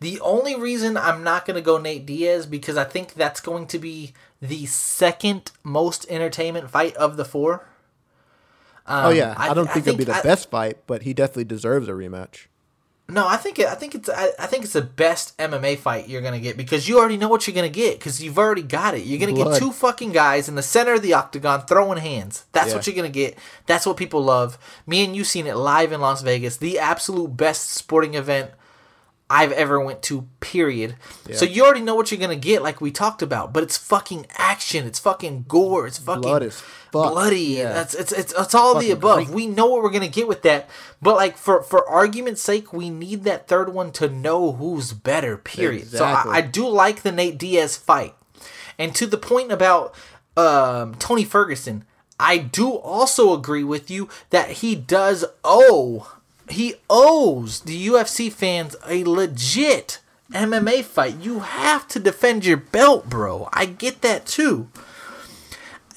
The 0.00 0.20
only 0.20 0.54
reason 0.54 0.98
I'm 0.98 1.24
not 1.24 1.46
going 1.46 1.54
to 1.54 1.62
go 1.62 1.78
Nate 1.78 2.04
Diaz 2.04 2.44
because 2.44 2.76
I 2.76 2.84
think 2.84 3.14
that's 3.14 3.40
going 3.40 3.66
to 3.68 3.78
be 3.78 4.12
the 4.42 4.66
second 4.66 5.52
most 5.64 6.04
entertainment 6.10 6.70
fight 6.70 6.94
of 6.96 7.16
the 7.16 7.24
four. 7.24 7.66
Oh 8.88 9.10
yeah, 9.10 9.30
Um, 9.32 9.36
I, 9.38 9.54
don't 9.54 9.70
think, 9.70 9.86
it'll 9.86 9.96
be 9.98 10.04
the 10.04 10.14
I- 10.16 10.22
best 10.22 10.50
fight, 10.50 10.78
but 10.86 11.02
he 11.02 11.12
definitely 11.14 11.44
deserves 11.44 11.88
a 11.88 11.92
rematch. 11.92 12.46
No, 13.08 13.24
I 13.28 13.36
think 13.36 13.60
it, 13.60 13.68
I 13.68 13.76
think 13.76 13.94
it's 13.94 14.08
I, 14.08 14.30
I 14.36 14.46
think 14.46 14.64
it's 14.64 14.72
the 14.72 14.82
best 14.82 15.38
MMA 15.38 15.78
fight 15.78 16.08
you're 16.08 16.22
gonna 16.22 16.40
get 16.40 16.56
because 16.56 16.88
you 16.88 16.98
already 16.98 17.16
know 17.16 17.28
what 17.28 17.46
you're 17.46 17.54
gonna 17.54 17.68
get 17.68 18.00
because 18.00 18.20
you've 18.20 18.36
already 18.36 18.62
got 18.64 18.94
it. 18.96 19.04
You're 19.04 19.20
gonna 19.20 19.32
Blood. 19.32 19.52
get 19.52 19.58
two 19.60 19.70
fucking 19.70 20.10
guys 20.10 20.48
in 20.48 20.56
the 20.56 20.62
center 20.62 20.94
of 20.94 21.02
the 21.02 21.14
octagon 21.14 21.60
throwing 21.66 21.98
hands. 21.98 22.46
That's 22.50 22.70
Yeah. 22.70 22.74
what 22.74 22.86
you're 22.88 22.96
gonna 22.96 23.08
get. 23.08 23.38
That's 23.66 23.86
what 23.86 23.96
people 23.96 24.24
love. 24.24 24.58
Me 24.88 25.04
and 25.04 25.14
you 25.14 25.22
seen 25.22 25.46
it 25.46 25.54
live 25.56 25.92
in 25.92 26.00
Las 26.00 26.22
Vegas, 26.22 26.56
the 26.56 26.80
absolute 26.80 27.36
best 27.36 27.70
sporting 27.70 28.14
event 28.14 28.50
I've 29.28 29.52
ever 29.52 29.80
went 29.80 30.02
to. 30.04 30.28
Period. 30.40 30.94
So 31.32 31.44
you 31.44 31.64
already 31.64 31.80
know 31.80 31.96
what 31.96 32.10
you're 32.12 32.20
gonna 32.20 32.36
get, 32.36 32.62
like 32.62 32.80
we 32.80 32.92
talked 32.92 33.22
about. 33.22 33.52
But 33.52 33.64
it's 33.64 33.76
fucking 33.76 34.26
action. 34.38 34.86
It's 34.86 35.00
fucking 35.00 35.46
gore. 35.48 35.86
It's 35.88 35.98
fucking 35.98 36.22
Blood 36.22 36.52
fuck. 36.52 37.12
bloody. 37.12 37.40
Yeah. 37.40 37.72
That's 37.72 37.94
it's 37.94 38.12
it's 38.12 38.32
it's 38.38 38.54
all 38.54 38.78
the 38.78 38.92
above. 38.92 39.26
great. 39.26 39.28
We 39.30 39.46
know 39.48 39.66
what 39.66 39.82
we're 39.82 39.90
gonna 39.90 40.06
get 40.08 40.28
with 40.28 40.42
that. 40.42 40.68
But 41.02 41.16
like 41.16 41.36
for 41.36 41.62
for 41.62 41.88
argument's 41.88 42.40
sake, 42.40 42.72
we 42.72 42.88
need 42.88 43.24
that 43.24 43.48
third 43.48 43.72
one 43.72 43.90
to 43.92 44.08
know 44.08 44.52
who's 44.52 44.92
better. 44.92 45.36
Period. 45.36 45.82
Exactly. 45.82 46.30
So 46.30 46.34
I, 46.34 46.38
I 46.38 46.40
do 46.42 46.68
like 46.68 47.02
the 47.02 47.12
Nate 47.12 47.38
Diaz 47.38 47.76
fight. 47.76 48.14
And 48.78 48.94
to 48.94 49.06
the 49.06 49.18
point 49.18 49.50
about 49.50 49.94
um, 50.36 50.94
Tony 50.96 51.24
Ferguson, 51.24 51.84
I 52.20 52.38
do 52.38 52.70
also 52.72 53.34
agree 53.34 53.64
with 53.64 53.90
you 53.90 54.08
that 54.30 54.50
he 54.50 54.74
does 54.74 55.24
owe 55.42 56.15
he 56.48 56.76
owes 56.88 57.60
the 57.60 57.86
UFC 57.88 58.32
fans 58.32 58.76
a 58.86 59.04
legit 59.04 60.00
MMA 60.32 60.84
fight. 60.84 61.16
You 61.20 61.40
have 61.40 61.86
to 61.88 61.98
defend 61.98 62.44
your 62.44 62.56
belt, 62.56 63.08
bro. 63.08 63.48
I 63.52 63.66
get 63.66 64.02
that 64.02 64.26
too. 64.26 64.68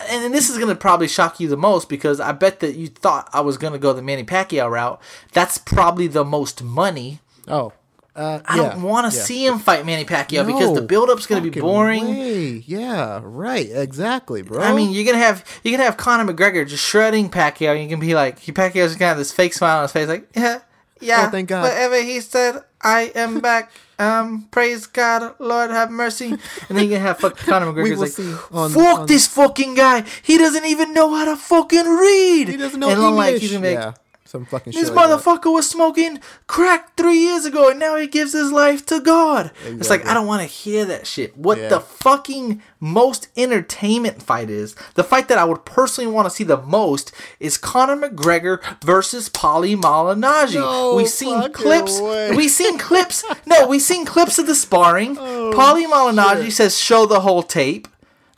And 0.09 0.33
this 0.33 0.49
is 0.49 0.57
going 0.57 0.69
to 0.69 0.75
probably 0.75 1.09
shock 1.09 1.39
you 1.39 1.49
the 1.49 1.57
most 1.57 1.89
because 1.89 2.21
I 2.21 2.31
bet 2.31 2.61
that 2.61 2.75
you 2.75 2.87
thought 2.87 3.29
I 3.33 3.41
was 3.41 3.57
going 3.57 3.73
to 3.73 3.79
go 3.79 3.91
the 3.91 4.01
Manny 4.01 4.23
Pacquiao 4.23 4.69
route. 4.71 5.01
That's 5.33 5.57
probably 5.57 6.07
the 6.07 6.23
most 6.23 6.63
money. 6.63 7.19
Oh, 7.47 7.73
Uh, 8.19 8.41
I 8.45 8.57
don't 8.57 8.81
want 8.83 9.09
to 9.11 9.17
yeah. 9.17 9.23
see 9.23 9.45
him 9.45 9.59
fight 9.59 9.85
Manny 9.85 10.03
Pacquiao 10.03 10.45
because 10.45 10.73
the 10.73 10.81
No 10.81 10.87
build-up's 10.87 11.25
going 11.25 11.41
to 11.41 11.49
be 11.49 11.59
boring. 11.61 12.05
way. 12.09 12.63
Yeah, 12.67 13.21
right. 13.23 13.67
Exactly, 13.71 14.41
bro. 14.41 14.61
I 14.61 14.73
mean, 14.75 14.91
you're 14.91 15.05
gonna 15.05 15.23
have 15.23 15.45
you're 15.63 15.71
gonna 15.71 15.85
have 15.85 15.95
Conor 15.97 16.31
McGregor 16.33 16.67
just 16.67 16.83
shredding 16.85 17.29
Pacquiao. 17.29 17.71
And 17.73 17.81
you 17.83 17.87
can 17.89 17.99
be 17.99 18.13
like, 18.15 18.39
he 18.39 18.51
Pacquiao's 18.51 18.95
gonna 18.95 19.07
have 19.09 19.17
this 19.17 19.31
fake 19.31 19.53
smile 19.53 19.77
on 19.77 19.83
his 19.83 19.91
face, 19.93 20.07
like, 20.09 20.27
yeah, 20.35 20.59
yeah. 20.99 21.25
Oh, 21.27 21.31
thank 21.31 21.47
God. 21.47 21.63
Whatever 21.63 22.01
he 22.01 22.19
said, 22.19 22.61
I 22.81 23.11
am 23.15 23.39
back. 23.49 23.71
Um, 23.97 24.47
praise 24.51 24.85
God, 24.87 25.35
Lord 25.39 25.71
have 25.71 25.91
mercy. 25.91 26.27
And 26.27 26.39
then 26.77 26.85
you 26.85 26.89
can 26.91 27.01
have 27.01 27.19
fucking 27.19 27.37
Conor 27.47 27.67
McGregor's 27.73 28.17
like, 28.17 28.51
on- 28.53 28.71
fuck 28.71 28.99
on- 28.99 29.07
this 29.07 29.27
fucking 29.27 29.75
guy. 29.75 30.03
He 30.23 30.37
doesn't 30.37 30.65
even 30.65 30.93
know 30.93 31.13
how 31.13 31.25
to 31.25 31.35
fucking 31.35 31.85
read. 31.85 32.47
he 32.49 32.55
doesn't 32.57 32.79
know 32.79 32.89
and 32.89 33.01
I'm 33.01 33.15
like, 33.15 33.27
English. 33.35 33.41
he's 33.43 33.51
gonna 33.53 33.61
be 33.67 33.75
like, 33.75 33.83
yeah, 33.85 33.93
some 34.29 34.45
fucking 34.45 34.73
this 34.73 34.87
shit. 34.87 34.95
like 34.95 35.09
that. 35.09 35.19
motherfucker 35.19 35.51
was 35.51 35.67
smoking 35.67 36.19
crack 36.45 36.95
three 36.95 37.17
years 37.17 37.45
ago, 37.45 37.69
and 37.69 37.79
now 37.79 37.95
he 37.97 38.05
gives 38.07 38.31
his 38.33 38.51
life 38.51 38.85
to 38.85 38.99
God. 38.99 39.51
It's 39.65 39.89
like 39.89 40.05
I 40.05 40.13
don't 40.13 40.27
want 40.27 40.41
to 40.41 40.47
hear 40.47 40.85
that 40.85 41.07
shit. 41.07 41.35
What 41.35 41.57
Yeah. 41.57 41.69
the 41.69 41.79
fucking 41.79 42.61
most 42.79 43.27
entertainment 43.35 44.21
fight 44.21 44.49
is, 44.49 44.75
the 44.93 45.03
fight 45.03 45.27
that 45.29 45.37
I 45.39 45.45
would 45.45 45.65
personally 45.65 46.11
want 46.11 46.27
to 46.27 46.29
see 46.29 46.43
the 46.43 46.61
most 46.61 47.11
is 47.39 47.57
Conor 47.57 47.95
McGregor 48.09 48.59
versus 48.83 49.29
Paulie 49.29 49.75
Malignaggi. 49.75 50.55
No 50.55 50.95
we 50.95 51.05
seen 51.07 51.51
clips. 51.51 51.99
way. 51.99 52.31
We 52.35 52.47
seen 52.47 52.77
clips. 52.77 53.23
No, 53.47 53.67
we've 53.67 53.81
seen 53.81 54.05
clips 54.05 54.37
of 54.37 54.45
the 54.47 54.55
sparring. 54.55 55.17
Oh, 55.17 55.51
Paulie 55.55 55.87
Malignaggi 55.87 56.51
says 56.51 56.77
show 56.77 57.05
the 57.07 57.21
whole 57.21 57.41
tape. 57.43 57.87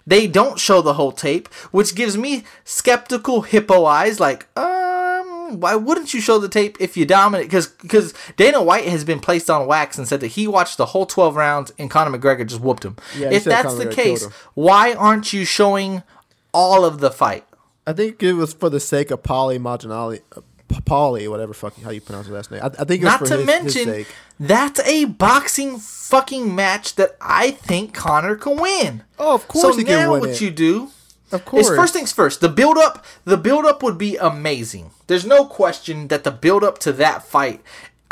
They 0.07 0.25
don't 0.25 0.59
show 0.59 0.81
the 0.81 0.93
whole 0.95 1.11
tape, 1.11 1.47
which 1.71 1.93
gives 1.95 2.17
me 2.17 2.43
skeptical 2.65 3.41
hippo 3.41 3.85
eyes. 3.85 4.19
Like, 4.19 4.47
um, 4.57 4.90
why 5.59 5.75
wouldn't 5.75 6.13
you 6.13 6.21
show 6.21 6.39
the 6.39 6.49
tape 6.49 6.77
if 6.79 6.95
you 6.95 7.05
dominate? 7.05 7.47
Because 7.47 7.67
because 7.67 8.13
Dana 8.37 8.61
White 8.61 8.85
has 8.85 9.03
been 9.03 9.19
placed 9.19 9.49
on 9.49 9.67
wax 9.67 9.97
and 9.97 10.07
said 10.07 10.19
that 10.21 10.27
he 10.27 10.47
watched 10.47 10.77
the 10.77 10.87
whole 10.87 11.05
twelve 11.05 11.35
rounds 11.35 11.71
and 11.77 11.89
Conor 11.89 12.17
McGregor 12.17 12.45
just 12.47 12.61
whooped 12.61 12.85
him. 12.85 12.95
Yeah, 13.17 13.31
if 13.31 13.43
that's 13.43 13.73
Conor 13.73 13.85
the 13.85 13.93
case, 13.93 14.25
why 14.53 14.93
aren't 14.93 15.33
you 15.33 15.45
showing 15.45 16.03
all 16.53 16.85
of 16.85 16.99
the 16.99 17.11
fight? 17.11 17.45
I 17.85 17.93
think 17.93 18.21
it 18.23 18.33
was 18.33 18.53
for 18.53 18.69
the 18.69 18.79
sake 18.79 19.09
of 19.11 19.23
Paulie 19.23 19.59
Maginali, 19.59 20.21
uh, 20.35 20.41
Paulie, 20.81 21.27
whatever 21.29 21.53
fucking 21.53 21.83
how 21.83 21.89
you 21.89 21.99
pronounce 22.01 22.27
his 22.27 22.33
last 22.35 22.51
name. 22.51 22.61
I, 22.63 22.67
I 22.67 22.69
think 22.85 23.01
it 23.01 23.05
was 23.05 23.11
Not 23.13 23.19
for 23.19 23.25
to 23.27 23.37
his, 23.37 23.45
mention, 23.45 23.87
his 23.87 24.07
sake. 24.07 24.07
that's 24.39 24.79
a 24.81 25.05
boxing 25.05 25.77
fucking 25.79 26.53
match 26.53 26.95
that 26.95 27.17
I 27.19 27.51
think 27.51 27.93
Conor 27.93 28.35
can 28.35 28.57
win. 28.59 29.03
Oh, 29.17 29.33
of 29.35 29.47
course 29.47 29.73
so 29.73 29.77
he 29.77 29.83
can 29.83 29.93
now 29.99 30.11
what 30.11 30.29
it. 30.29 30.41
you 30.41 30.51
do 30.51 30.91
Of 31.31 31.45
course. 31.45 31.69
is 31.69 31.75
first 31.75 31.93
things 31.93 32.11
first. 32.11 32.41
The 32.41 32.49
build 32.49 32.77
up, 32.77 33.05
the 33.25 33.37
build 33.37 33.65
up 33.65 33.81
would 33.83 33.97
be 33.97 34.17
amazing. 34.17 34.91
There's 35.07 35.25
no 35.25 35.45
question 35.45 36.07
that 36.09 36.23
the 36.23 36.31
build 36.31 36.63
up 36.63 36.77
to 36.79 36.91
that 36.93 37.23
fight. 37.23 37.61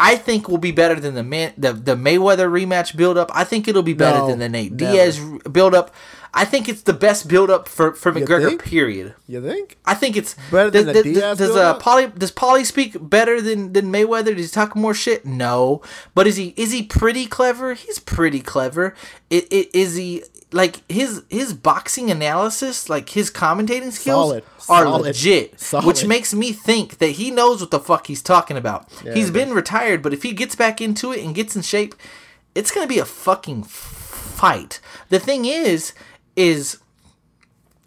I 0.02 0.16
think 0.16 0.48
will 0.48 0.58
be 0.60 0.72
better 0.72 0.98
than 0.98 1.14
the 1.16 1.24
man, 1.24 1.54
the, 1.58 1.74
the 1.74 1.96
Mayweather 1.96 2.50
rematch 2.50 2.96
build 2.96 3.18
up. 3.18 3.30
I 3.34 3.44
think 3.44 3.68
it'll 3.68 3.84
be 3.84 3.94
better 3.94 4.20
No, 4.20 4.28
than 4.28 4.40
the 4.40 4.48
Nate 4.48 4.72
never. 4.72 4.94
Diaz 4.94 5.20
build 5.52 5.76
up. 5.76 5.94
I 6.34 6.46
think 6.46 6.70
it's 6.70 6.84
the 6.84 6.94
best 6.94 7.28
build 7.28 7.50
up 7.50 7.68
for, 7.68 7.94
for 7.96 8.14
McGregor. 8.14 8.48
think? 8.48 8.64
Period. 8.64 9.16
You 9.28 9.42
think? 9.42 9.78
I 9.84 9.96
think 9.96 10.16
it's 10.16 10.36
Better 10.52 10.70
than 10.70 10.86
does, 10.86 10.94
the 10.96 11.04
does- 11.04 11.14
Diaz 11.14 11.38
does 11.40 11.56
uh. 11.56 11.78
Paulie 11.80 12.18
does 12.18 12.32
Paulie 12.32 12.66
speak 12.66 12.96
better 13.00 13.42
than 13.42 13.74
than 13.74 13.92
Mayweather? 13.92 14.36
Does 14.38 14.46
he 14.46 14.52
talk 14.54 14.74
more 14.76 14.94
shit? 14.94 15.26
No, 15.26 15.82
but 16.16 16.28
is 16.28 16.38
he 16.38 16.54
is 16.56 16.72
he 16.72 16.84
pretty 16.84 17.26
clever? 17.26 17.74
He's 17.74 18.00
pretty 18.00 18.40
clever. 18.42 18.94
It, 19.30 19.52
it 19.52 19.76
is 19.76 19.96
he 19.96 20.24
like 20.52 20.82
his 20.91 21.24
his 21.30 21.54
boxing 21.54 22.10
analysis, 22.10 22.89
like 22.89 23.10
his 23.10 23.30
commentating 23.30 23.91
skills 23.91 24.30
Solid. 24.30 24.43
are 24.70 24.84
Solid. 24.84 25.02
legit, 25.02 25.60
Solid. 25.60 25.86
which 25.86 26.06
makes 26.06 26.34
me 26.34 26.52
think 26.52 26.97
that 26.97 27.12
he 27.12 27.30
knows 27.32 27.62
what 27.62 27.72
the 27.72 27.80
fuck 27.80 28.08
he's 28.08 28.22
talking 28.22 28.58
about. 28.58 28.88
Yeah, 29.06 29.14
he's 29.14 29.28
he 29.28 29.32
been 29.34 29.54
retired, 29.54 30.02
but 30.02 30.14
if 30.14 30.24
he 30.24 30.34
gets 30.34 30.56
back 30.56 30.82
into 30.82 31.12
it 31.12 31.24
and 31.24 31.36
gets 31.36 31.56
in 31.56 31.62
shape, 31.62 31.95
it's 32.56 32.72
gonna 32.72 32.88
be 32.88 33.00
a 33.00 33.06
fucking 33.06 33.64
fight. 33.64 34.80
The 35.10 35.20
thing 35.20 35.45
is, 35.45 35.93
is 36.36 36.80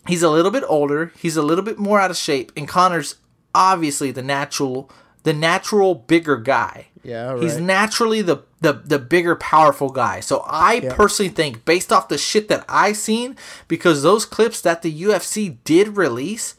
he's 0.07 0.23
a 0.23 0.31
little 0.31 0.51
bit 0.53 0.65
older, 0.69 1.13
he's 1.19 1.37
a 1.37 1.43
little 1.43 1.65
bit 1.65 1.79
more 1.79 1.99
out 2.01 2.11
of 2.11 2.17
shape, 2.17 2.53
and 2.57 2.69
Conor's 2.69 3.17
obviously 3.55 4.11
the 4.11 4.23
natural 4.23 4.91
the 5.25 5.33
natural 5.33 5.95
bigger 5.95 6.37
guy. 6.37 6.87
Yeah, 7.05 7.39
He's 7.41 7.59
naturally 7.59 8.23
the, 8.23 8.39
the 8.63 8.73
the 8.73 8.99
bigger 8.99 9.37
powerful 9.37 9.91
guy. 9.91 10.21
So 10.21 10.45
I 10.47 10.81
personally 10.81 11.31
think 11.31 11.65
based 11.65 11.93
off 11.93 12.09
the 12.09 12.19
shit 12.19 12.49
that 12.49 12.65
I 12.69 12.93
seen 12.93 13.37
because 13.69 14.03
those 14.03 14.25
clips 14.25 14.61
that 14.63 14.83
the 14.83 15.03
UFC 15.03 15.59
did 15.65 15.97
release 15.97 16.55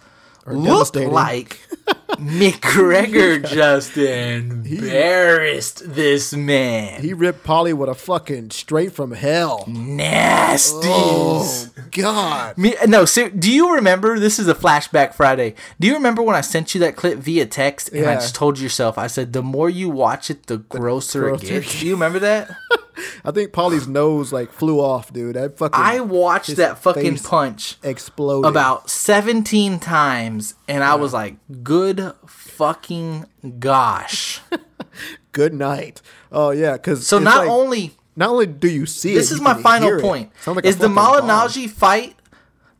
look 0.45 0.91
devastating. 0.93 1.12
like 1.12 1.60
McGregor 1.88 3.46
just 3.50 3.98
embarrassed 3.98 5.82
this 5.96 6.34
man. 6.34 7.02
He 7.02 7.14
ripped 7.14 7.44
Paulie 7.44 7.74
with 7.74 7.90
a 7.90 7.96
fucking 7.96 8.52
straight 8.52 8.94
from 8.94 9.12
hell. 9.12 9.66
Nasty. 9.68 10.88
Oh 10.90 11.68
God. 11.92 12.58
Me, 12.58 12.76
no, 12.88 13.06
ser- 13.06 13.30
do 13.30 13.52
you 13.52 13.76
remember? 13.76 14.20
This 14.20 14.40
is 14.40 14.48
a 14.48 14.56
flashback 14.56 15.14
Friday. 15.14 15.56
Do 15.80 15.88
you 15.88 15.94
remember 15.96 16.22
when 16.22 16.36
I 16.36 16.42
sent 16.42 16.74
you 16.74 16.80
that 16.82 16.96
clip 16.96 17.20
via 17.20 17.46
text 17.46 17.90
and 17.92 18.06
I 18.06 18.16
just 18.16 18.36
told 18.36 18.60
yourself, 18.60 18.98
I 18.98 19.08
said, 19.08 19.34
the 19.34 19.42
more 19.44 19.70
you 19.70 19.90
watch 19.90 20.30
it, 20.30 20.46
the 20.48 20.58
grosser, 20.58 21.22
grosser 21.30 21.46
it 21.46 21.50
it 21.60 21.64
gets? 21.64 21.80
Do 21.80 21.88
you 21.88 21.94
remember 21.94 22.20
that? 22.20 22.50
I 23.24 23.32
think 23.32 23.52
Paulie's 23.52 23.88
nose 23.88 24.32
like 24.34 24.52
flew 24.52 24.80
off, 24.80 25.12
dude. 25.12 25.36
That 25.36 25.58
fucking 25.58 25.82
I 25.82 26.00
watched 26.00 26.56
that 26.58 26.80
fucking 26.80 27.18
punch 27.20 27.78
explode 27.84 28.46
about 28.46 28.89
17 28.89 29.80
times 29.80 30.56
and 30.68 30.84
I 30.84 30.96
was 30.96 31.14
like, 31.14 31.36
good 31.64 32.14
fucking 32.26 33.26
gosh. 33.60 34.41
good 35.32 35.54
night. 35.54 36.02
Oh 36.32 36.52
yeah, 36.52 36.74
because 36.74 37.08
So 37.08 37.20
not 37.20 37.48
only 37.48 37.91
not 38.16 38.30
only 38.30 38.46
do 38.48 38.70
you 38.70 38.86
see 38.86 39.14
this 39.16 39.32
it, 39.32 39.36
is 39.36 39.41
my 39.41 39.56
final 39.62 40.00
point. 40.00 40.32
Like 40.46 40.66
is 40.66 40.78
the. 40.78 40.88
Malignaggi 40.88 41.70
fight 41.70 42.16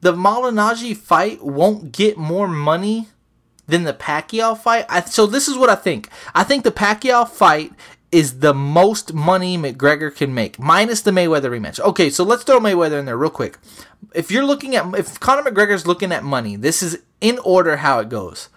the 0.04 0.14
Malignaggi 0.14 0.96
fight 0.96 1.42
won't 1.42 1.92
get 1.94 2.18
more 2.18 2.48
money 2.48 3.08
than 3.68 3.84
the 3.84 3.94
Pacquiao 3.94 4.58
fight? 4.58 4.86
I, 4.90 5.02
so 5.02 5.26
this 5.26 5.48
is 5.48 5.58
what 5.58 5.70
I 5.70 5.76
think. 5.76 6.10
I 6.36 6.44
think 6.44 6.66
the 6.66 6.72
Pacquiao 6.72 7.28
fight 7.28 7.72
is 8.14 8.40
the 8.40 8.54
most 8.54 9.14
money 9.14 9.58
McGregor 9.58 10.16
can 10.16 10.34
make, 10.34 10.60
minus 10.60 11.02
the 11.02 11.12
Mayweather 11.12 11.50
rematch. 11.50 11.80
Okay, 11.80 12.10
so 12.10 12.24
let's 12.24 12.44
throw 12.44 12.60
Mayweather 12.60 13.00
in 13.00 13.06
there 13.06 13.18
real 13.18 13.30
quick. 13.32 13.58
If 14.14 14.30
you're 14.32 14.46
looking 14.46 14.76
at 14.76 14.94
if 14.96 15.20
Conor 15.20 15.50
McGregor's 15.50 15.88
looking 15.88 16.12
at 16.12 16.24
money, 16.24 16.56
this 16.56 16.84
is 16.84 17.00
in 17.20 17.40
order 17.40 17.78
how 17.78 18.00
it 18.00 18.10
goes. 18.10 18.50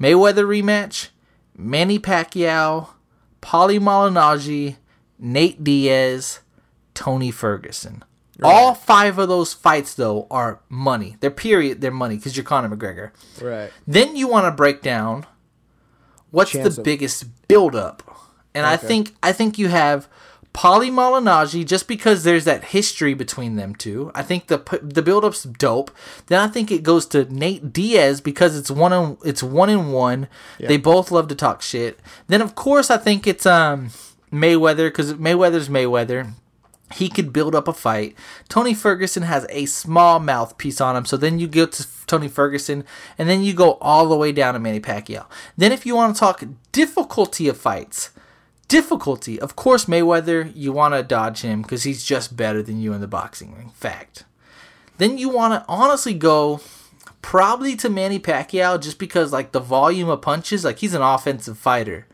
Mayweather 0.00 0.44
rematch, 0.44 1.08
Manny 1.56 1.98
Pacquiao, 1.98 2.88
Paulie 3.40 3.78
Malignaggi, 3.80 4.76
Nate 5.18 5.62
Diaz, 5.62 6.40
Tony 6.94 7.30
Ferguson. 7.30 8.02
All 8.42 8.74
five 8.74 9.18
of 9.20 9.28
those 9.28 9.54
fights 9.54 9.94
though 9.94 10.26
are 10.30 10.60
money. 10.68 11.16
They're 11.20 11.30
period. 11.30 11.80
They're 11.80 11.92
money 11.92 12.16
because 12.16 12.36
you're 12.36 12.44
Conor 12.44 12.74
McGregor. 12.76 13.12
Right. 13.40 13.70
Then 13.86 14.16
you 14.16 14.26
want 14.26 14.46
to 14.46 14.50
break 14.50 14.82
down 14.82 15.24
what's 16.32 16.50
Chance 16.50 16.74
the 16.74 16.80
of- 16.80 16.84
biggest 16.84 17.46
build 17.46 17.76
and 18.54 18.66
I 18.66 18.76
think 18.76 19.14
I 19.22 19.32
think 19.32 19.58
you 19.58 19.68
have 19.68 20.08
Paulie 20.54 20.90
Malignaggi 20.92 21.66
just 21.66 21.88
because 21.88 22.22
there's 22.22 22.44
that 22.44 22.64
history 22.66 23.12
between 23.12 23.56
them 23.56 23.74
two. 23.74 24.12
I 24.14 24.22
think 24.22 24.46
the 24.46 24.58
the 24.82 25.02
build 25.02 25.24
up's 25.24 25.42
dope. 25.42 25.90
Then 26.26 26.40
I 26.40 26.46
think 26.46 26.70
it 26.70 26.84
goes 26.84 27.06
to 27.06 27.24
Nate 27.24 27.72
Diaz 27.72 28.20
because 28.20 28.56
it's 28.56 28.70
one 28.70 28.92
on 28.92 29.18
it's 29.24 29.42
one 29.42 29.68
in 29.68 29.90
one. 29.90 30.28
They 30.68 30.76
both 30.76 31.10
love 31.10 31.26
to 31.28 31.34
talk 31.34 31.60
shit. 31.60 31.98
Then 32.28 32.40
of 32.40 32.54
course 32.54 32.88
I 32.90 32.98
think 32.98 33.26
it's 33.26 33.46
um 33.46 33.90
Mayweather 34.32 34.88
because 34.88 35.14
Mayweather's 35.14 35.68
Mayweather 35.68 36.32
he 36.92 37.08
could 37.08 37.32
build 37.32 37.54
up 37.54 37.66
a 37.66 37.72
fight. 37.72 38.14
Tony 38.48 38.74
Ferguson 38.74 39.24
has 39.24 39.46
a 39.48 39.66
small 39.66 40.20
mouthpiece 40.20 40.80
on 40.80 40.94
him, 40.94 41.04
so 41.04 41.16
then 41.16 41.38
you 41.40 41.48
go 41.48 41.66
to 41.66 41.86
Tony 42.06 42.28
Ferguson, 42.28 42.84
and 43.18 43.28
then 43.28 43.42
you 43.42 43.52
go 43.54 43.72
all 43.80 44.08
the 44.08 44.16
way 44.16 44.30
down 44.30 44.54
to 44.54 44.60
Manny 44.60 44.80
Pacquiao. 44.80 45.26
Then, 45.56 45.72
if 45.72 45.84
you 45.86 45.96
want 45.96 46.14
to 46.14 46.20
talk 46.20 46.44
difficulty 46.70 47.48
of 47.48 47.56
fights, 47.56 48.10
difficulty, 48.68 49.40
of 49.40 49.56
course, 49.56 49.84
Mayweather, 49.86 50.50
you 50.54 50.72
want 50.72 50.94
to 50.94 51.02
dodge 51.02 51.42
him 51.42 51.62
because 51.62 51.82
he's 51.84 52.04
just 52.04 52.36
better 52.36 52.62
than 52.62 52.80
you 52.80 52.92
in 52.92 53.00
the 53.00 53.08
boxing 53.08 53.54
ring. 53.54 53.70
Fact. 53.74 54.24
Then 54.98 55.18
you 55.18 55.28
want 55.28 55.54
to 55.54 55.64
honestly 55.68 56.14
go 56.14 56.60
probably 57.22 57.74
to 57.76 57.88
Manny 57.88 58.18
Pacquiao 58.20 58.80
just 58.80 58.98
because, 58.98 59.32
like, 59.32 59.52
the 59.52 59.60
volume 59.60 60.08
of 60.08 60.22
punches, 60.22 60.64
like, 60.64 60.78
he's 60.78 60.94
an 60.94 61.02
offensive 61.02 61.58
fighter. 61.58 62.06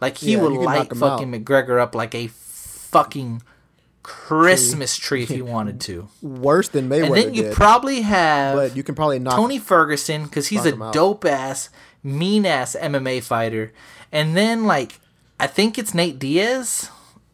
Like, 0.00 0.18
he 0.18 0.32
Yeah, 0.34 0.42
would 0.42 0.52
light 0.52 0.94
fucking 0.94 1.34
out. 1.34 1.40
McGregor 1.40 1.80
up 1.80 1.94
like 1.94 2.14
a 2.14 2.26
fucking 2.28 3.42
Christmas 4.02 4.96
tree 4.96 5.22
if 5.22 5.28
he 5.30 5.42
wanted 5.56 5.80
to. 5.82 6.08
Worse 6.22 6.68
than 6.68 6.88
Mayweather 6.88 7.06
And 7.06 7.14
then 7.14 7.34
you 7.34 7.42
did. 7.44 7.54
probably 7.54 8.02
have 8.02 8.56
but 8.56 8.76
you 8.76 8.82
can 8.82 8.94
probably 8.94 9.18
knock. 9.18 9.34
Tony 9.34 9.58
Ferguson 9.58 10.24
because 10.24 10.48
he's 10.48 10.64
a 10.64 10.72
dope 10.92 11.24
ass, 11.24 11.70
mean 12.02 12.46
ass 12.46 12.76
MMA 12.80 13.22
fighter. 13.22 13.72
And 14.12 14.36
then 14.36 14.64
like 14.64 15.00
I 15.38 15.46
think 15.46 15.78
it's 15.78 15.92
Nate 15.94 16.18
Diaz 16.18 16.90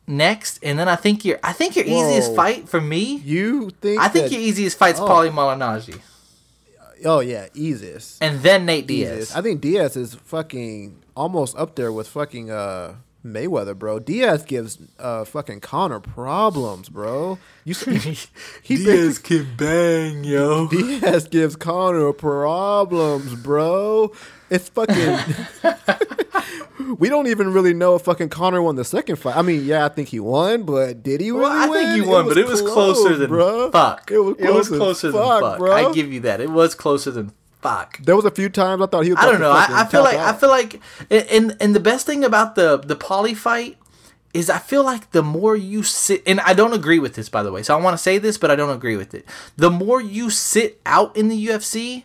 next, 0.06 0.58
and 0.62 0.78
then 0.78 0.88
I 0.88 0.96
think 0.96 1.24
your 1.24 1.38
I 1.42 1.52
think 1.52 1.76
your 1.76 1.84
easiest 1.84 2.34
fight 2.34 2.68
for 2.68 2.80
me. 2.80 3.16
You 3.24 3.70
think? 3.80 4.00
I 4.00 4.08
think 4.08 4.26
that, 4.26 4.32
your 4.32 4.40
easiest 4.40 4.76
fight's 4.78 5.00
Oh. 5.00 5.06
Paulie 5.08 5.30
Malignaggi, 5.32 6.00
Oh 7.04 7.20
yeah, 7.20 7.46
easiest. 7.54 8.22
and 8.22 8.40
then 8.42 8.64
Nate 8.66 8.86
Diaz. 8.86 9.16
Diaz. 9.28 9.36
I 9.36 9.40
think 9.42 9.60
Diaz 9.60 9.96
is 9.96 10.14
fucking 10.14 11.02
almost 11.16 11.56
up 11.56 11.74
there 11.76 11.92
with 11.92 12.08
fucking 12.08 12.50
uh 12.50 12.94
Mayweather, 13.24 13.78
bro. 13.78 14.00
Diaz 14.00 14.42
gives 14.42 14.78
uh 14.98 15.24
fucking 15.24 15.60
Conor 15.60 16.00
problems, 16.00 16.88
bro. 16.88 17.38
You 17.64 17.74
see, 17.74 17.98
he 18.62 18.76
Diaz 18.76 19.20
can 19.20 19.46
bang, 19.56 20.24
yo. 20.24 20.66
Diaz 20.66 21.28
gives 21.28 21.54
Conor 21.54 22.12
problems, 22.12 23.36
bro. 23.36 24.10
It's 24.50 24.68
fucking. 24.68 25.18
we 26.98 27.08
don't 27.08 27.26
even 27.26 27.52
really 27.52 27.74
know 27.74 27.94
if 27.96 28.02
fucking 28.02 28.28
Conor 28.28 28.62
won 28.62 28.76
the 28.76 28.84
second 28.84 29.16
fight. 29.16 29.36
I 29.36 29.42
mean, 29.42 29.64
yeah, 29.64 29.84
I 29.84 29.88
think 29.88 30.08
he 30.08 30.20
won, 30.20 30.62
but 30.64 31.02
did 31.02 31.20
he 31.20 31.30
really 31.30 31.42
Well, 31.42 31.52
I 31.52 31.68
win? 31.68 31.84
think 31.86 32.04
he 32.04 32.08
won, 32.10 32.28
but 32.28 32.38
it 32.38 32.46
was 32.46 32.60
closer 32.62 33.16
than 33.16 33.30
bruh. 33.30 33.70
fuck. 33.72 34.10
It 34.10 34.18
was, 34.18 34.36
close 34.36 34.70
as 34.72 34.78
closer 34.78 35.10
than 35.12 35.20
fuck. 35.40 35.58
bro. 35.58 35.72
I 35.72 35.92
give 35.92 36.12
you 36.12 36.20
that. 36.20 36.40
It 36.40 36.50
was 36.50 36.74
closer 36.74 37.10
than 37.10 37.32
fuck. 37.60 37.98
There 37.98 38.16
was 38.16 38.24
a 38.24 38.30
few 38.30 38.48
times 38.48 38.82
I 38.82 38.86
thought 38.86 39.04
he 39.04 39.10
was. 39.10 39.18
I 39.22 39.30
don't 39.30 39.40
know. 39.40 39.52
to 39.52 39.58
I, 39.58 39.60
fucking 39.62 39.76
I 39.76 39.84
feel 39.86 40.02
like 40.02 40.16
I 40.18 40.32
feel 40.32 40.48
like, 40.50 40.80
and 41.10 41.56
and 41.60 41.74
the 41.74 41.80
best 41.80 42.06
thing 42.06 42.24
about 42.24 42.54
the 42.54 42.78
the 42.78 42.96
Paulie 42.96 43.36
fight 43.36 43.78
is 44.34 44.48
I 44.48 44.58
feel 44.58 44.82
like 44.82 45.10
the 45.10 45.22
more 45.22 45.54
you 45.56 45.82
sit, 45.82 46.22
and 46.26 46.40
I 46.40 46.54
don't 46.54 46.72
agree 46.72 46.98
with 46.98 47.14
this 47.14 47.28
by 47.28 47.42
the 47.42 47.52
way. 47.52 47.62
So 47.62 47.76
I 47.76 47.80
want 47.82 47.94
to 47.94 48.02
say 48.02 48.18
this, 48.18 48.38
but 48.38 48.50
I 48.50 48.56
don't 48.56 48.74
agree 48.74 48.96
with 48.96 49.14
it. 49.14 49.26
The 49.56 49.70
more 49.70 50.00
you 50.00 50.30
sit 50.30 50.80
out 50.86 51.14
in 51.16 51.28
the 51.28 51.46
UFC, 51.48 52.04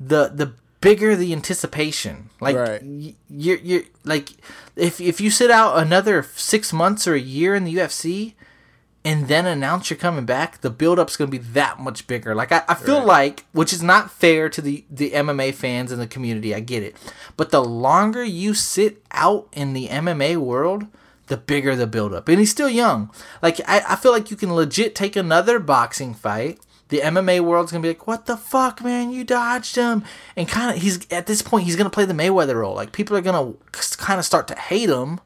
the 0.00 0.28
the 0.34 0.52
bigger 0.80 1.14
the 1.16 1.32
anticipation. 1.32 2.25
Like 2.40 2.56
Right. 2.56 2.82
y- 2.82 3.14
you're 3.30 3.58
you're 3.58 3.82
like 4.04 4.30
if 4.76 5.00
if 5.00 5.20
you 5.20 5.30
sit 5.30 5.50
out 5.50 5.78
another 5.78 6.22
six 6.34 6.72
months 6.72 7.06
or 7.06 7.14
a 7.14 7.20
year 7.20 7.54
in 7.54 7.64
the 7.64 7.74
UFC. 7.76 8.34
And 9.04 9.28
then 9.28 9.46
announce 9.46 9.88
you're 9.88 9.96
coming 9.96 10.26
back, 10.26 10.62
the 10.62 10.68
build 10.70 10.98
up's 10.98 11.16
gonna 11.16 11.30
be 11.30 11.38
that 11.38 11.78
much 11.78 12.08
bigger. 12.08 12.34
Like 12.34 12.50
I, 12.50 12.64
I 12.68 12.74
feel 12.74 13.04
like, 13.04 13.44
which 13.52 13.72
is 13.72 13.80
not 13.80 14.10
fair 14.10 14.48
to 14.48 14.60
the, 14.60 14.84
the 14.90 15.12
MMA 15.12 15.54
fans 15.54 15.92
and 15.92 16.02
the 16.02 16.08
community, 16.08 16.52
I 16.52 16.58
get 16.58 16.82
it. 16.82 16.96
But 17.36 17.52
the 17.52 17.62
longer 17.62 18.24
you 18.24 18.52
sit 18.52 19.04
out 19.12 19.46
in 19.52 19.74
the 19.74 19.86
MMA 19.86 20.38
world, 20.38 20.86
the 21.28 21.36
bigger 21.36 21.76
the 21.76 21.86
build 21.86 22.14
up. 22.14 22.28
And 22.28 22.40
he's 22.40 22.50
still 22.50 22.68
young. 22.68 23.10
Like 23.42 23.60
I, 23.68 23.80
I 23.90 23.94
feel 23.94 24.10
like 24.10 24.32
you 24.32 24.36
can 24.36 24.52
legit 24.52 24.96
take 24.96 25.14
another 25.14 25.60
boxing 25.60 26.12
fight. 26.12 26.58
The 26.88 27.00
MMA 27.00 27.40
world's 27.40 27.72
gonna 27.72 27.82
be 27.82 27.88
like, 27.88 28.06
"What 28.06 28.26
the 28.26 28.36
fuck, 28.36 28.82
man? 28.82 29.10
You 29.10 29.24
dodged 29.24 29.76
him," 29.76 30.04
and 30.36 30.48
kind 30.48 30.74
of 30.76 30.82
he's 30.82 31.00
at 31.10 31.26
this 31.26 31.42
point 31.42 31.64
he's 31.64 31.76
gonna 31.76 31.90
play 31.90 32.04
the 32.04 32.14
Mayweather 32.14 32.54
role. 32.54 32.74
Like 32.74 32.92
people 32.92 33.16
are 33.16 33.20
gonna 33.20 33.54
kind 33.72 34.18
of 34.18 34.24
start 34.24 34.46
to 34.48 34.54
hate 34.54 34.88
him. 34.88 35.20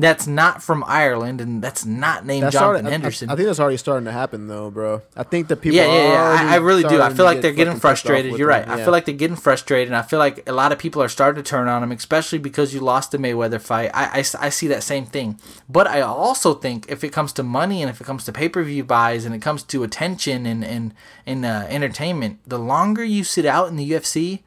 That's 0.00 0.26
not 0.26 0.62
from 0.62 0.82
Ireland, 0.86 1.40
and 1.40 1.62
that's 1.62 1.84
not 1.84 2.24
named 2.24 2.44
That's 2.44 2.54
Jonathan 2.54 2.86
already- 2.86 2.86
I- 2.86 2.88
I- 2.88 2.92
Henderson. 2.92 3.30
I, 3.30 3.36
think 3.36 3.46
that's 3.46 3.60
already 3.60 3.76
starting 3.76 4.06
to 4.06 4.12
happen, 4.12 4.46
though, 4.48 4.70
bro. 4.70 5.02
I 5.16 5.22
think 5.24 5.48
that 5.48 5.56
people. 5.56 5.76
Yeah, 5.76 5.86
yeah, 5.86 6.12
yeah. 6.12 6.50
I, 6.50 6.54
I 6.54 6.56
really 6.56 6.82
do. 6.84 7.00
I 7.02 7.12
feel 7.12 7.24
like 7.24 7.36
get 7.36 7.42
they're 7.42 7.52
getting 7.52 7.74
fucking 7.74 7.80
pissed 7.92 8.06
off 8.06 8.10
frustrated. 8.10 8.38
You're 8.38 8.48
right. 8.48 8.64
him, 8.64 8.72
I 8.72 8.76
feel 8.82 8.92
like 8.92 9.04
they're 9.04 9.14
getting 9.14 9.36
frustrated, 9.36 9.88
and 9.88 9.96
I 9.96 10.02
feel 10.02 10.18
like 10.18 10.48
a 10.48 10.52
lot 10.52 10.72
of 10.72 10.78
people 10.78 11.02
are 11.02 11.08
starting 11.08 11.42
to 11.42 11.48
turn 11.48 11.68
on 11.68 11.82
him, 11.82 11.92
especially 11.92 12.38
because 12.38 12.72
you 12.72 12.80
lost 12.80 13.10
the 13.12 13.18
Mayweather 13.18 13.60
fight. 13.60 13.90
I, 13.94 14.20
I, 14.20 14.24
I 14.46 14.48
see 14.48 14.66
that 14.68 14.82
same 14.82 15.06
thing. 15.06 15.38
But 15.68 15.86
I 15.86 16.00
also 16.00 16.54
think 16.54 16.90
if 16.90 17.04
it 17.04 17.12
comes 17.12 17.32
to 17.34 17.42
money 17.42 17.82
and 17.82 17.90
if 17.90 18.00
it 18.00 18.04
comes 18.04 18.24
to 18.24 18.32
pay 18.32 18.48
per 18.48 18.62
view 18.62 18.84
buys 18.84 19.24
and 19.24 19.34
it 19.34 19.40
comes 19.42 19.62
to 19.64 19.82
attention 19.82 20.46
and 20.46 20.64
and 20.64 20.94
and 21.26 21.44
uh, 21.44 21.66
entertainment, 21.68 22.38
the 22.46 22.58
longer 22.58 23.04
you 23.04 23.22
sit 23.24 23.44
out 23.44 23.68
in 23.68 23.76
the 23.76 23.90
UFC, 23.90 24.40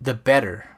the 0.00 0.14
better. 0.14 0.70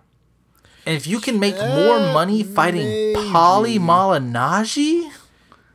And 0.88 0.96
if 0.96 1.06
you 1.06 1.20
can 1.20 1.38
make 1.38 1.54
more 1.56 1.98
money 2.14 2.42
fighting 2.42 2.86
Paulie 3.14 3.78
Malignaggi, 3.78 5.10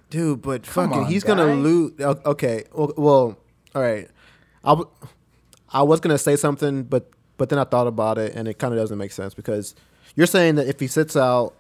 dude. 0.10 0.42
But 0.42 0.64
Come 0.64 0.90
fucking, 0.90 1.04
on, 1.04 1.12
he's 1.12 1.24
gonna 1.24 1.46
guy. 1.46 1.54
lose. 1.54 1.92
Okay, 2.02 2.64
well, 2.74 2.94
well, 2.98 3.38
all 3.76 3.82
right. 3.84 4.10
I, 4.64 4.70
w- 4.70 4.90
I 5.72 5.84
was 5.84 6.00
gonna 6.00 6.18
say 6.18 6.36
something, 6.36 6.82
but 6.82 7.12
but 7.38 7.50
then 7.50 7.60
I 7.60 7.64
thought 7.64 7.86
about 7.86 8.18
it, 8.18 8.34
and 8.36 8.48
it 8.48 8.58
kind 8.58 8.74
of 8.74 8.80
doesn't 8.80 8.98
make 8.98 9.12
sense 9.12 9.36
because 9.36 9.76
you're 10.16 10.26
saying 10.26 10.56
that 10.56 10.66
if 10.68 10.80
he 10.80 10.88
sits 10.88 11.16
out, 11.16 11.54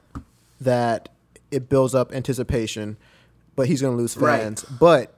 that 0.59 1.09
it 1.51 1.69
builds 1.69 1.93
up 1.93 2.11
anticipation, 2.11 2.97
but 3.55 3.67
he's 3.67 3.83
gonna 3.83 3.95
lose 3.95 4.17
Right. 4.17 4.41
fans. 4.41 4.63
But 4.63 5.13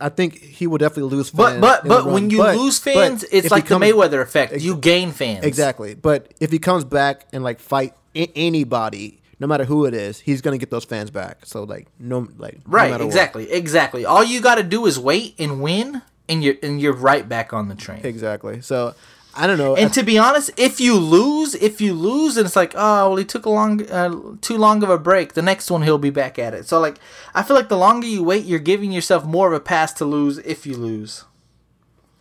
I 0.00 0.08
think 0.10 0.38
he 0.40 0.66
will 0.66 0.78
definitely 0.78 1.16
lose 1.16 1.30
fans. 1.30 1.60
but 1.60 1.82
the 1.82 1.88
but 1.88 2.06
when 2.06 2.30
you 2.30 2.38
But- 2.38 2.56
lose 2.56 2.78
fans, 2.78 3.24
it's 3.32 3.50
like 3.50 3.66
comes- 3.66 3.80
the 3.80 3.92
Mayweather 3.92 4.22
effect. 4.22 4.52
Ex- 4.52 4.62
you 4.64 4.76
gain 4.76 5.10
fans. 5.12 5.44
Exactly. 5.44 5.94
But 5.94 6.32
if 6.40 6.50
he 6.52 6.58
comes 6.58 6.84
back 6.84 7.26
and 7.32 7.42
like 7.42 7.58
fight 7.60 7.94
I- 8.16 8.28
anybody, 8.36 9.20
no 9.40 9.46
matter 9.46 9.64
who 9.64 9.84
it 9.86 9.94
is, 9.94 10.20
he's 10.20 10.40
gonna 10.40 10.58
get 10.58 10.70
those 10.70 10.84
fans 10.84 11.10
back. 11.10 11.38
So 11.46 11.64
like 11.64 11.88
no 11.98 12.28
like 12.38 12.54
no 12.58 12.60
Right, 12.66 12.90
what. 12.92 13.00
exactly, 13.00 13.50
exactly. 13.50 14.04
All 14.04 14.22
you 14.22 14.40
got 14.40 14.54
to 14.56 14.62
do 14.62 14.86
is 14.86 14.98
wait 15.00 15.34
and 15.38 15.60
win, 15.60 16.02
and 16.28 16.44
you're 16.44 16.54
and 16.62 16.80
you're 16.80 16.92
right 16.94 17.28
back 17.28 17.52
on 17.52 17.68
the 17.68 17.74
train. 17.74 18.00
Exactly. 18.04 18.60
So 18.60 18.94
I 19.34 19.46
don't 19.46 19.58
know. 19.58 19.76
And 19.76 19.92
to 19.94 20.02
be 20.02 20.18
honest, 20.18 20.50
if 20.56 20.80
you 20.80 20.96
lose, 20.96 21.54
if 21.54 21.80
you 21.80 21.94
lose, 21.94 22.36
and 22.36 22.46
it's 22.46 22.56
like, 22.56 22.74
oh 22.74 23.08
well, 23.08 23.16
he 23.16 23.24
took 23.24 23.46
a 23.46 23.50
long, 23.50 23.90
uh, 23.90 24.14
too 24.40 24.58
long 24.58 24.82
of 24.82 24.90
a 24.90 24.98
break. 24.98 25.32
The 25.32 25.42
next 25.42 25.70
one 25.70 25.82
he'll 25.82 25.98
be 25.98 26.10
back 26.10 26.38
at 26.38 26.54
it. 26.54 26.68
So 26.68 26.78
like, 26.78 26.98
I 27.34 27.42
feel 27.42 27.56
like 27.56 27.68
the 27.68 27.78
longer 27.78 28.06
you 28.06 28.22
wait, 28.22 28.44
you're 28.44 28.58
giving 28.58 28.92
yourself 28.92 29.24
more 29.24 29.48
of 29.48 29.54
a 29.54 29.60
pass 29.60 29.92
to 29.94 30.04
lose 30.04 30.38
if 30.38 30.66
you 30.66 30.76
lose. 30.76 31.24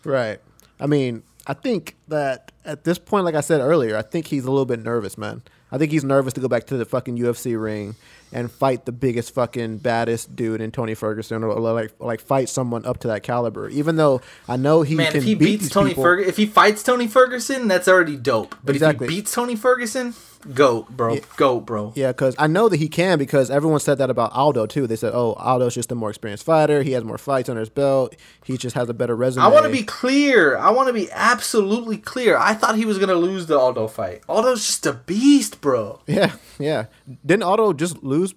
right. 0.04 0.40
I 0.80 0.88
mean, 0.88 1.22
I 1.46 1.54
think 1.54 1.96
that 2.08 2.52
at 2.66 2.86
this 2.86 2.98
point, 2.98 3.26
like 3.26 3.36
I 3.36 3.42
said 3.42 3.62
earlier, 3.62 3.96
I 3.96 4.02
think 4.02 4.28
he's 4.28 4.46
a 4.46 4.52
little 4.52 4.66
bit 4.66 4.82
nervous, 4.82 5.18
man. 5.18 5.44
I 5.72 5.78
think 5.78 5.92
he's 5.92 6.04
nervous 6.04 6.34
to 6.34 6.42
go 6.42 6.48
back 6.48 6.66
to 6.68 6.78
the 6.78 6.86
fucking 6.86 7.18
UFC 7.18 7.62
ring 7.62 7.96
and 8.34 8.52
fight 8.52 8.86
the 8.86 8.92
biggest 8.92 9.34
fucking 9.34 9.78
baddest 9.80 10.36
dude 10.36 10.62
in 10.62 10.72
Tony 10.72 10.94
Ferguson, 10.94 11.44
or, 11.44 11.54
like 11.60 11.94
like 12.00 12.22
fight 12.22 12.50
someone 12.50 12.86
up 12.86 13.00
to 13.02 13.08
that 13.10 13.24
caliber. 13.24 13.70
Even 13.70 13.96
though 13.98 14.22
I 14.48 14.58
know 14.58 14.82
he 14.82 14.96
Man, 14.96 15.08
can 15.12 15.18
if 15.18 15.24
he 15.24 15.36
beat 15.36 15.60
beats 15.62 15.70
Tony. 15.70 15.94
Ferguson, 15.94 16.30
if 16.30 16.38
he 16.38 16.46
fights 16.46 16.84
Tony 16.84 17.08
Ferguson, 17.08 17.68
that's 17.68 17.88
already 17.88 18.16
dope. 18.18 18.56
But 18.64 18.76
Exactly. 18.76 19.06
if 19.06 19.12
he 19.12 19.18
beats 19.18 19.34
Tony 19.34 19.56
Ferguson, 19.56 20.14
goat, 20.54 20.90
bro, 20.90 21.18
goat, 21.38 21.62
bro. 21.62 21.94
Yeah, 21.96 22.10
because 22.12 22.36
I 22.40 22.48
know 22.48 22.70
that 22.70 22.78
he 22.78 22.88
can 22.90 23.18
because 23.18 23.50
everyone 23.52 23.80
said 23.80 23.98
that 24.00 24.10
about 24.10 24.32
Aldo 24.34 24.66
too. 24.66 24.88
They 24.88 24.96
said, 24.96 25.12
"Oh, 25.14 25.34
Aldo's 25.34 25.74
just 25.76 25.92
a 25.92 25.96
more 25.96 26.10
experienced 26.10 26.44
fighter. 26.44 26.84
He 26.84 26.92
has 26.94 27.04
more 27.04 27.18
fights 27.18 27.50
under 27.50 27.60
his 27.60 27.70
belt. 27.70 28.16
He 28.44 28.58
just 28.58 28.76
has 28.76 28.90
a 28.90 28.94
better 28.94 29.16
resume." 29.16 29.44
I 29.44 29.48
want 29.50 29.66
to 29.66 29.72
be 29.72 29.84
clear. 29.84 30.58
I 30.58 30.70
want 30.72 30.88
to 30.88 30.94
be 30.94 31.10
absolutely 31.12 31.98
clear. 31.98 32.38
I 32.38 32.54
thought 32.54 32.76
he 32.76 32.86
was 32.86 32.98
gonna 32.98 33.16
lose 33.16 33.46
the 33.48 33.58
Aldo 33.58 33.88
fight. 33.88 34.22
Aldo's 34.28 34.66
just 34.66 34.86
a 34.86 34.94
beast, 34.94 35.62
bro. 35.62 36.00
Yeah, 36.08 36.34
yeah. 36.60 36.86
Didn't 37.26 37.44
Aldo 37.44 37.74
just 37.74 38.04
lose 38.04 38.34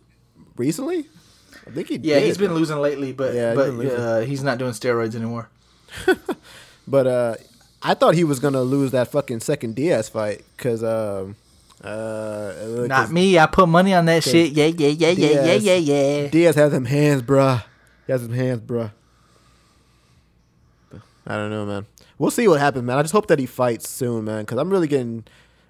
recently? 0.57 1.07
I 1.67 1.71
think 1.71 1.89
he 1.89 1.97
Yeah, 1.97 2.17
did. 2.21 2.25
he's 2.27 2.37
been 2.39 2.55
losing 2.55 2.77
lately, 2.79 3.13
but 3.13 3.35
Yeah, 3.35 3.55
but 3.55 3.71
losing. 3.71 3.99
uh, 3.99 4.21
he's 4.21 4.43
not 4.43 4.59
doing 4.59 4.73
steroids 4.73 5.15
anymore. 5.15 5.49
But 6.87 7.07
uh, 7.07 7.35
I 7.83 7.95
thought 7.95 8.15
he 8.15 8.25
was 8.25 8.41
gonna 8.41 8.61
lose 8.63 8.91
that 8.91 9.09
fucking 9.09 9.41
second 9.41 9.75
Diaz 9.75 10.09
fight 10.11 10.43
because 10.57 10.85
um, 10.85 11.37
uh, 11.85 12.87
Not 12.89 13.11
me. 13.11 13.39
I 13.39 13.47
put 13.47 13.69
money 13.69 13.93
on 13.95 14.07
that 14.07 14.25
shit. 14.25 14.53
Yeah, 14.53 14.67
yeah, 14.67 14.89
yeah, 14.89 15.11
yeah, 15.11 15.45
yeah, 15.45 15.55
yeah, 15.55 15.75
yeah. 15.75 16.29
Diaz 16.29 16.55
has 16.55 16.73
them 16.73 16.87
hands, 16.87 17.23
bruh. 17.23 17.63
He 18.07 18.13
has 18.13 18.23
them 18.23 18.33
hands, 18.33 18.61
bruh. 18.63 18.91
I 21.27 21.37
don't 21.37 21.51
know, 21.51 21.67
man. 21.67 21.87
We'll 22.19 22.31
see 22.31 22.49
what 22.49 22.61
happens, 22.61 22.85
man. 22.85 22.99
I 22.99 23.03
just 23.03 23.13
hope 23.13 23.27
that 23.27 23.39
he 23.39 23.47
fights 23.47 23.89
soon, 23.89 24.25
man, 24.25 24.43
because 24.43 24.59
I'm 24.59 24.71
really 24.71 24.89
getting. 24.89 25.25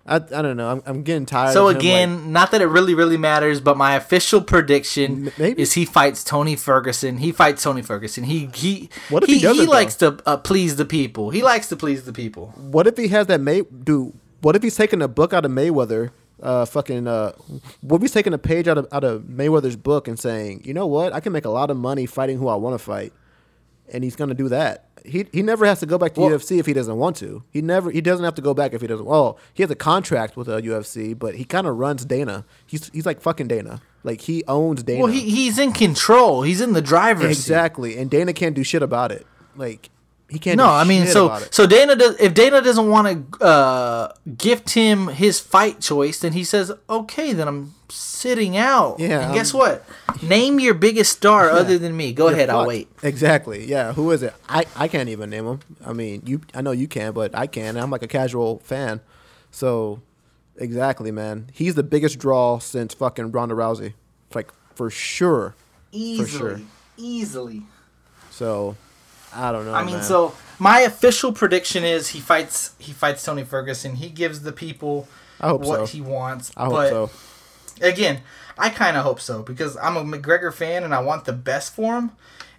I, 0.07 0.17
I 0.17 0.19
don't 0.43 0.59
know. 0.59 0.71
I'm, 0.71 0.83
I'm 0.85 1.03
getting 1.03 1.25
tired. 1.25 1.55
So 1.55 1.69
of 1.69 1.77
him, 1.77 1.81
again, 1.81 2.17
like- 2.17 2.27
not 2.27 2.51
that 2.51 2.61
it 2.61 2.67
really, 2.67 2.95
really 2.95 3.17
matters, 3.17 3.61
but 3.61 3.77
my 3.77 3.95
official 3.97 4.43
prediction 4.43 5.33
maybe. 5.39 5.63
is 5.63 5.73
he 5.73 5.87
fights 5.87 6.23
Tony 6.23 6.57
Ferguson. 6.57 7.19
He 7.19 7.33
fights 7.33 7.63
Tony 7.63 7.81
Ferguson. 7.83 8.25
He 8.25 8.51
he. 8.55 8.91
What 9.09 9.23
if 9.23 9.31
he, 9.31 9.37
he 9.37 9.43
doesn't, 9.43 9.67
likes 9.67 9.95
to 9.97 10.21
uh, 10.27 10.37
please 10.37 10.77
the 10.77 10.85
people. 10.85 11.31
He 11.31 11.43
likes 11.43 11.69
to 11.71 11.77
please 11.77 12.05
the 12.05 12.13
people. 12.13 12.53
What 12.57 12.87
if 12.87 12.97
he 12.99 13.09
has 13.09 13.27
that 13.29 13.41
May 13.41 13.63
dude? 13.63 14.13
What 14.45 14.55
if 14.57 14.63
he's 14.63 14.77
taking 14.77 15.01
a 15.01 15.09
book 15.09 15.33
out 15.33 15.45
of 15.47 15.51
Mayweather? 15.51 16.11
Uh, 16.43 16.67
fucking. 16.67 17.07
Uh, 17.09 17.33
what 17.81 17.97
if 17.97 18.03
he's 18.03 18.13
taking 18.13 18.35
a 18.35 18.39
page 18.39 18.69
out 18.69 18.77
of 18.77 18.87
out 18.93 19.03
of 19.03 19.23
Mayweather's 19.23 19.77
book 19.77 20.07
and 20.07 20.19
saying, 20.19 20.63
you 20.65 20.75
know 20.75 20.87
what, 20.87 21.13
I 21.15 21.21
can 21.21 21.33
make 21.33 21.47
a 21.47 21.51
lot 21.51 21.71
of 21.71 21.77
money 21.79 22.05
fighting 22.05 22.37
who 22.39 22.49
I 22.49 22.55
want 22.57 22.75
to 22.75 22.79
fight, 22.85 23.13
and 23.91 24.05
he's 24.05 24.17
gonna 24.17 24.35
do 24.35 24.51
that. 24.51 24.87
He 25.05 25.27
he 25.33 25.43
never 25.43 25.65
has 25.65 25.81
to 25.81 25.87
go 25.87 25.97
back 25.97 26.13
to 26.15 26.21
Well- 26.21 26.31
UFC 26.31 26.59
if 26.59 26.67
he 26.67 26.75
doesn't 26.75 26.97
want 26.97 27.17
to. 27.17 27.43
He 27.51 27.63
never 27.63 27.91
he 27.91 28.03
doesn't 28.03 28.25
have 28.25 28.35
to 28.35 28.43
go 28.43 28.53
back 28.53 28.75
if 28.75 28.83
he 28.83 28.87
doesn't. 28.87 29.07
Well, 29.07 29.39
he 29.55 29.63
has 29.63 29.71
a 29.71 29.75
contract 29.77 30.37
with 30.37 30.49
uh, 30.49 30.61
UFC, 30.61 31.19
but 31.19 31.37
he 31.37 31.45
kind 31.45 31.67
of 31.67 31.77
runs 31.79 32.05
Dana. 32.05 32.45
He's 32.67 32.91
he's 32.93 33.07
like 33.07 33.23
fucking 33.23 33.49
Dana. 33.49 33.81
Like 34.03 34.23
he 34.23 34.45
owns 34.47 34.83
Dana. 34.83 35.05
Well, 35.05 35.13
he, 35.13 35.21
he's 35.21 35.59
in 35.59 35.73
control. 35.73 36.43
He's 36.43 36.61
in 36.61 36.75
the 36.75 36.83
driver's 36.83 37.39
seat. 37.39 37.45
exactly, 37.45 37.97
and 37.97 38.11
Dana 38.11 38.35
can't 38.35 38.55
do 38.55 38.63
shit 38.63 38.83
about 38.83 39.11
it. 39.13 39.27
Like 39.57 39.89
he 40.35 40.39
can't. 40.39 40.59
No, 40.59 40.69
I 40.69 40.85
mean, 40.85 41.07
so 41.07 41.39
so 41.51 41.67
Dana 41.67 41.97
does. 41.97 42.21
If 42.21 42.35
Dana 42.35 42.61
doesn't 42.61 42.89
want 42.89 43.31
to 43.33 43.45
uh, 43.45 44.13
gift 44.37 44.71
him 44.71 45.09
his 45.09 45.41
fight 45.41 45.81
choice, 45.81 46.19
then 46.19 46.33
he 46.35 46.45
says, 46.45 46.71
"Okay, 46.91 47.33
then 47.33 47.49
I'm 47.49 47.75
sitting 47.89 48.57
out." 48.57 49.01
Yeah, 49.01 49.27
And 49.27 49.35
guess 49.35 49.55
I'm- 49.55 49.59
what? 49.61 49.85
Name 50.23 50.61
your 50.61 50.75
biggest 50.75 51.13
star 51.13 51.51
other 51.51 51.79
than 51.79 51.97
me. 51.97 52.13
Go 52.13 52.29
ahead. 52.29 52.51
I'll 52.51 52.67
wait. 52.67 52.89
Exactly. 53.03 53.65
Yeah. 53.65 53.93
Who 53.95 54.11
is 54.11 54.23
it? 54.23 54.33
I, 54.49 54.65
I 54.77 54.89
can't 54.89 55.09
even 55.09 55.31
name 55.31 55.47
him. 55.47 55.61
I 55.85 55.93
mean, 55.93 56.23
you. 56.27 56.41
I 56.55 56.61
know 56.61 56.71
you 56.73 56.87
can, 56.89 57.13
but 57.13 57.35
I 57.35 57.47
can. 57.47 57.77
I'm 57.77 57.91
like 57.91 58.03
a 58.03 58.09
casual 58.09 58.59
fan. 58.61 59.01
So, 59.51 60.03
exactly, 60.57 61.11
man. 61.11 61.49
He's 61.53 61.75
the 61.75 61.83
biggest 61.83 62.19
draw 62.19 62.59
since 62.59 62.95
fucking 62.95 63.33
Ronda 63.33 63.55
Rousey, 63.55 63.95
like 64.35 64.53
for 64.75 64.91
sure. 64.91 65.55
Easily, 65.93 66.27
sure. 66.29 66.61
easily. 66.97 67.63
So, 68.31 68.77
I 69.35 69.53
don't 69.53 69.65
know. 69.65 69.75
I 69.75 69.85
mean, 69.85 69.97
man. 69.97 70.05
so 70.05 70.35
my 70.59 70.81
official 70.81 71.33
prediction 71.33 71.85
is 71.85 72.09
he 72.09 72.21
fights. 72.21 72.75
He 72.79 72.93
fights 72.93 73.25
Tony 73.25 73.45
Ferguson. 73.45 73.97
He 73.97 74.09
gives 74.09 74.43
the 74.43 74.53
people 74.53 75.09
hope 75.41 75.63
what 75.63 75.81
so. 75.81 75.87
he 75.87 76.01
wants. 76.01 76.53
I 76.57 76.65
hope 76.65 76.73
but 76.73 76.91
so. 76.91 77.11
again, 77.81 78.21
I 78.59 78.71
kind 78.71 78.97
of 78.97 79.05
hope 79.05 79.21
so 79.21 79.43
because 79.43 79.77
I'm 79.77 79.97
a 79.97 80.05
McGregor 80.05 80.53
fan 80.53 80.85
and 80.85 80.95
I 80.95 81.01
want 81.01 81.25
the 81.25 81.33
best 81.33 81.75
for 81.75 81.97
him. 81.97 82.13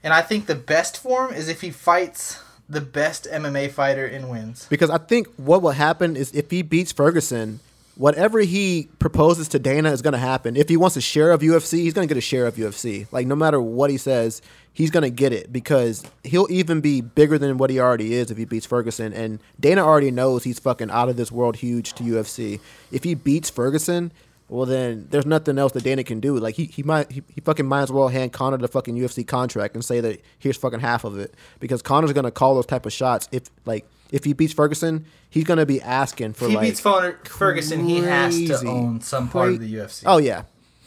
And 0.03 0.13
I 0.13 0.21
think 0.21 0.45
the 0.45 0.55
best 0.55 1.01
for 1.01 1.27
him 1.27 1.33
is 1.33 1.49
if 1.49 1.61
he 1.61 1.71
fights 1.71 2.43
the 2.69 2.81
best 2.81 3.27
MMA 3.31 3.71
fighter 3.71 4.05
and 4.05 4.29
wins. 4.29 4.67
Because 4.69 4.89
I 4.89 4.97
think 4.97 5.27
what 5.37 5.61
will 5.61 5.71
happen 5.71 6.15
is 6.15 6.31
if 6.33 6.51
he 6.51 6.61
beats 6.61 6.91
Ferguson, 6.91 7.59
whatever 7.95 8.39
he 8.39 8.89
proposes 8.99 9.47
to 9.49 9.59
Dana 9.59 9.91
is 9.91 10.01
going 10.01 10.13
to 10.13 10.19
happen. 10.19 10.55
If 10.55 10.69
he 10.69 10.77
wants 10.77 10.97
a 10.97 11.01
share 11.01 11.31
of 11.31 11.41
UFC, 11.41 11.79
he's 11.79 11.93
going 11.93 12.07
to 12.07 12.13
get 12.13 12.17
a 12.17 12.21
share 12.21 12.45
of 12.45 12.55
UFC. 12.55 13.07
Like 13.11 13.27
no 13.27 13.35
matter 13.35 13.61
what 13.61 13.89
he 13.89 13.97
says, 13.97 14.41
he's 14.75 14.91
going 14.91 15.03
to 15.03 15.09
get 15.09 15.31
it 15.33 15.51
because 15.51 16.03
he'll 16.23 16.47
even 16.51 16.81
be 16.81 16.99
bigger 17.01 17.39
than 17.39 17.57
what 17.57 17.69
he 17.69 17.79
already 17.79 18.13
is 18.13 18.29
if 18.29 18.37
he 18.37 18.43
beats 18.45 18.65
Ferguson. 18.65 19.13
And 19.13 19.39
Dana 19.59 19.81
already 19.81 20.11
knows 20.11 20.43
he's 20.43 20.59
fucking 20.59 20.91
out 20.91 21.07
of 21.09 21.15
this 21.15 21.31
world 21.31 21.55
huge 21.55 21.93
to 21.93 22.03
UFC. 22.03 22.59
If 22.91 23.05
he 23.05 23.15
beats 23.15 23.49
Ferguson, 23.49 24.11
well 24.49 24.65
then 24.65 25.07
there's 25.09 25.25
nothing 25.25 25.57
else 25.57 25.71
that 25.71 25.83
Dana 25.83 26.03
can 26.03 26.19
do. 26.19 26.37
Like 26.37 26.55
he, 26.55 26.65
he 26.65 26.83
might 26.83 27.09
he, 27.09 27.23
he 27.33 27.41
fucking 27.41 27.65
might 27.65 27.83
as 27.83 27.91
well 27.91 28.09
hand 28.09 28.33
Conor 28.33 28.57
the 28.57 28.67
fucking 28.67 28.95
UFC 28.95 29.25
contract 29.25 29.75
and 29.75 29.83
say 29.83 30.01
that 30.01 30.21
here's 30.37 30.57
fucking 30.57 30.81
half 30.81 31.05
of 31.05 31.17
it 31.17 31.33
because 31.59 31.81
Conor's 31.81 32.13
gonna 32.13 32.29
call 32.29 32.55
those 32.55 32.65
type 32.67 32.85
of 32.85 32.93
shots 32.93 33.27
if 33.31 33.43
like 33.65 33.87
if 34.11 34.23
he 34.25 34.33
beats 34.33 34.53
Ferguson, 34.53 35.05
he's 35.29 35.45
gonna 35.45 35.65
be 35.65 35.81
asking 35.81 36.33
for 36.33 36.45
If 36.45 36.49
he 36.51 36.55
like 36.57 36.67
beats 36.67 36.79
Fer- 36.81 37.17
Ferguson, 37.23 37.85
he 37.85 38.01
has 38.01 38.35
to 38.35 38.67
own 38.67 39.01
some 39.01 39.29
part 39.29 39.53
of 39.53 39.61
the 39.61 39.73
UFC. 39.73 40.03
Oh 40.05 40.17
yeah, 40.17 40.43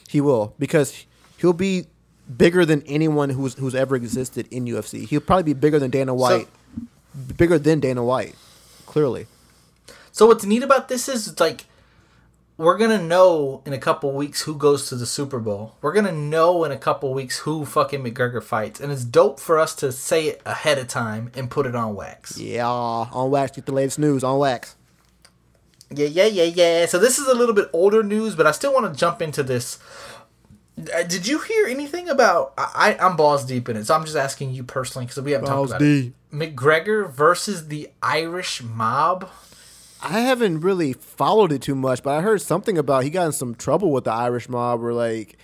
he 0.08 0.20
will 0.20 0.54
because 0.58 1.06
he'll 1.38 1.52
be 1.54 1.86
bigger 2.36 2.64
than 2.64 2.82
anyone 2.82 3.30
who's 3.30 3.54
who's 3.54 3.74
ever 3.74 3.96
existed 3.96 4.48
in 4.50 4.64
UFC. 4.64 5.06
He'll 5.06 5.20
probably 5.20 5.54
be 5.54 5.54
bigger 5.54 5.78
than 5.78 5.90
Dana 5.90 6.14
White, 6.14 6.48
bigger 7.36 7.58
than 7.58 7.80
Dana 7.80 8.04
White, 8.04 8.34
clearly. 8.86 9.26
So 10.12 10.26
what's 10.26 10.44
neat 10.44 10.62
about 10.62 10.88
this 10.88 11.08
is 11.08 11.28
it's 11.28 11.40
like 11.40 11.66
we're 12.56 12.76
gonna 12.76 13.00
know 13.00 13.62
in 13.64 13.72
a 13.72 13.78
couple 13.78 14.12
weeks 14.12 14.42
who 14.42 14.56
goes 14.56 14.88
to 14.88 14.96
the 14.96 15.06
Super 15.06 15.38
Bowl. 15.38 15.76
We're 15.80 15.92
gonna 15.92 16.12
know 16.12 16.64
in 16.64 16.72
a 16.72 16.76
couple 16.76 17.14
weeks 17.14 17.38
who 17.40 17.64
fucking 17.64 18.02
McGregor 18.02 18.42
fights, 18.42 18.80
and 18.80 18.92
it's 18.92 19.04
dope 19.04 19.38
for 19.38 19.58
us 19.58 19.74
to 19.76 19.92
say 19.92 20.26
it 20.26 20.42
ahead 20.44 20.78
of 20.78 20.88
time 20.88 21.30
and 21.34 21.50
put 21.50 21.66
it 21.66 21.76
on 21.76 21.94
wax. 21.94 22.36
Yeah, 22.36 22.66
on 22.66 23.30
wax. 23.30 23.52
Get 23.52 23.66
the 23.66 23.72
latest 23.72 23.98
news 23.98 24.24
on 24.24 24.38
wax. 24.38 24.74
Yeah, 25.90 26.08
yeah, 26.08 26.26
yeah, 26.26 26.44
yeah. 26.44 26.86
So 26.86 26.98
this 26.98 27.18
is 27.18 27.28
a 27.28 27.34
little 27.34 27.54
bit 27.54 27.70
older 27.72 28.02
news, 28.02 28.34
but 28.34 28.46
I 28.46 28.50
still 28.50 28.74
want 28.74 28.92
to 28.92 28.98
jump 28.98 29.22
into 29.22 29.42
this. 29.42 29.78
Uh, 30.94 31.02
Did 31.02 31.26
you 31.26 31.40
hear 31.40 31.66
anything 31.66 32.08
about? 32.08 32.54
I, 32.56 32.96
I'm 33.00 33.16
balls 33.16 33.44
deep 33.44 33.68
in 33.68 33.76
it, 33.76 33.86
so 33.86 33.94
I'm 33.94 34.04
just 34.04 34.16
asking 34.16 34.52
you 34.52 34.64
personally 34.64 35.06
because 35.06 35.22
we 35.22 35.32
haven't 35.32 35.48
Balls 35.48 35.70
talked 35.70 35.82
about 35.82 35.86
deep. 35.86 36.14
it. 36.32 36.36
McGregor 36.36 37.10
versus 37.10 37.68
the 37.68 37.88
Irish 38.02 38.62
Mob. 38.62 39.30
I 40.00 40.20
haven't 40.20 40.60
really 40.60 40.92
followed 40.92 41.50
it 41.52 41.62
too 41.62 41.74
much, 41.74 42.02
but 42.02 42.16
I 42.16 42.20
heard 42.20 42.40
something 42.40 42.78
about 42.78 43.02
he 43.02 43.10
got 43.10 43.26
in 43.26 43.32
some 43.32 43.54
trouble 43.54 43.90
with 43.90 44.04
the 44.04 44.12
Irish 44.12 44.48
mob, 44.48 44.82
or 44.84 44.92
like 44.92 45.36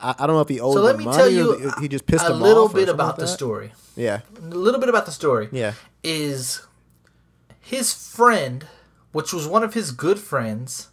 I, 0.00 0.14
I 0.18 0.26
don't 0.26 0.36
know 0.36 0.42
if 0.42 0.48
he 0.48 0.60
owed 0.60 0.74
So 0.74 0.82
let 0.82 0.96
them 0.96 1.06
me 1.06 1.12
tell 1.12 1.28
you 1.28 1.72
he 1.80 1.88
just 1.88 2.06
pissed 2.06 2.26
a 2.26 2.34
little 2.34 2.68
bit 2.68 2.88
about 2.88 3.18
like 3.18 3.18
the 3.18 3.26
story. 3.26 3.72
Yeah, 3.96 4.20
a 4.38 4.40
little 4.42 4.78
bit 4.78 4.88
about 4.88 5.06
the 5.06 5.12
story. 5.12 5.48
Yeah. 5.50 5.72
Is 6.04 6.64
his 7.60 7.92
friend, 7.92 8.66
which 9.12 9.32
was 9.32 9.48
one 9.48 9.64
of 9.64 9.74
his 9.74 9.90
good 9.90 10.20
friends, 10.20 10.88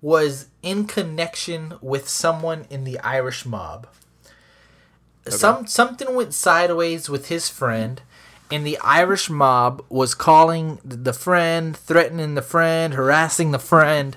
was 0.00 0.46
in 0.64 0.86
connection 0.86 1.74
with 1.80 2.08
someone 2.08 2.66
in 2.70 2.84
the 2.84 2.98
Irish 3.00 3.44
mob. 3.44 3.86
Some 5.28 5.66
something 5.66 6.14
went 6.14 6.34
sideways 6.34 7.08
with 7.08 7.28
his 7.28 7.48
friend, 7.48 8.02
and 8.50 8.66
the 8.66 8.78
Irish 8.80 9.30
mob 9.30 9.82
was 9.88 10.14
calling 10.14 10.78
the 10.84 11.12
friend, 11.14 11.76
threatening 11.76 12.34
the 12.34 12.42
friend, 12.42 12.94
harassing 12.94 13.50
the 13.50 13.58
friend, 13.58 14.16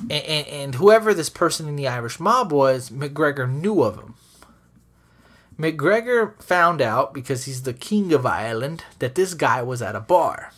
and, 0.00 0.12
and, 0.12 0.46
and 0.48 0.74
whoever 0.76 1.12
this 1.12 1.28
person 1.28 1.68
in 1.68 1.76
the 1.76 1.88
Irish 1.88 2.18
mob 2.18 2.52
was, 2.52 2.88
McGregor 2.90 3.50
knew 3.50 3.82
of 3.82 3.96
him. 3.96 4.14
McGregor 5.58 6.40
found 6.42 6.80
out 6.82 7.14
because 7.14 7.44
he's 7.44 7.62
the 7.62 7.72
king 7.72 8.12
of 8.12 8.26
Ireland 8.26 8.84
that 8.98 9.14
this 9.14 9.34
guy 9.34 9.62
was 9.62 9.80
at 9.80 9.94
a 9.96 10.00
bar. 10.00 10.52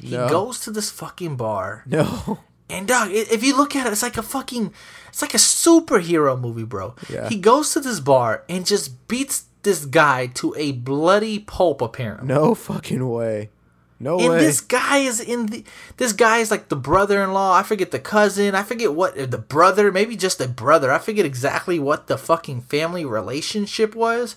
He 0.00 0.10
No. 0.16 0.28
goes 0.28 0.60
to 0.60 0.70
this 0.70 0.90
fucking 0.90 1.36
bar, 1.36 1.82
no, 1.86 2.40
and 2.68 2.88
dog, 2.88 3.10
if 3.12 3.44
you 3.44 3.56
look 3.56 3.76
at 3.76 3.86
it, 3.86 3.92
it's 3.92 4.02
like 4.02 4.16
a 4.16 4.22
fucking, 4.22 4.72
it's 5.08 5.22
like 5.22 5.34
a 5.34 5.38
superhero 5.38 6.38
movie, 6.38 6.64
bro. 6.64 6.94
Yeah. 7.08 7.28
He 7.28 7.36
goes 7.36 7.72
to 7.72 7.80
this 7.80 8.00
bar 8.00 8.44
and 8.48 8.66
just 8.66 9.06
beats 9.08 9.44
this 9.62 9.84
guy 9.84 10.28
to 10.28 10.54
a 10.56 10.72
bloody 10.72 11.38
pulp, 11.38 11.80
apparently. 11.80 12.28
no 12.28 12.54
fucking 12.54 13.08
way, 13.08 13.50
no 13.98 14.16
way. 14.16 14.24
And 14.24 14.32
way. 14.34 14.38
this 14.40 14.60
guy 14.60 14.98
is 14.98 15.20
in 15.20 15.46
the. 15.46 15.64
This 15.96 16.12
guy 16.12 16.38
is 16.38 16.50
like 16.50 16.68
the 16.68 16.76
brother-in-law. 16.76 17.56
I 17.56 17.62
forget 17.62 17.90
the 17.90 17.98
cousin. 17.98 18.54
I 18.54 18.62
forget 18.62 18.94
what 18.94 19.18
uh, 19.18 19.26
the 19.26 19.38
brother. 19.38 19.92
Maybe 19.92 20.16
just 20.16 20.38
the 20.38 20.48
brother. 20.48 20.92
I 20.92 20.98
forget 20.98 21.26
exactly 21.26 21.78
what 21.78 22.06
the 22.06 22.18
fucking 22.18 22.62
family 22.62 23.04
relationship 23.04 23.94
was, 23.94 24.36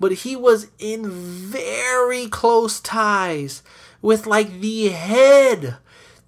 but 0.00 0.12
he 0.12 0.34
was 0.34 0.68
in 0.78 1.10
very 1.10 2.26
close 2.26 2.80
ties 2.80 3.62
with 4.02 4.26
like 4.26 4.60
the 4.60 4.88
head, 4.88 5.76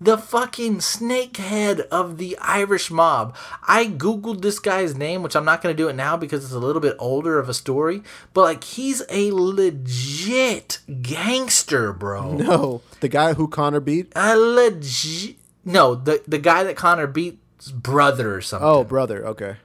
the 0.01 0.17
fucking 0.17 0.77
snakehead 0.79 1.81
of 1.89 2.19
the 2.19 2.39
Irish 2.41 2.91
mob. 2.91 3.35
I 3.67 3.87
googled 3.87 4.43
this 4.43 4.59
guy's 4.61 4.95
name, 4.97 5.23
which 5.23 5.35
I'm 5.35 5.45
not 5.45 5.61
gonna 5.61 5.75
do 5.75 5.89
it 5.89 5.97
now 5.97 6.17
because 6.17 6.45
it's 6.45 6.53
a 6.53 6.59
little 6.59 6.81
bit 6.81 6.95
older 7.01 7.39
of 7.39 7.49
a 7.49 7.55
story. 7.55 8.03
But 8.33 8.43
like, 8.43 8.65
he's 8.65 9.03
a 9.11 9.33
legit 9.33 10.79
gangster, 11.03 11.93
bro. 11.93 12.33
no, 12.37 12.83
the 13.01 13.09
guy 13.09 13.33
who 13.35 13.49
Conor 13.49 13.81
beat. 13.81 14.13
A 14.15 14.37
legit. 14.37 15.37
No, 15.65 15.95
the 15.95 16.23
the 16.29 16.39
guy 16.39 16.63
that 16.63 16.77
Conor 16.77 17.07
beat's 17.09 17.71
brother 17.73 18.35
or 18.37 18.41
something. 18.41 18.69
Oh, 18.69 18.85
brother. 18.85 19.27
Okay, 19.27 19.57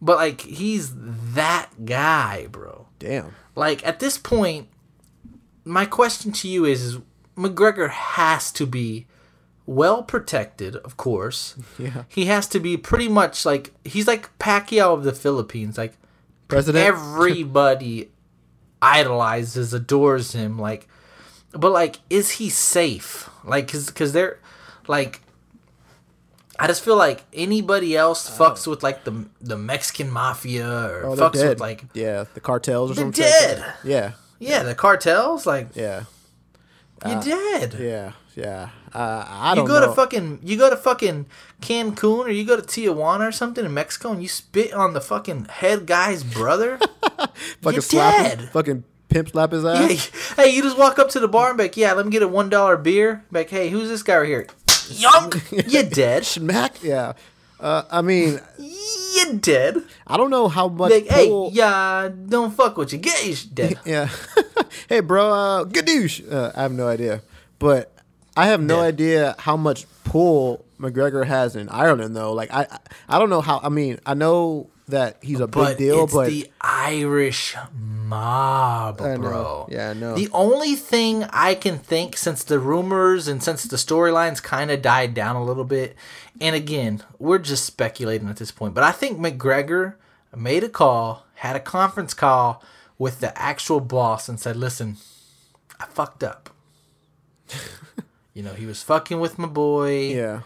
But 0.00 0.16
like 0.16 0.40
he's 0.40 0.92
that 1.34 1.68
guy, 1.84 2.46
bro. 2.50 2.86
damn. 2.98 3.34
Like 3.54 3.86
at 3.86 4.00
this 4.00 4.16
point, 4.16 4.68
my 5.64 5.84
question 5.84 6.32
to 6.32 6.48
you 6.48 6.64
is, 6.64 6.82
is 6.82 6.98
McGregor 7.36 7.90
has 7.90 8.50
to 8.52 8.64
be 8.66 9.06
well 9.66 10.02
protected, 10.02 10.76
of 10.76 10.96
course. 10.96 11.56
Yeah. 11.78 12.04
He 12.08 12.26
has 12.26 12.46
to 12.48 12.60
be 12.60 12.76
pretty 12.76 13.08
much 13.08 13.46
like 13.46 13.72
he's 13.84 14.06
like 14.06 14.36
Pacquiao 14.38 14.92
of 14.94 15.04
the 15.04 15.12
Philippines. 15.12 15.78
Like 15.78 15.94
President. 16.48 16.84
everybody 16.84 18.10
idolizes, 18.82 19.72
adores 19.72 20.32
him. 20.32 20.58
Like, 20.58 20.88
but 21.52 21.72
like, 21.72 22.00
is 22.10 22.32
he 22.32 22.50
safe? 22.50 23.30
Like, 23.44 23.70
cause, 23.70 23.90
cause 23.90 24.12
they're 24.12 24.38
like, 24.88 25.20
I 26.58 26.66
just 26.66 26.84
feel 26.84 26.96
like 26.96 27.24
anybody 27.32 27.96
else 27.96 28.28
oh. 28.28 28.44
fucks 28.44 28.66
with 28.66 28.82
like 28.82 29.04
the 29.04 29.26
the 29.40 29.56
Mexican 29.56 30.10
mafia 30.10 30.68
or 30.68 31.06
oh, 31.06 31.16
fucks 31.16 31.34
dead. 31.34 31.48
with 31.48 31.60
like 31.60 31.84
yeah, 31.94 32.24
the 32.34 32.40
cartels 32.40 32.90
or 32.90 32.94
They're 32.94 33.04
something. 33.04 33.24
like 33.24 33.32
dead. 33.32 33.74
Yeah, 33.82 34.12
yeah 34.38 34.62
the 34.62 34.74
cartels. 34.74 35.46
Like, 35.46 35.68
yeah, 35.74 36.04
you're 37.06 37.16
uh, 37.16 37.22
dead. 37.22 37.76
yeah, 37.80 38.12
yeah. 38.36 38.68
Uh, 38.94 39.24
I 39.28 39.50
You 39.50 39.56
don't 39.56 39.66
go 39.66 39.80
know. 39.80 39.86
to 39.86 39.92
fucking 39.92 40.40
you 40.42 40.56
go 40.56 40.68
to 40.70 40.76
fucking 40.76 41.26
Cancun 41.60 42.24
or 42.24 42.30
you 42.30 42.44
go 42.44 42.56
to 42.56 42.62
Tijuana 42.62 43.28
or 43.28 43.32
something 43.32 43.64
in 43.64 43.72
Mexico 43.74 44.12
and 44.12 44.22
you 44.22 44.28
spit 44.28 44.72
on 44.72 44.92
the 44.94 45.00
fucking 45.00 45.44
head 45.46 45.86
guy's 45.86 46.24
brother. 46.24 46.78
fucking 47.60 47.72
you're 47.72 47.82
slap 47.82 48.14
him- 48.26 48.38
dead. 48.40 48.48
fucking 48.50 48.84
pimp 49.08 49.28
slap 49.30 49.52
his 49.52 49.64
ass. 49.64 50.10
Hey, 50.36 50.42
hey, 50.44 50.54
you 50.56 50.62
just 50.62 50.78
walk 50.78 50.98
up 50.98 51.08
to 51.10 51.20
the 51.20 51.28
bar 51.28 51.48
and 51.50 51.58
be 51.58 51.64
like, 51.64 51.76
yeah, 51.76 51.92
let 51.92 52.04
me 52.06 52.12
get 52.12 52.22
a 52.22 52.28
one 52.28 52.48
dollar 52.48 52.76
beer. 52.76 53.24
Be 53.32 53.40
like, 53.40 53.50
hey, 53.50 53.68
who's 53.68 53.88
this 53.88 54.02
guy 54.02 54.16
right 54.18 54.26
here? 54.28 54.46
Young, 54.90 55.32
you 55.50 55.82
dead. 55.84 56.24
Smack. 56.26 56.82
Yeah. 56.82 57.12
Uh, 57.60 57.82
I 57.90 58.00
mean, 58.00 58.40
You 58.58 59.34
dead. 59.38 59.82
I 60.06 60.16
don't 60.16 60.30
know 60.30 60.48
how 60.48 60.66
much. 60.68 60.90
Like, 60.90 61.06
hey, 61.08 61.30
yeah, 61.52 62.08
don't 62.26 62.52
fuck 62.52 62.76
with 62.78 62.92
you. 62.94 62.98
Get 62.98 63.24
you 63.26 63.36
dead. 63.52 63.78
Yeah. 63.84 64.08
hey, 64.88 65.00
bro. 65.00 65.30
Uh, 65.30 65.64
gadoosh. 65.64 66.24
Uh, 66.32 66.52
I 66.56 66.62
have 66.62 66.72
no 66.72 66.88
idea, 66.88 67.20
but 67.58 67.92
I 68.36 68.46
have 68.46 68.60
no 68.62 68.76
Yeah. 68.80 68.86
idea 68.88 69.36
how 69.40 69.56
much 69.56 69.86
pull 70.04 70.64
McGregor 70.80 71.26
has 71.26 71.56
in 71.56 71.68
Ireland, 71.68 72.16
though. 72.16 72.32
Like, 72.32 72.50
I, 72.52 72.66
I 73.08 73.18
don't 73.18 73.30
know 73.30 73.40
how. 73.40 73.60
I 73.62 73.68
mean, 73.68 73.98
I 74.06 74.14
know 74.14 74.70
that 74.88 75.18
he's 75.22 75.38
a 75.40 75.46
But 75.46 75.70
big 75.70 75.78
deal, 75.78 76.04
it's 76.04 76.12
but 76.14 76.26
the 76.28 76.50
Irish 76.60 77.54
mob, 77.72 78.98
bro. 78.98 79.68
Yeah, 79.70 79.90
I 79.90 79.92
know. 79.94 80.14
The 80.16 80.28
only 80.32 80.74
thing 80.74 81.24
I 81.30 81.54
can 81.54 81.78
think 81.78 82.16
since 82.16 82.42
the 82.42 82.58
rumors 82.58 83.28
and 83.28 83.42
since 83.42 83.62
the 83.64 83.76
storylines 83.76 84.42
kind 84.42 84.70
of 84.70 84.82
died 84.82 85.14
down 85.14 85.36
a 85.36 85.44
little 85.44 85.64
bit, 85.64 85.94
and 86.40 86.56
again, 86.56 87.02
we're 87.18 87.38
just 87.38 87.64
speculating 87.64 88.28
at 88.28 88.36
this 88.38 88.50
point, 88.50 88.74
but 88.74 88.82
I 88.82 88.90
think 88.92 89.18
McGregor 89.18 89.94
made 90.34 90.64
a 90.64 90.68
call, 90.68 91.24
had 91.36 91.54
a 91.56 91.60
conference 91.60 92.14
call 92.14 92.62
with 92.98 93.20
the 93.20 93.36
actual 93.40 93.80
boss, 93.80 94.28
and 94.28 94.40
said, 94.40 94.56
"Listen, 94.56 94.96
I 95.78 95.86
fucked 95.86 96.24
up." 96.24 96.50
You 98.40 98.46
know, 98.46 98.54
he 98.54 98.64
was 98.64 98.82
fucking 98.82 99.20
with 99.20 99.38
my 99.38 99.46
boy. 99.46 100.14
yeah, 100.14 100.40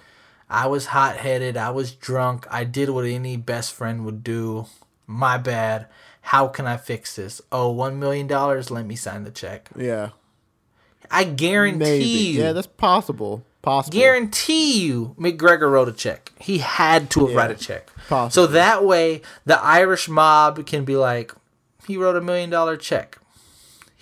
I 0.51 0.67
was 0.67 0.87
hot 0.87 1.17
headed. 1.19 1.57
I 1.57 1.71
was 1.71 1.93
drunk. 1.93 2.45
I 2.51 2.65
did 2.65 2.91
what 2.91 3.05
any 3.05 3.37
best 3.37 3.73
friend 3.73 4.05
would 4.05 4.25
do. 4.25 4.67
My 5.07 5.39
bad. 5.39 5.87
How 6.23 6.49
can 6.49 6.67
I 6.67 6.77
fix 6.77 7.15
this? 7.15 7.41
Oh, 7.53 7.71
one 7.71 8.01
million 8.01 8.27
dollars. 8.27 8.69
Let 8.73 8.85
me 8.85 8.97
sign 8.97 9.23
the 9.23 9.31
check. 9.31 9.69
yeah, 9.77 10.09
I 11.09 11.23
guarantee 11.23 11.79
maybe. 11.79 12.05
you. 12.05 12.43
Yeah, 12.43 12.53
that's 12.53 12.67
possible. 12.67 13.45
Possible. 13.63 13.97
Guarantee 13.97 14.81
you, 14.83 15.15
McGregor 15.19 15.71
wrote 15.71 15.89
a 15.89 15.93
check. 15.93 16.33
He 16.41 16.59
had 16.59 17.11
to 17.11 17.21
have 17.21 17.31
Yeah. 17.31 17.37
write 17.37 17.51
a 17.53 17.55
check. 17.55 17.91
So 18.31 18.47
that 18.49 18.85
way, 18.85 19.23
the 19.47 19.59
Irish 19.63 20.09
mob 20.09 20.67
can 20.67 20.85
be 20.85 20.97
like, 20.97 21.33
he 21.87 21.97
wrote 21.97 22.17
a 22.17 22.21
million 22.21 22.51
dollar 22.51 22.77
check. 22.77 23.19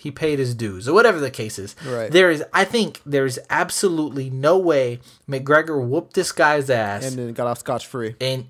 He 0.03 0.11
paid 0.11 0.37
his 0.37 0.53
dues, 0.53 0.87
or 0.87 0.93
whatever 0.93 1.19
the 1.19 1.31
case 1.31 1.57
is. 1.57 1.75
Right. 1.87 2.11
There 2.11 2.29
is, 2.29 2.43
I 2.53 2.65
think, 2.65 2.99
there 3.05 3.25
is 3.25 3.39
absolutely 3.49 4.29
no 4.29 4.57
way 4.57 4.99
McGregor 5.29 5.81
whooped 5.83 6.13
this 6.13 6.31
guy's 6.33 6.69
ass 6.69 7.05
and 7.07 7.17
then 7.17 7.33
got 7.33 7.47
off 7.47 7.59
scotch 7.59 7.87
free. 7.87 8.15
and 8.19 8.47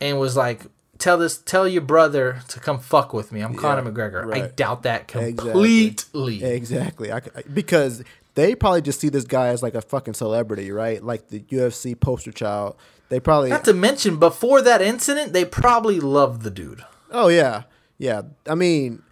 and 0.00 0.18
was 0.18 0.36
like, 0.36 0.62
"Tell 0.98 1.16
this, 1.16 1.38
tell 1.38 1.66
your 1.66 1.82
brother 1.82 2.40
to 2.48 2.60
come 2.60 2.78
fuck 2.78 3.12
with 3.12 3.32
me." 3.32 3.40
I'm 3.40 3.54
Conor 3.54 3.90
McGregor. 3.90 4.32
I 4.34 4.48
doubt 4.48 4.82
that 4.82 5.02
Exactly. 5.14 5.34
completely. 5.34 6.44
Exactly. 6.44 7.10
I, 7.12 7.20
c- 7.20 7.30
because 7.52 8.02
they 8.34 8.54
probably 8.54 8.82
just 8.82 9.00
see 9.00 9.08
this 9.08 9.24
guy 9.24 9.48
as 9.48 9.62
like 9.62 9.74
a 9.74 9.82
fucking 9.82 10.14
celebrity, 10.14 10.70
right? 10.70 11.02
Like 11.02 11.28
the 11.28 11.40
UFC 11.40 11.98
poster 11.98 12.32
child. 12.32 12.76
They 13.08 13.20
probably. 13.20 13.50
Not 13.50 13.64
to 13.66 13.72
mention, 13.74 14.18
before 14.18 14.62
that 14.62 14.80
incident, 14.82 15.32
they 15.32 15.44
probably 15.44 16.00
loved 16.00 16.42
the 16.42 16.50
dude. 16.50 16.84
oh 17.10 17.28
yeah, 17.28 17.62
yeah. 17.98 18.22
I 18.46 18.54
mean, 18.54 19.02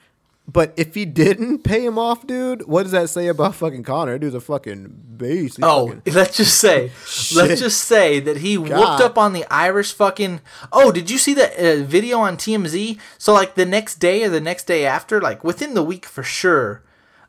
but 0.49 0.73
if 0.77 0.95
he 0.95 1.05
didn't 1.05 1.61
pay 1.61 1.85
him 1.85 1.99
off, 1.99 2.27
dude, 2.27 2.67
what 2.67 2.83
does 2.83 2.93
that 2.93 3.09
say 3.11 3.29
about 3.29 3.55
fucking 3.55 3.85
Conor? 3.85 4.19
Dude's 4.19 4.35
a 4.35 4.41
fucking 4.41 4.93
beast. 5.17 5.59
He 5.59 5.63
Oh, 5.63 5.89
fucking- 5.89 6.03
let's 6.15 6.37
just 6.37 6.59
say, 6.59 6.91
let's 7.35 7.61
just 7.61 7.83
say 7.85 8.19
that 8.21 8.39
he 8.39 8.59
whooped 8.59 9.01
up 9.01 9.17
on 9.17 9.33
the 9.33 9.45
Irish 9.51 9.93
fucking. 9.93 10.41
Oh, 10.73 10.91
did 10.91 11.09
you 11.11 11.19
see 11.19 11.35
that 11.35 11.53
uh, 11.57 11.85
video 11.85 12.19
on 12.19 12.37
TMZ? 12.37 12.99
So 13.19 13.33
like 13.33 13.55
the 13.55 13.67
next 13.67 13.97
day 13.97 14.25
or 14.25 14.29
the 14.29 14.41
next 14.41 14.65
day 14.67 14.85
after, 14.87 15.21
like 15.21 15.45
within 15.45 15.75
the 15.75 15.83
week 15.83 16.05
for 16.07 16.23
sure. 16.23 16.83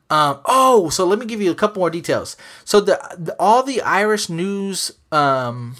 Um, 0.10 0.40
oh, 0.46 0.90
so 0.90 1.06
let 1.06 1.20
me 1.20 1.26
give 1.26 1.42
you 1.42 1.52
a 1.52 1.56
couple 1.56 1.80
more 1.80 1.90
details. 1.90 2.36
So 2.66 2.82
the, 2.82 3.00
the 3.18 3.34
all 3.40 3.64
the 3.64 3.82
Irish 3.82 4.28
news 4.30 4.92
um, 5.12 5.76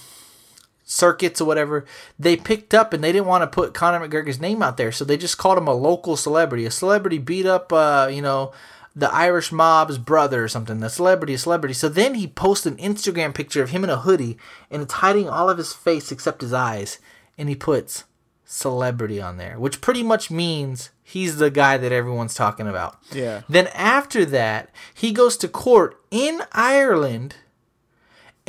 circuits 0.92 1.40
or 1.40 1.46
whatever, 1.46 1.86
they 2.20 2.36
picked 2.36 2.74
up 2.74 2.94
and 2.94 3.04
they 3.04 3.12
didn't 3.12 3.28
want 3.28 3.42
to 3.44 3.48
put 3.48 3.74
Conor 3.74 4.06
McGregor's 4.06 4.42
name 4.42 4.62
out 4.62 4.78
there, 4.78 4.92
so 4.92 5.06
they 5.06 5.18
just 5.18 5.38
called 5.38 5.58
him 5.58 5.68
a 5.68 5.74
local 5.74 6.18
celebrity. 6.18 6.66
A 6.66 6.72
celebrity 6.72 7.18
beat 7.18 7.46
up, 7.46 7.72
uh, 7.72 8.10
you 8.12 8.22
know, 8.22 8.52
the 8.94 9.12
Irish 9.14 9.54
mob's 9.54 9.98
brother 9.98 10.44
or 10.44 10.50
something. 10.50 10.82
The 10.82 10.90
celebrity, 10.90 11.34
a 11.34 11.38
celebrity. 11.38 11.74
So 11.74 11.88
then 11.88 12.16
he 12.16 12.28
posted 12.28 12.74
an 12.74 12.94
Instagram 12.94 13.34
picture 13.34 13.64
of 13.64 13.70
him 13.70 13.86
in 13.86 13.90
a 13.90 14.02
hoodie, 14.02 14.38
and 14.70 14.82
it's 14.82 14.96
hiding 14.96 15.30
all 15.30 15.50
of 15.50 15.58
his 15.58 15.74
face 15.74 16.12
except 16.12 16.42
his 16.42 16.52
eyes, 16.52 17.00
and 17.38 17.48
he 17.48 17.56
puts 17.56 18.04
celebrity 18.44 19.22
on 19.22 19.38
there, 19.38 19.58
which 19.58 19.80
pretty 19.80 20.04
much 20.04 20.30
means 20.30 20.90
he's 21.02 21.38
the 21.38 21.50
guy 21.50 21.78
that 21.78 21.94
everyone's 21.94 22.34
talking 22.34 22.68
about. 22.68 22.98
Yeah. 23.14 23.44
Then 23.48 23.68
after 23.68 24.26
that, 24.26 24.70
he 24.94 25.14
goes 25.14 25.38
to 25.38 25.48
court 25.48 25.98
in 26.12 26.42
Ireland 26.52 27.36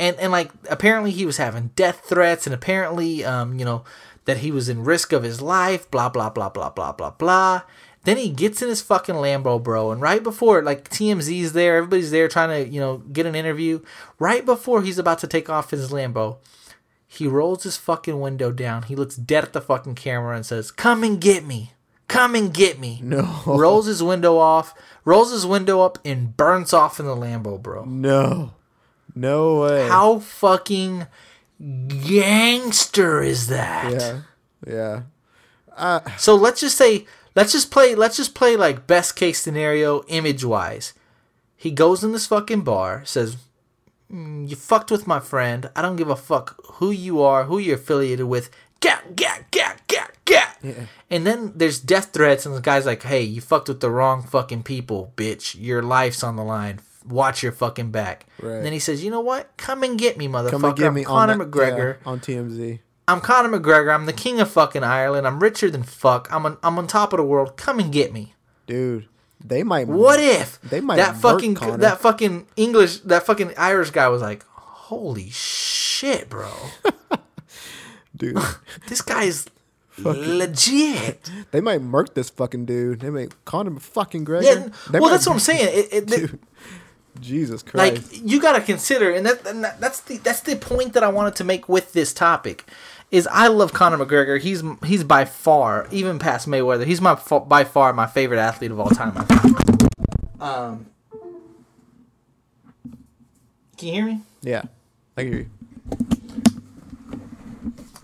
and 0.03 0.19
and 0.19 0.31
like 0.31 0.51
apparently 0.69 1.11
he 1.11 1.25
was 1.25 1.37
having 1.37 1.71
death 1.75 2.01
threats 2.05 2.45
and 2.45 2.53
apparently 2.53 3.23
um 3.23 3.57
you 3.57 3.65
know 3.65 3.83
that 4.25 4.37
he 4.37 4.51
was 4.51 4.69
in 4.69 4.83
risk 4.83 5.11
of 5.11 5.23
his 5.23 5.41
life 5.41 5.89
blah 5.89 6.09
blah 6.09 6.29
blah 6.29 6.49
blah 6.49 6.69
blah 6.69 6.91
blah 6.91 7.11
blah. 7.11 7.61
Then 8.05 8.17
he 8.17 8.29
gets 8.31 8.61
in 8.61 8.67
his 8.67 8.81
fucking 8.81 9.15
lambo 9.15 9.63
bro 9.63 9.91
and 9.91 10.01
right 10.01 10.21
before 10.21 10.61
like 10.61 10.89
tmz's 10.89 11.53
there 11.53 11.77
everybody's 11.77 12.11
there 12.11 12.27
trying 12.27 12.49
to 12.49 12.69
you 12.69 12.79
know 12.79 12.97
get 12.97 13.25
an 13.25 13.35
interview 13.35 13.79
right 14.19 14.45
before 14.45 14.81
he's 14.81 14.97
about 14.97 15.19
to 15.19 15.27
take 15.27 15.49
off 15.49 15.71
his 15.71 15.89
lambo 15.89 16.37
he 17.13 17.27
rolls 17.27 17.61
his 17.61 17.77
fucking 17.77 18.19
window 18.19 18.51
down. 18.51 18.83
He 18.83 18.95
looks 18.95 19.15
dead 19.15 19.43
at 19.43 19.53
the 19.53 19.61
fucking 19.61 19.93
camera 19.93 20.35
and 20.35 20.43
says 20.43 20.71
come 20.71 21.03
and 21.03 21.21
get 21.21 21.45
me. 21.45 21.73
Come 22.07 22.33
and 22.33 22.51
get 22.51 22.79
me. 22.79 22.99
No. 23.03 23.41
rolls 23.45 23.85
his 23.85 24.01
window 24.01 24.37
off 24.37 24.73
rolls 25.05 25.31
his 25.31 25.45
window 25.45 25.81
up 25.81 25.99
and 26.03 26.35
burns 26.35 26.73
off 26.73 26.99
in 26.99 27.05
the 27.05 27.15
lambo 27.15 27.61
bro. 27.61 27.85
No, 27.85 28.53
no 29.15 29.61
way. 29.61 29.87
how 29.87 30.19
fucking 30.19 31.07
gangster 31.87 33.21
is 33.21 33.47
that? 33.47 33.91
Yeah, 34.67 35.03
yeah. 35.77 36.03
So 36.17 36.35
let's 36.35 36.61
just 36.61 36.77
say 36.77 37.05
let's 37.35 37.51
just 37.51 37.71
play 37.71 37.95
let's 37.95 38.17
just 38.17 38.35
play 38.35 38.55
like 38.55 38.87
best 38.87 39.15
case 39.15 39.39
scenario 39.39 40.03
image 40.03 40.43
wise. 40.43 40.93
He 41.55 41.71
goes 41.71 42.03
in 42.03 42.11
this 42.11 42.27
fucking 42.27 42.61
bar, 42.61 43.03
says, 43.05 43.37
"Mm, 44.11 44.49
"You 44.49 44.55
fucked 44.55 44.91
with 44.91 45.07
my 45.07 45.19
friend. 45.19 45.69
I 45.75 45.81
don't 45.81 45.95
give 45.95 46.09
a 46.09 46.15
fuck 46.15 46.59
who 46.73 46.91
you 46.91 47.21
are, 47.21 47.45
who 47.45 47.57
you're 47.57 47.75
affiliated 47.77 48.25
with. 48.25 48.49
Get, 48.81 49.15
get, 49.15 49.49
get, 49.51 49.87
get, 49.87 50.11
get." 50.25 50.57
And 51.09 51.25
then 51.25 51.53
there's 51.55 51.79
death 51.79 52.11
threats, 52.11 52.45
and 52.45 52.53
the 52.53 52.59
guy's 52.61 52.85
like, 52.85 53.03
"Hey, 53.03 53.21
you 53.21 53.39
fucked 53.39 53.69
with 53.69 53.79
the 53.79 53.89
wrong 53.89 54.23
fucking 54.23 54.63
people, 54.63 55.13
bitch. 55.15 55.55
Your 55.57 55.81
life's 55.81 56.21
on 56.23 56.35
the 56.35 56.43
line. 56.43 56.79
Watch 57.07 57.43
your 57.43 57.51
fucking 57.51 57.91
back." 57.91 58.25
Right. 58.41 58.55
And 58.55 58.65
then 58.65 58.73
he 58.73 58.79
says, 58.79 59.03
"You 59.03 59.11
know 59.11 59.21
what? 59.21 59.55
Come 59.57 59.83
and 59.83 59.97
get 59.97 60.17
me, 60.17 60.27
motherfucker. 60.27 60.49
Come 60.51 60.65
and 60.65 60.75
get 60.75 60.87
I'm 60.87 60.93
me 60.93 61.03
Conor 61.03 61.33
on 61.33 61.39
McGregor." 61.39 61.97
yeah, 62.01 62.09
on 62.09 62.19
TMZ. 62.19 62.79
I'm 63.07 63.19
Conor 63.19 63.59
McGregor. 63.59 63.93
I'm 63.93 64.05
the 64.05 64.13
king 64.13 64.39
of 64.39 64.49
fucking 64.49 64.83
Ireland. 64.83 65.27
I'm 65.27 65.39
richer 65.41 65.69
than 65.69 65.83
fuck. 65.83 66.27
I'm 66.31 66.45
on, 66.45 66.57
I'm 66.63 66.77
on 66.77 66.87
top 66.87 67.11
of 67.11 67.17
the 67.17 67.23
world. 67.25 67.57
Come 67.57 67.79
and 67.79 67.91
get 67.91 68.13
me. 68.13 68.33
Dude, 68.65 69.07
they 69.43 69.61
might. 69.63 69.87
What 69.87 70.19
if 70.21 70.61
They 70.61 70.79
might 70.79 70.95
that 70.95 71.17
fucking 71.17 71.55
Conor. 71.55 71.77
that 71.77 71.99
fucking 71.99 72.47
English 72.55 72.99
that 72.99 73.25
fucking 73.25 73.51
Irish 73.57 73.89
guy 73.91 74.07
was 74.07 74.21
like, 74.21 74.45
holy 74.55 75.29
shit, 75.31 76.29
bro, 76.29 76.49
dude? 78.15 78.37
this 78.87 79.01
guy's 79.01 79.47
legit. 79.97 81.29
they 81.51 81.61
might 81.61 81.81
murk 81.81 82.13
this 82.13 82.29
fucking 82.29 82.65
dude. 82.65 83.01
They 83.01 83.09
may 83.09 83.27
Conor 83.45 83.79
fucking 83.79 84.23
Gregor. 84.23 84.45
Yeah, 84.45 84.67
They 84.89 84.99
well, 84.99 85.09
might- 85.09 85.11
that's 85.11 85.27
what 85.27 85.33
I'm 85.33 85.39
saying. 85.39 85.67
It, 85.71 85.93
it, 85.93 86.05
Dude, 86.07 86.39
Jesus 87.19 87.63
Christ! 87.63 88.13
like 88.13 88.21
you 88.23 88.41
gotta 88.41 88.61
consider, 88.61 89.11
and 89.11 89.25
that, 89.25 89.45
and 89.45 89.63
that 89.63 89.79
that's 89.79 90.01
the 90.01 90.17
that's 90.17 90.41
the 90.41 90.55
point 90.55 90.93
that 90.93 91.03
I 91.03 91.09
wanted 91.09 91.35
to 91.37 91.43
make 91.43 91.69
with 91.69 91.93
this 91.93 92.13
topic. 92.13 92.65
Is 93.11 93.27
I 93.27 93.47
love 93.47 93.73
Conor 93.73 94.03
McGregor. 94.03 94.41
He's 94.41 94.63
he's 94.85 95.03
by 95.03 95.25
far, 95.25 95.87
even 95.91 96.17
past 96.17 96.47
Mayweather, 96.47 96.85
he's 96.85 97.01
my 97.01 97.13
by 97.47 97.63
far 97.63 97.93
my 97.93 98.07
favorite 98.07 98.39
athlete 98.39 98.71
of 98.71 98.79
all 98.79 98.89
time. 98.89 99.13
I 99.15 99.23
think. 99.23 100.41
Um, 100.41 100.87
can 103.77 103.87
you 103.87 103.93
hear 103.93 104.05
me? 104.05 104.21
yeah, 104.41 104.63
I 105.15 105.23
hear 105.23 105.37
you. 105.37 105.49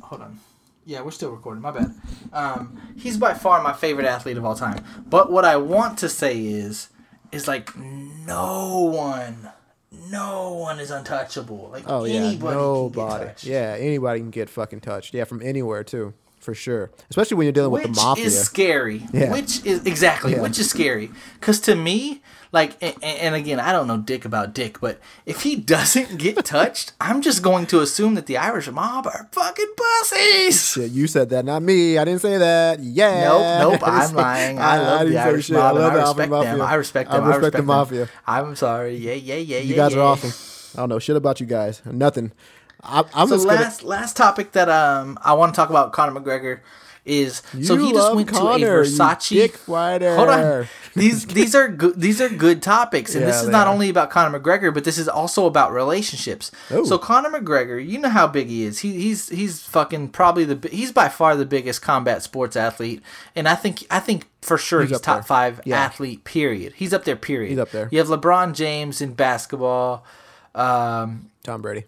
Hold 0.04 0.22
on. 0.22 0.40
Yeah, 0.86 1.02
we're 1.02 1.12
still 1.12 1.32
recording. 1.32 1.62
My 1.62 1.72
bad. 1.72 1.94
Um, 2.34 2.82
he's 2.98 3.18
by 3.18 3.34
far 3.34 3.62
my 3.62 3.74
favorite 3.74 4.08
athlete 4.08 4.38
of 4.38 4.46
all 4.46 4.56
time. 4.56 4.84
But 5.08 5.32
what 5.32 5.46
I 5.46 5.56
want 5.58 6.00
to 6.00 6.10
say 6.10 6.40
is, 6.44 6.90
is 7.32 7.48
like 7.48 7.76
no 7.78 8.80
one, 8.94 9.50
no 10.10 10.54
one 10.54 10.80
is 10.80 10.92
untouchable. 10.92 11.70
Like 11.72 11.84
Oh 11.88 12.06
yeah, 12.06 12.16
anybody 12.16 12.38
can 12.40 12.46
get 12.48 12.54
nobody. 12.56 13.32
Yeah, 13.44 13.76
anybody 13.80 14.20
can 14.20 14.30
get 14.32 14.50
fucking 14.50 14.82
touched. 14.82 15.14
Yeah, 15.14 15.24
from 15.26 15.42
anywhere 15.42 15.84
too, 15.84 16.14
for 16.40 16.54
sure. 16.54 16.92
Especially 17.10 17.38
when 17.38 17.46
you're 17.46 17.52
dealing 17.54 17.72
which 17.72 17.84
with 17.88 17.96
the 17.96 18.02
mafia. 18.02 18.26
is 18.26 18.40
scary. 18.42 19.04
Yeah. 19.14 19.32
Which 19.32 19.66
is 19.66 19.86
exactly 19.86 20.34
Yeah. 20.34 20.42
which 20.42 20.60
is 20.60 20.70
scary. 20.70 21.12
Because 21.40 21.60
to 21.62 21.76
me, 21.76 22.22
like, 22.52 22.82
and, 22.82 22.96
and 23.04 23.36
again, 23.36 23.60
I 23.60 23.72
don't 23.72 23.88
know 23.88 23.98
dick 23.98 24.26
about 24.26 24.54
dick, 24.54 24.80
but 24.82 25.00
if 25.26 25.44
he 25.44 25.56
doesn't 25.56 26.18
get 26.18 26.44
touched, 26.46 26.94
I'm 27.00 27.22
just 27.22 27.42
going 27.44 27.66
to 27.68 27.80
assume 27.82 28.16
that 28.16 28.26
the 28.26 28.38
Irish 28.38 28.70
mob 28.72 29.06
are 29.08 29.30
fucking 29.32 29.74
pussies. 29.78 30.72
Shit, 30.72 30.92
you 30.92 31.08
said 31.08 31.30
that, 31.30 31.46
not 31.46 31.62
me. 31.62 31.98
I 31.98 32.06
didn't 32.06 32.22
say 32.22 32.38
that. 32.38 32.80
Yeah. 32.80 33.60
Nope, 33.60 33.80
nope. 33.82 33.84
I 33.88 34.06
I'm 34.06 34.16
lying. 34.16 34.60
I 34.60 34.78
love 34.80 35.00
didn't 35.02 35.14
the 35.14 35.20
Irish 35.22 35.46
shit. 35.46 35.56
mob. 35.56 35.78
I 35.78 35.80
the 35.80 35.86
respect 35.98 36.32
Alpha 36.32 36.46
them. 36.58 36.62
I 36.62 36.74
respect 36.76 37.12
them. 37.12 37.24
I 37.24 37.28
respect, 37.28 37.52
the 37.54 37.58
them. 37.58 37.66
mafia. 37.68 38.10
I'm 38.26 38.56
sorry. 38.56 38.96
Yeah, 38.98 39.14
yeah, 39.14 39.36
yeah, 39.36 39.58
You 39.60 39.76
yeah. 39.76 39.76
guys 39.76 39.94
yeah. 39.94 40.00
are 40.00 40.04
awesome. 40.04 40.32
I 40.76 40.82
don't 40.84 40.90
know 40.90 41.00
shit 41.00 41.16
about 41.16 41.40
you 41.40 41.46
guys. 41.46 41.82
Nothing. 41.86 42.32
I, 42.82 43.04
I'm 43.14 43.28
So 43.28 43.36
just 43.36 43.48
gonna. 43.48 43.60
last 43.62 43.84
last 43.84 44.16
topic 44.18 44.54
that 44.54 44.70
um 44.70 45.20
I 45.22 45.34
want 45.34 45.54
to 45.54 45.56
talk 45.56 45.70
about 45.70 45.92
Conor 45.94 46.20
McGregor 46.20 46.62
is 47.10 47.42
so 47.64 47.74
You 47.76 47.88
he 47.88 47.92
just 47.94 48.16
went 48.16 48.28
Conor, 48.30 48.58
to 48.60 48.66
a 48.82 48.84
Versace. 48.86 50.16
Hold 50.16 50.30
on. 50.30 50.68
These 50.96 51.26
these 51.28 51.54
are 51.56 51.68
good 51.68 52.00
these 52.00 52.20
are 52.22 52.30
good 52.30 52.62
topics 52.62 53.14
and 53.16 53.26
this 53.26 53.42
is 53.42 53.48
not 53.50 53.68
are. 53.68 53.74
only 53.74 53.90
about 53.90 54.10
Conor 54.10 54.40
McGregor 54.40 54.74
but 54.74 54.84
this 54.84 54.98
is 54.98 55.08
also 55.08 55.46
about 55.46 55.72
relationships. 55.72 56.52
Ooh. 56.72 56.86
So 56.86 56.98
Conor 56.98 57.30
McGregor, 57.30 57.86
you 57.86 58.00
know 58.00 58.10
how 58.10 58.28
big 58.28 58.48
he 58.48 58.64
is. 58.64 58.80
He 58.80 58.94
he's 58.94 59.30
he's 59.30 59.62
fucking 59.62 60.10
probably 60.10 60.46
the 60.46 60.68
he's 60.70 60.92
by 60.92 61.08
far 61.10 61.36
the 61.36 61.46
biggest 61.46 61.82
combat 61.82 62.24
sports 62.24 62.56
athlete 62.56 63.02
and 63.36 63.48
I 63.48 63.56
think 63.56 63.86
I 63.92 64.00
think 64.00 64.28
for 64.42 64.58
sure 64.58 64.82
he's, 64.82 64.90
He's 64.92 65.02
top 65.02 65.18
there. 65.18 65.24
5 65.24 65.62
Yeah. 65.66 65.80
athlete 65.80 66.24
period. 66.24 66.74
He's 66.76 66.94
up 66.94 67.04
there 67.06 67.16
period. 67.16 67.50
He's 67.52 67.60
up 67.60 67.72
there. 67.72 67.88
You 67.92 68.00
have 68.00 68.08
LeBron 68.08 68.54
James 68.56 69.02
in 69.02 69.14
basketball. 69.14 70.06
Um 70.56 71.30
Tom 71.44 71.62
Brady. 71.62 71.86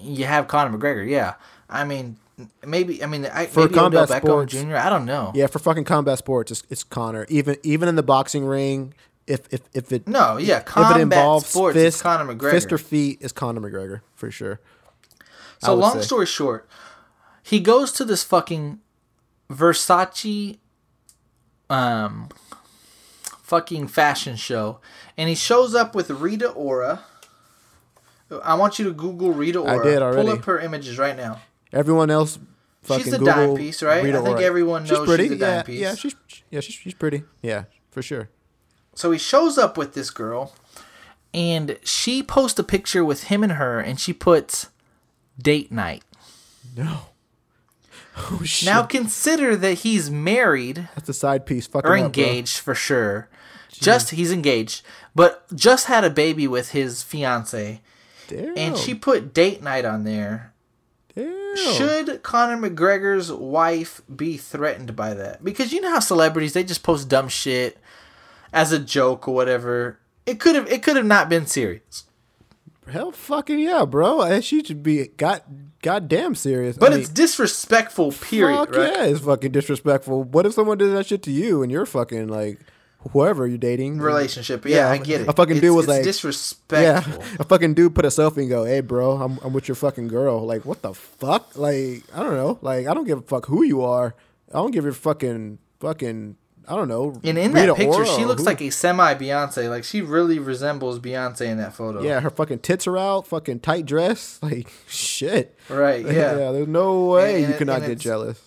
you 0.00 0.24
have 0.26 0.46
Conor 0.48 0.76
McGregor, 0.78 1.08
yeah. 1.08 1.34
I 1.68 1.84
mean, 1.84 2.16
maybe 2.64 3.02
I 3.02 3.06
mean 3.06 3.26
I, 3.26 3.46
For 3.46 3.60
maybe 3.60 3.74
Odell 3.74 3.84
combat 3.84 4.08
Beckham 4.08 4.26
sports- 4.26 4.52
Jr. 4.52 4.76
I 4.76 4.88
don't 4.88 5.04
know. 5.04 5.32
Yeah, 5.34 5.46
for 5.46 5.58
fucking 5.58 5.84
combat 5.84 6.18
sports, 6.18 6.50
it's, 6.50 6.62
it's 6.70 6.84
Conor. 6.84 7.26
Even 7.28 7.56
even 7.62 7.88
in 7.88 7.96
the 7.96 8.02
boxing 8.02 8.44
ring, 8.44 8.94
if 9.26 9.52
if 9.52 9.62
if 9.74 9.92
it 9.92 10.06
No, 10.08 10.36
yeah, 10.36 10.58
if 10.58 10.64
combat 10.64 10.98
it 10.98 11.02
involves 11.02 11.46
sports, 11.46 11.74
fist, 11.74 12.02
Conor 12.02 12.34
McGregor. 12.34 12.50
fist 12.50 12.72
or 12.72 12.78
feet, 12.78 13.18
is 13.20 13.32
Conor 13.32 13.60
McGregor 13.60 14.00
for 14.14 14.30
sure. 14.30 14.60
So 15.60 15.74
long 15.74 15.94
say. 15.94 16.02
story 16.02 16.26
short, 16.26 16.68
he 17.42 17.60
goes 17.60 17.92
to 17.92 18.04
this 18.04 18.22
fucking 18.22 18.78
Versace, 19.50 20.58
um, 21.68 22.28
fucking 23.42 23.88
fashion 23.88 24.36
show, 24.36 24.80
and 25.16 25.28
he 25.28 25.34
shows 25.34 25.74
up 25.74 25.94
with 25.94 26.10
Rita 26.10 26.50
Ora, 26.50 27.00
I 28.44 28.54
want 28.54 28.78
you 28.78 28.84
to 28.84 28.92
Google 28.92 29.32
Rita 29.32 29.58
Ora. 29.60 29.80
I 29.80 29.82
did 29.82 30.02
already. 30.02 30.28
Pull 30.28 30.38
up 30.38 30.44
her 30.44 30.58
images 30.60 30.98
right 30.98 31.16
now. 31.16 31.40
Everyone 31.72 32.10
else, 32.10 32.38
fucking 32.82 33.04
She's 33.04 33.12
a 33.12 33.18
Google 33.18 33.34
dime 33.34 33.56
piece, 33.56 33.82
right? 33.82 34.04
I 34.04 34.12
think 34.12 34.26
Ora. 34.26 34.42
everyone 34.42 34.84
knows 34.84 34.98
she's 34.98 35.06
pretty. 35.06 35.24
she's 35.24 35.32
a 35.32 35.38
dime 35.38 35.48
yeah, 35.54 35.62
piece. 35.62 35.80
yeah, 35.80 35.94
she's 35.94 36.14
yeah, 36.50 36.60
she's 36.60 36.74
she's 36.74 36.94
pretty. 36.94 37.24
Yeah, 37.42 37.64
for 37.90 38.02
sure. 38.02 38.30
So 38.94 39.10
he 39.10 39.18
shows 39.18 39.58
up 39.58 39.76
with 39.76 39.94
this 39.94 40.10
girl, 40.10 40.54
and 41.32 41.78
she 41.84 42.22
posts 42.22 42.58
a 42.58 42.64
picture 42.64 43.04
with 43.04 43.24
him 43.24 43.42
and 43.42 43.52
her, 43.52 43.80
and 43.80 44.00
she 44.00 44.12
puts 44.12 44.68
date 45.40 45.70
night. 45.72 46.02
No. 46.76 47.00
Oh 48.32 48.42
shit. 48.42 48.66
Now 48.66 48.82
consider 48.82 49.54
that 49.54 49.74
he's 49.74 50.10
married 50.10 50.88
that's 50.96 51.08
a 51.08 51.14
side 51.14 51.46
piece. 51.46 51.68
Fucking 51.68 51.88
or 51.88 51.96
up, 51.96 52.04
engaged 52.04 52.58
for 52.58 52.74
sure. 52.74 53.28
Just 53.70 54.10
he's 54.10 54.32
engaged, 54.32 54.82
but 55.14 55.44
just 55.54 55.86
had 55.86 56.02
a 56.02 56.10
baby 56.10 56.48
with 56.48 56.70
his 56.72 57.00
fiance, 57.04 57.80
Damn. 58.26 58.58
and 58.58 58.76
she 58.76 58.92
put 58.92 59.32
date 59.32 59.62
night 59.62 59.84
on 59.84 60.02
there. 60.02 60.52
Should 61.76 62.22
Conor 62.22 62.56
McGregor's 62.56 63.32
wife 63.32 64.00
be 64.14 64.36
threatened 64.36 64.94
by 64.96 65.14
that? 65.14 65.44
Because 65.44 65.72
you 65.72 65.80
know 65.80 65.90
how 65.90 66.00
celebrities 66.00 66.52
they 66.52 66.64
just 66.64 66.82
post 66.82 67.08
dumb 67.08 67.28
shit 67.28 67.78
as 68.52 68.72
a 68.72 68.78
joke 68.78 69.28
or 69.28 69.34
whatever. 69.34 69.98
It 70.26 70.40
could 70.40 70.54
have 70.54 70.70
it 70.70 70.82
could 70.82 70.96
have 70.96 71.06
not 71.06 71.28
been 71.28 71.46
serious. 71.46 72.04
Hell, 72.90 73.12
fucking 73.12 73.58
yeah, 73.58 73.84
bro. 73.84 74.22
And 74.22 74.44
she 74.44 74.64
should 74.64 74.82
be 74.82 75.08
got 75.08 75.44
goddamn 75.82 76.34
serious. 76.34 76.76
But 76.76 76.88
I 76.88 76.90
mean, 76.92 77.00
it's 77.00 77.10
disrespectful, 77.10 78.12
period, 78.12 78.56
fuck 78.56 78.76
right? 78.76 78.92
yeah, 78.92 79.04
it's 79.04 79.20
fucking 79.20 79.52
disrespectful. 79.52 80.24
What 80.24 80.46
if 80.46 80.54
someone 80.54 80.78
did 80.78 80.94
that 80.94 81.06
shit 81.06 81.22
to 81.24 81.30
you 81.30 81.62
and 81.62 81.70
you're 81.70 81.86
fucking 81.86 82.28
like 82.28 82.58
whoever 83.12 83.46
you're 83.46 83.58
dating? 83.58 83.98
Relationship. 83.98 84.64
Yeah, 84.66 84.90
I 84.90 84.98
get 84.98 85.22
it. 85.22 85.28
A 85.28 85.32
fucking 85.32 85.56
It's- 85.56 85.60
dude 85.70 85.76
was 85.76 85.88
like, 85.88 86.02
disrespectful. 86.02 87.12
Yeah, 87.22 87.36
a 87.40 87.44
fucking 87.44 87.74
dude 87.74 87.94
put 87.94 88.04
a 88.04 88.08
selfie 88.08 88.38
and 88.38 88.48
go, 88.48 88.64
"Hey, 88.64 88.80
bro, 88.80 89.16
I'm, 89.18 89.38
I'm 89.42 89.52
with 89.52 89.68
your 89.68 89.74
fucking 89.74 90.08
girl." 90.08 90.44
Like, 90.46 90.64
what 90.64 90.82
the 90.82 90.94
fuck? 90.94 91.56
Like, 91.56 92.02
I 92.14 92.22
don't 92.22 92.34
know. 92.34 92.58
Like, 92.62 92.86
I 92.86 92.94
don't 92.94 93.06
give 93.06 93.18
a 93.18 93.22
fuck 93.22 93.46
who 93.46 93.62
you 93.64 93.82
are. 93.82 94.14
I 94.52 94.58
don't 94.58 94.70
give 94.70 94.84
a 94.86 94.92
fucking 94.92 95.58
fucking. 95.80 96.36
I 96.70 96.76
don't 96.76 96.88
know. 96.88 97.18
And 97.24 97.38
in 97.38 97.52
Rita 97.54 97.68
that 97.68 97.76
picture, 97.76 97.94
Ora 97.94 98.06
she 98.06 98.26
looks 98.26 98.42
who- 98.42 98.46
like 98.46 98.60
a 98.60 98.68
semi 98.68 99.14
Beyonce. 99.14 99.70
Like 99.70 99.84
she 99.84 100.02
really 100.02 100.38
resembles 100.38 101.00
Beyonce 101.00 101.46
in 101.46 101.56
that 101.56 101.72
photo. 101.74 102.02
yeah, 102.02 102.20
her 102.20 102.28
fucking 102.28 102.58
tits 102.58 102.86
are 102.86 102.98
out, 102.98 103.26
fucking 103.26 103.60
tight 103.60 103.86
dress. 103.86 104.38
Like, 104.42 104.70
shit. 104.86 105.56
Right. 105.70 106.04
Yeah. 106.06 106.36
yeah. 106.36 106.52
there's 106.52 106.68
no 106.68 107.06
way 107.06 107.42
And- 107.44 107.52
you 107.52 107.58
cannot 107.58 107.86
get 107.86 107.98
jealous. 107.98 108.38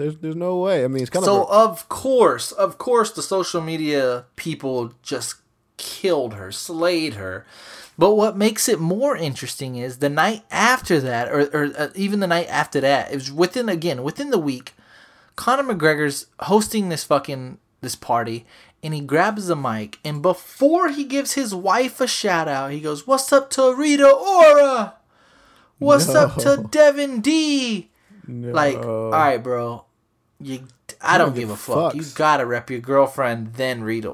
There's 0.00 0.16
there's 0.16 0.36
no 0.36 0.56
way. 0.56 0.82
I 0.82 0.88
mean, 0.88 1.02
it's 1.02 1.10
kind 1.10 1.24
So 1.26 1.44
of 1.44 1.50
a, 1.50 1.52
of 1.52 1.88
course, 1.90 2.52
of 2.52 2.78
course, 2.78 3.10
the 3.12 3.22
social 3.22 3.60
media 3.60 4.24
people 4.34 4.94
just 5.02 5.36
killed 5.76 6.32
her, 6.34 6.50
slayed 6.50 7.14
her. 7.14 7.44
But 7.98 8.14
what 8.14 8.34
makes 8.34 8.66
it 8.66 8.80
more 8.80 9.14
interesting 9.14 9.76
is 9.76 9.98
the 9.98 10.08
night 10.08 10.42
after 10.50 11.00
that, 11.00 11.28
or, 11.28 11.40
or 11.52 11.72
uh, 11.76 11.88
even 11.94 12.20
the 12.20 12.26
night 12.26 12.48
after 12.48 12.80
that, 12.80 13.12
it 13.12 13.14
was 13.14 13.30
within 13.30 13.68
again 13.68 14.02
within 14.02 14.30
the 14.30 14.38
week. 14.38 14.72
Conor 15.36 15.74
McGregor's 15.74 16.26
hosting 16.40 16.88
this 16.88 17.04
fucking 17.04 17.58
this 17.82 17.94
party, 17.94 18.46
and 18.82 18.94
he 18.94 19.00
grabs 19.02 19.48
the 19.48 19.56
mic, 19.56 19.98
and 20.02 20.22
before 20.22 20.88
he 20.88 21.04
gives 21.04 21.34
his 21.34 21.54
wife 21.54 22.00
a 22.00 22.06
shout 22.06 22.48
out, 22.48 22.70
he 22.72 22.80
goes, 22.80 23.06
"What's 23.06 23.30
up 23.34 23.50
to 23.50 23.74
Rita 23.74 24.10
Ora? 24.10 24.94
What's 25.78 26.08
up 26.08 26.36
to 26.36 26.68
Devlin 26.70 27.20
D?" 27.20 27.90
Like, 28.26 28.76
all 28.86 29.10
right, 29.10 29.42
bro. 29.42 29.84
You, 30.42 30.60
I 31.02 31.18
don't 31.18 31.34
give 31.34 31.50
a 31.50 31.56
fuck. 31.56 31.92
fucks. 31.92 31.96
You 31.96 32.04
gotta 32.14 32.46
rep 32.46 32.70
your 32.70 32.80
girlfriend, 32.80 33.54
then 33.54 33.82
read. 33.82 34.04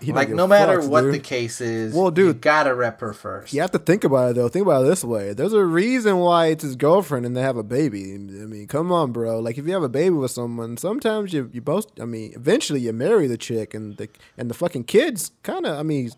He 0.00 0.12
Like, 0.12 0.28
no 0.28 0.46
matter 0.46 0.78
fucks, 0.80 0.88
what 0.88 1.00
dude. 1.02 1.14
the 1.14 1.18
case 1.18 1.60
is, 1.60 1.94
Well, 1.94 2.06
you 2.06 2.10
dude. 2.12 2.40
gotta 2.42 2.74
rep 2.74 3.00
her 3.00 3.12
first. 3.14 3.52
You 3.54 3.60
have 3.62 3.70
to 3.72 3.78
think 3.78 4.04
about 4.04 4.30
it 4.32 4.34
though. 4.36 4.48
Think 4.48 4.66
about 4.66 4.84
it 4.84 4.88
this 4.88 5.02
way. 5.04 5.32
There's 5.32 5.52
a 5.54 5.64
reason 5.64 6.18
why 6.18 6.46
it's 6.48 6.62
his 6.62 6.76
girlfriend 6.76 7.24
and 7.26 7.34
they 7.36 7.40
have 7.42 7.56
a 7.56 7.62
baby. 7.62 8.14
I 8.14 8.18
mean, 8.18 8.66
come 8.66 8.92
on, 8.92 9.12
bro. 9.12 9.38
Like 9.40 9.56
if 9.58 9.66
you 9.66 9.72
have 9.72 9.82
a 9.82 9.88
baby 9.88 10.10
with 10.10 10.30
someone, 10.30 10.76
sometimes 10.76 11.32
you 11.32 11.48
you 11.52 11.60
both. 11.62 11.86
I 12.00 12.04
mean, 12.04 12.32
eventually 12.34 12.80
you 12.80 12.92
marry 12.92 13.26
the 13.26 13.38
chick 13.38 13.72
and 13.74 13.96
the 13.96 14.08
and 14.36 14.50
the 14.50 14.54
fucking 14.54 14.84
kids. 14.84 15.30
Kind 15.42 15.64
of. 15.66 15.78
I 15.78 15.82
mean, 15.82 16.10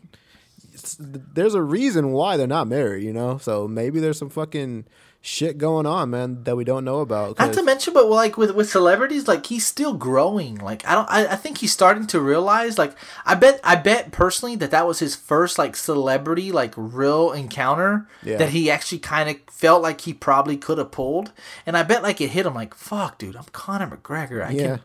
there's 0.98 1.55
a 1.55 1.62
reason 1.62 2.12
why 2.12 2.36
they're 2.36 2.47
not 2.47 2.66
married. 2.68 3.05
You 3.05 3.12
know. 3.12 3.39
So 3.39 3.66
maybe 3.68 4.01
there's 4.01 4.18
some 4.18 4.31
fucking 4.31 4.85
shit 5.27 5.59
going 5.59 5.86
on, 5.86 6.11
man, 6.11 6.44
that 6.44 6.57
we 6.57 6.62
don't 6.65 6.85
know 6.85 7.01
about. 7.01 7.39
Not 7.39 7.53
to 7.55 7.62
mention, 7.62 7.93
but 7.93 8.07
like 8.09 8.36
with 8.39 8.53
with 8.53 8.70
celebrities, 8.70 9.27
like 9.27 9.47
he's 9.47 9.66
still 9.66 9.94
growing. 9.94 10.57
Like 10.59 10.86
I 10.86 10.94
don't, 10.94 11.11
I, 11.11 11.27
I 11.32 11.36
think 11.36 11.59
he's 11.59 11.73
starting 11.73 12.07
to 12.09 12.20
realize. 12.20 12.78
Like 12.78 12.94
I 13.24 13.35
bet, 13.35 13.61
I 13.65 13.74
bet 13.74 14.12
personally 14.12 14.57
that 14.57 14.70
that 14.70 14.86
was 14.86 15.01
his 15.01 15.16
first 15.16 15.59
like 15.59 15.74
celebrity 15.77 16.53
like 16.53 16.73
real 16.77 17.32
encounter 17.32 18.09
Yeah. 18.23 18.36
that 18.39 18.51
he 18.51 18.70
actually 18.70 19.01
kind 19.01 19.28
of 19.28 19.36
felt 19.51 19.82
like 19.82 20.03
he 20.03 20.15
probably 20.15 20.57
could 20.57 20.78
have 20.78 20.93
pulled. 20.93 21.32
And 21.66 21.77
I 21.77 21.82
bet 21.82 22.03
like 22.03 22.20
it 22.20 22.31
hit 22.31 22.47
him 22.47 22.55
like, 22.55 22.74
fuck, 22.74 23.19
dude, 23.19 23.36
I'm 23.36 23.44
Conor 23.53 23.97
McGregor. 23.97 24.47
I 24.47 24.51
yeah. 24.51 24.62
can 24.62 24.74
get 24.77 24.81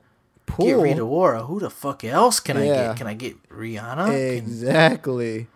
Pool. 0.48 0.82
Rita 0.82 1.02
Ora. 1.02 1.44
Who 1.44 1.60
the 1.60 1.70
fuck 1.70 2.04
else 2.04 2.40
can 2.42 2.58
I 2.58 2.66
get? 2.66 2.98
Can 2.98 3.08
I 3.08 3.14
get 3.14 3.42
Rihanna? 3.50 4.38
Exactly. 4.38 5.38
Can- 5.40 5.48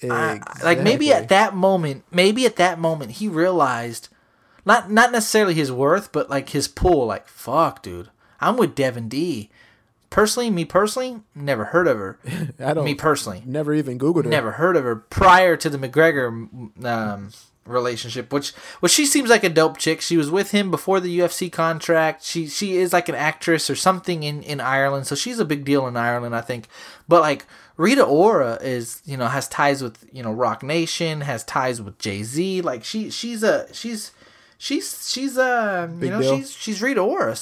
Exactly. 0.00 0.08
like, 0.08 0.62
I, 0.62 0.64
like 0.64 0.80
maybe 0.80 1.12
at 1.12 1.28
that 1.28 1.54
moment, 1.54 2.04
maybe 2.10 2.46
at 2.46 2.56
that 2.56 2.78
moment 2.78 3.12
he 3.12 3.28
realized, 3.28 4.08
not 4.64 4.90
not 4.90 5.12
necessarily 5.12 5.54
his 5.54 5.72
worth, 5.72 6.12
but 6.12 6.30
like 6.30 6.50
his 6.50 6.68
pull. 6.68 7.06
Like, 7.06 7.26
fuck, 7.26 7.82
dude, 7.82 8.10
I'm 8.40 8.56
with 8.56 8.74
Devlin 8.74 9.08
D. 9.08 9.50
Personally, 10.10 10.48
me 10.50 10.64
personally, 10.64 11.20
never 11.34 11.66
heard 11.66 11.86
of 11.86 11.98
her. 11.98 12.18
I 12.58 12.74
don't. 12.74 12.84
me 12.84 12.94
personally, 12.94 13.42
never 13.44 13.74
even 13.74 13.98
googled 13.98 14.24
her. 14.24 14.30
never 14.30 14.52
heard 14.52 14.76
of 14.76 14.84
her 14.84 14.96
prior 14.96 15.56
to 15.56 15.68
the 15.68 15.78
McGregor 15.78 16.84
um, 16.84 17.30
relationship, 17.66 18.32
which 18.32 18.50
which 18.80 18.92
she 18.92 19.04
seems 19.04 19.30
like 19.30 19.44
a 19.44 19.48
dope 19.48 19.78
chick. 19.78 20.00
She 20.00 20.16
was 20.16 20.30
with 20.30 20.52
him 20.52 20.70
before 20.70 21.00
the 21.00 21.18
UFC 21.18 21.52
contract. 21.52 22.24
She 22.24 22.46
she 22.46 22.76
is 22.76 22.92
like 22.92 23.08
an 23.08 23.14
actress 23.14 23.68
or 23.68 23.76
something 23.76 24.22
in 24.22 24.42
in 24.42 24.60
Ireland, 24.60 25.06
so 25.06 25.14
she's 25.14 25.38
a 25.38 25.44
big 25.44 25.64
deal 25.64 25.86
in 25.86 25.96
Ireland, 25.96 26.34
I 26.34 26.40
think. 26.40 26.68
But 27.06 27.20
like 27.20 27.46
Rita 27.78 28.02
Ora 28.04 28.58
is, 28.60 29.00
you 29.06 29.16
know, 29.16 29.28
has 29.28 29.48
ties 29.48 29.82
with 29.82 30.04
you 30.12 30.22
know 30.22 30.32
Roc 30.32 30.62
Nation, 30.62 31.22
has 31.22 31.44
ties 31.44 31.80
with 31.80 31.96
Jay 31.98 32.22
Z. 32.24 32.60
Like 32.60 32.84
she 32.84 33.08
she's 33.08 33.42
a 33.42 33.72
she's 33.72 34.10
she's 34.58 35.08
she's 35.10 35.38
uh 35.38 35.88
you 36.00 36.10
know 36.10 36.20
deal. 36.20 36.36
she's 36.36 36.50
she's 36.52 36.82
Rita 36.82 37.00
Ora. 37.00 37.36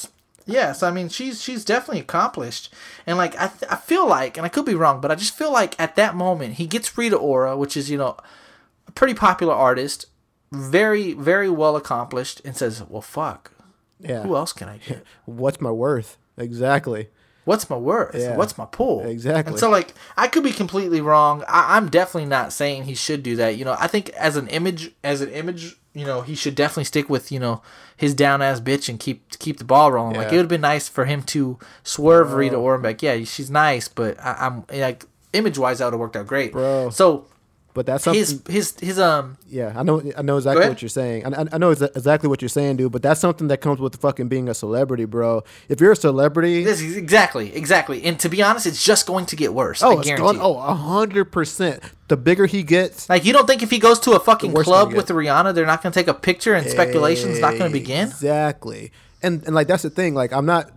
Yes, 0.44 0.82
I 0.84 0.90
mean 0.92 1.08
she's 1.08 1.42
she's 1.42 1.64
definitely 1.64 2.00
accomplished, 2.02 2.72
and 3.06 3.16
like 3.18 3.34
I 3.36 3.48
th- 3.48 3.72
I 3.72 3.76
feel 3.76 4.06
like, 4.06 4.36
and 4.36 4.44
I 4.46 4.48
could 4.48 4.64
be 4.66 4.74
wrong, 4.76 5.00
but 5.00 5.10
I 5.10 5.14
just 5.16 5.34
feel 5.36 5.50
like 5.52 5.74
at 5.80 5.96
that 5.96 6.14
moment 6.14 6.54
he 6.54 6.66
gets 6.68 6.96
Rita 6.96 7.16
Ora, 7.16 7.56
which 7.56 7.76
is 7.76 7.90
you 7.90 7.96
know 7.98 8.16
a 8.86 8.92
pretty 8.92 9.14
popular 9.14 9.54
artist, 9.54 10.06
very 10.52 11.14
very 11.14 11.48
well 11.50 11.74
accomplished, 11.76 12.42
and 12.44 12.54
says, 12.56 12.84
"Well, 12.88 13.02
fuck, 13.02 13.50
Yeah. 13.98 14.22
who 14.22 14.36
else 14.36 14.52
can 14.52 14.68
I 14.68 14.76
get? 14.76 15.02
What's 15.24 15.60
my 15.60 15.70
worth? 15.72 16.18
Exactly. 16.36 17.08
What's 17.46 17.70
my 17.70 17.76
worth? 17.76 18.16
Yeah. 18.16 18.36
What's 18.36 18.58
my 18.58 18.66
pull? 18.66 19.06
Exactly. 19.06 19.52
And 19.52 19.60
so 19.60 19.70
like 19.70 19.94
I 20.16 20.26
could 20.26 20.42
be 20.42 20.50
completely 20.50 21.00
wrong. 21.00 21.44
I, 21.46 21.76
I'm 21.76 21.88
definitely 21.88 22.28
not 22.28 22.52
saying 22.52 22.84
he 22.84 22.96
should 22.96 23.22
do 23.22 23.36
that. 23.36 23.56
You 23.56 23.64
know, 23.64 23.76
I 23.78 23.86
think 23.86 24.10
as 24.10 24.36
an 24.36 24.48
image, 24.48 24.90
as 25.04 25.20
an 25.20 25.30
image, 25.30 25.76
you 25.94 26.04
know, 26.04 26.22
he 26.22 26.34
should 26.34 26.56
definitely 26.56 26.84
stick 26.84 27.08
with 27.08 27.30
you 27.30 27.38
know 27.38 27.62
his 27.96 28.14
down 28.14 28.42
ass 28.42 28.58
bitch 28.58 28.88
and 28.88 28.98
keep 28.98 29.38
keep 29.38 29.58
the 29.58 29.64
ball 29.64 29.92
rolling. 29.92 30.16
Like 30.16 30.32
it 30.32 30.32
would 30.32 30.38
have 30.38 30.48
been 30.48 30.60
nice 30.60 30.88
for 30.88 31.04
him 31.04 31.22
to 31.22 31.56
swerve 31.84 32.32
Rita 32.32 32.56
be 32.82 33.00
yeah, 33.00 33.22
she's 33.22 33.48
nice, 33.48 33.86
but 33.86 34.18
I, 34.18 34.32
I'm 34.40 34.64
like 34.72 35.04
image 35.32 35.56
wise, 35.56 35.78
that 35.78 35.84
would 35.84 35.92
have 35.92 36.00
worked 36.00 36.16
out 36.16 36.26
great. 36.26 36.50
Bro. 36.50 36.90
So 36.90 37.26
But 37.76 37.84
that's 37.84 38.04
something. 38.04 38.18
his 38.18 38.42
his 38.48 38.74
his 38.80 38.98
um 38.98 39.36
Yeah, 39.46 39.74
I 39.76 39.82
know. 39.82 40.00
I 40.16 40.22
know 40.22 40.38
exactly 40.38 40.66
what 40.66 40.80
you're 40.80 40.88
saying. 40.88 41.26
I, 41.26 41.42
I- 41.42 41.46
I 41.52 41.58
know 41.58 41.74
exa- 41.74 41.94
exactly 41.94 42.26
what 42.26 42.40
you're 42.40 42.48
saying, 42.48 42.78
dude. 42.78 42.90
But 42.90 43.02
that's 43.02 43.20
something 43.20 43.48
that 43.48 43.58
comes 43.58 43.80
with 43.80 43.94
fucking 44.00 44.28
being 44.28 44.48
a 44.48 44.54
celebrity, 44.54 45.04
bro. 45.04 45.44
If 45.68 45.78
you're 45.82 45.92
a 45.92 45.96
celebrity, 45.96 46.64
this 46.64 46.80
is 46.80 46.96
exactly 46.96 47.54
exactly. 47.54 48.02
And 48.02 48.18
to 48.20 48.30
be 48.30 48.42
honest, 48.42 48.64
it's 48.64 48.82
just 48.82 49.06
going 49.06 49.26
to 49.26 49.36
get 49.36 49.52
worse. 49.52 49.82
I 49.82 49.88
oh, 49.88 49.98
it's 49.98 50.06
guarantee. 50.06 50.22
going, 50.22 50.40
oh, 50.40 50.56
a 50.56 50.74
hundred 50.74 51.26
percent. 51.26 51.82
The 52.08 52.16
bigger 52.16 52.46
he 52.46 52.62
gets, 52.62 53.10
Like 53.10 53.26
you 53.26 53.34
don't 53.34 53.46
think 53.46 53.62
if 53.62 53.70
he 53.70 53.78
goes 53.78 54.00
to 54.00 54.12
a 54.12 54.20
fucking 54.20 54.54
club 54.54 54.94
with. 54.94 55.08
Rihanna, 55.08 55.54
they're 55.54 55.66
not 55.66 55.82
going 55.82 55.92
to 55.92 55.98
take 55.98 56.08
a 56.08 56.14
picture 56.14 56.54
and 56.54 56.66
speculation's 56.70 57.40
not 57.40 57.58
going 57.58 57.70
to 57.70 57.78
begin? 57.78 58.08
Exactly. 58.08 58.90
And 59.22 59.42
and 59.44 59.54
like 59.54 59.66
that's 59.66 59.82
the 59.82 59.90
thing. 59.90 60.14
Like 60.14 60.32
I'm 60.32 60.46
not 60.46 60.70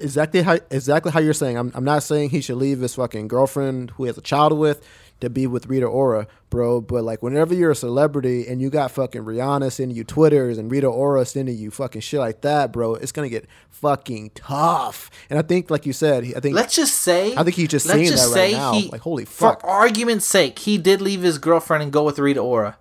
exactly 0.00 0.40
how 0.42 0.58
exactly 0.70 1.12
how 1.12 1.20
you're 1.20 1.34
saying. 1.34 1.58
I'm 1.58 1.70
I'm 1.74 1.84
not 1.84 2.02
saying 2.02 2.30
he 2.30 2.40
should 2.40 2.56
leave 2.56 2.80
his 2.80 2.94
fucking 2.94 3.28
girlfriend 3.28 3.90
who 3.90 4.04
he 4.04 4.08
has 4.08 4.16
a 4.16 4.22
child 4.22 4.58
with 4.58 4.82
to 5.24 5.30
be 5.30 5.46
with 5.46 5.66
Rita 5.66 5.86
Ora, 5.86 6.26
bro. 6.50 6.80
But 6.80 7.04
like 7.04 7.22
whenever 7.22 7.52
you're 7.54 7.72
a 7.72 7.76
celebrity 7.76 8.46
and 8.46 8.60
you 8.62 8.70
got 8.70 8.90
fucking 8.92 9.22
Rihanna 9.24 9.72
sending 9.72 9.96
you 9.96 10.04
Twitters 10.04 10.56
and 10.58 10.70
Rita 10.70 10.86
Ora 10.86 11.24
sending 11.26 11.56
you 11.58 11.70
fucking 11.70 12.00
shit 12.02 12.20
like 12.20 12.40
that, 12.42 12.72
bro, 12.72 12.94
it's 12.94 13.12
gonna 13.12 13.28
get 13.28 13.46
fucking 13.70 14.30
tough. 14.34 15.10
And 15.28 15.38
I 15.38 15.42
think, 15.42 15.70
like 15.70 15.86
you 15.86 15.92
said, 15.92 16.24
I 16.36 16.40
think 16.40 16.54
Let's 16.54 16.74
just 16.76 16.94
say 16.94 17.34
I 17.36 17.42
think 17.42 17.56
he's 17.56 17.68
just 17.68 17.88
seeing 17.88 18.06
just 18.06 18.32
that 18.32 18.38
right 18.40 18.52
now. 18.52 18.72
he- 18.74 18.88
Like, 18.90 19.00
holy 19.02 19.24
fuck! 19.24 19.60
For 19.60 19.66
argument's 19.66 20.26
sake, 20.26 20.60
he 20.60 20.78
did 20.78 21.00
leave 21.00 21.22
his 21.22 21.38
girlfriend 21.38 21.82
and 21.82 21.92
go 21.92 22.02
with 22.04 22.18
Rita 22.18 22.40
Ora. 22.40 22.76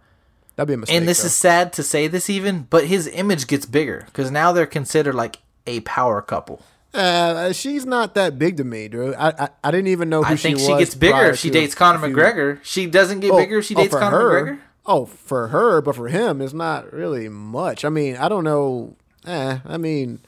that'd 0.56 0.68
be 0.68 0.74
a 0.76 0.78
mistake. 0.78 0.96
And 0.98 1.08
this 1.08 1.22
bro. 1.22 1.26
is 1.28 1.34
sad 1.36 1.74
to 1.74 1.84
say 1.84 2.08
this 2.08 2.30
even, 2.30 2.68
but 2.70 2.86
his 2.86 3.08
image 3.08 3.48
gets 3.48 3.66
bigger 3.66 4.04
because 4.06 4.30
now 4.32 4.52
they're 4.52 4.66
considered 4.68 5.16
like 5.16 5.40
a 5.66 5.80
power 5.82 6.22
couple. 6.22 6.62
Uh, 6.94 7.52
she's 7.54 7.86
not 7.86 8.14
that 8.16 8.38
big 8.38 8.58
to 8.58 8.64
me, 8.64 8.88
dude. 8.88 9.16
I 9.16 9.30
I, 9.30 9.50
I 9.64 9.72
didn't 9.72 9.88
even 9.88 10.10
know 10.10 10.22
who 10.24 10.36
she 10.36 10.36
was. 10.36 10.40
I 10.40 10.44
think 10.44 10.60
she 10.60 10.66
she, 10.66 10.78
gets 10.80 10.96
bigger 10.96 11.26
if 11.32 11.40
she 11.40 11.50
dates 11.50 11.76
Conor 11.76 12.08
McGregor. 12.08 12.60
She 12.64 12.86
doesn't 12.86 13.20
get 13.22 13.32
Oh, 13.32 13.38
bigger 13.38 13.58
if 13.60 13.66
she 13.66 13.76
oh, 13.76 13.82
dates 13.82 13.96
Conor 13.96 14.20
her? 14.20 14.46
McGregor. 14.46 14.60
Oh, 14.86 15.06
for 15.06 15.48
her, 15.48 15.82
but 15.82 15.96
for 15.96 16.10
him, 16.10 16.42
it's 16.42 16.54
not 16.54 16.92
really 16.92 17.30
much. 17.30 17.86
I 17.86 17.90
mean, 17.90 18.18
I 18.18 18.28
don't 18.30 18.44
know. 18.44 18.96
Eh, 19.26 19.60
I 19.66 19.78
mean, 19.78 20.20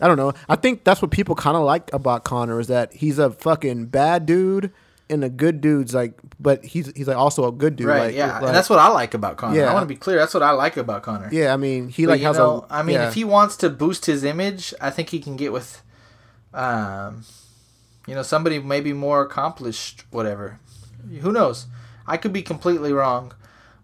I 0.00 0.08
don't 0.08 0.16
know. 0.16 0.32
I 0.48 0.56
think 0.56 0.82
that's 0.84 1.02
what 1.02 1.10
people 1.10 1.34
kind 1.34 1.56
of 1.56 1.62
like 1.62 1.92
about 1.92 2.24
Conor 2.24 2.58
is 2.58 2.68
that 2.68 2.94
he's 2.94 3.18
a 3.18 3.30
fucking 3.30 3.86
bad 3.86 4.24
dude 4.26 4.72
and 5.10 5.22
a 5.22 5.28
good 5.28 5.60
dude's 5.60 5.94
like, 5.94 6.14
but 6.40 6.64
he's 6.64 6.90
he's 6.96 7.06
like 7.06 7.18
also 7.18 7.46
a 7.46 7.52
good 7.52 7.76
dude. 7.76 7.86
Right. 7.86 8.06
like, 8.06 8.14
yeah. 8.14 8.32
like- 8.38 8.44
and 8.44 8.54
that's 8.56 8.70
what 8.70 8.78
I 8.78 8.88
like 8.88 9.12
about 9.12 9.36
Conor. 9.36 9.56
Yeah. 9.56 9.70
I 9.70 9.74
want 9.74 9.82
to 9.82 9.88
be 9.88 9.96
clear. 9.96 10.16
That's 10.16 10.32
what 10.34 10.42
I 10.42 10.52
like 10.52 10.78
about 10.78 11.02
Conor. 11.02 11.28
yeah. 11.30 11.52
I 11.52 11.58
mean, 11.58 11.88
he 11.90 12.06
But, 12.06 12.12
like 12.12 12.20
has 12.22 12.38
know, 12.38 12.66
a. 12.70 12.74
I 12.74 12.82
mean, 12.82 12.94
yeah. 12.94 13.08
if 13.08 13.14
he 13.14 13.24
wants 13.24 13.56
to 13.58 13.68
boost 13.68 14.06
his 14.06 14.24
image, 14.24 14.72
I 14.80 14.88
think 14.90 15.10
he 15.10 15.20
can 15.20 15.36
get 15.36 15.52
with, 15.52 15.82
um, 16.54 17.24
you 18.06 18.14
know, 18.14 18.22
somebody 18.22 18.58
maybe 18.58 18.92
more 18.92 19.22
accomplished, 19.22 20.04
whatever. 20.10 20.58
Who 21.20 21.32
knows? 21.32 21.66
I 22.06 22.16
could 22.16 22.32
be 22.32 22.42
completely 22.42 22.92
wrong, 22.92 23.32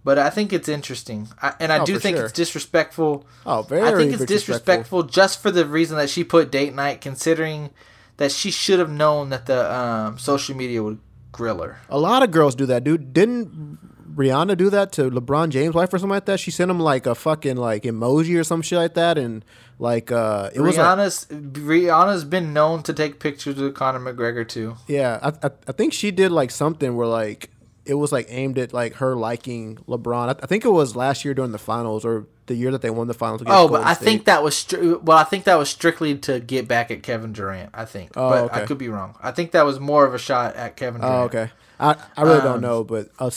but 0.04 0.18
I 0.18 0.30
think 0.30 0.52
it's 0.52 0.68
interesting, 0.68 1.28
I, 1.40 1.54
and 1.60 1.72
I 1.72 1.78
Oh, 1.80 1.84
do 1.86 1.98
think 1.98 2.16
sure. 2.16 2.24
it's 2.26 2.32
disrespectful. 2.34 3.26
oh, 3.46 3.62
very. 3.62 3.82
I 3.82 3.92
think 3.94 4.12
it's 4.12 4.24
disrespectful. 4.24 5.02
disrespectful 5.02 5.02
just 5.04 5.40
for 5.42 5.50
the 5.50 5.66
reason 5.66 5.96
that 5.98 6.10
she 6.10 6.24
put 6.24 6.50
date 6.50 6.74
night, 6.74 7.00
considering 7.00 7.70
that 8.16 8.32
she 8.32 8.50
should 8.50 8.78
have 8.80 8.90
known 8.90 9.30
that 9.30 9.46
the 9.46 9.72
um, 9.72 10.18
social 10.18 10.56
media 10.56 10.82
would 10.82 10.98
grill 11.30 11.62
her. 11.62 11.80
A 11.88 11.98
lot 11.98 12.22
of 12.24 12.30
girls 12.32 12.54
do 12.56 12.66
that, 12.66 12.82
dude. 12.82 13.12
Didn't 13.12 13.78
Rihanna 14.18 14.56
do 14.56 14.68
that 14.70 14.90
to 14.92 15.10
LeBron 15.10 15.50
James' 15.50 15.74
wife 15.74 15.94
or 15.94 15.98
something 15.98 16.10
like 16.10 16.24
that? 16.26 16.40
She 16.40 16.50
sent 16.50 16.70
him 16.70 16.80
like 16.80 17.06
a 17.06 17.14
fucking 17.14 17.56
like 17.56 17.84
emoji 17.84 18.38
or 18.38 18.44
some 18.44 18.60
shit 18.62 18.76
like 18.78 18.94
that, 18.94 19.16
and 19.16 19.44
like 19.78 20.10
uh, 20.12 20.50
it 20.54 20.60
was 20.60 20.76
like, 20.76 20.84
Rihanna's 20.98 21.26
Rihanna's 21.26 22.24
been 22.24 22.52
known 22.52 22.82
to 22.82 22.92
take 22.92 23.20
pictures 23.20 23.56
with 23.56 23.74
Conor 23.74 24.00
McGregor 24.00 24.46
too. 24.46 24.76
yeah. 24.88 25.18
I, 25.22 25.46
I 25.46 25.50
I 25.68 25.72
think 25.72 25.92
she 25.92 26.10
did 26.10 26.32
like 26.32 26.50
something 26.50 26.96
where 26.96 27.06
like 27.06 27.50
it 27.86 27.94
was 27.94 28.12
like 28.12 28.26
aimed 28.28 28.58
at 28.58 28.72
like 28.74 28.94
her 28.96 29.14
liking 29.16 29.76
LeBron. 29.88 30.28
I, 30.28 30.32
I 30.42 30.46
think 30.46 30.64
it 30.64 30.70
was 30.70 30.94
last 30.96 31.24
year 31.24 31.32
during 31.32 31.52
the 31.52 31.58
finals 31.58 32.04
or 32.04 32.26
the 32.46 32.54
year 32.54 32.70
that 32.72 32.82
they 32.82 32.90
won 32.90 33.06
the 33.06 33.14
finals. 33.14 33.40
against 33.42 33.56
Oh, 33.58 33.68
but 33.68 33.82
I 33.86 33.94
State. 33.94 34.04
think 34.04 34.24
that 34.24 34.42
was 34.42 34.54
stri- 34.54 35.00
well. 35.02 35.16
I 35.16 35.24
think 35.24 35.44
that 35.44 35.54
was 35.56 35.68
strictly 35.70 36.16
to 36.18 36.40
get 36.40 36.66
back 36.68 36.90
at 36.90 37.02
Kevin 37.02 37.32
Durant. 37.32 37.70
I 37.72 37.84
think, 37.84 38.10
Oh, 38.16 38.30
but 38.48 38.52
I 38.54 38.66
could 38.66 38.78
be 38.78 38.88
wrong. 38.88 39.14
I 39.22 39.30
think 39.30 39.52
that 39.52 39.64
was 39.64 39.78
more 39.80 40.04
of 40.04 40.12
a 40.12 40.18
shot 40.18 40.56
at 40.56 40.76
Kevin 40.76 41.00
Durant. 41.02 41.16
Oh, 41.16 41.24
okay. 41.40 41.50
I, 41.80 41.94
I 42.16 42.22
really 42.22 42.38
Um, 42.40 42.44
don't 42.44 42.60
know, 42.60 42.82
but 42.84 43.08
uh, 43.20 43.30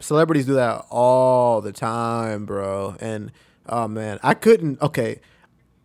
celebrities 0.00 0.46
do 0.46 0.54
that 0.54 0.86
all 0.90 1.60
the 1.60 1.72
time, 1.72 2.46
bro. 2.46 2.96
And 3.00 3.32
oh 3.68 3.88
man, 3.88 4.18
I 4.22 4.34
couldn't. 4.34 4.80
Okay, 4.82 5.20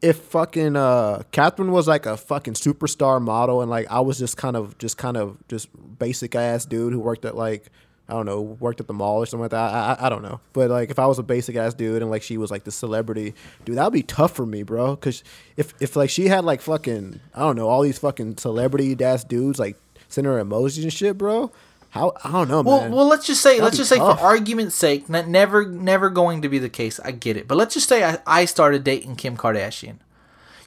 if 0.01 0.17
fucking 0.17 0.75
uh, 0.75 1.23
Catherine 1.31 1.71
was 1.71 1.87
like 1.87 2.05
a 2.05 2.17
fucking 2.17 2.53
superstar 2.55 3.21
model, 3.21 3.61
and 3.61 3.69
like 3.69 3.89
I 3.91 4.01
was 4.01 4.19
just 4.19 4.37
kind 4.37 4.55
of, 4.55 4.77
just 4.77 4.97
kind 4.97 5.17
of, 5.17 5.37
just 5.47 5.69
basic 5.97 6.35
ass 6.35 6.65
dude 6.65 6.93
who 6.93 6.99
worked 6.99 7.25
at 7.25 7.35
like. 7.35 7.67
I 8.05 8.15
don't 8.15 8.25
know, 8.25 8.41
worked 8.41 8.81
at 8.81 8.87
the 8.87 8.93
mall 8.93 9.19
or 9.19 9.25
something 9.25 9.43
like 9.43 9.51
that. 9.51 9.73
I, 9.73 9.93
I, 9.93 10.07
I 10.07 10.09
don't 10.09 10.23
know. 10.23 10.41
But 10.51 10.69
like, 10.69 10.91
if 10.91 10.99
I 10.99 11.05
was 11.05 11.19
a 11.19 11.23
basic 11.23 11.55
ass 11.55 11.73
dude 11.73 12.01
and 12.01 12.11
like 12.11 12.21
she 12.21 12.37
was 12.37 12.51
like 12.51 12.65
the 12.65 12.71
celebrity, 12.71 13.33
dude, 13.63 13.77
that 13.77 13.85
would 13.85 13.93
be 13.93 14.03
tough 14.03 14.35
for 14.35 14.45
me, 14.45 14.61
bro. 14.61 14.97
Cause 14.97 15.23
if, 15.55 15.73
if 15.79 15.95
like 15.95 16.09
she 16.09 16.27
had 16.27 16.43
like 16.43 16.59
fucking, 16.59 17.21
I 17.33 17.39
don't 17.39 17.55
know, 17.55 17.69
all 17.69 17.81
these 17.81 17.97
fucking 17.99 18.39
celebrity 18.39 19.01
ass 19.01 19.23
dudes 19.23 19.57
like 19.57 19.77
sending 20.09 20.33
her 20.33 20.43
emojis 20.43 20.83
and 20.83 20.91
shit, 20.91 21.17
bro. 21.17 21.49
How 21.93 22.13
I 22.23 22.31
don't 22.31 22.47
know, 22.47 22.63
Well, 22.63 22.81
man. 22.81 22.91
well, 22.91 23.05
let's 23.07 23.27
just 23.27 23.41
say, 23.41 23.51
That'd 23.51 23.63
let's 23.65 23.77
just 23.77 23.89
say, 23.91 23.97
for 23.97 24.19
argument's 24.19 24.73
sake, 24.73 25.05
that 25.07 25.27
never, 25.27 25.63
never 25.63 26.09
going 26.09 26.41
to 26.41 26.49
be 26.49 26.57
the 26.57 26.67
case. 26.67 26.99
I 26.99 27.11
get 27.11 27.37
it, 27.37 27.47
but 27.47 27.55
let's 27.55 27.75
just 27.75 27.87
say 27.87 28.03
I, 28.03 28.17
I 28.25 28.45
started 28.45 28.83
dating 28.83 29.15
Kim 29.15 29.37
Kardashian. 29.37 29.97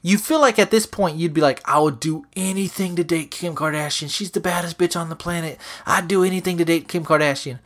You 0.02 0.18
feel 0.18 0.40
like 0.40 0.56
at 0.60 0.70
this 0.70 0.86
point 0.86 1.16
you'd 1.16 1.34
be 1.34 1.40
like, 1.40 1.60
I 1.68 1.80
would 1.80 1.98
do 1.98 2.26
anything 2.36 2.94
to 2.94 3.02
date 3.02 3.32
Kim 3.32 3.56
Kardashian. 3.56 4.08
She's 4.08 4.30
the 4.30 4.38
baddest 4.38 4.78
bitch 4.78 4.98
on 4.98 5.08
the 5.08 5.16
planet. 5.16 5.58
I'd 5.84 6.06
do 6.06 6.22
anything 6.22 6.58
to 6.58 6.64
date 6.64 6.86
Kim 6.86 7.04
Kardashian. 7.04 7.58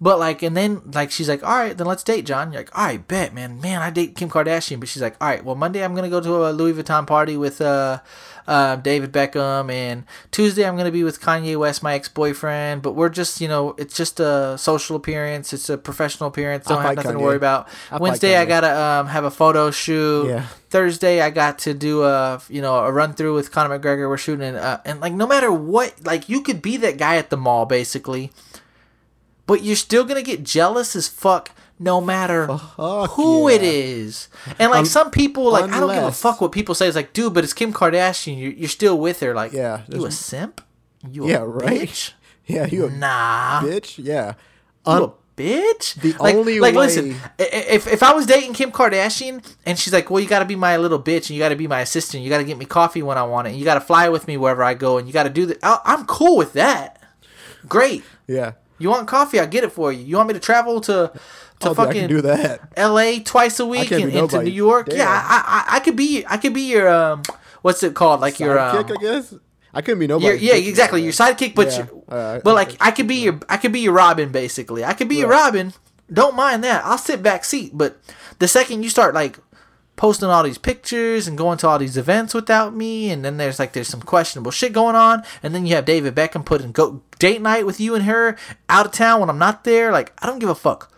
But 0.00 0.18
like, 0.18 0.42
and 0.42 0.56
then 0.56 0.82
like 0.92 1.12
she's 1.12 1.28
like, 1.28 1.44
all 1.44 1.56
right, 1.56 1.78
then 1.78 1.86
let's 1.86 2.02
date, 2.02 2.26
John. 2.26 2.52
You're 2.52 2.62
like, 2.62 2.76
all 2.76 2.84
right, 2.84 3.06
bet, 3.06 3.32
man, 3.32 3.60
man, 3.60 3.80
I 3.80 3.90
date 3.90 4.16
Kim 4.16 4.28
Kardashian. 4.28 4.80
But 4.80 4.88
she's 4.88 5.00
like, 5.00 5.14
all 5.20 5.28
right, 5.28 5.44
well, 5.44 5.54
Monday 5.54 5.84
I'm 5.84 5.94
gonna 5.94 6.10
go 6.10 6.20
to 6.20 6.48
a 6.48 6.50
Louis 6.50 6.72
Vuitton 6.72 7.06
party 7.06 7.36
with 7.36 7.60
uh, 7.60 8.00
uh, 8.46 8.76
David 8.76 9.12
Beckham, 9.12 9.72
and 9.72 10.04
Tuesday 10.30 10.66
I'm 10.66 10.76
gonna 10.76 10.90
be 10.90 11.04
with 11.04 11.20
Kanye 11.20 11.56
West, 11.56 11.82
my 11.82 11.94
ex-boyfriend. 11.94 12.82
But 12.82 12.92
we're 12.92 13.08
just, 13.08 13.40
you 13.40 13.48
know, 13.48 13.74
it's 13.78 13.96
just 13.96 14.20
a 14.20 14.56
social 14.58 14.96
appearance. 14.96 15.52
It's 15.52 15.68
a 15.68 15.78
professional 15.78 16.28
appearance. 16.28 16.66
Don't 16.66 16.78
I 16.78 16.88
have 16.88 16.96
nothing 16.96 17.12
to 17.12 17.18
worry 17.18 17.36
about. 17.36 17.68
I 17.90 17.98
Wednesday 17.98 18.36
I 18.36 18.44
gotta 18.44 18.78
um, 18.78 19.06
have 19.06 19.24
a 19.24 19.30
photo 19.30 19.70
shoot. 19.70 20.28
Yeah. 20.28 20.46
Thursday 20.70 21.20
I 21.20 21.30
got 21.30 21.60
to 21.60 21.74
do 21.74 22.02
a 22.02 22.40
you 22.48 22.60
know 22.60 22.76
a 22.78 22.92
run 22.92 23.14
through 23.14 23.34
with 23.34 23.52
Conor 23.52 23.78
McGregor. 23.78 24.08
We're 24.08 24.18
shooting 24.18 24.56
uh, 24.56 24.80
and 24.84 25.00
like 25.00 25.12
no 25.12 25.26
matter 25.26 25.52
what, 25.52 26.04
like 26.04 26.28
you 26.28 26.42
could 26.42 26.60
be 26.60 26.76
that 26.78 26.98
guy 26.98 27.16
at 27.16 27.30
the 27.30 27.36
mall 27.36 27.64
basically, 27.64 28.32
but 29.46 29.62
you're 29.62 29.76
still 29.76 30.04
gonna 30.04 30.22
get 30.22 30.42
jealous 30.42 30.94
as 30.96 31.08
fuck 31.08 31.50
no 31.78 32.00
matter 32.00 32.46
Fuck 32.46 33.10
who 33.12 33.48
yeah. 33.48 33.56
it 33.56 33.62
is. 33.62 34.28
And 34.58 34.70
like 34.70 34.80
Un- 34.80 34.86
some 34.86 35.10
people, 35.10 35.50
like 35.50 35.70
I 35.70 35.80
don't 35.80 35.92
give 35.94 36.02
a 36.04 36.12
fuck 36.12 36.40
what 36.40 36.52
people 36.52 36.74
say. 36.74 36.86
It's 36.86 36.96
like, 36.96 37.12
dude, 37.12 37.34
but 37.34 37.44
it's 37.44 37.52
Kim 37.52 37.72
Kardashian. 37.72 38.38
You're, 38.40 38.52
you're 38.52 38.68
still 38.68 38.98
with 38.98 39.20
her. 39.20 39.34
Like, 39.34 39.52
Yeah, 39.52 39.82
you 39.88 40.04
a 40.06 40.10
simp? 40.10 40.60
You 41.10 41.24
a 41.24 41.28
Yeah, 41.28 41.38
right. 41.46 41.82
bitch? 41.82 42.12
yeah, 42.46 42.66
you 42.66 42.86
a 42.86 42.90
Nah. 42.90 43.60
bitch. 43.62 43.98
Yeah. 44.02 44.34
You 44.86 44.92
a 45.04 45.12
bitch? 45.36 45.94
the 46.00 46.12
like, 46.22 46.36
only 46.36 46.60
like, 46.60 46.74
way- 46.74 46.86
listen, 46.86 47.16
if 47.38 47.86
if 47.88 48.02
I 48.04 48.12
was 48.14 48.24
dating 48.24 48.52
Kim 48.54 48.70
Kardashian 48.70 49.44
and 49.66 49.76
she's 49.78 49.92
like, 49.92 50.08
well, 50.10 50.20
you 50.20 50.28
got 50.28 50.38
to 50.38 50.44
be 50.44 50.54
my 50.56 50.76
little 50.76 51.02
bitch 51.02 51.22
and 51.28 51.30
you 51.30 51.38
got 51.40 51.48
to 51.48 51.56
be 51.56 51.66
my 51.66 51.80
assistant, 51.80 52.22
you 52.22 52.30
got 52.30 52.38
to 52.38 52.44
get 52.44 52.56
me 52.56 52.66
coffee 52.66 53.02
when 53.02 53.18
I 53.18 53.24
want 53.24 53.48
it, 53.48 53.50
and 53.50 53.58
you 53.58 53.64
got 53.64 53.74
to 53.74 53.80
fly 53.80 54.08
with 54.08 54.28
me 54.28 54.36
wherever 54.36 54.62
I 54.62 54.74
go, 54.74 54.96
and 54.98 55.06
you 55.08 55.12
got 55.12 55.24
to 55.24 55.30
do 55.30 55.46
that. 55.46 55.58
I'm 55.84 56.06
cool 56.06 56.36
with 56.36 56.52
that. 56.52 57.02
Great. 57.68 58.04
yeah. 58.28 58.52
You 58.76 58.90
want 58.90 59.06
coffee? 59.06 59.38
I'll 59.38 59.46
get 59.46 59.62
it 59.62 59.70
for 59.70 59.92
you. 59.92 60.04
You 60.04 60.16
want 60.16 60.26
me 60.28 60.34
to 60.34 60.40
travel 60.40 60.80
to 60.82 61.12
to 61.64 61.70
Oh, 61.70 61.74
fucking 61.74 62.08
do 62.08 62.20
that. 62.22 62.60
L.A. 62.76 63.20
twice 63.20 63.58
a 63.60 63.66
week 63.66 63.90
and 63.90 64.12
into. 64.12 64.42
New 64.42 64.50
York? 64.50 64.88
Damn. 64.88 64.98
Yeah, 64.98 65.08
I, 65.08 65.64
I 65.70 65.76
I 65.76 65.80
could 65.80 65.96
be 65.96 66.24
I 66.28 66.36
could 66.36 66.54
be 66.54 66.62
your 66.72 66.88
um 66.88 67.22
what's 67.62 67.82
it 67.82 67.94
called 67.94 68.20
like 68.20 68.38
your 68.40 68.58
um, 68.58 68.76
Sidekick, 68.84 68.98
I 68.98 69.00
guess. 69.02 69.34
I 69.76 69.80
couldn't 69.82 69.98
be 69.98 70.06
nobody. 70.06 70.26
your, 70.38 70.54
yeah, 70.54 70.68
exactly. 70.68 71.02
Your 71.02 71.12
sidekick, 71.12 71.54
but 71.56 71.66
Yeah. 71.68 71.86
you, 71.90 72.04
Uh, 72.08 72.38
but 72.44 72.54
like 72.54 72.76
I 72.80 72.90
could 72.92 73.08
be 73.08 73.16
your 73.16 73.40
I 73.48 73.56
could 73.56 73.72
be 73.72 73.80
your 73.80 73.92
Robin 73.92 74.30
basically. 74.30 74.84
I 74.84 74.92
could 74.92 75.08
be 75.08 75.16
your 75.16 75.28
Right. 75.28 75.44
Robin. 75.44 75.72
Don't 76.12 76.36
mind 76.36 76.62
that. 76.64 76.84
I'll 76.84 76.98
sit 76.98 77.22
back 77.22 77.44
seat. 77.44 77.72
But 77.74 77.98
the 78.38 78.46
second 78.46 78.82
you 78.84 78.90
start 78.90 79.14
like 79.14 79.38
posting 79.96 80.28
all 80.28 80.42
these 80.42 80.58
pictures 80.58 81.26
and 81.28 81.38
going 81.38 81.56
to 81.58 81.68
all 81.68 81.78
these 81.78 81.96
events 81.96 82.34
without 82.34 82.74
me, 82.74 83.10
and 83.10 83.24
then 83.24 83.36
there's 83.36 83.58
like 83.58 83.72
there's 83.72 83.88
some 83.88 84.02
questionable 84.02 84.50
shit 84.50 84.72
going 84.72 84.96
on, 84.96 85.22
and 85.42 85.54
then 85.54 85.66
you 85.66 85.74
have 85.76 85.84
David 85.84 86.14
Beckham 86.14 86.44
putting 86.44 86.72
go 86.72 87.00
date 87.18 87.40
night 87.40 87.64
with 87.64 87.80
you 87.80 87.94
and 87.94 88.04
her 88.04 88.36
out 88.68 88.86
of 88.86 88.92
town 88.92 89.20
when 89.20 89.30
I'm 89.30 89.38
not 89.38 89.64
there. 89.64 89.90
Like 89.92 90.12
I 90.22 90.26
don't 90.26 90.38
give 90.40 90.48
a 90.50 90.54
fuck 90.54 90.92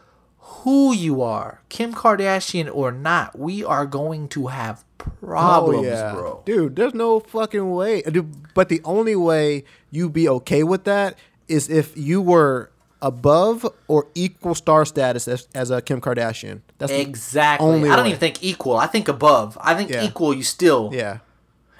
who 0.67 0.93
you 0.93 1.23
are, 1.23 1.61
Kim 1.69 1.95
Kardashian 1.95 2.69
or 2.75 2.91
not. 2.91 3.39
We 3.39 3.63
are 3.63 3.87
going 3.87 4.27
to 4.31 4.49
have 4.49 4.85
oh, 5.01 5.13
problems, 5.23 5.87
bro. 5.87 6.27
Oh, 6.27 6.43
Dude, 6.45 6.75
there's 6.75 6.93
no 6.93 7.21
fucking 7.21 7.71
way. 7.71 8.03
Dude, 8.03 8.53
but 8.53 8.69
the 8.69 8.81
only 8.83 9.15
way 9.15 9.63
you'd 9.93 10.13
be 10.13 10.29
okay 10.29 10.65
with 10.65 10.83
that 10.83 11.17
is 11.47 11.71
if 11.71 11.97
you 11.97 12.21
were 12.21 12.73
above 13.01 13.65
or 13.87 14.09
equal 14.17 14.57
star 14.57 14.85
status 14.85 15.29
as, 15.29 15.47
as 15.55 15.71
a 15.71 15.81
Kim 15.81 16.01
Kardashian. 16.01 16.63
That's 16.79 16.91
Exactly. 16.91 17.65
only 17.65 17.89
I 17.89 17.95
don't 17.95 18.07
way. 18.07 18.09
even 18.11 18.19
think 18.19 18.43
equal. 18.43 18.77
I 18.77 18.89
think 18.89 19.07
above. 19.07 19.57
I 19.61 19.77
think 19.77 19.91
Yeah. 19.91 20.03
equal. 20.03 20.35
You 20.35 20.43
still. 20.43 20.91
Yeah. 20.93 21.19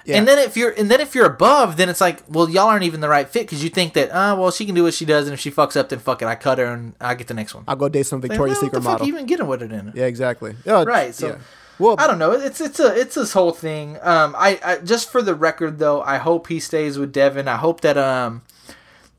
Yeah. 0.07 0.17
And 0.17 0.27
then 0.27 0.39
if 0.39 0.55
you're 0.55 0.71
and 0.71 0.89
then 0.89 1.01
if 1.01 1.13
you're 1.13 1.25
above, 1.25 1.75
then 1.75 1.89
it's 1.89 1.99
like, 1.99 2.23
well, 2.29 2.49
y'all 2.49 2.69
aren't 2.69 2.83
even 2.83 3.01
the 3.01 3.09
right 3.09 3.27
fit 3.27 3.41
because 3.45 3.61
you 3.61 3.69
think 3.69 3.91
that, 3.93 4.09
uh, 4.09 4.37
well, 4.39 4.51
she 4.51 4.65
can 4.65 4.73
do 4.73 4.83
what 4.83 4.93
she 4.93 5.03
does, 5.03 5.27
and 5.27 5.33
if 5.33 5.39
she 5.41 5.51
fucks 5.51 5.75
up, 5.75 5.89
then 5.89 5.99
fuck 5.99 6.21
it, 6.21 6.27
I 6.27 6.35
cut 6.35 6.59
her 6.59 6.65
and 6.65 6.93
I 7.01 7.13
get 7.13 7.27
the 7.27 7.33
next 7.33 7.53
one. 7.53 7.65
I'll 7.67 7.75
go 7.75 7.89
date 7.89 8.05
some 8.05 8.21
Like, 8.21 8.31
Victoria's 8.31 8.55
well, 8.55 8.61
what 8.61 8.67
Secret 8.67 8.79
the 8.79 8.83
fuck 8.85 8.91
model. 8.93 9.07
you 9.07 9.13
even 9.13 9.25
getting 9.25 9.47
with 9.47 9.61
it 9.61 9.73
in? 9.73 9.89
It? 9.89 9.95
Yeah, 9.95 10.05
exactly. 10.05 10.55
Yeah, 10.65 10.83
Right. 10.85 11.13
So. 11.13 11.27
yeah. 11.27 11.35
Well, 11.79 11.95
I 11.99 12.07
don't 12.07 12.17
know. 12.17 12.31
It's 12.31 12.59
it's 12.59 12.79
a 12.79 12.99
it's 12.99 13.13
this 13.13 13.33
whole 13.33 13.51
thing. 13.51 13.97
Um, 14.01 14.33
I, 14.35 14.59
I 14.63 14.77
just 14.77 15.11
for 15.11 15.21
the 15.21 15.35
record 15.35 15.77
though, 15.77 16.01
I 16.01 16.17
hope 16.17 16.47
he 16.47 16.59
stays 16.59 16.97
with 16.97 17.13
Devlin. 17.13 17.47
I 17.47 17.57
hope 17.57 17.81
that 17.81 17.97
um 17.99 18.41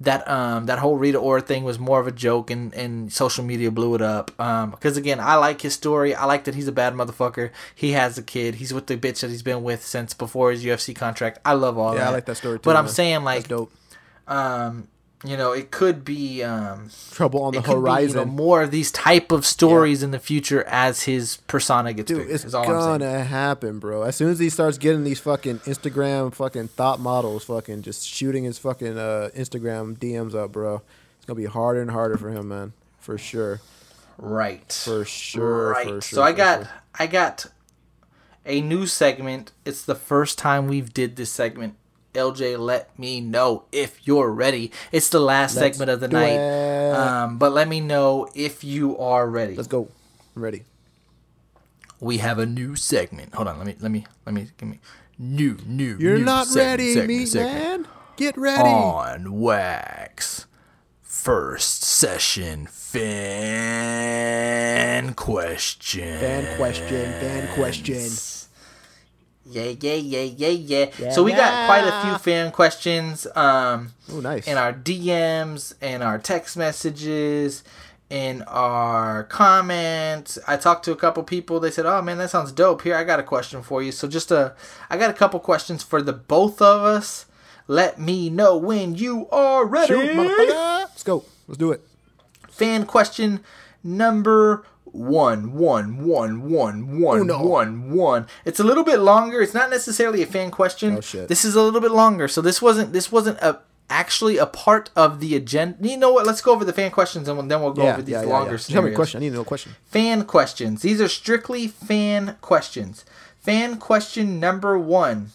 that 0.01 0.29
um 0.31 0.67
that 0.67 0.79
whole 0.79 0.97
Rita 0.97 1.19
Ora 1.19 1.41
thing 1.41 1.65
was 1.65 1.79
more 1.79 1.99
of 2.01 2.07
a 2.07 2.13
joke 2.13 2.51
and 2.51 2.73
and 2.75 3.13
social 3.13 3.45
media 3.45 3.71
blew 3.71 3.95
it 3.95 4.03
up. 4.03 4.31
Um, 4.41 4.71
because 4.71 4.97
again, 4.97 5.19
I 5.19 5.35
like 5.35 5.61
his 5.61 5.75
story. 5.75 6.15
I 6.15 6.25
like 6.25 6.45
that 6.45 6.55
he's 6.55 6.69
a 6.69 6.73
bad 6.73 6.95
motherfucker. 6.95 7.51
He 7.75 7.93
has 7.93 8.17
a 8.17 8.23
kid. 8.23 8.57
He's 8.57 8.73
with 8.73 8.87
the 8.87 8.97
bitch 8.97 9.21
that 9.21 9.31
he's 9.31 9.43
been 9.43 9.63
with 9.63 9.85
since 9.85 10.15
before 10.15 10.51
his 10.53 10.65
UFC 10.65 10.95
contract. 10.95 11.41
I 11.45 11.55
love 11.55 11.79
all 11.79 11.93
yeah, 11.93 11.99
that. 11.99 12.05
Yeah, 12.05 12.11
I 12.11 12.13
like 12.13 12.27
that 12.27 12.37
story 12.37 12.59
too. 12.59 12.63
But 12.65 12.77
I'm 12.77 12.85
man. 12.85 12.95
saying 12.95 13.25
That's 13.25 13.25
like 13.25 13.49
dope. 13.49 13.73
um 14.29 14.89
you 15.25 15.37
know 15.37 15.53
it 15.53 15.71
could 15.73 16.05
be 16.05 16.43
um 16.45 16.91
Trouble 17.11 17.43
on 17.43 17.53
the 17.53 17.61
could 17.61 17.67
be, 17.67 17.71
you 17.71 17.77
know, 17.77 17.83
horizon. 17.83 18.29
more 18.29 18.63
of 18.63 18.71
these 18.71 18.93
type 18.93 19.33
of 19.33 19.45
stories 19.45 20.03
in 20.03 20.13
the 20.13 20.19
future 20.19 20.63
as 20.65 21.03
his 21.03 21.39
persona 21.49 21.93
gets 21.93 22.07
Dude, 22.07 22.19
bigger. 22.19 22.35
it's 22.35 22.45
is 22.45 22.55
all 22.55 22.65
I'm 22.65 22.99
gonna 23.01 23.25
happen, 23.25 23.81
bro. 23.81 24.03
As 24.03 24.15
soon 24.17 24.31
as 24.31 24.39
he 24.39 24.49
starts 24.49 24.79
getting 24.79 25.03
these 25.03 25.19
fucking 25.19 25.61
Instagram 25.61 26.33
fucking 26.33 26.69
thought 26.69 27.01
models, 27.01 27.45
fucking 27.45 27.83
just 27.83 28.07
shooting 28.07 28.45
his 28.45 28.59
fucking 28.59 28.97
uh, 28.97 29.31
Instagram 29.35 29.97
DMs 29.99 30.35
up, 30.35 30.53
bro. 30.53 30.83
It's 31.17 31.27
gonna 31.27 31.37
be 31.37 31.47
harder 31.47 31.83
and 31.83 31.91
harder 31.91 32.17
for 32.17 32.31
him, 32.31 32.49
man. 32.49 32.73
For 33.01 33.19
sure. 33.19 33.61
Right. 34.19 34.73
For 34.73 35.05
sure. 35.05 35.71
right. 35.71 35.85
For 35.85 36.01
sure 36.01 36.17
so 36.17 36.23
I 36.23 36.33
got 36.33 36.63
sure. 36.63 36.73
I 36.99 37.07
got 37.09 37.47
a 38.47 38.61
new 38.61 38.87
segment. 38.87 39.53
It's 39.65 39.83
the 39.83 39.95
first 39.95 40.39
time 40.39 40.69
we've 40.69 40.93
did 40.95 41.17
this 41.17 41.31
segment 41.31 41.75
LJ, 42.15 42.59
let 42.59 42.99
me 42.99 43.21
know 43.21 43.65
if 43.71 44.07
you're 44.07 44.31
ready. 44.31 44.73
It's 44.93 45.09
the 45.09 45.21
last 45.21 45.55
Let's 45.57 45.77
segment 45.77 45.91
of 45.91 46.01
the 46.01 46.09
night. 46.09 46.39
Um, 46.93 47.39
but 47.39 47.53
let 47.53 47.69
me 47.69 47.81
know 47.81 48.29
if 48.35 48.65
you 48.65 48.97
are 48.99 49.29
ready. 49.29 49.55
Let's 49.55 49.69
go. 49.69 49.89
I'm 50.35 50.43
ready. 50.43 50.65
we 52.01 52.19
have 52.19 52.39
a 52.39 52.47
new 52.47 52.77
segment. 52.77 53.35
Hold 53.35 53.49
on, 53.49 53.59
let 53.59 53.67
me 53.67 53.75
let 53.81 53.91
me 53.91 54.07
let 54.25 54.35
me 54.35 54.49
give 54.57 54.69
me 54.69 54.79
new 55.19 55.57
new. 55.67 55.97
You're 55.99 56.19
new 56.19 56.25
not 56.25 56.47
segment, 56.47 56.67
ready, 56.67 56.95
segment, 56.95 57.09
meat 57.09 57.27
segment. 57.27 57.83
man. 57.83 57.87
Get 58.17 58.37
ready. 58.37 58.69
On 58.69 59.41
wax. 59.41 60.47
First 61.03 61.83
session 61.85 62.67
fan 62.69 63.05
question. 65.15 66.19
Fan 66.19 66.57
question. 66.57 67.13
Fan 67.21 67.49
question. 67.55 68.09
Yeah, 69.51 69.73
yeah, 69.81 69.95
yeah, 69.95 70.21
yeah, 70.23 70.49
yeah. 70.99 71.11
So 71.13 71.23
we 71.23 71.33
got 71.33 71.67
quite 71.67 71.85
a 71.85 72.03
few 72.07 72.19
fan 72.19 72.51
questions. 72.53 73.27
Um, 73.35 73.93
Oh, 74.13 74.21
nice. 74.21 74.47
in 74.47 74.57
our 74.59 74.73
DMs 74.73 75.75
and 75.81 76.03
our 76.03 76.19
text 76.19 76.57
messages 76.57 77.63
in 78.11 78.43
our 78.43 79.25
comments. 79.25 80.39
I 80.47 80.57
talked 80.57 80.85
to 80.87 80.93
a 80.93 80.97
couple 80.97 81.23
people. 81.23 81.61
They 81.61 81.71
said, 81.71 81.87
"Oh 81.87 82.01
man, 82.03 82.19
that 82.19 82.31
sounds 82.31 82.53
dope." 82.53 82.83
Here, 82.83 82.95
I 82.97 83.05
got 83.05 83.21
a 83.21 83.23
question 83.23 83.63
for 83.63 83.83
you. 83.83 83.93
So 83.93 84.09
just 84.09 84.31
a, 84.31 84.55
I 84.91 84.97
got 84.97 85.11
a 85.11 85.15
couple 85.15 85.39
questions 85.41 85.83
for 85.83 86.01
the 86.03 86.13
both 86.15 86.61
of 86.63 86.83
us. 86.83 87.27
Let 87.67 87.99
me 88.01 88.31
know 88.31 88.57
when 88.57 88.95
you 88.95 89.29
are 89.31 89.67
ready. 89.67 89.89
Shoot. 89.89 90.17
Let's 90.49 91.03
go. 91.03 91.25
Let's 91.47 91.59
do 91.59 91.71
it. 91.73 91.83
Fan 92.49 92.87
question 92.87 93.41
number 93.85 94.65
one, 94.99 95.53
one, 95.53 96.05
one, 96.07 96.51
one, 96.51 97.01
one, 97.01 97.21
Uno. 97.21 97.47
one, 97.47 97.91
one. 97.93 98.27
It's 98.45 98.61
a 98.61 98.65
little 98.65 98.85
bit 98.85 98.99
longer. 98.99 99.41
It's 99.41 99.55
not 99.55 99.71
necessarily 99.71 100.23
a 100.23 100.27
fan 100.27 100.51
question. 100.51 100.97
Oh, 100.97 101.01
shit. 101.01 101.29
This 101.29 101.45
is 101.45 101.55
a 101.55 101.63
little 101.63 101.81
bit 101.81 101.93
longer. 101.93 102.29
So 102.29 102.41
this 102.41 102.61
wasn't 102.61 102.93
this 102.93 103.11
wasn't 103.13 103.39
a 103.39 103.61
actually 103.91 104.37
a 104.37 104.47
part 104.47 104.91
of 104.95 105.21
the 105.21 105.35
agenda. 105.35 105.89
You 105.89 105.97
know 105.97 106.13
what? 106.13 106.27
Let's 106.27 106.41
go 106.43 106.53
over 106.53 106.65
the 106.65 106.73
fan 106.73 106.91
questions 106.91 107.29
and 107.29 107.51
then 107.51 107.61
we'll 107.63 107.73
go 107.73 107.85
Yeah, 107.85 107.93
over 107.95 108.03
these 108.03 108.13
yeah, 108.13 108.23
yeah, 108.23 108.29
longer 108.29 108.53
yeah. 108.53 108.59
Tell 108.75 108.83
me 108.83 108.93
a 108.93 108.95
question. 108.95 109.19
I 109.19 109.21
need 109.23 109.31
to 109.31 109.37
know 109.37 109.41
a 109.43 109.45
question. 109.47 109.75
Fan 109.87 110.25
questions. 110.25 110.83
These 110.83 111.01
are 111.01 111.09
strictly 111.09 111.69
fan 111.69 112.37
questions. 112.41 113.05
Fan 113.39 113.79
question 113.79 114.39
number 114.39 114.79
one. 114.79 115.31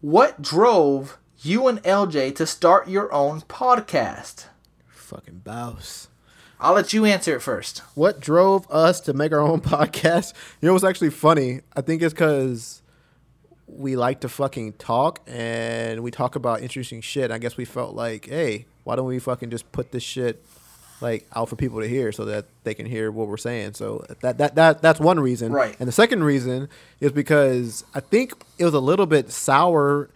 What 0.00 0.40
drove 0.40 1.18
you 1.40 1.68
and 1.68 1.82
LJ 1.82 2.34
to 2.36 2.46
start 2.46 2.88
your 2.88 3.12
own 3.12 3.42
podcast? 3.42 4.46
Fucking 4.88 5.40
bouse. 5.44 6.07
I'll 6.60 6.74
let 6.74 6.92
you 6.92 7.04
answer 7.04 7.36
it 7.36 7.40
first. 7.40 7.78
What 7.94 8.20
drove 8.20 8.68
us 8.70 9.00
to 9.02 9.12
make 9.12 9.32
our 9.32 9.40
own 9.40 9.60
podcast? 9.62 10.34
You 10.60 10.66
know 10.66 10.72
what's 10.72 10.84
actually 10.84 11.10
funny? 11.10 11.60
I 11.76 11.80
think 11.82 12.02
it's 12.02 12.12
because 12.12 12.82
we 13.66 13.96
like 13.96 14.20
to 14.20 14.28
fucking 14.28 14.72
talk 14.74 15.20
and 15.26 16.02
we 16.02 16.10
talk 16.10 16.34
about 16.34 16.62
interesting 16.62 17.00
shit. 17.00 17.30
I 17.30 17.38
guess 17.38 17.56
we 17.56 17.64
felt 17.64 17.94
like, 17.94 18.26
hey, 18.26 18.66
why 18.84 18.96
don't 18.96 19.06
we 19.06 19.18
fucking 19.18 19.50
just 19.50 19.70
put 19.72 19.92
this 19.92 20.02
shit 20.02 20.42
like 21.00 21.26
out 21.36 21.48
for 21.48 21.54
people 21.54 21.80
to 21.80 21.86
hear 21.86 22.10
so 22.10 22.24
that 22.24 22.46
they 22.64 22.74
can 22.74 22.86
hear 22.86 23.10
what 23.12 23.28
we're 23.28 23.36
saying. 23.36 23.74
So 23.74 24.04
that 24.20 24.38
that, 24.38 24.54
that 24.56 24.82
that's 24.82 24.98
one 24.98 25.20
reason. 25.20 25.52
Right. 25.52 25.76
And 25.78 25.86
the 25.86 25.92
second 25.92 26.24
reason 26.24 26.68
is 27.00 27.12
because 27.12 27.84
I 27.94 28.00
think 28.00 28.32
it 28.58 28.64
was 28.64 28.74
a 28.74 28.80
little 28.80 29.06
bit 29.06 29.30
sour. 29.30 30.10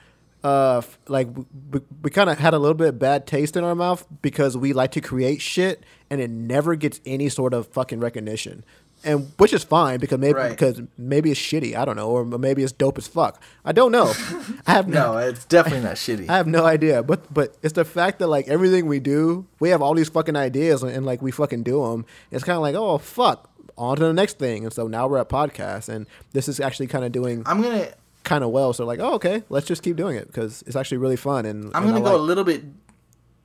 Uh, 0.45 0.83
like 1.09 1.29
we, 1.71 1.81
we 2.03 2.11
kind 2.11 2.29
of 2.29 2.39
had 2.39 2.53
a 2.55 2.59
little 2.59 2.75
bit 2.75 2.89
of 2.89 2.99
bad 2.99 3.27
taste 3.27 3.57
in 3.57 3.63
our 3.65 3.75
mouth 3.75 4.05
because 4.23 4.57
we 4.57 4.73
like 4.73 4.91
to 4.93 5.01
create 5.01 5.41
shit 5.41 5.85
and 6.11 6.21
it 6.21 6.31
never 6.31 6.75
gets 6.75 7.01
any 7.07 7.29
sort 7.29 7.55
of 7.55 7.67
fucking 7.69 8.01
recognition. 8.01 8.65
And 9.05 9.33
which 9.37 9.53
is 9.53 9.65
fine 9.65 9.99
because 9.99 10.19
maybe 10.19 10.35
Right. 10.35 10.51
because 10.51 10.81
maybe 10.97 11.31
it's 11.33 11.41
shitty, 11.41 11.75
I 11.77 11.85
don't 11.85 11.97
know, 11.97 12.09
or 12.11 12.25
maybe 12.25 12.63
it's 12.63 12.71
dope 12.73 12.99
as 12.99 13.09
fuck. 13.09 13.43
I 13.65 13.73
don't 13.73 13.91
know. 13.91 14.13
I 14.67 14.73
have 14.73 14.87
No, 14.89 15.17
it's 15.19 15.45
definitely 15.45 15.81
not 15.83 15.97
shitty. 15.97 16.29
I 16.31 16.37
have 16.37 16.47
no 16.47 16.65
idea, 16.65 17.03
but 17.03 17.33
but 17.33 17.57
it's 17.63 17.75
the 17.75 17.85
fact 17.85 18.21
that 18.21 18.29
like 18.29 18.47
everything 18.49 18.87
we 18.87 19.01
do, 19.01 19.47
we 19.61 19.71
have 19.71 19.83
all 19.83 19.95
these 19.95 20.09
fucking 20.09 20.37
ideas 20.37 20.83
and, 20.85 20.93
and 20.93 21.05
like 21.07 21.21
we 21.21 21.31
fucking 21.33 21.63
do 21.65 21.83
them. 21.85 22.05
It's 22.31 22.45
kind 22.45 22.55
of 22.57 22.63
like 22.63 22.77
oh 22.77 22.99
fuck, 22.99 23.51
on 23.77 23.97
to 23.97 24.05
the 24.05 24.13
next 24.13 24.39
thing. 24.39 24.65
And 24.65 24.73
so 24.73 24.87
now 24.87 25.09
we're 25.09 25.19
at 25.19 25.29
podcast, 25.29 25.89
and 25.89 26.07
this 26.33 26.47
is 26.49 26.61
actually 26.61 26.87
kind 26.87 27.05
of 27.05 27.11
doing 27.11 27.43
I'm 27.47 27.61
gonna 27.61 27.89
kind 28.25 28.45
of 28.45 28.51
well. 28.51 28.73
So 28.73 28.85
like 28.85 29.01
oh 29.01 29.15
okay, 29.15 29.43
let's 29.49 29.67
just 29.67 29.83
keep 29.83 29.97
doing 29.97 30.17
it 30.17 30.27
because 30.27 30.63
it's 30.67 30.77
actually 30.77 30.99
really 30.99 31.17
fun. 31.17 31.47
And 31.47 31.67
I'm 31.75 31.85
and 31.85 31.93
gonna 31.93 32.05
I 32.07 32.11
go 32.11 32.17
a 32.17 32.19
little 32.19 32.45
bit 32.45 32.65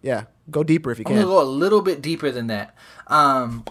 yeah, 0.01 0.25
go 0.51 0.63
deeper 0.63 0.91
if 0.91 0.99
you 0.99 1.05
can 1.05 1.15
I'm 1.15 1.21
gonna 1.23 1.33
go 1.33 1.41
a 1.41 1.43
little 1.43 1.81
bit 1.81 2.01
deeper 2.01 2.31
than 2.31 2.47
that. 2.47 2.75
Um, 3.07 3.65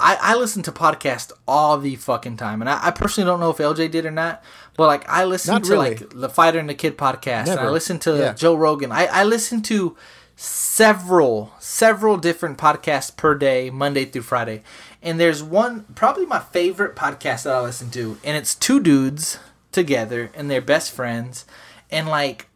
I, 0.00 0.16
I 0.20 0.34
listen 0.36 0.62
to 0.64 0.72
podcasts 0.72 1.30
all 1.46 1.78
the 1.78 1.94
fucking 1.96 2.36
time, 2.36 2.60
and 2.60 2.68
I, 2.68 2.88
I 2.88 2.90
personally 2.90 3.26
don't 3.28 3.38
know 3.40 3.50
if 3.50 3.58
LJ 3.58 3.90
did 3.92 4.04
or 4.04 4.10
not, 4.10 4.42
but 4.76 4.86
like 4.86 5.08
I 5.08 5.24
listen 5.24 5.54
Not 5.54 5.64
to 5.64 5.70
really. 5.72 5.90
like 5.90 6.10
the 6.10 6.28
Fighter 6.28 6.58
and 6.58 6.68
the 6.68 6.74
Kid 6.74 6.98
podcast, 6.98 7.56
I 7.56 7.68
listen 7.68 7.98
to 8.00 8.16
Yeah. 8.16 8.32
Joe 8.32 8.54
Rogan. 8.56 8.90
I, 8.90 9.06
I 9.06 9.24
listen 9.24 9.62
to 9.62 9.96
several 10.34 11.52
several 11.60 12.16
different 12.16 12.58
podcasts 12.58 13.14
per 13.16 13.34
day, 13.34 13.70
Monday 13.70 14.04
through 14.04 14.22
Friday, 14.22 14.62
and 15.02 15.20
there's 15.20 15.42
one 15.42 15.84
probably 15.94 16.26
my 16.26 16.40
favorite 16.40 16.96
podcast 16.96 17.44
that 17.44 17.54
I 17.54 17.60
listen 17.60 17.90
to, 17.90 18.18
and 18.24 18.36
it's 18.36 18.54
two 18.54 18.80
dudes 18.80 19.38
together 19.72 20.30
and 20.34 20.50
they're 20.50 20.60
best 20.60 20.92
friends, 20.92 21.44
and 21.90 22.08
like 22.08 22.46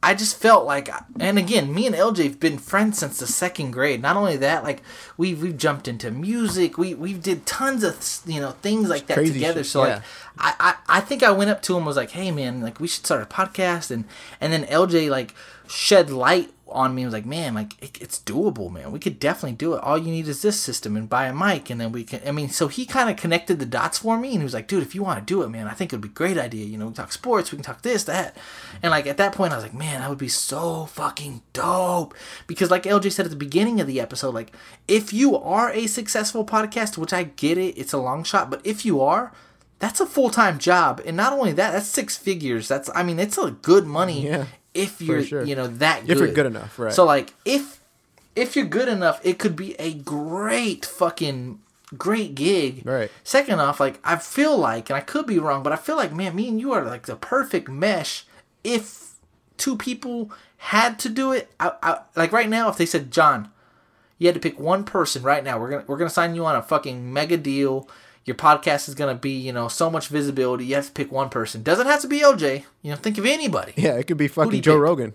I 0.00 0.14
just 0.14 0.36
felt 0.36 0.64
like, 0.64 0.88
and 1.18 1.38
again, 1.38 1.74
me 1.74 1.84
and 1.84 1.94
LJ 1.94 2.22
have 2.22 2.40
been 2.40 2.58
friends 2.58 2.98
since 2.98 3.18
the 3.18 3.26
second 3.26 3.72
grade. 3.72 4.00
Not 4.00 4.16
only 4.16 4.36
that, 4.36 4.62
like 4.62 4.80
we've 5.16 5.42
we've 5.42 5.56
jumped 5.56 5.88
into 5.88 6.12
music. 6.12 6.78
We 6.78 6.94
we 6.94 7.14
did 7.14 7.46
tons 7.46 7.82
of 7.82 7.98
you 8.24 8.40
know 8.40 8.52
things 8.52 8.88
like 8.88 9.08
that 9.08 9.14
Crazy 9.14 9.32
together. 9.34 9.64
shit, 9.64 9.72
So 9.72 9.84
yeah. 9.84 9.94
like, 9.94 10.02
I, 10.38 10.54
I 10.60 10.98
I 10.98 11.00
think 11.00 11.24
I 11.24 11.32
went 11.32 11.50
up 11.50 11.62
to 11.62 11.72
him 11.72 11.78
and 11.78 11.86
was 11.86 11.96
like, 11.96 12.12
hey 12.12 12.30
man, 12.30 12.60
like 12.60 12.78
we 12.78 12.86
should 12.86 13.06
start 13.06 13.22
a 13.22 13.26
podcast, 13.26 13.90
and 13.90 14.04
and 14.40 14.52
then 14.52 14.64
LJ 14.66 15.10
like 15.10 15.34
shed 15.66 16.10
light 16.10 16.52
on 16.70 16.94
me. 16.94 17.04
was 17.04 17.14
like, 17.14 17.26
man, 17.26 17.54
like 17.54 17.80
it, 17.82 18.00
it's 18.00 18.18
doable, 18.18 18.70
man. 18.70 18.92
We 18.92 18.98
could 18.98 19.18
definitely 19.18 19.56
do 19.56 19.74
it. 19.74 19.82
All 19.82 19.98
you 19.98 20.10
need 20.10 20.28
is 20.28 20.42
this 20.42 20.58
system 20.58 20.96
and 20.96 21.08
buy 21.08 21.26
a 21.26 21.34
mic, 21.34 21.70
and 21.70 21.80
then 21.80 21.92
we 21.92 22.04
can. 22.04 22.20
I 22.26 22.32
mean, 22.32 22.48
so 22.48 22.68
he 22.68 22.86
kind 22.86 23.10
of 23.10 23.16
connected 23.16 23.58
the 23.58 23.66
dots 23.66 23.98
for 23.98 24.18
me, 24.18 24.30
and 24.30 24.38
he 24.38 24.44
was 24.44 24.54
like, 24.54 24.68
dude, 24.68 24.82
if 24.82 24.94
you 24.94 25.02
want 25.02 25.18
to 25.18 25.24
do 25.24 25.42
it, 25.42 25.48
man, 25.48 25.66
I 25.66 25.72
think 25.72 25.92
it'd 25.92 26.00
be 26.00 26.08
a 26.08 26.12
great 26.12 26.38
idea. 26.38 26.66
You 26.66 26.78
know, 26.78 26.86
we 26.88 26.94
talk 26.94 27.12
sports, 27.12 27.52
we 27.52 27.56
can 27.56 27.64
talk 27.64 27.82
this, 27.82 28.04
that, 28.04 28.36
and 28.82 28.90
like 28.90 29.06
at 29.06 29.16
that 29.16 29.32
point, 29.32 29.52
I 29.52 29.56
was 29.56 29.64
like, 29.64 29.74
man, 29.74 30.00
that 30.00 30.10
would 30.10 30.18
be 30.18 30.28
so 30.28 30.86
fucking 30.86 31.42
dope. 31.52 32.14
Because 32.46 32.70
like 32.70 32.84
LJ 32.84 33.12
said 33.12 33.26
at 33.26 33.30
the 33.30 33.36
beginning 33.36 33.80
of 33.80 33.86
the 33.86 34.00
episode, 34.00 34.34
like 34.34 34.52
if 34.86 35.12
you 35.12 35.36
are 35.36 35.70
a 35.72 35.86
successful 35.86 36.44
podcast, 36.44 36.98
which 36.98 37.12
I 37.12 37.24
get 37.24 37.58
it, 37.58 37.78
it's 37.78 37.92
a 37.92 37.98
long 37.98 38.24
shot, 38.24 38.50
but 38.50 38.60
if 38.64 38.84
you 38.84 39.00
are. 39.00 39.32
That's 39.80 40.00
a 40.00 40.06
full 40.06 40.30
time 40.30 40.58
job, 40.58 41.00
and 41.06 41.16
not 41.16 41.32
only 41.32 41.52
that, 41.52 41.70
that's 41.70 41.86
six 41.86 42.16
figures. 42.16 42.66
That's 42.66 42.90
I 42.96 43.04
mean, 43.04 43.20
it's 43.20 43.38
a 43.38 43.52
good 43.52 43.86
money 43.86 44.26
Yeah, 44.26 44.46
if 44.78 45.00
you're 45.00 45.24
sure. 45.24 45.44
you 45.44 45.54
know 45.54 45.66
that 45.66 46.06
good. 46.06 46.10
If 46.10 46.18
you're 46.18 46.32
good 46.32 46.46
enough, 46.46 46.78
right. 46.78 46.92
So 46.92 47.04
like 47.04 47.34
if 47.44 47.80
if 48.36 48.54
you're 48.56 48.66
good 48.66 48.88
enough, 48.88 49.20
it 49.24 49.38
could 49.38 49.56
be 49.56 49.74
a 49.80 49.92
great 49.94 50.86
fucking 50.86 51.60
great 51.96 52.34
gig. 52.34 52.82
Right. 52.84 53.10
Second 53.24 53.60
off, 53.60 53.80
like 53.80 53.98
I 54.04 54.16
feel 54.16 54.56
like, 54.56 54.90
and 54.90 54.96
I 54.96 55.00
could 55.00 55.26
be 55.26 55.38
wrong, 55.38 55.62
but 55.62 55.72
I 55.72 55.76
feel 55.76 55.96
like 55.96 56.12
man, 56.12 56.34
me 56.34 56.48
and 56.48 56.60
you 56.60 56.72
are 56.72 56.84
like 56.84 57.06
the 57.06 57.16
perfect 57.16 57.68
mesh. 57.68 58.24
If 58.64 59.14
two 59.56 59.76
people 59.76 60.30
had 60.58 60.98
to 61.00 61.08
do 61.08 61.32
it, 61.32 61.50
I, 61.58 61.72
I, 61.82 61.98
like 62.16 62.32
right 62.32 62.48
now, 62.48 62.68
if 62.68 62.76
they 62.76 62.86
said 62.86 63.10
John, 63.10 63.50
you 64.18 64.26
had 64.26 64.34
to 64.34 64.40
pick 64.40 64.58
one 64.58 64.84
person 64.84 65.22
right 65.22 65.44
now. 65.44 65.58
We're 65.58 65.70
gonna 65.70 65.84
we're 65.86 65.96
gonna 65.96 66.10
sign 66.10 66.34
you 66.34 66.44
on 66.44 66.56
a 66.56 66.62
fucking 66.62 67.12
mega 67.12 67.36
deal. 67.36 67.88
Your 68.28 68.36
podcast 68.36 68.88
is 68.88 68.94
gonna 68.94 69.14
be 69.14 69.30
you 69.30 69.52
know 69.52 69.68
so 69.68 69.90
much 69.90 70.08
visibility. 70.08 70.66
You 70.66 70.74
have 70.74 70.86
to 70.86 70.92
pick 70.92 71.10
one 71.10 71.30
person. 71.30 71.62
Doesn't 71.62 71.86
have 71.86 72.02
to 72.02 72.08
be 72.08 72.20
OJ. 72.20 72.64
You 72.82 72.90
know, 72.90 72.96
think 72.96 73.16
of 73.16 73.24
anybody. 73.24 73.72
yeah, 73.76 73.94
it 73.94 74.06
could 74.06 74.18
be 74.18 74.28
fucking 74.28 74.60
Joe 74.60 74.74
pick? 74.74 74.82
Rogan. 74.82 75.14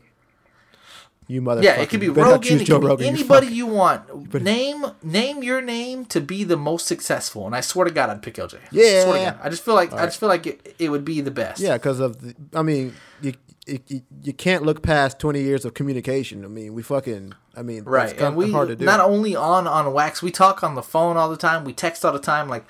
You 1.27 1.41
motherfucker. 1.41 1.64
Yeah, 1.64 1.76
it 1.81 1.90
could 1.90 1.99
be 1.99 2.07
You 2.07 2.14
Rogan. 2.14 2.60
It 2.60 2.65
could 2.65 2.81
be 2.81 2.88
Rogan, 2.88 3.06
anybody 3.06 3.48
fuck. 3.48 3.56
you 3.56 3.68
want. 3.68 4.34
Name 4.41 4.85
name 5.02 5.44
your 5.44 5.61
name 5.61 6.06
to 6.06 6.19
be 6.19 6.44
the 6.44 6.57
most 6.57 6.88
successful, 6.88 7.45
and 7.45 7.56
I 7.56 7.61
swear 7.61 7.85
to 7.85 7.91
God, 7.91 8.10
I'd 8.10 8.22
pick 8.22 8.35
LJ. 8.35 8.60
Yeah. 8.72 9.03
swear 9.03 9.14
to 9.14 9.31
God. 9.31 9.40
I 9.44 9.49
just 9.49 9.64
feel 9.64 9.76
like 9.76 9.94
I 9.94 10.06
just 10.06 10.19
feel 10.19 10.30
like 10.30 10.48
it, 10.48 10.76
it 10.80 10.90
would 10.90 11.06
be 11.06 11.22
the 11.22 11.31
best. 11.31 11.61
Yeah, 11.61 11.77
because 11.77 11.99
of 11.99 12.19
the. 12.19 12.35
I 12.53 12.61
mean, 12.61 12.94
you, 13.22 13.34
you 13.68 14.02
you 14.23 14.34
can't 14.34 14.64
look 14.64 14.81
past 14.81 15.19
twenty 15.19 15.41
years 15.41 15.65
of 15.65 15.73
communication. 15.73 16.44
I 16.44 16.48
mean, 16.48 16.73
we 16.73 16.81
fucking. 16.84 17.34
I 17.56 17.61
mean, 17.61 17.84
right. 17.84 18.19
And 18.19 18.35
we 18.35 18.52
hard 18.52 18.69
to 18.69 18.76
do. 18.76 18.84
not 18.84 18.99
only 18.99 19.35
on 19.35 19.68
on 19.68 19.94
wax, 19.94 20.22
we 20.22 20.31
talk 20.31 20.64
on 20.64 20.76
the 20.76 20.84
phone 20.84 21.15
all 21.15 21.30
the 21.30 21.38
time. 21.38 21.64
We 21.64 21.73
text 21.73 22.03
all 22.03 22.11
the 22.11 22.19
time. 22.19 22.49
Like 22.49 22.65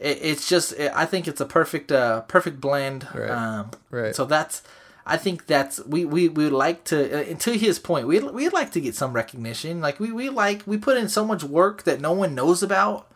it, 0.00 0.18
it's 0.22 0.48
just, 0.48 0.74
I 0.78 1.06
think 1.06 1.28
it's 1.28 1.40
a 1.40 1.46
perfect 1.46 1.92
uh 1.92 2.22
perfect 2.22 2.60
blend. 2.60 3.06
Right. 3.14 3.30
Um, 3.30 3.70
Right. 3.90 4.14
So 4.16 4.24
that's. 4.24 4.62
I 5.06 5.16
think 5.16 5.46
that's 5.46 5.84
we 5.86 6.04
we 6.04 6.28
we 6.28 6.44
would 6.44 6.52
like 6.52 6.84
to 6.84 7.32
uh, 7.32 7.34
to 7.34 7.52
his 7.58 7.78
point. 7.78 8.06
We 8.06 8.20
we'd 8.20 8.52
like 8.52 8.70
to 8.72 8.80
get 8.80 8.94
some 8.94 9.12
recognition. 9.12 9.80
Like 9.80 9.98
we 9.98 10.12
we 10.12 10.28
like 10.28 10.62
we 10.66 10.76
put 10.76 10.96
in 10.98 11.08
so 11.08 11.24
much 11.24 11.42
work 11.42 11.82
that 11.84 12.00
no 12.00 12.12
one 12.12 12.34
knows 12.34 12.62
about. 12.62 13.06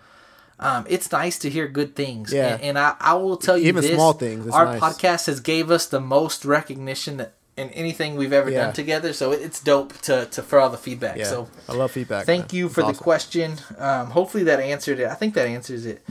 Um, 0.59 0.87
it's 0.89 1.13
nice 1.13 1.39
to 1.41 1.51
hear 1.51 1.69
good 1.69 1.95
things. 1.95 2.33
Yeah. 2.33 2.55
And, 2.55 2.63
and 2.63 2.79
I, 2.79 2.95
I 3.01 3.15
will 3.15 3.37
tell 3.37 3.59
you 3.59 3.69
Even 3.69 3.83
this, 3.83 3.93
small 3.93 4.13
things, 4.15 4.49
our 4.53 4.65
nice. 4.67 4.81
podcast 4.81 5.27
has 5.27 5.41
gave 5.41 5.71
us 5.71 5.87
the 5.87 6.01
most 6.01 6.45
recognition 6.45 7.19
that 7.19 7.35
in 7.57 7.69
anything 7.71 8.17
we've 8.17 8.33
ever 8.33 8.51
Yeah. 8.51 8.65
done 8.67 8.73
together. 8.73 9.13
So 9.13 9.31
it's 9.33 9.61
dope 9.63 9.93
to, 10.03 10.27
to 10.27 10.43
for 10.43 10.59
all 10.61 10.71
the 10.71 10.79
feedback. 10.79 11.17
Yeah, 11.19 11.25
So 11.27 11.49
I 11.69 11.73
love 11.75 11.91
feedback. 11.93 12.25
thank 12.25 12.53
man. 12.53 12.57
you 12.59 12.67
It's 12.67 12.75
for 12.75 12.81
the 12.83 12.89
awesome. 12.89 13.03
question. 13.05 13.59
Um, 13.79 14.07
hopefully 14.11 14.45
that 14.45 14.59
answered 14.59 14.99
it. 15.01 15.07
I 15.09 15.15
think 15.15 15.35
that 15.35 15.47
answers 15.47 15.87
it. 15.87 16.05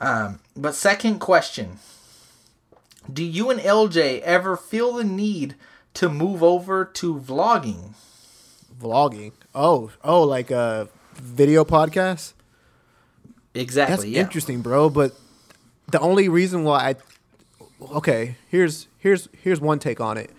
Um, 0.00 0.40
but 0.56 0.74
second 0.74 1.20
question: 1.20 1.78
Do 3.10 3.22
you 3.22 3.50
and 3.50 3.60
LJ 3.60 4.20
ever 4.22 4.56
feel 4.56 4.94
the 4.94 5.04
need 5.04 5.54
to 5.94 6.08
move 6.08 6.42
over 6.42 6.84
to 6.84 7.14
vlogging. 7.14 7.94
Vlogging. 8.80 9.32
Oh, 9.54 9.90
oh, 10.02 10.22
like 10.22 10.50
a 10.50 10.88
video 11.14 11.64
podcast. 11.64 12.32
Exactly. 13.54 13.96
That's 13.96 14.06
yeah. 14.06 14.20
interesting, 14.20 14.62
bro. 14.62 14.88
But 14.90 15.12
the 15.88 16.00
only 16.00 16.28
reason 16.28 16.64
why 16.64 16.90
I 16.90 16.96
okay, 17.96 18.36
here's 18.48 18.86
here's 18.98 19.28
here's 19.42 19.60
one 19.60 19.78
take 19.78 20.00
on 20.00 20.16
it. 20.16 20.30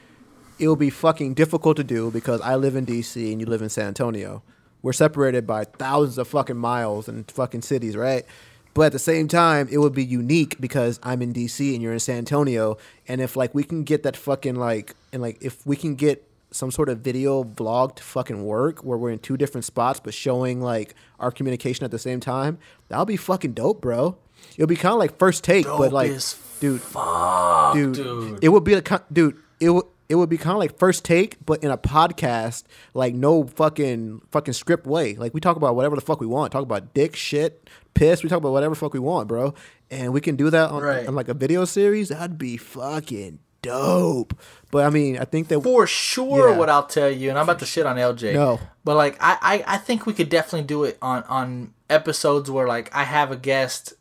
It 0.59 0.67
will 0.67 0.75
be 0.75 0.89
fucking 0.89 1.33
difficult 1.33 1.77
to 1.77 1.83
do 1.83 2.11
because 2.11 2.39
I 2.41 2.55
live 2.55 2.75
in 2.75 2.85
DC 2.85 3.31
and 3.31 3.41
you 3.41 3.47
live 3.47 3.61
in 3.61 3.69
San 3.69 3.88
Antonio. 3.88 4.43
We're 4.83 4.93
separated 4.93 5.45
by 5.45 5.65
thousands 5.65 6.17
of 6.17 6.27
fucking 6.27 6.57
miles 6.57 7.07
and 7.07 7.29
fucking 7.29 7.61
cities, 7.61 7.95
right? 7.95 8.25
But 8.73 8.84
at 8.84 8.91
the 8.93 8.99
same 8.99 9.27
time, 9.27 9.68
it 9.72 9.77
would 9.80 9.93
be 9.93 10.03
unique 10.03 10.60
because 10.60 10.99
I'm 11.03 11.22
in 11.22 11.34
DC 11.34 11.73
and 11.73 11.81
you're 11.81 11.93
in 11.93 11.99
San 11.99 12.18
Antonio. 12.19 12.77
And 13.07 13.19
if 13.22 13.35
like 13.35 13.53
we 13.53 13.64
can 13.64 13.84
get 13.84 14.03
that 14.03 14.15
fucking 14.15 14.56
like 14.56 14.95
and 15.11 15.22
like 15.22 15.38
if 15.41 15.65
we 15.65 15.76
can 15.76 15.95
get 15.95 16.27
some 16.52 16.69
sort 16.72 16.89
of 16.89 16.99
video 16.99 17.43
vlog 17.43 17.95
to 17.95 18.03
fucking 18.03 18.43
work 18.43 18.84
where 18.84 18.98
we're 18.98 19.10
in 19.10 19.19
two 19.19 19.38
different 19.38 19.64
spots 19.64 20.02
but 20.02 20.14
showing 20.14 20.61
like 20.61 20.95
our 21.19 21.31
communication 21.31 21.85
at 21.85 21.91
the 21.91 21.99
same 21.99 22.19
time, 22.19 22.57
that'll 22.89 23.06
be 23.06 23.18
fucking 23.18 23.53
dope, 23.53 23.81
bro. 23.81 24.18
It'll 24.56 24.68
be 24.68 24.76
kind 24.76 24.93
of 24.93 24.99
like 24.99 25.18
first 25.18 25.43
take, 25.43 25.65
but 25.65 25.93
like, 25.93 26.11
dude, 26.60 26.81
Fuck, 26.81 27.73
dude, 27.73 27.93
dude. 27.95 28.43
it 28.43 28.49
would 28.49 28.64
be 28.64 28.73
a 28.73 28.81
dude. 29.11 29.38
It 29.60 29.69
would 29.69 29.85
it 30.11 30.15
would 30.15 30.29
be 30.29 30.38
kind 30.38 30.51
of 30.51 30.59
like 30.59 30.77
first 30.77 31.05
take, 31.05 31.38
but 31.45 31.63
in 31.63 31.71
a 31.71 31.77
podcast, 31.77 32.63
like 32.93 33.13
no 33.15 33.45
fucking 33.45 34.21
fucking 34.31 34.53
script 34.53 34.85
way. 34.85 35.15
Like 35.15 35.33
we 35.33 35.39
talk 35.39 35.55
about 35.55 35.75
whatever 35.75 35.95
the 35.95 36.01
fuck 36.01 36.19
we 36.19 36.27
want. 36.27 36.51
Talk 36.51 36.63
about 36.63 36.93
dick, 36.93 37.15
shit, 37.15 37.69
piss. 37.93 38.21
We 38.21 38.29
talk 38.29 38.38
about 38.39 38.51
whatever 38.51 38.75
fuck 38.75 38.93
we 38.93 38.99
want, 38.99 39.27
bro. 39.27 39.53
And 39.89 40.13
we 40.13 40.21
can 40.21 40.35
do 40.35 40.49
that 40.49 40.69
on, 40.69 40.83
Right. 40.83 41.07
on 41.07 41.15
like 41.15 41.29
a 41.29 41.33
video 41.33 41.65
series. 41.65 42.09
That'd 42.09 42.38
be 42.38 42.57
fucking 42.57 43.39
dope. 43.61 44.38
But 44.69 44.85
I 44.85 44.89
mean, 44.89 45.17
I 45.17 45.25
think 45.25 45.47
that 45.47 45.61
For 45.61 45.88
sure, 45.88 46.49
Yeah. 46.51 46.57
what 46.57 46.69
I'll 46.69 46.85
tell 46.85 47.09
you, 47.09 47.29
and 47.29 47.38
I'm 47.39 47.43
about 47.43 47.59
to 47.59 47.65
shit 47.65 47.85
on 47.85 47.95
LJ. 47.97 48.33
No. 48.33 48.59
but 48.83 48.95
like 48.97 49.17
I, 49.21 49.38
I, 49.41 49.75
I 49.75 49.77
think 49.77 50.05
we 50.05 50.13
could 50.13 50.29
definitely 50.29 50.67
do 50.67 50.83
it 50.83 50.97
on 51.01 51.23
on 51.29 51.73
episodes 51.89 52.51
where 52.51 52.67
like 52.67 52.93
I 52.95 53.03
have 53.03 53.31
a 53.31 53.35
guest 53.38 53.93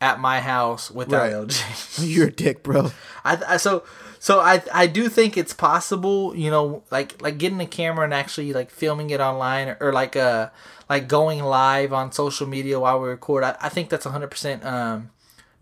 at 0.00 0.20
my 0.20 0.40
house 0.40 0.90
without 0.90 1.22
Right. 1.22 1.32
LJ. 1.32 1.98
you're 2.14 2.28
a 2.28 2.32
dick, 2.32 2.62
bro. 2.62 2.90
I, 3.24 3.38
I 3.48 3.56
so 3.56 3.84
so 4.26 4.40
I 4.40 4.54
I 4.72 4.86
do 4.98 5.08
think 5.08 5.36
it's 5.36 5.52
possible, 5.54 6.34
you 6.34 6.50
know, 6.50 6.82
like 6.90 7.10
like 7.22 7.38
getting 7.38 7.60
a 7.60 7.66
camera 7.66 8.04
and 8.04 8.14
actually 8.14 8.52
like 8.52 8.70
filming 8.70 9.10
it 9.10 9.20
online 9.20 9.68
or, 9.68 9.76
or 9.80 9.92
like 9.92 10.16
uh 10.16 10.50
like 10.88 11.08
going 11.08 11.40
live 11.42 11.92
on 11.92 12.12
social 12.12 12.46
media 12.46 12.80
while 12.80 13.00
we 13.00 13.08
record. 13.08 13.44
I, 13.44 13.56
I 13.60 13.68
think 13.68 13.88
that's 13.90 14.06
100% 14.06 14.64
um 14.64 15.10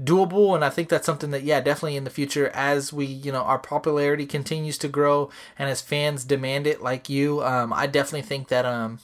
doable 0.02 0.54
and 0.54 0.64
I 0.64 0.70
think 0.70 0.88
that's 0.88 1.06
something 1.06 1.30
that 1.32 1.42
yeah, 1.44 1.60
definitely 1.60 1.96
in 1.96 2.04
the 2.04 2.10
future 2.20 2.48
as 2.54 2.92
we, 2.92 3.06
you 3.06 3.30
know, 3.32 3.42
our 3.42 3.58
popularity 3.58 4.26
continues 4.26 4.78
to 4.78 4.88
grow 4.88 5.30
and 5.58 5.68
as 5.68 5.80
fans 5.82 6.24
demand 6.24 6.66
it 6.66 6.82
like 6.82 7.08
you, 7.08 7.42
um 7.44 7.72
I 7.72 7.86
definitely 7.86 8.22
think 8.22 8.48
that 8.48 8.64
um 8.64 8.98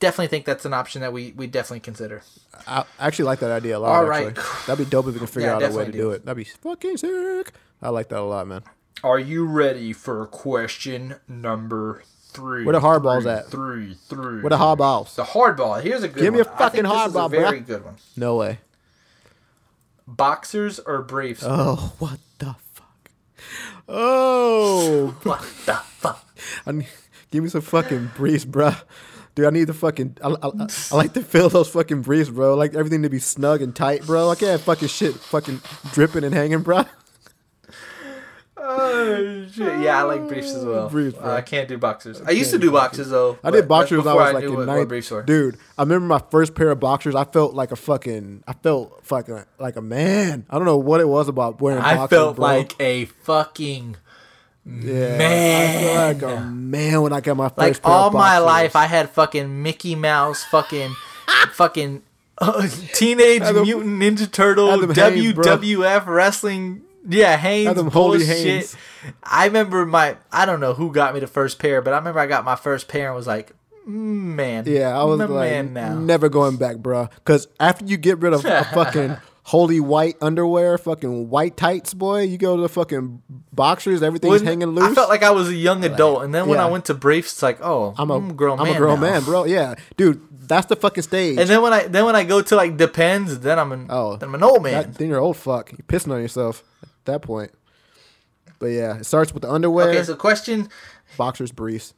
definitely 0.00 0.28
think 0.28 0.44
that's 0.44 0.64
an 0.64 0.74
option 0.74 1.00
that 1.02 1.12
we 1.12 1.32
we 1.36 1.46
definitely 1.46 1.80
consider. 1.90 2.22
I 2.66 2.84
actually 2.98 3.26
like 3.26 3.40
that 3.40 3.52
idea 3.52 3.78
a 3.78 3.80
lot. 3.80 3.90
All 3.94 4.12
actually. 4.12 4.34
that'd 4.66 4.84
be 4.84 4.90
dope 4.90 5.06
if 5.06 5.14
we 5.14 5.18
can 5.18 5.26
figure 5.36 5.48
Yeah, 5.48 5.56
out 5.56 5.62
a 5.62 5.70
way 5.78 5.84
to 5.86 5.92
do 5.92 5.98
do. 5.98 6.10
it. 6.10 6.24
That'd 6.24 6.36
be 6.36 6.50
fucking 6.66 6.96
sick. 6.98 7.52
I 7.82 7.90
like 7.90 8.08
that 8.08 8.20
a 8.20 8.22
lot, 8.22 8.46
man. 8.48 8.62
Are 9.02 9.18
you 9.18 9.44
ready 9.46 9.92
for 9.92 10.24
question 10.26 11.16
number 11.28 12.02
3? 12.32 12.64
Where 12.64 12.72
the 12.72 12.80
hardballs 12.80 13.26
at? 13.26 13.46
Three, 13.48 13.94
three. 13.94 14.40
What 14.42 14.52
a 14.52 14.56
hardballs. 14.56 15.14
The 15.14 15.24
hardball. 15.24 15.82
Here's 15.82 16.02
a 16.02 16.08
good 16.08 16.16
one. 16.16 16.24
Give 16.24 16.32
me 16.34 16.40
one. 16.40 16.48
a 16.48 16.52
I 16.54 16.58
fucking 16.58 16.82
think 16.84 16.94
this 16.94 17.06
is 17.06 17.12
hardball, 17.14 17.26
a 17.26 17.28
very 17.28 17.60
good 17.60 17.84
one. 17.84 17.96
No 18.16 18.36
way. 18.36 18.58
Boxers 20.06 20.78
or 20.80 21.02
briefs? 21.02 21.42
Oh, 21.46 21.94
what 21.98 22.18
the 22.38 22.54
fuck? 22.72 23.10
Oh, 23.88 25.16
what 25.22 25.40
the 25.66 25.74
fuck? 25.74 26.26
I 26.66 26.72
need, 26.72 26.88
give 27.30 27.42
me 27.42 27.50
some 27.50 27.60
fucking 27.62 28.10
briefs, 28.16 28.44
bruh. 28.44 28.82
Dude, 29.34 29.46
I 29.46 29.50
need 29.50 29.64
the 29.64 29.74
fucking. 29.74 30.18
I, 30.22 30.28
I, 30.28 30.46
I, 30.46 30.66
I 30.92 30.96
like 30.96 31.12
to 31.14 31.22
feel 31.22 31.48
those 31.48 31.68
fucking 31.68 32.02
briefs, 32.02 32.30
bro. 32.30 32.52
I 32.52 32.56
like 32.56 32.74
everything 32.74 33.02
to 33.02 33.10
be 33.10 33.18
snug 33.18 33.62
and 33.62 33.74
tight, 33.74 34.06
bro. 34.06 34.30
I 34.30 34.34
can't 34.36 34.52
have 34.52 34.62
fucking 34.62 34.88
shit 34.88 35.14
fucking 35.14 35.60
dripping 35.92 36.24
and 36.24 36.34
hanging, 36.34 36.60
bro. 36.62 36.84
Oh 38.66 39.46
shit! 39.52 39.80
Yeah, 39.80 39.98
I 39.98 40.02
like 40.04 40.26
briefs 40.26 40.54
as 40.54 40.64
well. 40.64 40.88
Briefs, 40.88 41.18
bro. 41.18 41.30
Uh, 41.30 41.36
I 41.36 41.42
can't 41.42 41.68
do 41.68 41.76
boxers. 41.76 42.22
I 42.22 42.30
used 42.30 42.50
to 42.52 42.58
do 42.58 42.70
boxers 42.72 43.10
though. 43.10 43.38
I 43.44 43.50
did 43.50 43.68
boxers 43.68 44.06
I 44.06 44.14
was 44.14 44.32
like 44.32 44.44
knew 44.44 44.60
in 44.60 44.66
ninth. 44.66 44.78
what 44.78 44.88
briefs 44.88 45.10
were. 45.10 45.22
Dude, 45.22 45.58
I 45.76 45.82
remember 45.82 46.06
my 46.06 46.22
first 46.30 46.54
pair 46.54 46.70
of 46.70 46.80
boxers. 46.80 47.14
I 47.14 47.24
felt 47.24 47.52
like 47.54 47.72
a 47.72 47.76
fucking. 47.76 48.42
I 48.46 48.54
felt 48.54 49.04
fucking 49.04 49.44
like 49.58 49.76
a 49.76 49.82
man. 49.82 50.46
I 50.48 50.56
don't 50.56 50.64
know 50.64 50.78
what 50.78 51.00
it 51.02 51.08
was 51.08 51.28
about 51.28 51.60
wearing. 51.60 51.82
I 51.82 51.96
boxers, 51.96 52.18
felt 52.18 52.36
bro. 52.36 52.44
like 52.46 52.80
a 52.80 53.04
fucking 53.04 53.96
yeah, 54.66 55.18
man. 55.18 55.98
I 55.98 56.14
feel 56.14 56.30
like 56.30 56.38
a 56.38 56.40
man 56.46 57.02
when 57.02 57.12
I 57.12 57.20
got 57.20 57.36
my 57.36 57.48
first. 57.48 57.58
like 57.58 57.82
pair 57.82 57.92
all 57.92 58.06
of 58.06 58.12
boxers. 58.14 58.40
All 58.40 58.46
my 58.46 58.52
life. 58.52 58.76
I 58.76 58.86
had 58.86 59.10
fucking 59.10 59.62
Mickey 59.62 59.94
Mouse, 59.94 60.42
fucking, 60.44 60.94
fucking. 61.52 62.02
Uh, 62.38 62.66
Teenage 62.94 63.42
Mutant 63.42 64.02
Ninja 64.02 64.30
Turtle, 64.30 64.78
bro. 64.78 64.94
WWF 64.94 66.06
wrestling, 66.06 66.82
yeah, 67.08 67.72
them 67.74 67.90
holy. 67.90 68.24
Hanes. 68.24 68.76
I 69.22 69.46
remember 69.46 69.84
my, 69.86 70.16
I 70.32 70.46
don't 70.46 70.60
know 70.60 70.74
who 70.74 70.92
got 70.92 71.14
me 71.14 71.20
the 71.20 71.26
first 71.26 71.58
pair, 71.58 71.82
but 71.82 71.92
I 71.92 71.98
remember 71.98 72.20
I 72.20 72.26
got 72.26 72.44
my 72.44 72.56
first 72.56 72.88
pair 72.88 73.08
and 73.08 73.16
was 73.16 73.26
like, 73.26 73.52
"Mm, 73.86 74.34
man, 74.36 74.64
Yeah, 74.66 74.98
I 74.98 75.04
was 75.04 75.18
like, 75.18 75.28
man 75.30 75.72
now. 75.74 75.94
never 75.98 76.28
going 76.28 76.56
back, 76.56 76.76
bro. 76.78 77.08
Because 77.16 77.48
after 77.60 77.84
you 77.84 77.96
get 77.96 78.18
rid 78.20 78.32
of 78.32 78.44
a 78.44 78.64
fucking 78.72 79.16
holy 79.44 79.78
white 79.80 80.16
underwear, 80.22 80.78
fucking 80.78 81.28
white 81.28 81.56
tights, 81.56 81.92
boy, 81.92 82.22
you 82.22 82.38
go 82.38 82.56
to 82.56 82.62
the 82.62 82.68
fucking 82.68 83.22
boxers, 83.52 84.02
everything's 84.02 84.40
When- 84.40 84.46
hanging 84.46 84.68
loose. 84.70 84.90
I 84.90 84.94
felt 84.94 85.10
like 85.10 85.22
I 85.22 85.30
was 85.32 85.48
a 85.48 85.54
young 85.54 85.84
adult, 85.84 86.24
and 86.24 86.34
then 86.34 86.48
when 86.48 86.58
yeah. 86.58 86.66
I 86.66 86.70
went 86.70 86.86
to 86.86 86.94
briefs, 86.94 87.32
it's 87.32 87.42
like, 87.42 87.58
oh, 87.62 87.94
I'm 87.98 88.10
a, 88.10 88.16
I'm 88.16 88.30
a 88.30 88.32
grown 88.32 88.58
I'm 88.58 88.66
man. 88.66 88.74
a 88.76 88.78
grown 88.78 89.00
man, 89.00 89.22
bro. 89.24 89.44
Yeah, 89.44 89.74
dude, 89.98 90.22
that's 90.48 90.66
the 90.66 90.76
fucking 90.76 91.02
stage. 91.02 91.38
And 91.38 91.48
then 91.48 91.60
when 91.62 91.72
I 91.74 91.86
then 91.86 92.04
when 92.06 92.16
I 92.16 92.24
go 92.24 92.40
to 92.42 92.56
like 92.56 92.76
depends, 92.76 93.40
then 93.40 93.58
I'm 93.58 93.72
an 93.72 93.86
Oh, 93.90 94.16
then 94.16 94.28
I'm 94.30 94.34
an 94.34 94.42
old 94.42 94.62
man. 94.62 94.72
That- 94.72 94.94
then 94.94 95.08
you're 95.08 95.18
old 95.20 95.36
fuck. 95.36 95.72
You're 95.72 95.78
pissing 95.86 96.12
on 96.12 96.20
yourself 96.22 96.62
that 97.06 97.22
point. 97.22 97.50
But 98.58 98.66
yeah, 98.66 98.98
it 98.98 99.04
starts 99.04 99.32
with 99.34 99.42
the 99.42 99.50
underwear, 99.50 99.88
okay, 99.90 100.02
so 100.04 100.14
question 100.16 100.68
boxers, 101.16 101.52
briefs, 101.52 101.94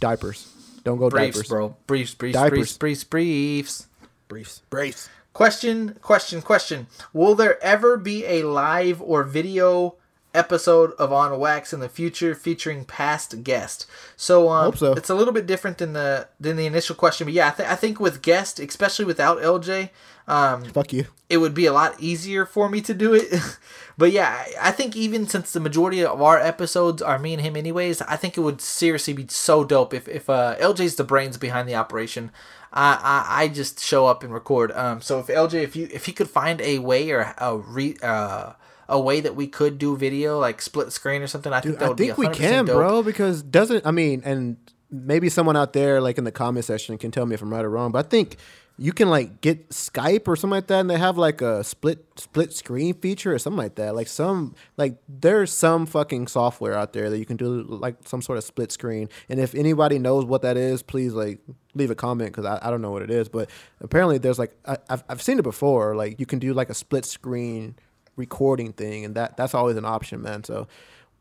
diapers. 0.00 0.52
Don't 0.84 0.98
go 0.98 1.08
briefs, 1.08 1.36
diapers. 1.36 1.48
bro. 1.48 1.76
Briefs, 1.86 2.14
briefs, 2.14 2.34
Diapers. 2.34 2.76
briefs, 2.76 2.76
briefs, 2.76 3.04
briefs. 3.04 3.86
Briefs, 4.28 4.62
briefs. 4.70 5.08
Question, 5.32 5.96
question, 6.02 6.42
question. 6.42 6.86
Will 7.12 7.34
there 7.34 7.62
ever 7.62 7.96
be 7.96 8.26
a 8.26 8.42
live 8.42 9.00
or 9.00 9.22
video 9.22 9.94
episode 10.34 10.92
of 10.98 11.12
On 11.12 11.38
Wax 11.38 11.72
in 11.72 11.80
the 11.80 11.88
future 11.88 12.34
featuring 12.34 12.84
past 12.84 13.42
guests? 13.44 13.86
So, 14.16 14.48
um, 14.50 14.64
Hope 14.64 14.76
so. 14.78 14.92
it's 14.92 15.08
a 15.10 15.14
little 15.14 15.32
bit 15.32 15.46
different 15.46 15.78
than 15.78 15.92
the 15.92 16.28
than 16.40 16.56
the 16.56 16.66
initial 16.66 16.94
question, 16.96 17.26
but 17.26 17.32
yeah, 17.34 17.48
I, 17.48 17.50
th- 17.50 17.68
I 17.68 17.76
think 17.76 18.00
with 18.00 18.20
guests, 18.22 18.58
especially 18.60 19.04
without 19.04 19.38
LJ, 19.38 19.90
um, 20.28 20.64
Fuck 20.66 20.92
you. 20.92 21.06
it 21.30 21.38
would 21.38 21.54
be 21.54 21.66
a 21.66 21.72
lot 21.72 21.94
easier 21.98 22.44
for 22.44 22.68
me 22.68 22.80
to 22.82 22.92
do 22.94 23.14
it. 23.14 23.32
but 23.98 24.12
yeah, 24.12 24.44
I- 24.60 24.70
think 24.72 24.96
even 24.96 25.26
since 25.26 25.52
the 25.52 25.60
majority 25.60 26.04
of 26.04 26.20
our 26.20 26.38
episodes 26.38 27.02
are 27.02 27.18
me 27.18 27.34
and 27.34 27.42
him 27.42 27.56
anyways, 27.56 28.00
I 28.02 28.16
think 28.16 28.36
it 28.36 28.40
would 28.40 28.60
seriously 28.60 29.12
be 29.12 29.26
so 29.28 29.64
dope 29.64 29.92
if, 29.94 30.08
if 30.08 30.28
uh, 30.30 30.56
LJ's 30.58 30.96
the 30.96 31.04
brains 31.04 31.36
behind 31.36 31.68
the 31.68 31.74
operation. 31.74 32.30
I, 32.72 33.26
I, 33.28 33.42
I 33.42 33.48
just 33.48 33.80
show 33.80 34.06
up 34.06 34.24
and 34.24 34.32
record. 34.32 34.72
Um, 34.72 35.00
so 35.02 35.18
if 35.18 35.26
LJ, 35.26 35.62
if 35.62 35.76
you 35.76 35.88
if 35.92 36.06
he 36.06 36.12
could 36.12 36.30
find 36.30 36.60
a 36.62 36.78
way 36.78 37.10
or 37.10 37.34
a 37.36 37.58
re, 37.58 37.96
uh, 38.02 38.52
a 38.88 39.00
way 39.00 39.20
that 39.20 39.36
we 39.36 39.46
could 39.46 39.78
do 39.78 39.96
video 39.96 40.38
like 40.38 40.62
split 40.62 40.90
screen 40.92 41.22
or 41.22 41.26
something, 41.26 41.52
I 41.52 41.60
think 41.60 41.78
that 41.78 41.84
I 41.84 41.88
would 41.88 41.98
think 41.98 42.16
be 42.16 42.20
we 42.20 42.26
100% 42.28 42.34
can, 42.34 42.64
dope. 42.64 42.76
bro. 42.76 43.02
Because 43.02 43.42
doesn't 43.42 43.86
I 43.86 43.90
mean, 43.90 44.22
and 44.24 44.56
maybe 44.90 45.28
someone 45.28 45.56
out 45.56 45.72
there, 45.72 46.00
like 46.00 46.18
in 46.18 46.24
the 46.24 46.32
comment 46.32 46.64
section, 46.64 46.96
can 46.98 47.10
tell 47.10 47.26
me 47.26 47.34
if 47.34 47.42
I'm 47.42 47.52
right 47.52 47.64
or 47.64 47.70
wrong. 47.70 47.92
But 47.92 48.06
I 48.06 48.08
think 48.08 48.36
you 48.78 48.92
can 48.92 49.10
like 49.10 49.40
get 49.40 49.70
Skype 49.70 50.26
or 50.26 50.36
something 50.36 50.56
like 50.56 50.66
that, 50.68 50.80
and 50.80 50.90
they 50.90 50.98
have 50.98 51.18
like 51.18 51.40
a 51.40 51.62
split 51.62 52.04
split 52.16 52.52
screen 52.52 52.94
feature 52.94 53.32
or 53.32 53.38
something 53.38 53.58
like 53.58 53.74
that. 53.76 53.94
Like 53.94 54.08
some 54.08 54.54
like 54.76 54.96
there's 55.08 55.52
some 55.52 55.86
fucking 55.86 56.26
software 56.28 56.74
out 56.74 56.92
there 56.92 57.10
that 57.10 57.18
you 57.18 57.26
can 57.26 57.36
do 57.36 57.62
like 57.62 57.96
some 58.06 58.22
sort 58.22 58.38
of 58.38 58.44
split 58.44 58.72
screen. 58.72 59.08
And 59.28 59.38
if 59.38 59.54
anybody 59.54 59.98
knows 59.98 60.24
what 60.24 60.42
that 60.42 60.56
is, 60.56 60.82
please 60.82 61.12
like 61.12 61.38
leave 61.74 61.90
a 61.90 61.94
comment 61.94 62.32
because 62.32 62.44
I, 62.44 62.58
I 62.66 62.70
don't 62.70 62.82
know 62.82 62.90
what 62.90 63.02
it 63.02 63.10
is. 63.10 63.28
But 63.28 63.50
apparently 63.80 64.18
there's 64.18 64.38
like 64.38 64.56
I, 64.66 64.78
I've 64.88 65.04
I've 65.08 65.22
seen 65.22 65.38
it 65.38 65.42
before. 65.42 65.94
Like 65.94 66.18
you 66.18 66.26
can 66.26 66.38
do 66.38 66.54
like 66.54 66.70
a 66.70 66.74
split 66.74 67.04
screen 67.04 67.76
recording 68.16 68.72
thing, 68.72 69.04
and 69.04 69.14
that 69.14 69.36
that's 69.36 69.54
always 69.54 69.76
an 69.76 69.84
option, 69.84 70.22
man. 70.22 70.44
So 70.44 70.66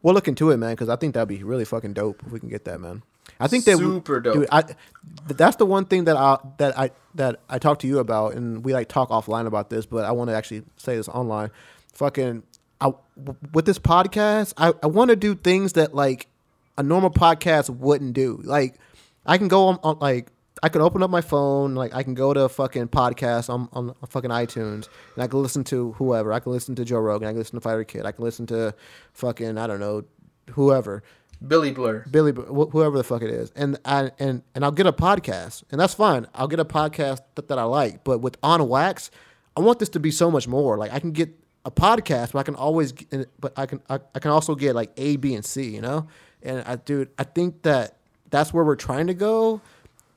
we'll 0.01 0.13
look 0.13 0.27
into 0.27 0.51
it, 0.51 0.57
man, 0.57 0.71
because 0.71 0.89
I 0.89 0.95
think 0.95 1.13
that'd 1.13 1.27
be 1.27 1.43
really 1.43 1.65
fucking 1.65 1.93
dope 1.93 2.23
if 2.25 2.31
we 2.31 2.39
can 2.39 2.49
get 2.49 2.65
that, 2.65 2.79
man. 2.79 3.03
I 3.41 3.47
think 3.47 3.65
that 3.65 3.77
we- 3.77 3.83
Super 3.83 4.19
dope. 4.19 4.33
Dude, 4.35 4.47
I 4.51 4.63
that's 5.27 5.57
the 5.57 5.65
one 5.65 5.85
thing 5.85 6.05
that 6.05 6.15
I 6.15 6.37
that 6.57 6.77
I 6.77 6.91
that 7.15 7.39
I 7.49 7.59
talked 7.59 7.81
to 7.81 7.87
you 7.87 7.99
about, 7.99 8.35
and 8.35 8.63
we 8.63 8.73
like 8.73 8.87
talk 8.87 9.09
offline 9.09 9.47
about 9.47 9.69
this, 9.69 9.85
but 9.85 10.05
I 10.05 10.11
want 10.11 10.29
to 10.29 10.35
actually 10.35 10.63
say 10.77 10.95
this 10.95 11.09
online. 11.09 11.49
Fucking, 11.93 12.43
I 12.79 12.91
with 13.53 13.65
this 13.65 13.79
podcast, 13.79 14.53
I 14.57 14.73
I 14.81 14.87
want 14.87 15.09
to 15.09 15.15
do 15.15 15.35
things 15.35 15.73
that 15.73 15.93
like 15.93 16.27
a 16.77 16.83
normal 16.83 17.09
podcast 17.11 17.69
wouldn't 17.69 18.13
do. 18.13 18.39
Like, 18.43 18.75
I 19.25 19.37
can 19.37 19.47
go 19.47 19.67
on, 19.67 19.79
on 19.83 19.99
like. 19.99 20.31
I 20.63 20.69
can 20.69 20.81
open 20.81 21.01
up 21.01 21.09
my 21.09 21.21
phone, 21.21 21.73
like 21.73 21.95
I 21.95 22.03
can 22.03 22.13
go 22.13 22.35
to 22.35 22.41
a 22.41 22.49
fucking 22.49 22.89
podcast 22.89 23.49
on, 23.49 23.67
on 23.73 23.95
fucking 24.09 24.29
iTunes, 24.29 24.87
and 25.15 25.23
I 25.23 25.25
can 25.25 25.41
listen 25.41 25.63
to 25.65 25.93
whoever. 25.93 26.31
I 26.31 26.39
can 26.39 26.51
listen 26.51 26.75
to 26.75 26.85
Joe 26.85 26.99
Rogan. 26.99 27.27
I 27.27 27.31
can 27.31 27.39
listen 27.39 27.55
to 27.55 27.61
Fighter 27.61 27.83
Kid. 27.83 28.05
I 28.05 28.11
can 28.11 28.23
listen 28.23 28.45
to 28.47 28.75
fucking 29.13 29.57
I 29.57 29.65
don't 29.65 29.79
know, 29.79 30.03
whoever. 30.51 31.01
Billy 31.45 31.71
Blur. 31.71 32.05
Billy, 32.09 32.31
wh- 32.31 32.71
whoever 32.71 32.97
the 32.97 33.03
fuck 33.03 33.21
it 33.21 33.31
is, 33.31 33.51
and 33.55 33.77
I 33.83 34.11
and 34.19 34.43
and 34.53 34.63
I'll 34.63 34.71
get 34.71 34.85
a 34.85 34.93
podcast, 34.93 35.63
and 35.71 35.79
that's 35.79 35.93
fine. 35.93 36.27
I'll 36.35 36.47
get 36.47 36.59
a 36.59 36.65
podcast 36.65 37.21
that, 37.35 37.47
that 37.47 37.57
I 37.57 37.63
like, 37.63 38.03
but 38.03 38.19
with 38.19 38.37
on 38.43 38.67
wax, 38.67 39.09
I 39.57 39.61
want 39.61 39.79
this 39.79 39.89
to 39.89 39.99
be 39.99 40.11
so 40.11 40.29
much 40.29 40.47
more. 40.47 40.77
Like 40.77 40.91
I 40.91 40.99
can 40.99 41.11
get 41.11 41.29
a 41.65 41.71
podcast, 41.71 42.33
but 42.33 42.39
I 42.39 42.43
can 42.43 42.55
always, 42.55 42.91
get, 42.91 43.29
but 43.39 43.53
I 43.57 43.65
can 43.65 43.81
I, 43.89 43.99
I 44.13 44.19
can 44.19 44.31
also 44.31 44.55
get 44.55 44.75
like 44.75 44.91
A, 44.97 45.15
B, 45.17 45.33
and 45.33 45.43
C, 45.45 45.69
you 45.69 45.81
know. 45.81 46.07
And 46.43 46.63
I, 46.65 46.75
dude, 46.75 47.09
I 47.17 47.23
think 47.23 47.63
that 47.63 47.97
that's 48.29 48.53
where 48.53 48.63
we're 48.63 48.75
trying 48.75 49.07
to 49.07 49.13
go. 49.13 49.61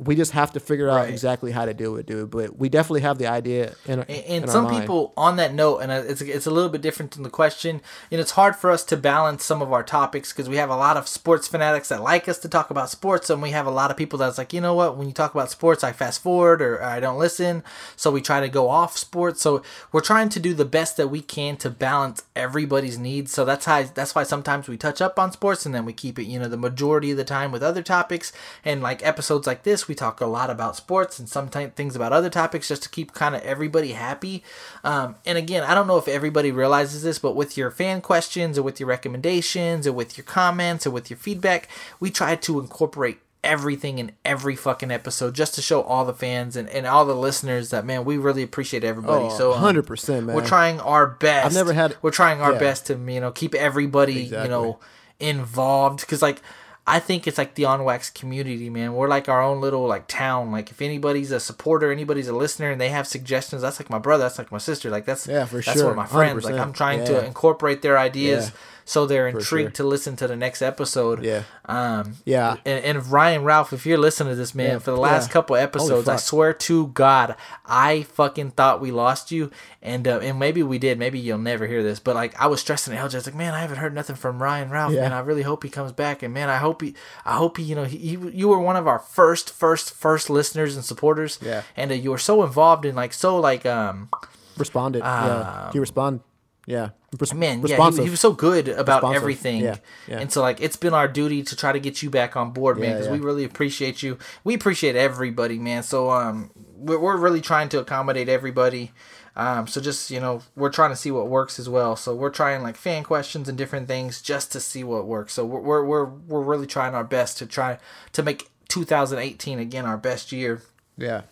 We 0.04 0.14
just 0.16 0.32
have 0.32 0.52
to 0.52 0.60
figure 0.60 0.88
out 0.90 0.96
Right. 0.96 1.08
exactly 1.10 1.50
how 1.52 1.64
to 1.64 1.74
do 1.74 1.96
it, 1.96 2.06
dude. 2.06 2.30
But 2.30 2.58
we 2.58 2.68
definitely 2.68 3.00
have 3.02 3.18
the 3.18 3.26
idea. 3.26 3.74
In, 3.86 4.00
And, 4.00 4.10
in 4.10 4.24
and 4.42 4.44
our 4.44 4.50
some 4.50 4.68
people 4.80 5.12
on 5.16 5.36
that 5.36 5.54
note, 5.54 5.78
and 5.78 5.90
uh, 5.90 6.02
it's 6.06 6.20
it's 6.20 6.46
a 6.46 6.50
little 6.50 6.70
bit 6.70 6.82
different 6.82 7.12
than 7.12 7.22
the 7.22 7.30
question. 7.30 7.80
And 8.10 8.20
it's 8.20 8.32
hard 8.32 8.56
for 8.56 8.70
us 8.70 8.84
to 8.84 8.96
balance 8.96 9.44
some 9.44 9.62
of 9.62 9.72
our 9.72 9.82
topics 9.82 10.32
because 10.32 10.48
we 10.48 10.56
have 10.56 10.70
a 10.70 10.76
lot 10.76 10.96
of 10.96 11.08
sports 11.08 11.48
fanatics 11.48 11.88
that 11.88 12.02
like 12.02 12.28
us 12.28 12.38
to 12.40 12.48
talk 12.48 12.70
about 12.70 12.90
sports, 12.90 13.30
and 13.30 13.40
we 13.42 13.50
have 13.50 13.66
a 13.66 13.70
lot 13.70 13.90
of 13.90 13.96
people 13.96 14.18
that's 14.18 14.38
like, 14.38 14.52
you 14.52 14.60
know 14.60 14.74
what, 14.74 14.96
when 14.96 15.06
you 15.06 15.12
talk 15.12 15.34
about 15.34 15.50
sports, 15.50 15.82
I 15.84 15.92
fast 15.92 16.22
forward 16.22 16.60
or 16.62 16.82
I 16.82 17.00
don't 17.00 17.18
listen. 17.18 17.62
So 17.96 18.10
we 18.10 18.20
try 18.20 18.40
to 18.40 18.48
go 18.48 18.68
off 18.68 18.96
sports. 18.96 19.42
So 19.42 19.62
we're 19.92 20.00
trying 20.00 20.28
to 20.30 20.40
do 20.40 20.54
the 20.54 20.64
best 20.64 20.96
that 20.96 21.08
we 21.08 21.20
can 21.20 21.56
to 21.58 21.70
balance 21.70 22.22
everybody's 22.36 22.98
needs. 22.98 23.32
So 23.32 23.44
that's 23.44 23.64
how 23.64 23.82
that's 23.82 24.14
why 24.14 24.22
sometimes 24.24 24.68
we 24.68 24.76
touch 24.76 25.00
up 25.00 25.18
on 25.18 25.32
sports 25.32 25.64
and 25.66 25.74
then 25.74 25.84
we 25.84 25.92
keep 25.92 26.18
it, 26.18 26.24
you 26.24 26.38
know, 26.38 26.48
the 26.48 26.56
majority 26.56 27.10
of 27.10 27.16
the 27.16 27.24
time 27.24 27.52
with 27.52 27.62
other 27.62 27.82
topics. 27.82 28.32
And 28.64 28.82
like 28.82 29.04
episodes 29.06 29.46
like 29.46 29.62
this, 29.62 29.88
we 29.88 29.93
talk 29.94 30.20
a 30.20 30.26
lot 30.26 30.50
about 30.50 30.76
sports 30.76 31.18
and 31.18 31.28
sometimes 31.28 31.72
things 31.74 31.94
about 31.96 32.12
other 32.12 32.30
topics 32.30 32.68
just 32.68 32.82
to 32.84 32.88
keep 32.88 33.12
kind 33.12 33.34
of 33.34 33.42
everybody 33.42 33.92
happy. 33.92 34.42
Um, 34.82 35.16
and 35.24 35.38
again, 35.38 35.62
I 35.64 35.74
don't 35.74 35.86
know 35.86 35.98
if 35.98 36.08
everybody 36.08 36.50
realizes 36.52 37.02
this, 37.02 37.18
but 37.18 37.36
with 37.36 37.56
your 37.56 37.70
fan 37.70 38.00
questions 38.00 38.58
or 38.58 38.62
with 38.62 38.80
your 38.80 38.88
recommendations 38.88 39.86
or 39.86 39.92
with 39.92 40.16
your 40.18 40.24
comments 40.24 40.86
or 40.86 40.90
with 40.90 41.10
your 41.10 41.16
feedback, 41.18 41.68
we 42.00 42.10
try 42.10 42.36
to 42.36 42.60
incorporate 42.60 43.18
everything 43.42 43.98
in 43.98 44.10
every 44.24 44.56
fucking 44.56 44.90
episode 44.90 45.34
just 45.34 45.54
to 45.54 45.60
show 45.60 45.82
all 45.82 46.06
the 46.06 46.14
fans 46.14 46.56
and, 46.56 46.66
and 46.70 46.86
all 46.86 47.04
the 47.04 47.14
listeners 47.14 47.68
that 47.68 47.84
man 47.84 48.02
we 48.02 48.16
really 48.16 48.42
appreciate 48.42 48.82
everybody 48.82 49.26
Oh, 49.26 49.36
so 49.36 49.52
um, 49.52 49.62
100%, 49.76 50.24
man. 50.24 50.34
we're 50.34 50.46
trying 50.46 50.80
our 50.80 51.06
best 51.06 51.44
I've 51.44 51.52
never 51.52 51.74
had- 51.74 51.94
we're 52.00 52.10
trying 52.10 52.40
our 52.40 52.54
yeah. 52.54 52.58
best 52.58 52.86
to 52.86 52.94
you 52.94 53.20
know 53.20 53.30
keep 53.32 53.54
everybody 53.54 54.22
Exactly. 54.22 54.44
you 54.44 54.48
know 54.50 54.78
involved 55.20 56.00
because 56.00 56.22
like 56.22 56.40
I 56.86 56.98
think 56.98 57.26
it's 57.26 57.38
like 57.38 57.54
the 57.54 57.64
on 57.64 57.84
wax 57.84 58.10
community, 58.10 58.68
man. 58.68 58.92
We're 58.92 59.08
like 59.08 59.28
our 59.28 59.40
own 59.42 59.60
little 59.62 59.86
like 59.86 60.06
town. 60.06 60.52
Like 60.52 60.70
if 60.70 60.82
anybody's 60.82 61.30
a 61.30 61.40
supporter, 61.40 61.90
anybody's 61.90 62.28
a 62.28 62.34
listener, 62.34 62.70
and 62.70 62.78
they 62.80 62.90
have 62.90 63.06
suggestions, 63.06 63.62
that's 63.62 63.80
like 63.80 63.88
my 63.88 63.98
brother, 63.98 64.24
that's 64.24 64.36
like 64.38 64.52
my 64.52 64.58
sister. 64.58 64.90
Like 64.90 65.06
that's 65.06 65.26
Yeah, 65.26 65.46
for 65.46 65.56
that's 65.62 65.72
sure. 65.72 65.84
one 65.84 65.92
of 65.92 65.96
my 65.96 66.06
friends. 66.06 66.44
Like 66.44 66.54
100%. 66.54 66.60
I'm 66.60 66.72
trying 66.74 66.98
Yeah. 67.00 67.04
to 67.06 67.24
incorporate 67.26 67.80
their 67.80 67.98
ideas 67.98 68.46
Yeah. 68.48 68.52
So 68.84 69.06
they're 69.06 69.30
For 69.30 69.38
intrigued 69.38 69.76
sure. 69.76 69.84
to 69.84 69.88
listen 69.88 70.16
to 70.16 70.26
the 70.28 70.36
next 70.36 70.62
episode. 70.62 71.24
Yeah. 71.24 71.44
Um. 71.66 72.16
Yeah. 72.24 72.56
And, 72.66 72.84
and 72.84 73.06
Ryan 73.06 73.42
Ralph, 73.44 73.72
if 73.72 73.86
you're 73.86 73.98
listening 73.98 74.32
to 74.32 74.36
this, 74.36 74.54
man, 74.54 74.70
Yeah, 74.72 74.78
for 74.78 74.90
the 74.90 74.96
last 74.98 75.28
yeah. 75.28 75.32
couple 75.32 75.56
episodes, 75.56 76.08
I 76.08 76.16
swear 76.16 76.52
to 76.52 76.88
God, 76.88 77.36
I 77.64 78.02
fucking 78.02 78.50
thought 78.52 78.80
we 78.80 78.90
lost 78.90 79.30
you, 79.32 79.50
and 79.82 80.06
uh, 80.06 80.18
and 80.18 80.38
maybe 80.38 80.62
we 80.62 80.78
did. 80.78 80.98
Maybe 80.98 81.18
you'll 81.18 81.38
never 81.38 81.66
hear 81.66 81.82
this, 81.82 81.98
but 82.00 82.14
like 82.14 82.38
I 82.40 82.46
was 82.46 82.60
stressing 82.60 82.94
LJ. 82.94 83.00
I 83.14 83.18
was 83.18 83.26
like, 83.26 83.34
man, 83.34 83.54
I 83.54 83.60
haven't 83.60 83.78
heard 83.78 83.94
nothing 83.94 84.16
from 84.16 84.42
Ryan 84.42 84.68
Ralph, 84.70 84.92
Yeah. 84.92 85.00
man. 85.02 85.12
I 85.12 85.20
really 85.20 85.42
hope 85.42 85.62
he 85.62 85.70
comes 85.70 85.92
back, 85.92 86.22
and 86.22 86.34
man, 86.34 86.48
I 86.50 86.58
hope 86.58 86.82
he, 86.82 86.94
I 87.24 87.36
hope 87.36 87.56
he, 87.56 87.62
you 87.62 87.74
know, 87.74 87.84
he, 87.84 87.96
he 87.96 88.10
you 88.16 88.48
were 88.48 88.58
one 88.60 88.76
of 88.76 88.86
our 88.86 88.98
first, 88.98 89.50
first, 89.50 89.94
first 89.94 90.28
listeners 90.28 90.76
and 90.76 90.84
supporters, 90.84 91.38
Yeah. 91.42 91.62
and 91.76 91.90
uh, 91.90 91.94
you 91.94 92.10
were 92.10 92.18
so 92.18 92.42
involved 92.44 92.84
in 92.84 92.94
like 92.94 93.12
so 93.14 93.38
like 93.38 93.64
um 93.64 94.10
responded. 94.58 94.98
yeah, 95.00 95.70
he 95.72 95.78
responded. 95.78 96.22
Yeah, 96.66 96.90
Res- 97.20 97.34
man, 97.34 97.62
yeah, 97.66 97.90
he, 97.90 98.04
he 98.04 98.10
was 98.10 98.20
so 98.20 98.32
good 98.32 98.68
about 98.68 99.02
Responsive. 99.02 99.16
everything. 99.22 99.60
Yeah, 99.62 99.76
yeah. 100.08 100.20
And 100.20 100.32
so 100.32 100.40
like 100.40 100.60
it's 100.62 100.76
been 100.76 100.94
our 100.94 101.06
duty 101.08 101.42
to 101.42 101.54
try 101.56 101.72
to 101.72 101.78
get 101.80 102.02
you 102.02 102.08
back 102.10 102.36
on 102.36 102.52
board, 102.52 102.78
man, 102.78 102.88
Yeah, 102.88 102.92
because 102.94 103.06
yeah. 103.08 103.12
we 103.12 103.18
really 103.20 103.44
appreciate 103.44 104.02
you. 104.02 104.18
We 104.44 104.54
appreciate 104.54 104.96
everybody, 104.96 105.58
man. 105.58 105.82
So 105.82 106.10
um 106.10 106.50
we're, 106.76 106.98
we're 106.98 107.16
really 107.18 107.40
trying 107.42 107.68
to 107.70 107.80
accommodate 107.80 108.28
everybody. 108.28 108.92
Um, 109.36 109.66
so 109.66 109.80
just 109.80 110.10
you 110.10 110.20
know, 110.20 110.42
we're 110.54 110.70
trying 110.70 110.90
to 110.90 110.96
see 110.96 111.10
what 111.10 111.28
works 111.28 111.58
as 111.58 111.68
well. 111.68 111.96
So 111.96 112.14
we're 112.14 112.30
trying 112.30 112.62
like 112.62 112.76
fan 112.76 113.02
questions 113.02 113.48
and 113.48 113.58
different 113.58 113.88
things 113.88 114.22
just 114.22 114.52
to 114.52 114.60
see 114.60 114.84
what 114.84 115.06
works. 115.06 115.32
So 115.34 115.44
we're 115.44 115.60
we're 115.60 115.84
we're, 115.84 116.04
we're 116.04 116.42
really 116.42 116.66
trying 116.68 116.94
our 116.94 117.04
best 117.04 117.36
to 117.38 117.46
try 117.46 117.78
to 118.12 118.22
make 118.22 118.48
2018 118.68 119.58
again 119.58 119.86
our 119.86 119.96
best 119.98 120.32
year. 120.32 120.62
yeah, 120.96 121.22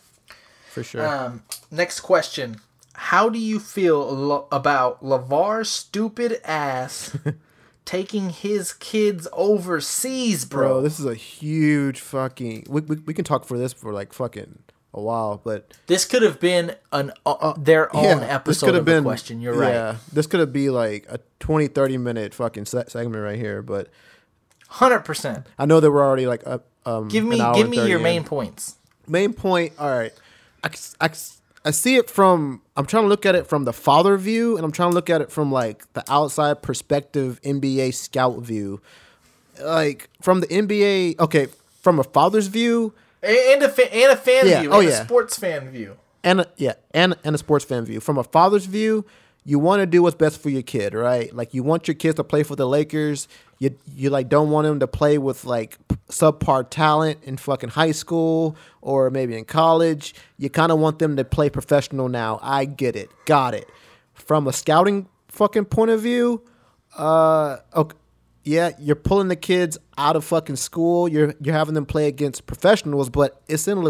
for 0.68 0.82
sure. 0.82 1.06
Um, 1.06 1.42
next 1.70 2.00
question. 2.00 2.56
How 3.06 3.28
do 3.28 3.38
you 3.38 3.58
feel 3.58 3.98
lo- 4.14 4.46
about 4.52 5.02
LaVar's 5.02 5.68
stupid 5.68 6.40
ass 6.44 7.16
taking 7.84 8.30
his 8.30 8.72
kids 8.72 9.26
overseas, 9.32 10.44
bro? 10.44 10.68
bro, 10.68 10.82
this 10.82 11.00
is 11.00 11.06
a 11.06 11.14
huge 11.14 12.00
fucking. 12.00 12.66
We, 12.68 12.80
we, 12.82 12.96
we 13.06 13.14
can 13.14 13.24
talk 13.24 13.44
for 13.44 13.58
this 13.58 13.72
for 13.72 13.92
like 13.92 14.12
fucking 14.12 14.60
a 14.94 15.00
while, 15.00 15.40
but 15.42 15.72
this 15.88 16.04
could 16.04 16.22
have 16.22 16.38
been 16.38 16.76
an 16.92 17.12
uh, 17.26 17.54
their 17.58 17.94
own 17.96 18.20
this 18.20 18.30
episode 18.30 18.66
could 18.66 18.74
have 18.76 18.84
been 18.84 19.02
question. 19.02 19.40
You're 19.40 19.54
right. 19.54 19.72
Yeah, 19.72 19.96
this 20.12 20.26
could 20.28 20.38
have 20.40 20.52
been 20.52 20.72
like 20.72 21.06
a 21.08 21.18
20, 21.40 21.66
30 21.68 21.98
minute 21.98 22.34
fucking 22.34 22.66
se- 22.66 22.84
segment 22.88 23.22
right 23.22 23.38
here, 23.38 23.62
but 23.62 23.88
Hundred 24.68 25.00
percent. 25.00 25.46
I 25.58 25.66
know 25.66 25.80
that 25.80 25.90
we're 25.90 26.02
already 26.06 26.26
like 26.26 26.46
up. 26.46 26.66
Um, 26.86 27.08
Give 27.08 27.24
me 27.24 27.36
give 27.54 27.68
me 27.68 27.76
your 27.88 27.98
in. 27.98 28.02
main 28.02 28.24
points. 28.24 28.76
main 29.06 29.32
point. 29.34 29.72
All 29.78 29.90
right, 29.90 30.12
I, 30.64 30.70
I 31.00 31.10
I 31.64 31.70
see 31.70 31.96
it 31.96 32.10
from. 32.10 32.60
I'm 32.76 32.86
trying 32.86 33.04
to 33.04 33.08
look 33.08 33.24
at 33.24 33.34
it 33.34 33.46
from 33.46 33.64
the 33.64 33.72
father 33.72 34.16
view, 34.16 34.56
and 34.56 34.64
I'm 34.64 34.72
trying 34.72 34.90
to 34.90 34.94
look 34.94 35.08
at 35.10 35.20
it 35.20 35.30
from 35.30 35.52
like 35.52 35.90
the 35.92 36.02
outside 36.10 36.62
perspective, 36.62 37.40
NBA 37.44 37.94
scout 37.94 38.40
view. 38.40 38.80
Like 39.62 40.08
from 40.20 40.40
the 40.40 40.46
NBA, 40.48 41.18
okay, 41.20 41.46
from 41.82 41.98
a 42.00 42.04
father's 42.04 42.46
view, 42.48 42.94
And 43.22 43.62
a 43.62 43.68
fa- 43.68 43.92
and 43.94 44.12
a 44.12 44.16
fan 44.16 44.48
Yeah, 44.48 44.60
view. 44.62 44.70
oh, 44.72 44.80
yeah. 44.80 44.88
a 45.02 45.04
sports 45.04 45.38
fan 45.38 45.70
view. 45.70 45.96
and 46.24 46.40
a, 46.40 46.46
yeah, 46.56 46.74
and 46.92 47.14
and 47.22 47.34
a 47.34 47.38
sports 47.38 47.64
fan 47.64 47.84
view. 47.84 48.00
From 48.00 48.18
a 48.18 48.24
father's 48.24 48.64
view, 48.66 49.04
you 49.44 49.58
want 49.58 49.80
to 49.80 49.86
do 49.86 50.02
what's 50.02 50.14
best 50.14 50.40
for 50.40 50.50
your 50.50 50.62
kid, 50.62 50.94
right? 50.94 51.34
Like 51.34 51.52
you 51.52 51.62
want 51.62 51.88
your 51.88 51.94
kids 51.94 52.16
to 52.16 52.24
play 52.24 52.42
for 52.42 52.54
the 52.56 52.66
Lakers. 52.66 53.26
You 53.58 53.76
you 53.94 54.10
like 54.10 54.28
don't 54.28 54.50
want 54.50 54.66
them 54.66 54.80
to 54.80 54.86
play 54.86 55.18
with 55.18 55.44
like 55.44 55.78
subpar 56.08 56.68
talent 56.68 57.18
in 57.24 57.36
fucking 57.36 57.70
high 57.70 57.92
school 57.92 58.56
or 58.80 59.10
maybe 59.10 59.36
in 59.36 59.44
college. 59.44 60.14
You 60.38 60.50
kind 60.50 60.70
of 60.70 60.78
want 60.78 60.98
them 60.98 61.16
to 61.16 61.24
play 61.24 61.50
professional 61.50 62.08
now. 62.08 62.38
I 62.42 62.64
get 62.64 62.94
it, 62.96 63.10
got 63.24 63.54
it. 63.54 63.68
From 64.14 64.46
a 64.46 64.52
scouting 64.52 65.08
fucking 65.28 65.64
point 65.66 65.90
of 65.90 66.00
view, 66.00 66.42
uh, 66.96 67.58
okay, 67.74 67.96
yeah, 68.44 68.70
you're 68.78 68.96
pulling 68.96 69.28
the 69.28 69.36
kids 69.36 69.78
out 69.96 70.16
of 70.16 70.24
fucking 70.24 70.56
school. 70.56 71.08
You're 71.08 71.34
you're 71.40 71.54
having 71.54 71.74
them 71.74 71.86
play 71.86 72.06
against 72.06 72.46
professionals, 72.46 73.10
but 73.10 73.40
it's 73.48 73.66
in 73.66 73.82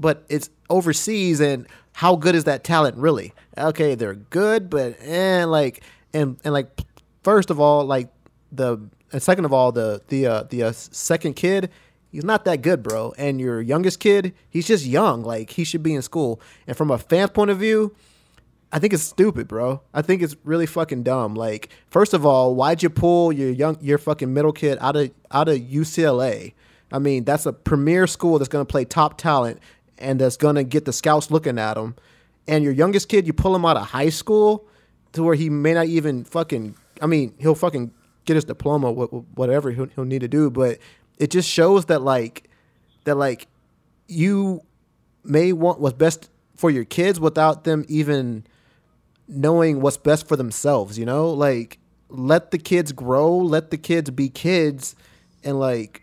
but 0.00 0.24
it's 0.28 0.50
overseas 0.68 1.40
and 1.40 1.66
how 1.92 2.16
good 2.16 2.34
is 2.34 2.44
that 2.44 2.64
talent 2.64 2.96
really 2.96 3.32
okay 3.58 3.94
they're 3.94 4.14
good 4.14 4.70
but 4.70 4.98
and 5.00 5.50
like 5.50 5.82
and 6.12 6.38
and 6.44 6.52
like 6.52 6.80
first 7.22 7.50
of 7.50 7.60
all 7.60 7.84
like 7.84 8.08
the 8.50 8.78
and 9.12 9.22
second 9.22 9.44
of 9.44 9.52
all 9.52 9.72
the 9.72 10.00
the 10.08 10.26
uh, 10.26 10.42
the 10.44 10.62
uh, 10.62 10.72
second 10.72 11.34
kid 11.34 11.70
he's 12.10 12.24
not 12.24 12.44
that 12.44 12.62
good 12.62 12.82
bro 12.82 13.12
and 13.18 13.40
your 13.40 13.60
youngest 13.60 14.00
kid 14.00 14.32
he's 14.48 14.66
just 14.66 14.84
young 14.86 15.22
like 15.22 15.50
he 15.50 15.64
should 15.64 15.82
be 15.82 15.94
in 15.94 16.02
school 16.02 16.40
and 16.66 16.76
from 16.76 16.90
a 16.90 16.98
fan's 16.98 17.30
point 17.30 17.50
of 17.50 17.58
view 17.58 17.94
I 18.72 18.78
think 18.78 18.92
it's 18.92 19.02
stupid, 19.02 19.48
bro. 19.48 19.82
I 19.92 20.02
think 20.02 20.22
it's 20.22 20.36
really 20.44 20.66
fucking 20.66 21.02
dumb. 21.02 21.34
Like, 21.34 21.70
first 21.90 22.14
of 22.14 22.24
all, 22.24 22.54
why'd 22.54 22.82
you 22.82 22.90
pull 22.90 23.32
your 23.32 23.50
young, 23.50 23.76
your 23.80 23.98
fucking 23.98 24.32
middle 24.32 24.52
kid 24.52 24.78
out 24.80 24.94
of 24.96 25.10
out 25.32 25.48
of 25.48 25.58
UCLA? 25.58 26.52
I 26.92 26.98
mean, 26.98 27.24
that's 27.24 27.46
a 27.46 27.52
premier 27.52 28.06
school 28.06 28.38
that's 28.38 28.48
gonna 28.48 28.64
play 28.64 28.84
top 28.84 29.18
talent 29.18 29.60
and 30.00 30.20
that's 30.20 30.36
gonna 30.36 30.64
get 30.64 30.84
the 30.84 30.92
scouts 30.92 31.30
looking 31.30 31.58
at 31.58 31.76
him. 31.76 31.94
And 32.48 32.64
your 32.64 32.72
youngest 32.72 33.08
kid, 33.08 33.26
you 33.26 33.32
pull 33.32 33.54
him 33.54 33.64
out 33.64 33.76
of 33.76 33.86
high 33.88 34.08
school 34.08 34.66
to 35.12 35.22
where 35.22 35.34
he 35.34 35.50
may 35.50 35.74
not 35.74 35.86
even 35.86 36.24
fucking. 36.24 36.74
I 37.00 37.06
mean, 37.06 37.34
he'll 37.38 37.54
fucking 37.54 37.92
get 38.24 38.34
his 38.34 38.44
diploma, 38.44 38.92
wh- 38.92 39.08
wh- 39.10 39.38
whatever 39.38 39.70
he'll, 39.70 39.86
he'll 39.86 40.04
need 40.04 40.20
to 40.20 40.28
do. 40.28 40.50
But 40.50 40.78
it 41.18 41.30
just 41.30 41.48
shows 41.48 41.86
that 41.86 42.02
like 42.02 42.48
that 43.04 43.16
like 43.16 43.46
you 44.08 44.62
may 45.24 45.52
want 45.52 45.80
what's 45.80 45.96
best 45.96 46.28
for 46.56 46.70
your 46.70 46.84
kids 46.84 47.20
without 47.20 47.64
them 47.64 47.84
even 47.88 48.44
knowing 49.28 49.80
what's 49.80 49.96
best 49.96 50.26
for 50.26 50.36
themselves, 50.36 50.98
you 50.98 51.06
know? 51.06 51.30
Like 51.30 51.78
let 52.08 52.50
the 52.50 52.58
kids 52.58 52.92
grow, 52.92 53.36
let 53.36 53.70
the 53.70 53.78
kids 53.78 54.10
be 54.10 54.28
kids 54.28 54.94
and 55.44 55.58
like 55.58 56.02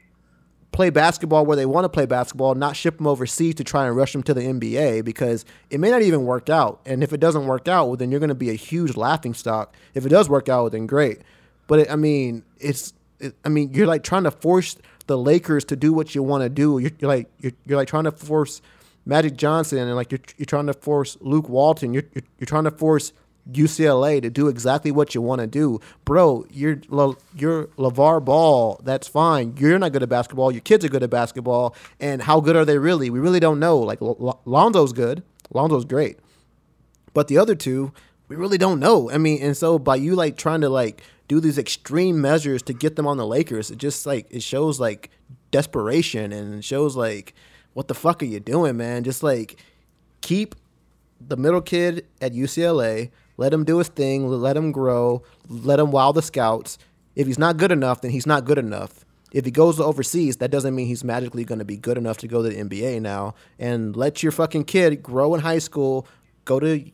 play 0.77 0.91
basketball 0.91 1.43
where 1.43 1.57
they 1.57 1.65
want 1.65 1.85
to 1.85 1.89
play 1.89 2.05
basketball, 2.05 2.53
not 2.53 2.75
ship 2.75 2.97
them 2.97 3.07
overseas 3.07 3.55
to 3.55 3.63
try 3.63 3.87
and 3.87 3.95
rush 3.95 4.13
them 4.13 4.21
to 4.21 4.31
the 4.31 4.41
NBA 4.41 5.03
because 5.03 5.43
it 5.71 5.79
may 5.79 5.89
not 5.89 6.03
even 6.03 6.23
work 6.23 6.51
out. 6.51 6.81
And 6.85 7.01
if 7.01 7.13
it 7.13 7.19
doesn't 7.19 7.47
work 7.47 7.67
out, 7.67 7.87
well 7.87 7.97
then 7.97 8.11
you're 8.11 8.19
going 8.19 8.29
to 8.29 8.35
be 8.35 8.51
a 8.51 8.53
huge 8.53 8.95
laughing 8.95 9.33
stock. 9.33 9.75
If 9.95 10.05
it 10.05 10.09
does 10.09 10.29
work 10.29 10.49
out, 10.49 10.73
then 10.73 10.85
great. 10.85 11.23
But 11.65 11.79
it, 11.79 11.91
I 11.91 11.95
mean, 11.95 12.43
it's 12.59 12.93
it, 13.19 13.33
I 13.43 13.49
mean, 13.49 13.73
you're 13.73 13.87
like 13.87 14.03
trying 14.03 14.25
to 14.25 14.31
force 14.31 14.77
the 15.07 15.17
Lakers 15.17 15.65
to 15.65 15.75
do 15.75 15.93
what 15.93 16.13
you 16.13 16.21
want 16.21 16.43
to 16.43 16.49
do. 16.49 16.77
You're, 16.77 16.91
you're 16.99 17.09
like 17.09 17.31
you're, 17.39 17.53
you're 17.65 17.77
like 17.77 17.87
trying 17.87 18.03
to 18.03 18.11
force 18.11 18.61
Magic 19.03 19.35
Johnson 19.35 19.79
and 19.79 19.95
like 19.95 20.11
you're, 20.11 20.21
you're 20.37 20.45
trying 20.45 20.67
to 20.67 20.73
force 20.73 21.17
Luke 21.21 21.49
Walton. 21.49 21.95
You're, 21.95 22.03
you're, 22.13 22.23
you're 22.37 22.45
trying 22.45 22.65
to 22.65 22.71
force 22.71 23.13
UCLA 23.51 24.21
to 24.21 24.29
do 24.29 24.47
exactly 24.47 24.91
what 24.91 25.15
you 25.15 25.21
want 25.21 25.41
to 25.41 25.47
do, 25.47 25.79
bro. 26.05 26.45
You're 26.51 26.81
Le, 26.89 27.15
you're 27.35 27.67
LaVar 27.77 28.23
Ball. 28.23 28.79
That's 28.83 29.07
fine. 29.07 29.55
You're 29.57 29.79
not 29.79 29.93
good 29.93 30.03
at 30.03 30.09
basketball. 30.09 30.51
Your 30.51 30.61
kids 30.61 30.83
are 30.83 30.89
good 30.89 31.03
at 31.03 31.09
basketball, 31.09 31.75
and 31.99 32.21
how 32.21 32.39
good 32.39 32.55
are 32.55 32.65
they 32.65 32.77
really? 32.77 33.09
We 33.09 33.19
really 33.19 33.39
don't 33.39 33.59
know. 33.59 33.77
Like 33.77 34.01
L- 34.01 34.41
Lonzo's 34.45 34.93
good. 34.93 35.23
Lonzo's 35.53 35.85
great, 35.85 36.19
but 37.13 37.29
the 37.29 37.37
other 37.37 37.55
two, 37.55 37.93
we 38.27 38.35
really 38.35 38.57
don't 38.57 38.79
know. 38.79 39.09
I 39.09 39.17
mean, 39.17 39.41
and 39.41 39.55
so 39.55 39.79
by 39.79 39.95
you 39.95 40.15
like 40.15 40.35
trying 40.35 40.61
to 40.61 40.69
like 40.69 41.01
do 41.27 41.39
these 41.39 41.57
extreme 41.57 42.19
measures 42.19 42.61
to 42.63 42.73
get 42.73 42.95
them 42.95 43.07
on 43.07 43.17
the 43.17 43.25
Lakers, 43.25 43.71
it 43.71 43.77
just 43.77 44.05
like 44.05 44.27
it 44.29 44.43
shows 44.43 44.79
like 44.79 45.09
desperation 45.51 46.33
and 46.33 46.63
shows 46.63 46.95
like 46.95 47.33
what 47.73 47.87
the 47.87 47.93
fuck 47.93 48.21
are 48.23 48.25
you 48.25 48.39
doing, 48.39 48.75
man? 48.75 49.03
Just 49.03 49.23
like 49.23 49.57
keep 50.21 50.55
the 51.21 51.37
middle 51.37 51.61
kid 51.61 52.05
at 52.21 52.33
UCLA 52.33 53.11
let 53.37 53.53
him 53.53 53.63
do 53.63 53.77
his 53.77 53.87
thing. 53.87 54.27
Let 54.27 54.57
him 54.57 54.71
grow. 54.71 55.23
Let 55.47 55.79
him 55.79 55.91
wow 55.91 56.11
the 56.11 56.21
scouts. 56.21 56.77
If 57.15 57.27
he's 57.27 57.39
not 57.39 57.57
good 57.57 57.71
enough, 57.71 58.01
then 58.01 58.11
he's 58.11 58.27
not 58.27 58.45
good 58.45 58.57
enough. 58.57 59.05
If 59.31 59.45
he 59.45 59.51
goes 59.51 59.79
overseas, 59.79 60.37
that 60.37 60.51
doesn't 60.51 60.75
mean 60.75 60.87
he's 60.87 61.03
magically 61.03 61.43
going 61.43 61.59
to 61.59 61.65
be 61.65 61.77
good 61.77 61.97
enough 61.97 62.17
to 62.19 62.27
go 62.27 62.41
to 62.41 62.49
the 62.49 62.55
NBA 62.55 63.01
now. 63.01 63.35
And 63.59 63.95
let 63.95 64.23
your 64.23 64.31
fucking 64.31 64.65
kid 64.65 65.03
grow 65.03 65.35
in 65.35 65.41
high 65.41 65.59
school, 65.59 66.07
go 66.45 66.59
to 66.59 66.89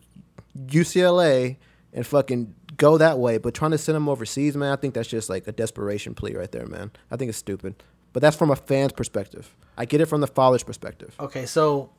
UCLA, 0.58 1.58
and 1.94 2.06
fucking 2.06 2.56
go 2.76 2.98
that 2.98 3.20
way. 3.20 3.38
But 3.38 3.54
trying 3.54 3.72
to 3.72 3.78
send 3.78 3.96
him 3.96 4.10
overseas, 4.10 4.58
man, 4.58 4.72
I 4.72 4.76
think 4.76 4.94
that's 4.94 5.10
just 5.10 5.30
like 5.30 5.48
a 5.48 5.52
desperation 5.52 6.16
plea 6.16 6.36
right 6.36 6.52
there, 6.52 6.66
man. 6.66 6.92
I 7.12 7.18
think 7.18 7.30
it's 7.30 7.38
stupid. 7.38 7.82
But 8.14 8.22
that's 8.22 8.36
from 8.36 8.52
a 8.52 8.56
fan's 8.56 8.94
perspective. 8.94 9.56
I 9.78 9.86
get 9.86 10.02
it 10.02 10.06
from 10.06 10.22
the 10.22 10.28
father's 10.28 10.64
perspective. 10.64 11.16
Okay, 11.20 11.46
so 11.46 11.92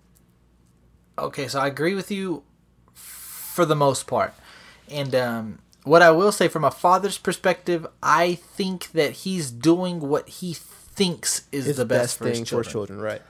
okay, 1.18 1.48
so 1.48 1.60
I 1.60 1.66
agree 1.66 1.94
with 1.94 2.10
you 2.10 2.42
for 3.54 3.64
the 3.64 3.76
most 3.76 4.08
part. 4.08 4.34
And 4.90 5.14
um, 5.14 5.58
what 5.84 6.02
I 6.02 6.10
will 6.10 6.32
say 6.32 6.48
from 6.48 6.64
a 6.64 6.72
father's 6.72 7.18
perspective, 7.18 7.86
I 8.02 8.34
think 8.34 8.90
that 8.92 9.12
he's 9.12 9.52
doing 9.52 10.00
what 10.00 10.28
he 10.28 10.54
thinks 10.54 11.46
is 11.52 11.68
it's 11.68 11.78
the 11.78 11.84
best, 11.84 12.00
best 12.00 12.18
for 12.18 12.24
thing 12.24 12.40
his 12.40 12.48
children. 12.48 12.64
for 12.64 12.70
children, 12.70 13.00
right? 13.00 13.22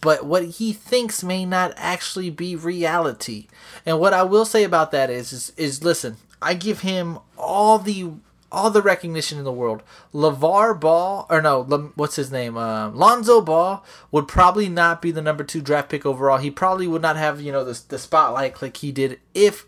But 0.00 0.24
what 0.24 0.44
he 0.44 0.72
thinks 0.72 1.22
may 1.22 1.44
not 1.44 1.74
actually 1.76 2.30
be 2.30 2.56
reality. 2.56 3.48
And 3.84 4.00
what 4.00 4.14
I 4.14 4.22
will 4.22 4.46
say 4.46 4.64
about 4.64 4.92
that 4.92 5.10
is, 5.10 5.30
is, 5.30 5.52
is 5.58 5.84
listen, 5.84 6.16
I 6.40 6.54
give 6.54 6.80
him 6.80 7.18
all 7.36 7.78
the 7.78 8.12
all 8.54 8.70
the 8.70 8.82
recognition 8.82 9.38
in 9.38 9.44
the 9.44 9.52
world. 9.52 9.82
LaVar 10.14 10.78
Ball, 10.78 11.26
or 11.28 11.42
no, 11.42 11.62
what's 11.96 12.16
his 12.16 12.30
name? 12.30 12.56
Uh, 12.56 12.90
Lonzo 12.90 13.40
Ball 13.40 13.84
would 14.10 14.28
probably 14.28 14.68
not 14.68 15.02
be 15.02 15.10
the 15.10 15.22
number 15.22 15.44
two 15.44 15.60
draft 15.60 15.88
pick 15.88 16.06
overall. 16.06 16.38
He 16.38 16.50
probably 16.50 16.86
would 16.86 17.02
not 17.02 17.16
have, 17.16 17.40
you 17.40 17.52
know, 17.52 17.64
the, 17.64 17.80
the 17.88 17.98
spotlight 17.98 18.62
like 18.62 18.76
he 18.78 18.92
did 18.92 19.20
if 19.34 19.66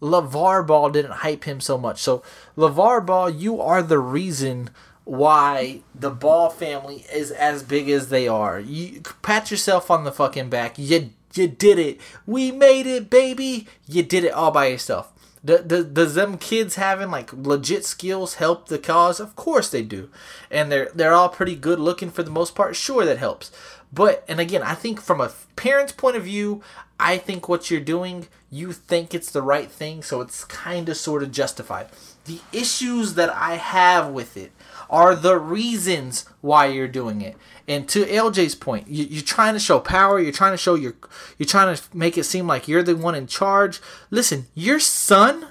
LaVar 0.00 0.66
Ball 0.66 0.90
didn't 0.90 1.12
hype 1.12 1.44
him 1.44 1.60
so 1.60 1.76
much. 1.76 2.00
So, 2.00 2.22
LaVar 2.56 3.04
Ball, 3.04 3.30
you 3.30 3.60
are 3.60 3.82
the 3.82 3.98
reason 3.98 4.70
why 5.04 5.80
the 5.94 6.10
Ball 6.10 6.50
family 6.50 7.06
is 7.12 7.30
as 7.30 7.62
big 7.62 7.88
as 7.88 8.08
they 8.08 8.28
are. 8.28 8.60
You 8.60 9.02
pat 9.22 9.50
yourself 9.50 9.90
on 9.90 10.04
the 10.04 10.12
fucking 10.12 10.50
back. 10.50 10.78
You 10.78 11.10
you 11.34 11.48
did 11.48 11.78
it. 11.78 12.00
We 12.26 12.50
made 12.52 12.86
it, 12.86 13.10
baby. 13.10 13.66
You 13.86 14.02
did 14.02 14.24
it 14.24 14.32
all 14.32 14.50
by 14.50 14.66
yourself. 14.66 15.12
Does, 15.48 15.86
does 15.86 16.14
them 16.14 16.36
kids 16.36 16.74
having 16.74 17.10
like 17.10 17.32
legit 17.32 17.86
skills 17.86 18.34
help 18.34 18.68
the 18.68 18.78
cause? 18.78 19.18
Of 19.18 19.34
course 19.34 19.70
they 19.70 19.82
do, 19.82 20.10
and 20.50 20.70
they're 20.70 20.90
they're 20.94 21.14
all 21.14 21.30
pretty 21.30 21.56
good 21.56 21.78
looking 21.78 22.10
for 22.10 22.22
the 22.22 22.30
most 22.30 22.54
part. 22.54 22.76
Sure, 22.76 23.04
that 23.06 23.16
helps. 23.16 23.50
But 23.90 24.24
and 24.28 24.40
again, 24.40 24.62
I 24.62 24.74
think 24.74 25.00
from 25.00 25.22
a 25.22 25.32
parent's 25.56 25.92
point 25.92 26.16
of 26.16 26.24
view, 26.24 26.62
I 27.00 27.16
think 27.16 27.48
what 27.48 27.70
you're 27.70 27.80
doing, 27.80 28.28
you 28.50 28.72
think 28.72 29.14
it's 29.14 29.30
the 29.30 29.40
right 29.40 29.70
thing, 29.70 30.02
so 30.02 30.20
it's 30.20 30.44
kind 30.44 30.88
of 30.88 30.98
sort 30.98 31.22
of 31.22 31.32
justified. 31.32 31.88
The 32.26 32.40
issues 32.52 33.14
that 33.14 33.30
I 33.30 33.54
have 33.54 34.10
with 34.10 34.36
it 34.36 34.52
are 34.90 35.14
the 35.14 35.38
reasons 35.38 36.24
why 36.40 36.66
you're 36.66 36.88
doing 36.88 37.20
it. 37.20 37.36
And 37.66 37.88
to 37.90 38.04
LJ's 38.06 38.54
point, 38.54 38.88
you, 38.88 39.18
are 39.18 39.22
trying 39.22 39.52
to 39.52 39.60
show 39.60 39.78
power. 39.78 40.18
You're 40.18 40.32
trying 40.32 40.54
to 40.54 40.58
show 40.58 40.74
your, 40.74 40.94
you're 41.36 41.46
trying 41.46 41.76
to 41.76 41.82
make 41.92 42.16
it 42.16 42.24
seem 42.24 42.46
like 42.46 42.66
you're 42.66 42.82
the 42.82 42.96
one 42.96 43.14
in 43.14 43.26
charge. 43.26 43.80
Listen, 44.10 44.46
your 44.54 44.80
son. 44.80 45.48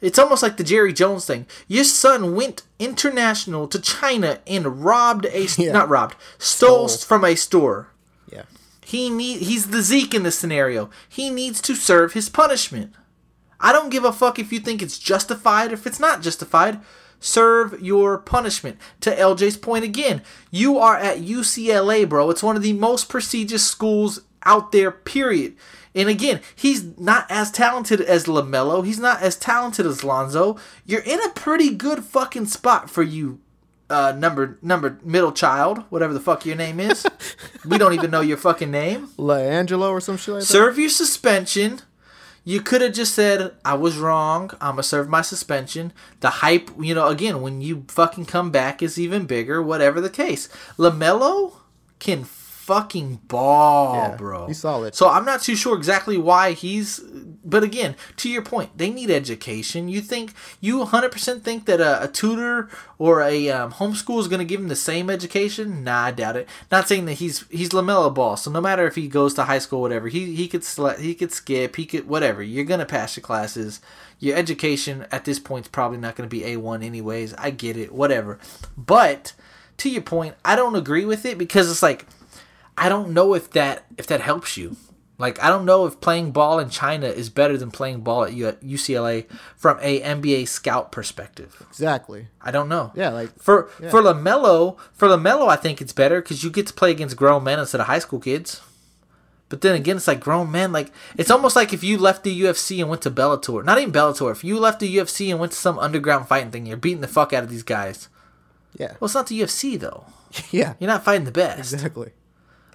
It's 0.00 0.18
almost 0.18 0.42
like 0.42 0.58
the 0.58 0.64
Jerry 0.64 0.92
Jones 0.92 1.24
thing. 1.24 1.46
Your 1.66 1.84
son 1.84 2.36
went 2.36 2.62
international 2.78 3.66
to 3.68 3.80
China 3.80 4.40
and 4.46 4.84
robbed 4.84 5.24
a 5.26 5.46
yeah. 5.58 5.72
not 5.72 5.88
robbed, 5.88 6.14
stole, 6.38 6.88
stole 6.88 7.06
from 7.06 7.24
a 7.24 7.34
store. 7.34 7.88
Yeah. 8.30 8.42
He 8.84 9.08
need 9.08 9.40
he's 9.40 9.68
the 9.68 9.80
Zeke 9.80 10.14
in 10.14 10.22
this 10.22 10.38
scenario. 10.38 10.90
He 11.08 11.30
needs 11.30 11.60
to 11.62 11.74
serve 11.74 12.12
his 12.12 12.28
punishment. 12.28 12.92
I 13.58 13.72
don't 13.72 13.88
give 13.88 14.04
a 14.04 14.12
fuck 14.12 14.38
if 14.38 14.52
you 14.52 14.60
think 14.60 14.82
it's 14.82 14.98
justified 14.98 15.70
or 15.70 15.74
if 15.74 15.86
it's 15.86 16.00
not 16.00 16.20
justified 16.20 16.80
serve 17.24 17.80
your 17.80 18.18
punishment. 18.18 18.78
To 19.00 19.14
LJ's 19.14 19.56
point 19.56 19.84
again, 19.84 20.22
you 20.50 20.78
are 20.78 20.96
at 20.96 21.18
UCLA, 21.18 22.08
bro. 22.08 22.30
It's 22.30 22.42
one 22.42 22.56
of 22.56 22.62
the 22.62 22.74
most 22.74 23.08
prestigious 23.08 23.66
schools 23.66 24.20
out 24.44 24.72
there, 24.72 24.90
period. 24.90 25.56
And 25.94 26.08
again, 26.08 26.40
he's 26.54 26.98
not 26.98 27.26
as 27.30 27.50
talented 27.50 28.00
as 28.00 28.24
LaMelo. 28.24 28.84
He's 28.84 28.98
not 28.98 29.22
as 29.22 29.36
talented 29.36 29.86
as 29.86 30.04
Lonzo. 30.04 30.58
You're 30.84 31.00
in 31.00 31.22
a 31.22 31.30
pretty 31.30 31.70
good 31.70 32.04
fucking 32.04 32.46
spot 32.46 32.90
for 32.90 33.02
you, 33.02 33.40
uh, 33.88 34.12
number 34.16 34.58
number 34.60 34.98
middle 35.04 35.32
child, 35.32 35.84
whatever 35.90 36.12
the 36.12 36.20
fuck 36.20 36.44
your 36.44 36.56
name 36.56 36.80
is. 36.80 37.06
we 37.64 37.78
don't 37.78 37.94
even 37.94 38.10
know 38.10 38.20
your 38.20 38.36
fucking 38.36 38.70
name. 38.70 39.08
LaAngelo 39.16 39.90
or 39.90 40.00
some 40.00 40.16
shit 40.16 40.34
like 40.34 40.42
that. 40.42 40.46
Serve 40.46 40.78
your 40.78 40.90
suspension. 40.90 41.80
You 42.44 42.60
could 42.60 42.82
have 42.82 42.92
just 42.92 43.14
said, 43.14 43.54
I 43.64 43.74
was 43.74 43.96
wrong. 43.96 44.50
I'm 44.60 44.72
going 44.72 44.76
to 44.76 44.82
serve 44.82 45.08
my 45.08 45.22
suspension. 45.22 45.92
The 46.20 46.28
hype, 46.28 46.70
you 46.78 46.94
know, 46.94 47.08
again, 47.08 47.40
when 47.40 47.62
you 47.62 47.84
fucking 47.88 48.26
come 48.26 48.50
back 48.50 48.82
is 48.82 48.98
even 48.98 49.24
bigger, 49.24 49.62
whatever 49.62 50.00
the 50.00 50.10
case. 50.10 50.48
LaMelo 50.78 51.54
can 51.98 52.24
fucking 52.64 53.20
ball, 53.28 53.94
yeah, 53.94 54.16
bro. 54.16 54.46
He's 54.46 54.60
solid. 54.60 54.94
So 54.94 55.08
I'm 55.08 55.26
not 55.26 55.42
too 55.42 55.54
sure 55.54 55.76
exactly 55.76 56.16
why 56.16 56.52
he's. 56.52 56.98
But 57.44 57.62
again, 57.62 57.94
to 58.16 58.30
your 58.30 58.40
point, 58.40 58.78
they 58.78 58.88
need 58.88 59.10
education. 59.10 59.88
You 59.88 60.00
think 60.00 60.32
you 60.60 60.78
100% 60.78 61.42
think 61.42 61.66
that 61.66 61.80
a, 61.80 62.04
a 62.04 62.08
tutor 62.08 62.70
or 62.98 63.20
a 63.20 63.50
um, 63.50 63.72
homeschool 63.72 64.18
is 64.18 64.28
going 64.28 64.38
to 64.38 64.46
give 64.46 64.60
him 64.60 64.68
the 64.68 64.76
same 64.76 65.10
education? 65.10 65.84
Nah, 65.84 66.04
I 66.04 66.10
doubt 66.10 66.36
it. 66.36 66.48
Not 66.72 66.88
saying 66.88 67.04
that 67.04 67.14
he's 67.14 67.46
he's 67.48 67.70
LaMelo 67.70 68.14
Ball. 68.14 68.38
So 68.38 68.50
no 68.50 68.62
matter 68.62 68.86
if 68.86 68.94
he 68.94 69.08
goes 69.08 69.34
to 69.34 69.44
high 69.44 69.58
school, 69.58 69.82
whatever, 69.82 70.08
he 70.08 70.34
he 70.34 70.48
could 70.48 70.64
sl- 70.64 70.88
he 70.88 71.14
could 71.14 71.32
skip, 71.32 71.76
he 71.76 71.84
could 71.84 72.08
whatever. 72.08 72.42
You're 72.42 72.64
gonna 72.64 72.86
pass 72.86 73.16
your 73.16 73.22
classes. 73.22 73.80
Your 74.20 74.36
education 74.38 75.06
at 75.12 75.26
this 75.26 75.38
point 75.38 75.66
is 75.66 75.70
probably 75.70 75.98
not 75.98 76.16
going 76.16 76.28
to 76.28 76.34
be 76.34 76.44
A1 76.44 76.82
anyways. 76.82 77.34
I 77.34 77.50
get 77.50 77.76
it, 77.76 77.92
whatever. 77.92 78.38
But 78.74 79.34
to 79.78 79.90
your 79.90 80.02
point, 80.02 80.34
I 80.44 80.56
don't 80.56 80.76
agree 80.76 81.04
with 81.04 81.26
it 81.26 81.36
because 81.36 81.70
it's 81.70 81.82
like 81.82 82.06
I 82.76 82.88
don't 82.88 83.10
know 83.10 83.34
if 83.34 83.50
that 83.52 83.84
if 83.96 84.06
that 84.08 84.20
helps 84.20 84.56
you. 84.56 84.76
Like 85.16 85.42
I 85.42 85.48
don't 85.48 85.64
know 85.64 85.86
if 85.86 86.00
playing 86.00 86.32
ball 86.32 86.58
in 86.58 86.70
China 86.70 87.06
is 87.06 87.30
better 87.30 87.56
than 87.56 87.70
playing 87.70 88.00
ball 88.00 88.24
at 88.24 88.32
UCLA 88.32 89.30
from 89.56 89.78
a 89.80 90.00
NBA 90.00 90.48
scout 90.48 90.90
perspective. 90.90 91.64
Exactly. 91.68 92.28
I 92.40 92.50
don't 92.50 92.68
know. 92.68 92.92
Yeah, 92.96 93.10
like 93.10 93.38
for 93.38 93.70
yeah. 93.80 93.90
for 93.90 94.02
LaMelo, 94.02 94.76
for 94.92 95.06
LaMelo, 95.08 95.48
I 95.48 95.56
think 95.56 95.80
it's 95.80 95.92
better 95.92 96.20
because 96.20 96.42
you 96.42 96.50
get 96.50 96.66
to 96.66 96.72
play 96.72 96.90
against 96.90 97.16
grown 97.16 97.44
men 97.44 97.60
instead 97.60 97.80
of 97.80 97.86
high 97.86 98.00
school 98.00 98.18
kids. 98.18 98.60
But 99.48 99.60
then 99.60 99.76
again, 99.76 99.98
it's 99.98 100.08
like 100.08 100.18
grown 100.18 100.50
men. 100.50 100.72
Like 100.72 100.90
it's 101.16 101.30
almost 101.30 101.54
like 101.54 101.72
if 101.72 101.84
you 101.84 101.96
left 101.96 102.24
the 102.24 102.40
UFC 102.40 102.80
and 102.80 102.90
went 102.90 103.02
to 103.02 103.10
Bellator. 103.10 103.64
Not 103.64 103.78
even 103.78 103.92
Bellator. 103.92 104.32
If 104.32 104.42
you 104.42 104.58
left 104.58 104.80
the 104.80 104.96
UFC 104.96 105.30
and 105.30 105.38
went 105.38 105.52
to 105.52 105.58
some 105.58 105.78
underground 105.78 106.26
fighting 106.26 106.50
thing, 106.50 106.66
you're 106.66 106.76
beating 106.76 107.02
the 107.02 107.08
fuck 107.08 107.32
out 107.32 107.44
of 107.44 107.50
these 107.50 107.62
guys. 107.62 108.08
Yeah. 108.76 108.94
Well, 108.98 109.06
it's 109.06 109.14
not 109.14 109.28
the 109.28 109.40
UFC 109.40 109.78
though. 109.78 110.06
yeah. 110.50 110.74
You're 110.80 110.90
not 110.90 111.04
fighting 111.04 111.24
the 111.24 111.30
best. 111.30 111.72
Exactly. 111.72 112.10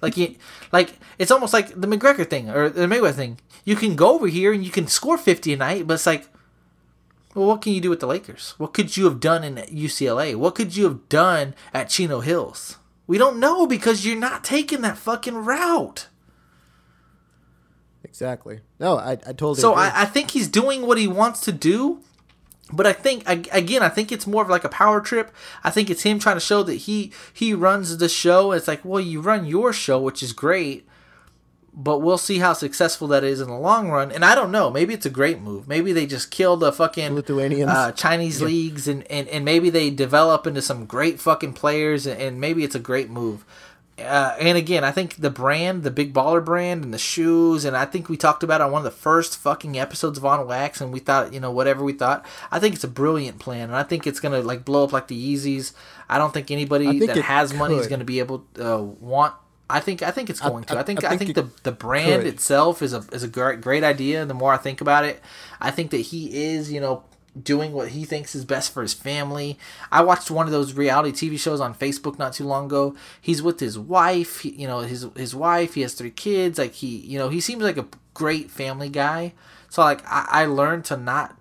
Like 0.02 0.16
you, 0.16 0.36
like 0.72 0.98
it's 1.18 1.30
almost 1.30 1.52
like 1.52 1.68
the 1.68 1.86
McGregor 1.86 2.28
thing 2.28 2.50
or 2.50 2.68
the 2.68 2.86
Mayweather 2.86 3.14
thing. 3.14 3.38
You 3.64 3.76
can 3.76 3.96
go 3.96 4.14
over 4.14 4.26
here 4.26 4.52
and 4.52 4.64
you 4.64 4.70
can 4.70 4.86
score 4.86 5.18
fifty 5.18 5.52
a 5.52 5.56
night, 5.56 5.86
but 5.86 5.94
it's 5.94 6.06
like, 6.06 6.28
well, 7.34 7.46
what 7.46 7.62
can 7.62 7.72
you 7.72 7.80
do 7.80 7.90
with 7.90 8.00
the 8.00 8.06
Lakers? 8.06 8.54
What 8.58 8.72
could 8.72 8.96
you 8.96 9.04
have 9.04 9.20
done 9.20 9.44
in 9.44 9.56
UCLA? 9.56 10.34
What 10.34 10.54
could 10.54 10.76
you 10.76 10.84
have 10.84 11.08
done 11.08 11.54
at 11.72 11.88
Chino 11.88 12.20
Hills? 12.20 12.76
We 13.06 13.18
don't 13.18 13.40
know 13.40 13.66
because 13.66 14.06
you're 14.06 14.16
not 14.16 14.44
taking 14.44 14.82
that 14.82 14.98
fucking 14.98 15.34
route. 15.34 16.06
Exactly. 18.04 18.60
No, 18.78 18.96
I, 18.98 19.12
I 19.12 19.16
totally. 19.16 19.60
So 19.60 19.74
I, 19.74 20.02
I 20.02 20.04
think 20.04 20.30
he's 20.30 20.48
doing 20.48 20.86
what 20.86 20.98
he 20.98 21.06
wants 21.06 21.40
to 21.42 21.52
do, 21.52 22.00
but 22.72 22.86
I 22.86 22.92
think 22.92 23.28
again, 23.28 23.82
I 23.82 23.88
think 23.88 24.12
it's 24.12 24.26
more 24.26 24.42
of 24.42 24.48
like 24.48 24.64
a 24.64 24.68
power 24.68 25.00
trip. 25.00 25.32
I 25.64 25.70
think 25.70 25.90
it's 25.90 26.02
him 26.02 26.18
trying 26.18 26.36
to 26.36 26.40
show 26.40 26.62
that 26.62 26.74
he 26.74 27.12
he 27.32 27.54
runs 27.54 27.96
the 27.98 28.08
show. 28.08 28.52
It's 28.52 28.68
like, 28.68 28.84
well, 28.84 29.00
you 29.00 29.20
run 29.20 29.46
your 29.46 29.72
show, 29.72 30.00
which 30.00 30.22
is 30.22 30.32
great, 30.32 30.86
but 31.72 31.98
we'll 31.98 32.18
see 32.18 32.38
how 32.38 32.52
successful 32.52 33.08
that 33.08 33.24
is 33.24 33.40
in 33.40 33.48
the 33.48 33.58
long 33.58 33.90
run. 33.90 34.12
And 34.12 34.24
I 34.24 34.34
don't 34.34 34.52
know. 34.52 34.70
Maybe 34.70 34.94
it's 34.94 35.06
a 35.06 35.10
great 35.10 35.40
move. 35.40 35.68
Maybe 35.68 35.92
they 35.92 36.06
just 36.06 36.30
kill 36.30 36.56
the 36.56 36.72
fucking 36.72 37.14
Lithuanians, 37.14 37.70
uh, 37.70 37.92
Chinese 37.92 38.40
yeah. 38.40 38.46
leagues, 38.46 38.88
and, 38.88 39.10
and 39.10 39.28
and 39.28 39.44
maybe 39.44 39.70
they 39.70 39.90
develop 39.90 40.46
into 40.46 40.62
some 40.62 40.86
great 40.86 41.20
fucking 41.20 41.54
players, 41.54 42.06
and, 42.06 42.20
and 42.20 42.40
maybe 42.40 42.64
it's 42.64 42.74
a 42.74 42.80
great 42.80 43.10
move. 43.10 43.44
Uh, 44.00 44.36
and 44.40 44.56
again, 44.58 44.84
I 44.84 44.90
think 44.90 45.16
the 45.16 45.30
brand, 45.30 45.82
the 45.82 45.90
big 45.90 46.12
baller 46.12 46.44
brand, 46.44 46.84
and 46.84 46.92
the 46.94 46.98
shoes, 46.98 47.64
and 47.64 47.76
I 47.76 47.84
think 47.84 48.08
we 48.08 48.16
talked 48.16 48.42
about 48.42 48.60
it 48.60 48.64
on 48.64 48.72
one 48.72 48.80
of 48.80 48.84
the 48.84 48.90
first 48.98 49.36
fucking 49.38 49.78
episodes 49.78 50.18
of 50.18 50.24
On 50.24 50.46
Wax, 50.46 50.80
and 50.80 50.92
we 50.92 50.98
thought, 51.00 51.32
you 51.32 51.40
know, 51.40 51.50
whatever 51.50 51.82
we 51.84 51.92
thought. 51.92 52.24
I 52.50 52.58
think 52.58 52.74
it's 52.74 52.84
a 52.84 52.88
brilliant 52.88 53.38
plan, 53.38 53.64
and 53.68 53.76
I 53.76 53.82
think 53.82 54.06
it's 54.06 54.20
gonna 54.20 54.40
like 54.40 54.64
blow 54.64 54.84
up 54.84 54.92
like 54.92 55.08
the 55.08 55.34
Yeezys. 55.34 55.72
I 56.08 56.18
don't 56.18 56.32
think 56.34 56.50
anybody 56.50 56.98
think 56.98 57.12
that 57.12 57.22
has 57.22 57.54
money 57.54 57.76
is 57.76 57.86
gonna 57.86 58.04
be 58.04 58.18
able 58.18 58.44
to 58.54 58.74
uh, 58.74 58.78
want. 58.78 59.34
I 59.68 59.78
think 59.78 60.02
I 60.02 60.10
think 60.10 60.30
it's 60.30 60.40
going 60.40 60.64
to. 60.64 60.76
I, 60.76 60.80
I- 60.80 60.82
think 60.82 61.04
I 61.04 61.08
I 61.12 61.16
think 61.16 61.34
think, 61.34 61.52
the 61.62 61.70
the 61.70 61.72
brand 61.76 62.22
could. 62.24 62.34
itself 62.34 62.82
is 62.82 62.92
a 62.92 63.04
is 63.12 63.22
a 63.22 63.28
great 63.28 63.60
great 63.60 63.84
idea. 63.84 64.24
The 64.26 64.34
more 64.34 64.52
I 64.52 64.56
think 64.56 64.80
about 64.80 65.04
it, 65.04 65.22
I 65.60 65.70
think 65.70 65.92
that 65.92 65.98
he 65.98 66.44
is, 66.54 66.72
you 66.72 66.80
know, 66.80 67.04
doing 67.40 67.72
what 67.72 67.90
he 67.90 68.04
thinks 68.04 68.34
is 68.34 68.44
best 68.44 68.72
for 68.72 68.82
his 68.82 68.94
family. 68.94 69.58
I 69.92 70.02
watched 70.02 70.30
one 70.30 70.46
of 70.46 70.52
those 70.52 70.74
reality 70.74 71.12
TV 71.12 71.38
shows 71.38 71.60
on 71.60 71.74
Facebook 71.74 72.18
not 72.18 72.32
too 72.32 72.44
long 72.44 72.66
ago. 72.66 72.94
He's 73.20 73.42
with 73.42 73.60
his 73.60 73.78
wife, 73.78 74.40
he, 74.40 74.50
you 74.50 74.66
know, 74.66 74.80
his 74.80 75.06
his 75.16 75.34
wife, 75.34 75.74
he 75.74 75.82
has 75.82 75.94
three 75.94 76.10
kids, 76.10 76.58
like 76.58 76.72
he, 76.74 76.96
you 76.98 77.18
know, 77.18 77.28
he 77.28 77.40
seems 77.40 77.62
like 77.62 77.76
a 77.76 77.86
great 78.14 78.50
family 78.50 78.88
guy. 78.88 79.32
So 79.68 79.82
like 79.82 80.04
I, 80.06 80.26
I 80.28 80.44
learned 80.46 80.84
to 80.86 80.96
not 80.96 81.36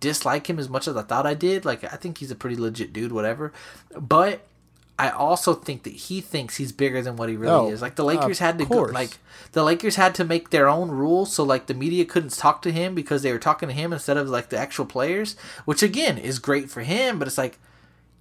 dislike 0.00 0.48
him 0.48 0.58
as 0.58 0.68
much 0.68 0.86
as 0.86 0.96
I 0.96 1.02
thought 1.02 1.26
I 1.26 1.34
did. 1.34 1.64
Like 1.64 1.84
I 1.84 1.96
think 1.96 2.18
he's 2.18 2.30
a 2.30 2.36
pretty 2.36 2.56
legit 2.56 2.92
dude, 2.92 3.12
whatever. 3.12 3.52
But 3.98 4.46
I 5.06 5.10
also 5.10 5.54
think 5.54 5.82
that 5.84 5.92
he 5.94 6.20
thinks 6.20 6.56
he's 6.56 6.72
bigger 6.72 7.00
than 7.02 7.16
what 7.16 7.28
he 7.28 7.36
really 7.36 7.52
Oh, 7.52 7.70
is. 7.70 7.80
Like 7.82 7.96
the 7.96 8.04
Lakers 8.04 8.38
had 8.38 8.58
to 8.58 8.64
go, 8.64 8.82
like 8.82 9.18
the 9.52 9.62
Lakers 9.64 9.96
had 9.96 10.14
to 10.16 10.24
make 10.24 10.50
their 10.50 10.68
own 10.68 10.90
rules, 10.90 11.32
so 11.32 11.42
like 11.42 11.66
the 11.66 11.74
media 11.74 12.04
couldn't 12.04 12.32
talk 12.36 12.62
to 12.62 12.72
him 12.72 12.94
because 12.94 13.22
they 13.22 13.32
were 13.32 13.38
talking 13.38 13.68
to 13.68 13.74
him 13.74 13.92
instead 13.92 14.16
of 14.16 14.28
like 14.28 14.48
the 14.50 14.58
actual 14.58 14.86
players, 14.86 15.34
which 15.64 15.82
again 15.82 16.18
is 16.18 16.38
great 16.38 16.70
for 16.70 16.82
him. 16.82 17.18
But 17.18 17.28
it's 17.28 17.38
like 17.38 17.58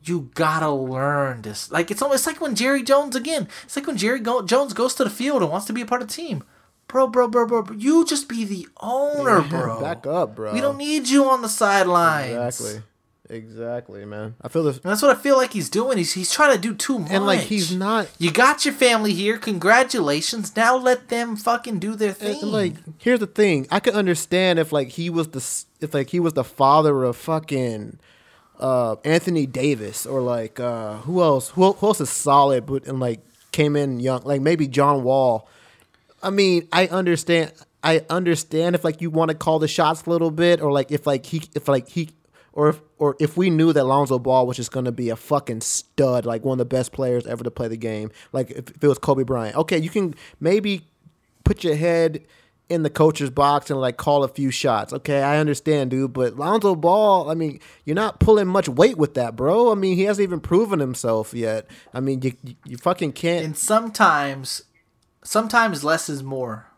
you 0.04 0.32
gotta 0.34 0.72
learn 0.72 1.44
this. 1.44 1.70
Like 1.72 1.92
it's 1.92 2.02
almost 2.02 2.26
like 2.26 2.42
when 2.42 2.56
Jerry 2.56 2.82
Jones 2.84 3.16
again. 3.16 3.48
It's 3.64 3.76
like 3.76 3.86
when 3.88 3.98
Jerry 3.98 4.20
Go- 4.20 4.42
Jones 4.42 4.74
goes 4.74 4.96
to 4.96 5.04
the 5.04 5.10
field 5.12 5.42
and 5.44 5.52
wants 5.52 5.68
to 5.68 5.74
be 5.74 5.82
a 5.82 5.86
part 5.86 6.02
of 6.02 6.08
the 6.08 6.14
team. 6.14 6.44
Bro, 6.88 7.08
bro, 7.08 7.28
bro, 7.28 7.46
bro, 7.48 7.62
bro, 7.62 7.76
you 7.78 8.04
just 8.06 8.28
be 8.28 8.44
the 8.44 8.68
owner, 8.82 9.42
bro. 9.42 9.80
Back 9.80 10.06
up, 10.06 10.36
bro. 10.36 10.54
We 10.54 10.60
don't 10.60 10.78
need 10.78 11.08
you 11.08 11.30
on 11.30 11.42
the 11.42 11.48
sidelines. 11.48 12.34
exactly, 12.60 12.82
exactly, 13.32 14.06
man. 14.06 14.36
I 14.42 14.48
feel 14.50 14.64
this. 14.64 14.78
And 14.78 14.92
that's 14.92 15.02
what 15.02 15.16
I 15.16 15.20
feel 15.20 15.38
like 15.38 15.54
he's 15.54 15.70
doing. 15.70 15.98
He's 15.98 16.14
he's 16.14 16.32
trying 16.32 16.54
to 16.54 16.60
do 16.62 16.76
too 16.76 17.00
much. 17.00 17.12
And 17.12 17.26
like 17.26 17.40
he's 17.40 17.74
not 17.76 18.10
You 18.20 18.32
got 18.32 18.66
your 18.66 18.74
family 18.74 19.14
here. 19.14 19.38
Congratulations. 19.38 20.56
Now 20.56 20.78
let 20.78 21.10
them 21.10 21.36
fucking 21.36 21.80
do 21.80 21.96
their 21.96 22.14
thing. 22.14 22.42
Like 22.42 22.76
here's 22.98 23.20
the 23.20 23.28
thing 23.28 23.68
i 23.72 23.80
could 23.80 23.94
understand 23.94 24.60
if 24.60 24.72
like 24.72 24.90
he 24.90 25.10
was 25.10 25.30
the 25.30 25.66
if 25.84 25.94
like 25.94 26.10
he 26.10 26.20
was 26.20 26.34
the 26.34 26.44
father 26.44 27.04
of 27.04 27.16
fucking 27.16 28.00
uh 28.60 28.96
anthony 29.04 29.46
davis 29.46 30.06
or 30.06 30.22
like 30.22 30.60
uh 30.60 30.98
who 30.98 31.22
else 31.22 31.50
who, 31.50 31.74
who 31.74 31.88
else 31.88 32.02
is 32.02 32.10
solid 32.10 32.66
but 32.66 32.86
and 32.88 33.00
like 33.00 33.20
came 33.52 33.76
in 33.76 34.00
young 34.00 34.22
like 34.24 34.42
maybe 34.42 34.68
john 34.68 35.04
wall 35.04 35.48
i 36.22 36.30
mean 36.30 36.68
i 36.72 36.88
understand 36.88 37.52
i 37.84 38.04
understand 38.10 38.76
if 38.76 38.84
like 38.84 39.02
you 39.02 39.10
want 39.10 39.30
to 39.30 39.36
call 39.36 39.60
the 39.60 39.68
shots 39.68 40.06
a 40.06 40.10
little 40.10 40.32
bit 40.32 40.62
or 40.62 40.72
like 40.72 40.92
if 40.92 41.08
like 41.08 41.26
he 41.26 41.42
if 41.56 41.68
like 41.68 41.88
he 41.90 42.10
or 42.54 42.70
if, 42.70 42.82
or 42.98 43.16
if 43.20 43.38
we 43.38 43.50
knew 43.50 43.72
that 43.74 43.86
Lonzo 43.86 44.20
Ball 44.20 44.46
was 44.46 44.58
just 44.58 44.72
going 44.72 44.86
to 44.86 44.92
be 44.92 45.10
a 45.10 45.16
fucking 45.16 45.62
stud, 45.62 46.26
like 46.26 46.44
one 46.44 46.56
of 46.56 46.60
the 46.60 46.66
best 46.66 46.92
players 46.92 47.26
ever 47.26 47.44
to 47.44 47.52
play 47.52 47.68
the 47.68 47.78
game, 47.78 48.12
like 48.34 48.52
if, 48.52 48.70
if 48.70 48.84
it 48.84 48.88
was 48.88 48.98
Kobe 48.98 49.24
Bryant, 49.24 49.56
okay, 49.56 49.78
you 49.78 49.90
can 49.90 50.16
maybe 50.40 50.88
put 51.44 51.64
your 51.64 51.76
head 51.76 52.26
in 52.72 52.84
the 52.84 52.90
coach's 52.90 53.30
box 53.30 53.70
and 53.70 53.82
like 53.82 53.98
call 53.98 54.24
a 54.24 54.30
few 54.30 54.50
shots. 54.50 54.94
Okay, 54.94 55.22
I 55.22 55.38
understand, 55.38 55.92
dude, 55.92 56.14
but 56.14 56.38
Lonzo 56.38 56.76
Ball, 56.76 57.30
I 57.30 57.34
mean, 57.34 57.60
you're 57.86 57.96
not 57.96 58.20
pulling 58.20 58.48
much 58.48 58.70
weight 58.70 58.98
with 58.98 59.14
that, 59.16 59.36
bro. 59.36 59.72
I 59.72 59.76
mean, 59.76 59.98
he 59.98 60.04
hasn't 60.04 60.24
even 60.24 60.40
proven 60.40 60.80
himself 60.80 61.34
yet. 61.34 61.68
I 61.94 62.00
mean, 62.00 62.22
you 62.22 62.34
you, 62.44 62.56
you 62.66 62.78
fucking 62.78 63.12
can't. 63.14 63.46
and 63.46 63.58
sometimes, 63.58 64.64
sometimes 65.24 65.84
less 65.84 66.10
is 66.10 66.24
more. 66.24 66.71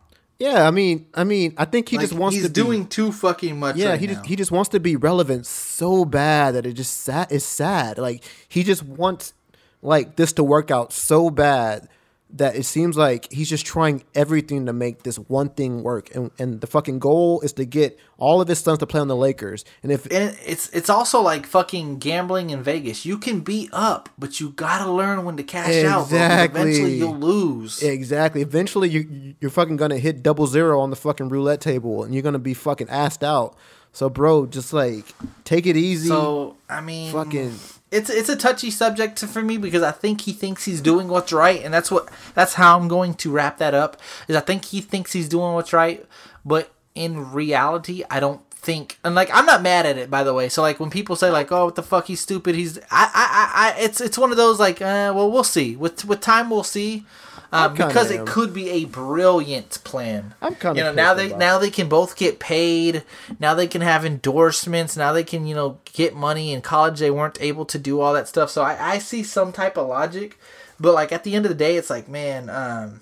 Yeah, 0.44 0.68
I 0.68 0.72
mean, 0.72 1.06
I 1.14 1.24
mean, 1.24 1.54
I 1.58 1.66
think 1.66 1.88
he 1.90 1.98
Like, 1.98 2.08
just 2.10 2.20
wants 2.20 2.36
he's 2.36 2.44
to 2.46 2.50
be- 2.50 2.62
doing 2.62 2.88
too 2.88 3.12
fucking 3.12 3.58
much. 3.58 3.76
Yeah, 3.78 3.92
right 3.92 4.00
he 4.00 4.08
now. 4.08 4.14
just 4.14 4.26
he 4.26 4.36
just 4.36 4.52
wants 4.52 4.70
to 4.70 4.80
be 4.80 4.96
relevant 4.96 5.46
so 5.46 6.04
bad 6.06 6.56
that 6.56 6.66
it 6.66 6.74
just 6.74 7.00
sad. 7.00 7.28
It's 7.32 7.46
sad. 7.46 7.98
Like 7.98 8.24
he 8.50 8.64
just 8.64 8.84
wants 8.84 9.34
like 9.82 10.16
this 10.16 10.34
to 10.34 10.44
work 10.44 10.70
out 10.72 10.92
so 10.94 11.30
bad 11.30 11.88
that 12.34 12.56
it 12.56 12.64
seems 12.64 12.98
like 12.98 13.32
he's 13.32 13.48
just 13.48 13.66
trying 13.66 14.04
everything 14.16 14.66
to 14.66 14.74
make 14.74 15.04
this 15.04 15.18
one 15.18 15.50
thing 15.50 15.84
work. 15.84 16.14
And 16.16 16.32
and 16.40 16.62
the 16.62 16.68
fucking 16.68 17.00
goal 17.00 17.42
is 17.42 17.54
to 17.54 17.66
get 17.66 18.00
all 18.18 18.42
of 18.42 18.48
his 18.48 18.60
sons 18.60 18.80
to 18.80 18.88
play 18.88 19.00
on 19.00 19.08
the 19.08 19.16
Lakers. 19.16 19.64
And 19.84 19.92
if 19.92 20.06
and 20.08 20.36
it's 20.46 20.70
it's 20.70 20.90
also 20.90 21.22
like 21.22 21.46
fucking 21.46 22.00
gambling 22.00 22.50
in 22.50 22.64
Vegas. 22.64 23.06
You 23.06 23.18
can 23.18 23.42
be 23.42 23.70
up, 23.72 24.10
but 24.18 24.40
you 24.40 24.50
gotta 24.50 24.92
learn 24.92 25.24
when 25.24 25.38
to 25.38 25.44
cash 25.44 25.84
out. 25.86 26.10
bro, 26.10 26.18
Exactly. 26.18 26.62
Eventually, 26.62 26.98
you'll 26.98 27.18
lose. 27.18 27.84
Exactly. 27.84 28.42
Eventually, 28.42 28.90
you 28.90 29.36
you're 29.40 29.52
fucking 29.52 29.78
gonna 29.78 30.00
hit 30.00 30.24
double 30.24 30.48
zero 30.48 30.80
on 30.80 30.90
the 30.90 30.96
fucking 30.96 31.30
roulette 31.30 31.62
table, 31.62 32.04
and 32.04 32.14
you're 32.14 32.24
gonna 32.24 32.40
be 32.40 32.54
fucking 32.54 32.88
assed 32.88 33.24
out. 33.24 33.56
So, 33.92 34.10
bro, 34.10 34.48
just 34.48 34.74
like 34.74 35.06
take 35.44 35.68
it 35.68 35.78
easy. 35.78 36.08
So 36.08 36.58
I 36.68 36.82
mean, 36.82 37.12
fucking 37.12 37.52
it's 37.94 38.10
it's 38.10 38.30
a 38.30 38.36
touchy 38.36 38.72
subject 38.72 39.18
to, 39.20 39.28
for 39.28 39.42
me 39.42 39.58
because 39.58 39.84
I 39.84 39.92
think 39.92 40.22
he 40.22 40.34
thinks 40.34 40.66
he's 40.66 40.82
doing 40.82 41.08
what's 41.08 41.32
right, 41.32 41.64
and 41.64 41.74
that's 41.74 41.92
what 41.92 42.10
that's 42.34 42.56
how 42.56 42.78
I'm 42.78 42.88
going 42.88 43.14
to 43.16 43.32
wrap 43.32 43.60
that 43.60 43.74
up. 43.74 43.98
Is 44.28 44.36
I 44.36 44.42
think 44.42 44.66
he 44.66 44.82
thinks 44.82 45.14
he's 45.14 45.30
doing 45.30 45.54
what's 45.54 45.74
right, 45.74 46.06
but 46.44 46.72
in 46.96 47.32
reality, 47.32 48.04
I 48.10 48.20
don't 48.20 48.42
think. 48.52 48.98
And 49.04 49.14
like, 49.14 49.30
I'm 49.34 49.46
not 49.46 49.62
mad 49.62 49.86
at 49.86 49.98
it, 49.98 50.10
by 50.10 50.24
the 50.24 50.34
way. 50.34 50.50
So 50.50 50.62
like, 50.62 50.80
when 50.80 50.90
people 50.90 51.16
say 51.16 51.30
like, 51.30 51.52
"Oh, 51.52 51.66
what 51.66 51.76
the 51.76 51.84
fuck, 51.84 52.08
he's 52.08 52.22
stupid," 52.22 52.56
he's 52.56 52.80
I 52.80 52.82
I 52.92 53.12
I, 53.14 53.50
I 53.54 53.76
it's 53.84 54.02
it's 54.02 54.18
one 54.18 54.32
of 54.32 54.38
those 54.38 54.60
like, 54.60 54.82
uh, 54.82 55.14
well, 55.16 55.32
we'll 55.32 55.44
see. 55.44 55.76
With 55.76 56.06
with 56.06 56.22
time, 56.22 56.50
we'll 56.50 56.64
see. 56.64 57.06
Um, 57.54 57.74
because 57.74 58.10
am. 58.12 58.22
it 58.22 58.28
could 58.28 58.52
be 58.52 58.70
a 58.72 58.86
brilliant 58.86 59.84
plan. 59.84 60.34
I'm 60.42 60.56
kinda 60.56 60.76
you 60.76 60.84
know 60.84 60.92
now 60.92 61.14
they 61.14 61.36
now 61.36 61.60
they 61.60 61.70
can 61.70 61.88
both 61.88 62.16
get 62.16 62.40
paid. 62.40 63.04
Now 63.40 63.54
they 63.54 63.68
can 63.68 63.82
have 63.82 64.04
endorsements. 64.04 64.98
Now 64.98 65.14
they 65.14 65.24
can 65.24 65.46
you 65.46 65.54
know 65.54 65.78
get 65.86 66.16
money. 66.16 66.52
In 66.52 66.62
college, 66.62 67.00
they 67.00 67.12
weren't 67.12 67.40
able 67.40 67.66
to 67.66 67.78
do 67.78 68.02
all 68.02 68.14
that 68.14 68.28
stuff. 68.28 68.50
So 68.50 68.64
I, 68.64 68.94
I 68.94 68.98
see 68.98 69.22
some 69.22 69.52
type 69.52 69.78
of 69.78 69.88
logic, 69.88 70.40
but 70.80 70.96
like 70.96 71.12
at 71.12 71.24
the 71.24 71.36
end 71.36 71.46
of 71.46 71.50
the 71.50 71.56
day, 71.56 71.78
it's 71.78 71.92
like 71.92 72.10
man, 72.10 72.50
um, 72.50 73.02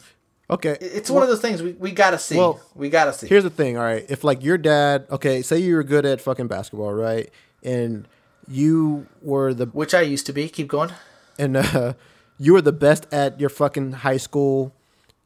okay. 0.49 0.77
it's 0.81 1.09
one 1.09 1.23
of 1.23 1.29
those 1.29 1.41
things 1.41 1.63
we, 1.63 1.71
we 1.71 1.91
gotta 1.91 2.19
see. 2.19 2.35
Well, 2.35 2.59
we 2.75 2.89
gotta 2.89 3.13
see. 3.13 3.27
Here's 3.27 3.43
the 3.43 3.49
thing, 3.49 3.77
all 3.77 3.83
right. 3.83 4.05
If 4.09 4.25
like 4.25 4.43
your 4.43 4.57
dad, 4.57 5.05
okay, 5.09 5.41
say 5.41 5.59
you 5.59 5.75
were 5.75 5.83
good 5.83 6.05
at 6.05 6.19
fucking 6.19 6.47
basketball, 6.47 6.91
right? 6.91 7.29
And 7.63 8.05
you 8.49 9.07
were 9.21 9.53
the 9.53 9.67
Which 9.67 9.93
I 9.93 10.01
used 10.01 10.25
to 10.25 10.33
be. 10.33 10.49
Keep 10.49 10.67
going. 10.67 10.91
and 11.39 11.55
uh, 11.55 11.93
you 12.41 12.53
were 12.53 12.61
the 12.61 12.73
best 12.73 13.05
at 13.13 13.39
your 13.39 13.49
fucking 13.49 13.91
high 13.91 14.17
school, 14.17 14.73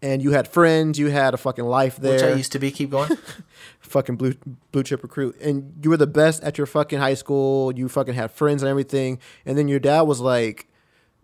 and 0.02 0.22
you 0.22 0.32
had 0.32 0.50
friends, 0.50 1.00
you 1.00 1.08
had 1.08 1.34
a 1.34 1.38
fucking 1.38 1.64
life 1.64 1.96
there. 1.96 2.16
Which 2.16 2.24
I 2.24 2.34
used 2.34 2.52
to 2.52 2.60
be. 2.60 2.72
Keep 2.72 2.92
going. 2.92 3.10
fucking 3.80 4.18
blue 4.18 4.34
blue 4.74 4.84
chip 4.84 5.02
recruit, 5.02 5.40
and 5.40 5.80
you 5.82 5.90
were 5.90 5.98
the 5.98 6.08
best 6.08 6.44
at 6.44 6.58
your 6.58 6.68
fucking 6.68 7.00
high 7.00 7.14
school. 7.14 7.72
You 7.72 7.88
fucking 7.88 8.16
had 8.16 8.32
friends 8.32 8.64
and 8.64 8.70
everything, 8.70 9.20
and 9.46 9.58
then 9.58 9.70
your 9.70 9.80
dad 9.80 10.02
was 10.02 10.20
like, 10.20 10.68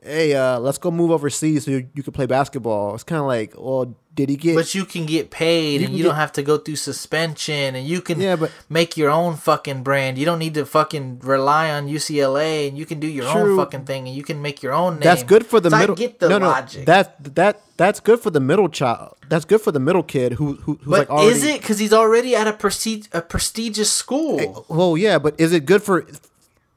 "Hey, 0.04 0.34
uh, 0.34 0.60
let's 0.60 0.78
go 0.78 0.92
move 0.92 1.12
overseas 1.12 1.66
so 1.66 1.72
you, 1.72 1.88
you 1.94 2.04
could 2.04 2.14
play 2.14 2.26
basketball." 2.26 2.94
It's 2.96 3.04
kind 3.04 3.20
of 3.22 3.28
like, 3.28 3.54
well, 3.58 3.96
did 4.14 4.28
he 4.30 4.36
get? 4.36 4.56
But 4.56 4.76
you 4.76 4.84
can 4.84 5.06
get 5.06 5.30
paid, 5.32 5.80
You 5.82 5.86
and 5.88 5.96
you 5.96 6.04
get- 6.04 6.10
don't 6.10 6.18
have 6.18 6.32
to 6.34 6.44
go 6.44 6.58
through 6.58 6.76
suspension, 6.76 7.76
and 7.76 7.88
you 7.88 8.02
can 8.02 8.20
Yeah, 8.20 8.36
but- 8.36 8.52
make 8.70 8.98
your 8.98 9.10
own 9.10 9.36
fucking 9.38 9.84
brand. 9.84 10.18
You 10.18 10.26
don't 10.26 10.40
need 10.40 10.54
to 10.56 10.66
fucking 10.66 11.20
rely 11.24 11.70
on 11.72 11.88
UCLA, 11.88 12.68
and 12.68 12.78
you 12.78 12.86
can 12.86 13.00
do 13.00 13.08
your 13.08 13.26
own 13.28 13.56
fucking 13.56 13.86
thing, 13.86 14.08
and 14.08 14.16
you 14.16 14.24
can 14.24 14.42
make 14.42 14.62
your 14.62 14.74
own 14.74 14.94
name. 14.96 15.02
that's 15.02 15.24
good 15.24 15.46
for 15.46 15.60
the 15.62 15.70
So 15.70 15.78
middle. 15.78 15.96
I 15.96 15.98
get 15.98 16.20
the 16.20 16.28
no, 16.30 16.38
no, 16.40 16.48
logic. 16.50 16.86
That 16.88 17.36
that 17.36 17.62
that's 17.78 18.00
good 18.02 18.20
for 18.20 18.32
the 18.32 18.40
middle 18.42 18.68
child. 18.70 19.16
That's 19.30 19.46
good 19.46 19.62
for 19.62 19.72
the 19.72 19.80
middle 19.80 20.04
kid 20.04 20.34
who 20.34 20.56
who 20.56 20.74
who's 20.74 20.78
but 20.86 21.00
like 21.00 21.10
already. 21.10 21.30
is 21.38 21.44
it 21.46 21.62
because 21.62 21.80
he's 21.80 21.94
already 21.94 22.36
at 22.36 22.48
a 22.48 22.54
prestige 22.54 23.08
a 23.14 23.22
prestigious 23.22 23.92
school? 23.92 24.66
Well, 24.68 24.98
yeah, 24.98 25.20
but 25.20 25.36
is 25.40 25.54
it 25.54 25.66
good 25.66 25.84
for? 25.84 26.06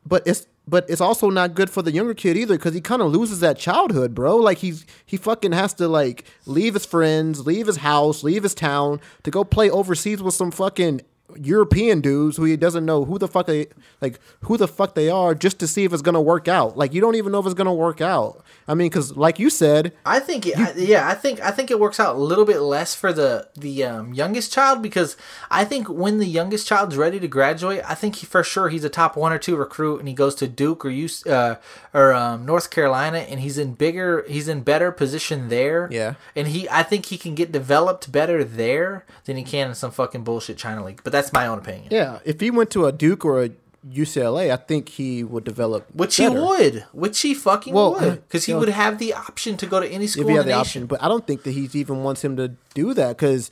But 0.07 0.23
it's 0.27 0.47
but 0.67 0.89
it's 0.89 1.01
also 1.01 1.31
not 1.31 1.55
good 1.55 1.71
for 1.71 1.83
the 1.83 1.93
younger 1.93 2.15
kid 2.15 2.37
either 2.37 2.57
because 2.57 2.75
he 2.75 2.81
kind 2.81 3.03
of 3.03 3.13
loses 3.13 3.41
that 3.41 3.59
childhood, 3.59 4.15
bro. 4.15 4.37
Like 4.37 4.59
he's 4.59 4.87
he 5.05 5.17
fucking 5.17 5.53
has 5.53 5.75
to 5.75 5.89
like 5.89 6.25
leave 6.47 6.75
his 6.75 6.87
friends, 6.87 7.47
leave 7.47 7.67
his 7.67 7.79
house, 7.79 8.23
leave 8.23 8.43
his 8.43 8.55
town 8.55 9.01
to 9.23 9.31
go 9.31 9.45
play 9.45 9.69
overseas 9.71 10.23
with 10.23 10.35
some 10.35 10.51
fucking 10.51 11.03
European 11.41 12.01
dudes 12.01 12.37
who 12.37 12.45
he 12.45 12.57
doesn't 12.57 12.85
know 12.85 13.05
who 13.05 13.19
the 13.19 13.29
fuck 13.29 13.47
they 13.47 13.67
like 14.01 14.19
who 14.43 14.57
the 14.57 14.69
fuck 14.69 14.95
they 14.95 15.09
are 15.09 15.35
just 15.35 15.59
to 15.61 15.67
see 15.67 15.85
if 15.85 15.93
it's 15.93 16.03
gonna 16.03 16.21
work 16.21 16.49
out. 16.49 16.77
Like 16.77 16.93
you 16.95 17.01
don't 17.01 17.15
even 17.15 17.33
know 17.33 17.41
if 17.41 17.47
it's 17.47 17.55
gonna 17.55 17.75
work 17.75 18.01
out. 18.01 18.45
I 18.67 18.75
mean, 18.75 18.89
because 18.89 19.17
like 19.17 19.39
you 19.39 19.51
said, 19.51 19.93
I 20.07 20.21
think 20.21 20.47
it, 20.47 20.59
I, 20.59 20.73
yeah, 20.77 21.09
I 21.09 21.15
think 21.15 21.41
I 21.41 21.51
think 21.51 21.71
it 21.71 21.79
works 21.79 22.01
out 22.01 22.17
a 22.17 22.19
little 22.19 22.45
bit 22.45 22.61
less 22.61 22.95
for 22.95 23.13
the 23.13 23.49
the 23.55 23.85
um, 23.85 24.15
youngest 24.15 24.53
child 24.53 24.83
because 24.83 25.17
I 25.51 25.65
think 25.65 25.89
when 25.89 26.19
the 26.19 26.27
youngest 26.27 26.67
child's 26.67 26.97
ready 26.97 27.21
to 27.21 27.29
graduate, 27.29 27.83
I 27.89 27.95
think 27.95 28.17
he, 28.17 28.27
for 28.27 28.43
sure 28.43 28.69
he's 28.69 28.85
a 28.85 28.89
top 28.89 29.17
one 29.17 29.33
or 29.33 29.39
two 29.39 29.57
recruit 29.57 29.99
and 29.99 30.09
he 30.09 30.15
goes 30.15 30.35
to 30.37 30.49
Duke 30.49 30.85
or 30.85 30.89
UC, 30.89 31.31
uh, 31.31 31.57
or 31.93 32.13
um, 32.15 32.47
North 32.47 32.71
Carolina 32.71 33.19
and 33.19 33.41
he's 33.41 33.59
in 33.59 33.75
bigger 33.75 34.25
he's 34.29 34.49
in 34.49 34.63
better 34.63 34.91
position 34.93 35.49
there. 35.49 35.89
Yeah. 35.91 36.15
and 36.35 36.49
he 36.49 36.69
I 36.71 36.83
think 36.83 37.07
he 37.07 37.19
can 37.19 37.35
get 37.35 37.53
developed 37.53 38.11
better 38.11 38.43
there 38.45 39.05
than 39.25 39.37
he 39.37 39.43
can 39.43 39.69
in 39.69 39.75
some 39.75 39.91
fucking 39.91 40.25
bullshit 40.25 40.57
China 40.57 40.85
league. 40.85 41.01
But 41.05 41.13
that's 41.13 41.24
my 41.33 41.47
own 41.47 41.59
opinion. 41.59 41.89
Yeah, 41.91 42.19
if 42.25 42.41
he 42.41 42.51
went 42.51 42.71
to 42.71 42.87
a 42.87 42.93
Duke 42.93 43.25
or 43.25 43.45
a 43.45 43.51
UCLA, 43.91 44.51
I 44.53 44.57
think 44.57 44.89
he 44.89 45.23
would 45.23 45.45
develop. 45.45 45.87
Which 45.95 46.17
better. 46.19 46.39
he 46.39 46.45
would. 46.45 46.85
Which 46.93 47.21
he 47.21 47.35
fucking 47.35 47.75
Well, 47.75 47.93
would. 47.95 48.27
Because 48.27 48.45
he 48.47 48.53
know- 48.53 48.61
would 48.61 48.69
have 48.71 48.99
the 48.99 49.13
option 49.15 49.57
to 49.59 49.67
go 49.67 49.79
to 49.81 49.87
any 49.89 50.07
school 50.07 50.23
if 50.25 50.29
he 50.31 50.35
had 50.37 50.45
the, 50.47 50.51
the 50.51 50.55
option. 50.55 50.87
But 50.87 51.03
I 51.03 51.09
don't 51.09 51.27
think 51.27 51.43
that 51.43 51.51
he 51.53 51.69
even 51.79 52.03
wants 52.03 52.25
him 52.25 52.37
to 52.37 52.53
do 52.75 52.95
that 52.95 53.17
because 53.17 53.51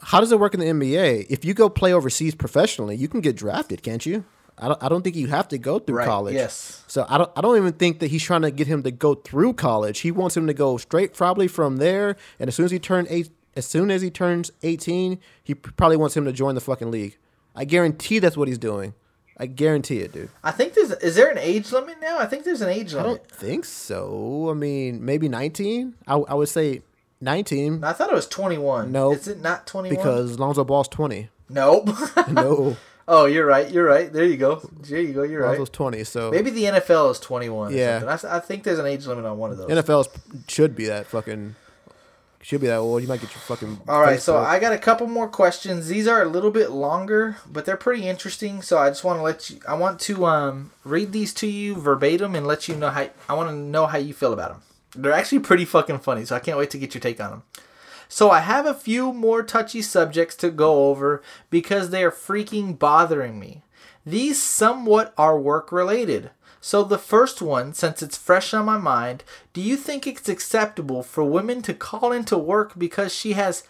how 0.00 0.20
does 0.20 0.32
it 0.32 0.40
work 0.40 0.54
in 0.54 0.60
the 0.60 0.66
NBA? 0.66 1.26
If 1.28 1.44
you 1.44 1.54
go 1.54 1.68
play 1.68 1.92
overseas 1.92 2.34
professionally, 2.34 2.96
you 2.96 3.08
can 3.08 3.20
get 3.20 3.36
drafted, 3.36 3.82
can't 3.82 4.04
you? 4.06 4.24
I 4.56 4.68
don't. 4.68 4.82
I 4.84 4.88
don't 4.88 5.02
think 5.02 5.16
you 5.16 5.26
have 5.26 5.48
to 5.48 5.58
go 5.58 5.78
through 5.80 5.96
Right, 5.96 6.06
college. 6.06 6.34
yes. 6.34 6.84
So 6.86 7.04
I 7.08 7.18
don't. 7.18 7.30
I 7.36 7.40
don't 7.40 7.56
even 7.56 7.72
think 7.72 7.98
that 7.98 8.06
he's 8.06 8.22
trying 8.22 8.42
to 8.42 8.50
get 8.52 8.66
him 8.68 8.84
to 8.84 8.92
go 8.92 9.14
through 9.16 9.54
college. 9.54 9.98
He 10.00 10.12
wants 10.12 10.36
him 10.36 10.46
to 10.46 10.54
go 10.54 10.76
straight, 10.76 11.12
probably 11.12 11.48
from 11.48 11.78
there. 11.78 12.16
And 12.38 12.46
as 12.48 12.54
soon 12.54 12.64
as 12.66 12.70
he 12.70 12.78
turn 12.78 13.06
eight, 13.10 13.30
as 13.56 13.66
soon 13.66 13.90
as 13.90 14.02
he 14.02 14.10
turns 14.10 14.50
eighteen, 14.62 15.20
he 15.42 15.54
probably 15.54 15.96
wants 15.96 16.16
him 16.16 16.24
to 16.24 16.32
join 16.32 16.54
the 16.54 16.60
fucking 16.60 16.90
league. 16.90 17.16
I 17.54 17.64
guarantee 17.64 18.18
that's 18.18 18.36
what 18.36 18.48
he's 18.48 18.58
doing. 18.58 18.94
I 19.36 19.46
guarantee 19.46 19.98
it, 19.98 20.12
dude. 20.12 20.30
I 20.44 20.52
think 20.52 20.74
there's. 20.74 20.92
Is 20.92 21.16
there 21.16 21.30
an 21.30 21.38
age 21.38 21.72
limit 21.72 21.96
now? 22.00 22.18
I 22.18 22.26
think 22.26 22.44
there's 22.44 22.60
an 22.60 22.68
age 22.68 22.94
limit. 22.94 23.06
I 23.06 23.08
don't 23.14 23.30
think 23.30 23.64
so. 23.64 24.48
I 24.50 24.54
mean, 24.54 25.04
maybe 25.04 25.28
nineteen. 25.28 25.94
I, 26.06 26.14
I 26.14 26.34
would 26.34 26.48
say 26.48 26.82
nineteen. 27.20 27.82
I 27.82 27.92
thought 27.92 28.10
it 28.10 28.14
was 28.14 28.28
21. 28.28 28.92
No. 28.92 29.12
Is 29.12 29.26
it 29.26 29.40
not 29.40 29.66
21? 29.66 29.96
Because 29.96 30.38
Lonzo 30.38 30.64
Ball's 30.64 30.88
20. 30.88 31.28
Nope. 31.48 31.88
No, 32.30 32.76
oh, 33.08 33.26
you're 33.26 33.44
right. 33.44 33.70
You're 33.70 33.84
right. 33.84 34.10
There 34.12 34.24
you 34.24 34.36
go. 34.36 34.62
There 34.80 35.00
you 35.00 35.12
go. 35.12 35.24
You're 35.24 35.42
right. 35.42 35.58
Lonzo's 35.58 35.70
20. 35.70 36.04
So 36.04 36.30
Maybe 36.30 36.50
the 36.50 36.64
NFL 36.64 37.10
is 37.10 37.20
21. 37.20 37.74
Yeah. 37.74 38.02
I, 38.06 38.36
I 38.36 38.40
think 38.40 38.62
there's 38.62 38.78
an 38.78 38.86
age 38.86 39.06
limit 39.06 39.24
on 39.24 39.36
one 39.36 39.50
of 39.50 39.58
those. 39.58 39.68
NFL 39.68 40.08
should 40.48 40.74
be 40.76 40.86
that 40.86 41.06
fucking. 41.06 41.56
Should 42.44 42.60
be 42.60 42.66
that 42.66 42.76
old. 42.76 43.00
You 43.00 43.08
might 43.08 43.22
get 43.22 43.32
your 43.32 43.40
fucking. 43.40 43.80
All 43.88 44.02
right, 44.02 44.20
so 44.20 44.34
broke. 44.34 44.46
I 44.46 44.58
got 44.58 44.74
a 44.74 44.78
couple 44.78 45.06
more 45.06 45.28
questions. 45.28 45.88
These 45.88 46.06
are 46.06 46.20
a 46.20 46.28
little 46.28 46.50
bit 46.50 46.70
longer, 46.72 47.38
but 47.50 47.64
they're 47.64 47.78
pretty 47.78 48.06
interesting. 48.06 48.60
So 48.60 48.76
I 48.76 48.90
just 48.90 49.02
want 49.02 49.18
to 49.18 49.22
let 49.22 49.48
you. 49.48 49.60
I 49.66 49.72
want 49.72 49.98
to 50.00 50.26
um, 50.26 50.70
read 50.84 51.12
these 51.12 51.32
to 51.34 51.46
you 51.46 51.74
verbatim 51.74 52.34
and 52.34 52.46
let 52.46 52.68
you 52.68 52.76
know 52.76 52.90
how. 52.90 53.08
I 53.30 53.32
want 53.32 53.48
to 53.48 53.56
know 53.56 53.86
how 53.86 53.96
you 53.96 54.12
feel 54.12 54.34
about 54.34 54.50
them. 54.50 54.62
They're 54.94 55.10
actually 55.14 55.38
pretty 55.38 55.64
fucking 55.64 56.00
funny, 56.00 56.26
so 56.26 56.36
I 56.36 56.38
can't 56.38 56.58
wait 56.58 56.68
to 56.72 56.78
get 56.78 56.92
your 56.92 57.00
take 57.00 57.18
on 57.18 57.30
them. 57.30 57.42
So 58.08 58.30
I 58.30 58.40
have 58.40 58.66
a 58.66 58.74
few 58.74 59.14
more 59.14 59.42
touchy 59.42 59.80
subjects 59.80 60.36
to 60.36 60.50
go 60.50 60.90
over 60.90 61.22
because 61.48 61.88
they 61.88 62.04
are 62.04 62.10
freaking 62.10 62.78
bothering 62.78 63.40
me. 63.40 63.62
These 64.04 64.42
somewhat 64.42 65.14
are 65.16 65.40
work 65.40 65.72
related. 65.72 66.28
So 66.66 66.82
the 66.82 66.96
first 66.96 67.42
one, 67.42 67.74
since 67.74 68.02
it's 68.02 68.16
fresh 68.16 68.54
on 68.54 68.64
my 68.64 68.78
mind, 68.78 69.22
do 69.52 69.60
you 69.60 69.76
think 69.76 70.06
it's 70.06 70.30
acceptable 70.30 71.02
for 71.02 71.22
women 71.22 71.60
to 71.60 71.74
call 71.74 72.10
into 72.10 72.38
work 72.38 72.72
because 72.78 73.14
she 73.14 73.34
has 73.34 73.64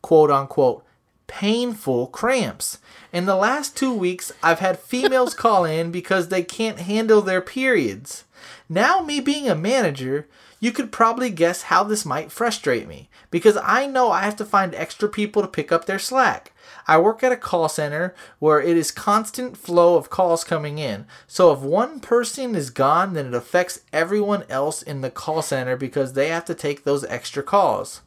quote 0.00 0.30
unquote 0.30 0.86
painful 1.26 2.06
cramps? 2.06 2.78
In 3.12 3.26
the 3.26 3.36
last 3.36 3.76
2 3.76 3.92
weeks, 3.92 4.32
I've 4.42 4.60
had 4.60 4.78
females 4.78 5.34
call 5.44 5.66
in 5.66 5.90
because 5.90 6.28
they 6.28 6.42
can't 6.42 6.78
handle 6.78 7.20
their 7.20 7.42
periods. 7.42 8.24
Now, 8.70 9.00
me 9.00 9.20
being 9.20 9.50
a 9.50 9.54
manager, 9.54 10.26
you 10.60 10.72
could 10.72 10.90
probably 10.90 11.28
guess 11.28 11.64
how 11.64 11.84
this 11.84 12.06
might 12.06 12.32
frustrate 12.32 12.88
me 12.88 13.10
because 13.30 13.58
I 13.62 13.86
know 13.86 14.10
I 14.10 14.22
have 14.22 14.36
to 14.36 14.46
find 14.46 14.74
extra 14.74 15.10
people 15.10 15.42
to 15.42 15.48
pick 15.48 15.70
up 15.70 15.84
their 15.84 15.98
slack. 15.98 16.52
I 16.86 16.98
work 16.98 17.22
at 17.22 17.32
a 17.32 17.36
call 17.36 17.68
center 17.68 18.14
where 18.38 18.60
it 18.60 18.76
is 18.76 18.90
constant 18.90 19.56
flow 19.56 19.96
of 19.96 20.10
calls 20.10 20.44
coming 20.44 20.78
in. 20.78 21.06
So 21.26 21.52
if 21.52 21.60
one 21.60 22.00
person 22.00 22.54
is 22.54 22.70
gone, 22.70 23.14
then 23.14 23.26
it 23.26 23.34
affects 23.34 23.80
everyone 23.92 24.44
else 24.48 24.82
in 24.82 25.00
the 25.00 25.10
call 25.10 25.42
center 25.42 25.76
because 25.76 26.12
they 26.12 26.28
have 26.28 26.44
to 26.46 26.54
take 26.54 26.84
those 26.84 27.04
extra 27.04 27.42
calls. 27.42 28.02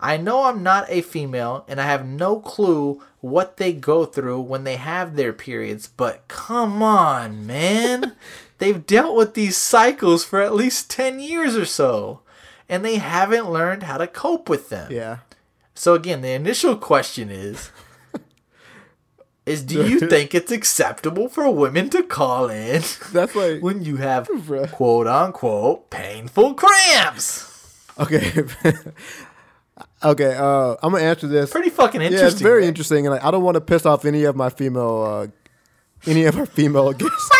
I 0.00 0.16
know 0.16 0.44
I'm 0.44 0.62
not 0.62 0.86
a 0.90 1.00
female 1.00 1.64
and 1.66 1.80
I 1.80 1.86
have 1.86 2.06
no 2.06 2.38
clue 2.38 3.02
what 3.20 3.56
they 3.56 3.72
go 3.72 4.04
through 4.04 4.40
when 4.42 4.64
they 4.64 4.76
have 4.76 5.16
their 5.16 5.32
periods, 5.32 5.88
but 5.88 6.28
come 6.28 6.82
on, 6.82 7.46
man. 7.46 8.14
They've 8.58 8.86
dealt 8.86 9.16
with 9.16 9.34
these 9.34 9.56
cycles 9.56 10.24
for 10.24 10.40
at 10.40 10.54
least 10.54 10.90
10 10.90 11.20
years 11.20 11.56
or 11.56 11.64
so, 11.64 12.20
and 12.68 12.84
they 12.84 12.96
haven't 12.96 13.50
learned 13.50 13.84
how 13.84 13.98
to 13.98 14.06
cope 14.06 14.48
with 14.48 14.68
them. 14.68 14.92
Yeah. 14.92 15.18
So 15.74 15.94
again, 15.94 16.20
the 16.20 16.32
initial 16.32 16.76
question 16.76 17.30
is 17.30 17.70
is 19.46 19.62
do 19.62 19.86
you 19.86 20.00
think 20.08 20.34
it's 20.34 20.50
acceptable 20.52 21.28
for 21.28 21.50
women 21.50 21.90
to 21.90 22.02
call 22.02 22.48
in 22.48 22.82
That's 23.12 23.34
like. 23.34 23.60
when 23.62 23.82
you 23.84 23.96
have 23.96 24.26
Bruh. 24.28 24.70
quote 24.72 25.06
unquote 25.06 25.90
painful 25.90 26.54
cramps? 26.54 27.50
Okay. 27.98 28.32
okay. 30.02 30.34
Uh, 30.34 30.76
I'm 30.82 30.92
gonna 30.92 31.04
answer 31.04 31.26
this. 31.26 31.50
Pretty 31.50 31.70
fucking 31.70 32.00
interesting. 32.02 32.26
yeah, 32.26 32.32
it's 32.32 32.40
very 32.40 32.60
right? 32.62 32.68
interesting, 32.68 33.06
and 33.06 33.14
like, 33.14 33.24
I 33.24 33.30
don't 33.30 33.42
want 33.44 33.54
to 33.56 33.60
piss 33.60 33.86
off 33.86 34.04
any 34.04 34.24
of 34.24 34.34
my 34.36 34.50
female, 34.50 35.02
uh, 35.02 36.10
any 36.10 36.24
of 36.24 36.36
our 36.38 36.46
female 36.46 36.92
guests. 36.94 37.30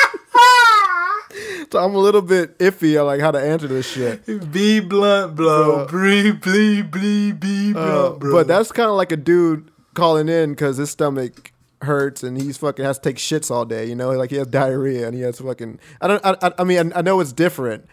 so 1.73 1.79
I'm 1.85 1.95
a 1.95 1.99
little 1.99 2.23
bit 2.23 2.57
iffy 2.59 3.01
on 3.01 3.07
like 3.07 3.21
how 3.21 3.31
to 3.33 3.41
answer 3.41 3.67
this 3.67 3.91
shit. 3.91 4.25
Be 4.53 4.81
blunt, 4.81 5.35
bro. 5.37 5.87
Bruh. 5.91 6.41
Be, 6.43 6.83
be, 6.83 6.83
be, 6.83 7.33
be 7.33 7.71
Uh, 7.79 8.11
blunt, 8.11 8.19
bro. 8.21 8.33
but 8.33 8.47
that's 8.47 8.71
kind 8.71 8.89
of 8.91 8.97
like 8.97 9.11
a 9.11 9.17
dude 9.17 9.71
calling 9.95 10.29
in 10.29 10.51
because 10.51 10.77
his 10.77 10.91
stomach 10.91 11.51
hurts 11.85 12.23
and 12.23 12.41
he's 12.41 12.57
fucking 12.57 12.85
has 12.85 12.99
to 12.99 13.11
take 13.11 13.17
shits 13.17 13.51
all 13.51 13.65
day. 13.65 13.87
You 13.87 13.95
know, 13.95 14.11
like 14.11 14.31
he 14.31 14.37
has 14.37 14.47
diarrhea 14.47 15.07
and 15.07 15.15
he 15.15 15.23
has 15.23 15.39
fucking. 15.39 15.79
I 16.01 16.09
don't. 16.09 16.25
I, 16.25 16.53
I, 16.59 16.65
mean, 16.65 16.93
I, 16.95 17.03
know 17.03 17.21
it's 17.21 17.33
different, 17.33 17.87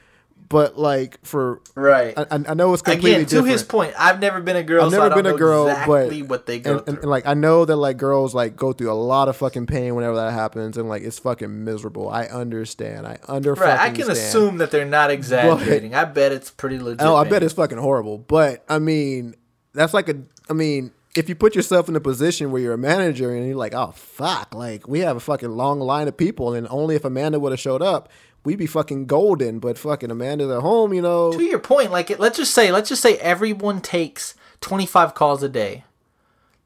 but 0.52 0.78
like 0.78 1.24
for 1.26 1.62
right. 1.76 2.14
I, 2.18 2.26
I 2.30 2.54
know 2.54 2.74
it's 2.74 2.82
completely 2.82 3.12
Again, 3.12 3.26
to 3.26 3.30
different. 3.36 3.52
his 3.52 3.64
point, 3.64 3.94
I've 3.98 4.20
never 4.20 4.42
been 4.42 4.58
a 4.58 4.64
girl. 4.64 4.86
I've 4.86 4.92
so 4.92 4.98
never 4.98 5.06
I 5.06 5.10
don't 5.16 5.24
been 5.24 5.34
a 5.34 5.38
girl, 5.38 5.68
exactly 5.68 6.22
but 6.22 6.30
what 6.30 6.46
they 6.46 6.60
go 6.60 6.72
and, 6.72 6.80
and, 6.80 6.86
through. 6.88 7.02
and, 7.04 7.12
like 7.12 7.26
I 7.26 7.34
know 7.34 7.64
that 7.64 7.76
like 7.78 7.98
girls 7.98 8.36
like 8.36 8.56
go 8.58 8.74
through 8.74 8.92
a 8.92 8.94
lot 8.94 9.30
of 9.30 9.38
fucking 9.38 9.68
pain 9.68 9.96
whenever 9.96 10.16
that 10.16 10.34
happens, 10.34 10.78
and 10.78 10.90
like 10.90 11.04
it's 11.04 11.20
fucking 11.20 11.64
miserable. 11.64 12.10
I 12.10 12.26
understand. 12.26 13.08
I 13.08 13.18
under 13.28 13.54
right. 13.54 13.80
I 13.80 13.92
can 13.92 14.04
stand. 14.04 14.18
assume 14.18 14.58
that 14.58 14.72
they're 14.72 14.86
not 14.86 15.10
exaggerating. 15.10 15.96
I 15.96 16.04
bet 16.04 16.34
it's 16.34 16.52
pretty 16.52 16.80
legit. 16.80 17.02
Oh, 17.02 17.16
I 17.16 17.30
bet 17.30 17.44
it's 17.44 17.54
fucking 17.54 17.78
horrible. 17.78 18.18
But 18.18 18.66
I 18.68 18.80
mean, 18.80 19.36
that's 19.74 19.94
like 19.94 20.10
a. 20.10 20.22
I 20.50 20.54
mean, 20.54 20.92
if 21.16 21.28
you 21.28 21.36
put 21.36 21.56
yourself 21.56 21.90
in 21.90 21.96
a 21.96 22.00
position 22.00 22.52
where 22.52 22.62
you're 22.62 22.74
a 22.74 22.78
manager 22.78 23.34
and 23.34 23.46
you're 23.46 23.56
like, 23.56 23.74
oh 23.74 23.92
fuck, 23.92 24.54
like 24.56 24.88
we 24.88 25.00
have 25.00 25.18
a 25.18 25.22
fucking 25.22 25.52
long 25.52 25.80
line 25.80 26.08
of 26.08 26.18
people, 26.18 26.54
and 26.54 26.68
only 26.70 26.96
if 26.96 27.06
Amanda 27.06 27.40
would 27.40 27.52
have 27.52 27.60
showed 27.60 27.82
up, 27.82 28.10
we'd 28.44 28.60
be 28.60 28.68
fucking 28.68 29.06
golden. 29.06 29.60
But 29.60 29.78
fucking 29.78 30.12
Amanda's 30.12 30.50
at 30.52 30.62
home, 30.62 30.94
you 30.94 31.02
know. 31.02 31.34
to 31.34 31.44
your 31.44 31.60
point, 31.60 31.92
like 31.92 32.18
let's 32.20 32.38
just 32.38 32.54
say, 32.54 32.72
let's 32.72 32.90
just 32.90 33.02
say 33.02 33.18
everyone 33.18 33.82
takes 33.82 34.36
twenty 34.62 34.86
five 34.86 35.14
calls 35.14 35.44
a 35.44 35.50
day. 35.50 35.84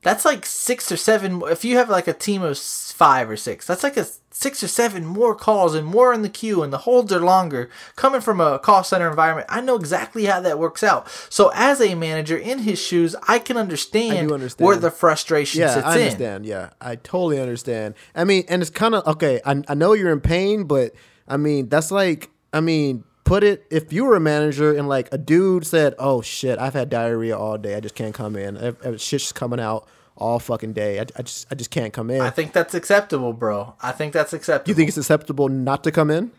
That's 0.06 0.24
like 0.24 0.46
six 0.46 0.92
or 0.92 0.98
seven. 0.98 1.42
If 1.48 1.66
you 1.66 1.78
have 1.78 1.90
like 1.90 2.08
a 2.08 2.14
team 2.14 2.44
of 2.44 2.60
five 2.60 3.28
or 3.28 3.36
six, 3.36 3.66
that's 3.66 3.82
like 3.82 3.98
a 3.98 4.06
six 4.30 4.62
or 4.62 4.68
seven 4.68 5.04
more 5.04 5.34
calls 5.34 5.74
and 5.74 5.84
more 5.88 6.14
in 6.14 6.22
the 6.22 6.30
queue, 6.30 6.62
and 6.62 6.72
the 6.72 6.78
holds 6.78 7.12
are 7.12 7.20
longer. 7.20 7.72
Coming 7.96 8.22
from 8.22 8.40
a 8.40 8.60
call 8.60 8.84
center 8.84 9.10
environment, 9.10 9.48
I 9.50 9.62
know 9.62 9.76
exactly 9.76 10.26
how 10.26 10.42
that 10.42 10.60
works 10.60 10.84
out. 10.84 11.10
So 11.32 11.52
as 11.56 11.82
a 11.82 11.96
manager 11.96 12.38
in 12.38 12.60
his 12.60 12.80
shoes, 12.80 13.16
I 13.28 13.40
can 13.40 13.58
understand, 13.58 14.32
understand. 14.32 14.64
where 14.68 14.76
the 14.76 14.92
frustration 14.92 15.62
Yeah, 15.62 15.74
sits 15.74 15.86
I 15.88 15.96
in. 15.96 16.02
understand. 16.04 16.46
Yeah, 16.46 16.70
I 16.80 16.98
totally 16.98 17.40
understand. 17.40 17.96
I 18.14 18.26
mean, 18.26 18.44
and 18.48 18.62
it's 18.62 18.70
kind 18.70 18.94
of 18.94 19.08
okay. 19.08 19.42
I, 19.44 19.64
I 19.68 19.74
know 19.74 19.94
you're 19.94 20.14
in 20.14 20.22
pain, 20.22 20.66
but 20.66 20.94
I 21.28 21.38
mean, 21.38 21.68
that's 21.68 21.90
like, 21.90 22.30
I 22.54 22.62
mean, 22.62 23.06
put 23.24 23.44
it 23.44 23.66
if 23.72 23.92
you 23.92 24.06
were 24.06 24.16
a 24.16 24.20
manager 24.20 24.72
and 24.72 24.88
like 24.88 25.10
a 25.12 25.18
dude 25.18 25.66
said, 25.66 25.96
"Oh 25.98 26.22
shit, 26.22 26.60
I've 26.60 26.76
had 26.76 26.92
diarrhea 26.92 27.36
all 27.36 27.58
day. 27.58 27.74
I 27.74 27.80
just 27.80 27.96
can't 27.96 28.14
come 28.14 28.36
in. 28.36 28.56
I, 28.56 28.74
I, 28.88 28.98
shit's 28.98 29.32
coming 29.32 29.60
out 29.60 29.88
all 30.16 30.40
fucking 30.40 30.74
day. 30.74 31.00
I, 31.00 31.06
I 31.16 31.22
just, 31.22 31.48
I 31.52 31.56
just 31.56 31.72
can't 31.72 31.94
come 31.94 32.10
in." 32.10 32.22
I 32.22 32.30
think 32.30 32.54
that's 32.54 32.74
acceptable, 32.74 33.34
bro. 33.34 33.76
I 33.82 33.92
think 33.92 34.14
that's 34.14 34.34
acceptable. 34.34 34.70
you 34.70 34.76
think 34.76 34.90
it's 34.90 34.98
acceptable 34.98 35.50
not 35.50 35.84
to 35.84 35.92
come 35.92 36.10
in? 36.10 36.32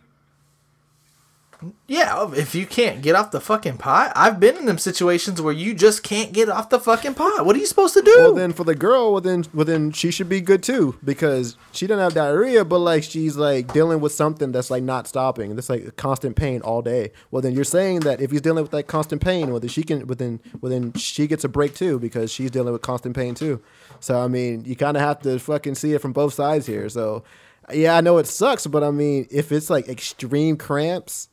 Yeah, 1.87 2.13
oh, 2.15 2.33
if 2.33 2.55
you 2.55 2.67
can't 2.67 3.01
get 3.01 3.15
off 3.15 3.31
the 3.31 3.41
fucking 3.41 3.79
pot, 3.79 4.13
I've 4.15 4.39
been 4.39 4.57
in 4.57 4.67
them 4.67 4.77
situations 4.77 5.41
where 5.41 5.55
you 5.55 5.73
just 5.73 6.03
can't 6.03 6.33
get 6.33 6.49
off 6.49 6.69
the 6.69 6.79
fucking 6.79 7.15
pot. 7.15 7.47
What 7.47 7.57
are 7.57 7.59
you 7.59 7.67
supposed 7.67 7.95
to 7.95 8.03
do? 8.03 8.15
Well, 8.19 8.35
then 8.35 8.53
for 8.53 8.65
the 8.65 8.75
girl, 8.75 9.13
well 9.13 9.21
then, 9.23 9.45
well 9.55 9.65
then 9.65 9.91
she 9.93 10.11
should 10.11 10.29
be 10.29 10.41
good 10.41 10.63
too 10.63 10.99
because 11.03 11.57
she 11.73 11.87
doesn't 11.87 12.03
have 12.03 12.15
diarrhea, 12.15 12.65
but 12.65 12.81
like 12.81 13.05
she's 13.05 13.37
like 13.37 13.73
dealing 13.73 14.01
with 14.01 14.13
something 14.13 14.53
that's 14.53 14.71
like 14.71 14.83
not 14.83 15.07
stopping. 15.07 15.55
That's 15.55 15.71
like 15.71 15.97
constant 15.97 16.37
pain 16.37 16.61
all 16.61 16.83
day. 16.83 17.13
Well, 17.31 17.41
then 17.41 17.55
you're 17.55 17.65
saying 17.65 18.01
that 18.01 18.21
if 18.21 18.31
he's 18.31 18.43
dealing 18.43 18.63
with 18.63 18.73
that 18.73 18.87
constant 18.87 19.23
pain, 19.23 19.51
well 19.51 19.61
then 19.61 19.71
she 19.71 19.83
can, 19.83 20.07
well 20.07 20.17
then, 20.17 20.41
well 20.61 20.71
then 20.71 20.93
she 20.95 21.27
gets 21.27 21.45
a 21.45 21.49
break 21.49 21.75
too 21.75 21.99
because 21.99 22.31
she's 22.31 22.51
dealing 22.51 22.73
with 22.73 22.83
constant 22.83 23.17
pain 23.17 23.35
too. 23.35 23.63
So 24.01 24.21
I 24.21 24.29
mean, 24.29 24.65
you 24.67 24.77
kind 24.77 24.97
of 24.97 25.03
have 25.03 25.23
to 25.23 25.39
fucking 25.39 25.77
see 25.77 25.95
it 25.95 26.03
from 26.03 26.13
both 26.13 26.35
sides 26.35 26.67
here. 26.67 26.89
So 26.91 27.25
yeah, 27.73 27.97
I 27.97 28.03
know 28.03 28.19
it 28.19 28.27
sucks, 28.27 28.67
but 28.67 28.85
I 28.85 28.91
mean, 28.91 29.27
if 29.31 29.53
it's 29.53 29.71
like 29.71 29.89
extreme 29.89 30.59
cramps. 30.59 31.31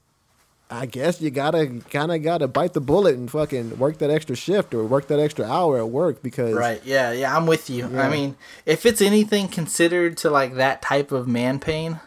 I 0.71 0.85
guess 0.87 1.21
you 1.21 1.29
gotta 1.29 1.81
kind 1.91 2.11
of 2.11 2.23
gotta 2.23 2.47
bite 2.47 2.73
the 2.73 2.81
bullet 2.81 3.15
and 3.15 3.29
fucking 3.29 3.77
work 3.77 3.99
that 3.99 4.09
extra 4.09 4.35
shift 4.35 4.73
or 4.73 4.83
work 4.83 5.07
that 5.07 5.19
extra 5.19 5.45
hour 5.45 5.77
at 5.77 5.89
work 5.89 6.23
because 6.23 6.53
right? 6.55 6.81
Yeah, 6.83 7.11
yeah, 7.11 7.35
I'm 7.35 7.45
with 7.45 7.69
you. 7.69 7.87
Yeah. 7.89 8.01
I 8.01 8.09
mean, 8.09 8.35
if 8.65 8.85
it's 8.85 9.01
anything 9.01 9.47
considered 9.49 10.17
to 10.17 10.29
like 10.31 10.55
that 10.55 10.81
type 10.81 11.11
of 11.11 11.27
man 11.27 11.59
pain, 11.59 11.99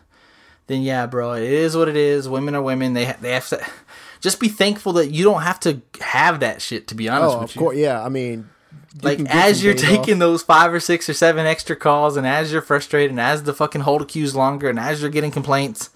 then 0.66 0.82
yeah, 0.82 1.06
bro, 1.06 1.34
it 1.34 1.44
is 1.44 1.76
what 1.76 1.88
it 1.88 1.96
is. 1.96 2.28
Women 2.28 2.56
are 2.56 2.62
women. 2.62 2.94
They 2.94 3.04
ha- 3.04 3.16
they 3.20 3.32
have 3.34 3.48
to 3.50 3.64
just 4.20 4.40
be 4.40 4.48
thankful 4.48 4.94
that 4.94 5.12
you 5.12 5.22
don't 5.22 5.42
have 5.42 5.60
to 5.60 5.80
have 6.00 6.40
that 6.40 6.60
shit. 6.60 6.88
To 6.88 6.96
be 6.96 7.08
honest 7.08 7.36
Oh, 7.36 7.40
with 7.42 7.50
of 7.50 7.54
you, 7.54 7.60
course, 7.60 7.76
yeah. 7.76 8.02
I 8.04 8.08
mean, 8.08 8.48
like 9.00 9.20
as 9.28 9.62
you're 9.62 9.74
taking 9.74 10.14
off. 10.14 10.18
those 10.20 10.42
five 10.42 10.72
or 10.74 10.80
six 10.80 11.08
or 11.08 11.14
seven 11.14 11.46
extra 11.46 11.76
calls, 11.76 12.16
and 12.16 12.26
as 12.26 12.50
you're 12.50 12.62
frustrated, 12.62 13.10
and 13.10 13.20
as 13.20 13.44
the 13.44 13.54
fucking 13.54 13.82
hold 13.82 14.08
queue's 14.08 14.34
longer, 14.34 14.68
and 14.68 14.80
as 14.80 15.02
you're 15.02 15.10
getting 15.10 15.30
complaints, 15.30 15.90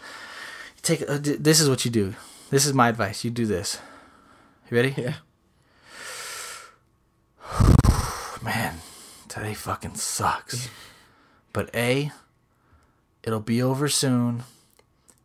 take. 0.83 1.03
Uh, 1.09 1.19
d- 1.19 1.35
this 1.37 1.59
is 1.59 1.69
what 1.69 1.85
you 1.85 1.91
do. 1.91 2.15
This 2.51 2.67
is 2.67 2.75
my 2.75 2.89
advice. 2.89 3.23
You 3.25 3.31
do 3.31 3.47
this. 3.47 3.79
You 4.69 4.77
ready? 4.77 4.95
Yeah. 4.97 5.15
Man, 8.43 8.79
today 9.29 9.55
fucking 9.55 9.95
sucks. 9.95 10.69
But 11.53 11.73
A, 11.75 12.11
it'll 13.23 13.39
be 13.39 13.63
over 13.63 13.89
soon. 13.89 14.43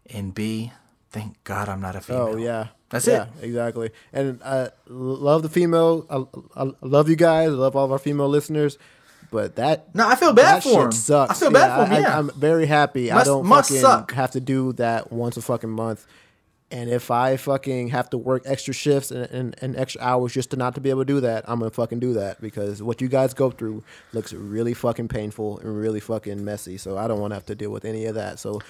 And 0.08 0.36
B, 0.36 0.72
thank 1.10 1.44
God 1.44 1.68
I'm 1.68 1.82
not 1.82 1.96
a 1.96 2.02
female. 2.02 2.30
Oh 2.34 2.38
yeah. 2.38 2.68
That's 2.90 3.08
yeah, 3.08 3.26
it. 3.42 3.46
exactly. 3.46 3.90
And 4.14 4.40
I 4.44 4.70
love 4.88 5.42
the 5.42 5.50
female. 5.50 6.06
I, 6.08 6.64
I 6.64 6.72
love 6.82 7.10
you 7.10 7.16
guys. 7.16 7.50
I 7.50 7.54
love 7.54 7.76
all 7.76 7.86
of 7.86 7.92
our 7.92 7.98
female 7.98 8.30
listeners. 8.30 8.78
But 9.32 9.56
that 9.56 9.96
No, 9.96 10.08
I 10.08 10.16
feel 10.16 10.34
bad 10.34 10.62
for 10.62 10.86
him. 10.86 10.92
sucks. 10.92 11.32
I 11.32 11.34
feel 11.34 11.52
bad 11.52 11.76
for 11.76 11.92
him. 11.92 12.06
I, 12.06 12.20
am 12.20 12.30
very 12.36 12.68
happy. 12.68 13.12
I 13.12 13.24
don't 13.24 13.48
must 13.48 13.70
fucking 13.70 13.82
suck. 13.82 14.12
have 14.14 14.32
to 14.32 14.40
do 14.40 14.74
that 14.74 15.12
once 15.12 15.38
a 15.38 15.42
fucking 15.42 15.72
month. 15.72 16.06
And 16.72 16.90
if 16.90 17.12
I 17.12 17.38
fucking 17.38 17.90
have 17.90 18.10
to 18.10 18.18
work 18.18 18.42
extra 18.46 18.74
shifts 18.74 19.12
and, 19.12 19.30
and, 19.32 19.56
and 19.62 19.76
extra 19.78 20.02
hours 20.02 20.34
just 20.34 20.50
to 20.50 20.58
not 20.58 20.74
to 20.76 20.82
be 20.82 20.90
able 20.90 21.02
to 21.02 21.06
do 21.06 21.20
that, 21.22 21.46
I'm 21.48 21.60
gonna 21.60 21.70
fucking 21.72 22.00
do 22.00 22.14
that 22.14 22.42
because 22.42 22.82
what 22.82 23.02
you 23.02 23.08
guys 23.08 23.34
go 23.36 23.52
through 23.52 23.84
looks 24.14 24.34
really 24.34 24.74
fucking 24.74 25.08
painful 25.08 25.60
and 25.60 25.78
really 25.78 26.00
fucking 26.00 26.44
messy. 26.44 26.78
So 26.78 26.98
I 26.98 27.08
don't 27.08 27.20
want 27.20 27.32
to 27.32 27.36
have 27.36 27.46
to 27.46 27.56
deal 27.56 27.70
with 27.70 27.86
any 27.86 28.06
of 28.06 28.16
that. 28.16 28.40
So 28.40 28.62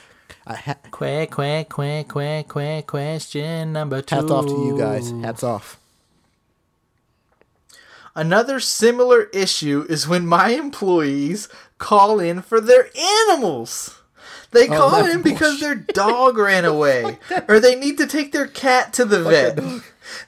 I 0.45 0.55
ha- 0.55 0.76
Quack, 0.91 1.31
quack, 1.31 1.69
quack, 1.69 2.07
quack, 2.09 2.47
quack, 2.49 2.88
question 2.88 3.72
number 3.72 4.01
two. 4.01 4.15
hats 4.15 4.30
off 4.30 4.45
to 4.45 4.51
you 4.65 4.77
guys. 4.77 5.11
Hats 5.11 5.43
off. 5.43 5.80
Another 8.13 8.59
similar 8.59 9.23
issue 9.34 9.85
is 9.89 10.07
when 10.07 10.26
my 10.26 10.49
employees 10.49 11.49
call 11.77 12.19
in 12.19 12.41
for 12.41 12.61
their 12.61 12.89
animals. 13.30 14.01
They 14.56 14.68
call 14.68 14.91
that's 14.91 15.14
in 15.14 15.22
because 15.22 15.60
their 15.60 15.76
dog 15.76 16.38
ran 16.38 16.64
away 16.76 17.19
or 17.48 17.60
they 17.60 17.76
need 17.76 17.98
to 17.98 18.07
take 18.07 18.32
their 18.32 18.48
cat 18.48 18.94
to 18.94 19.06
the 19.06 19.22
vet. 19.22 19.60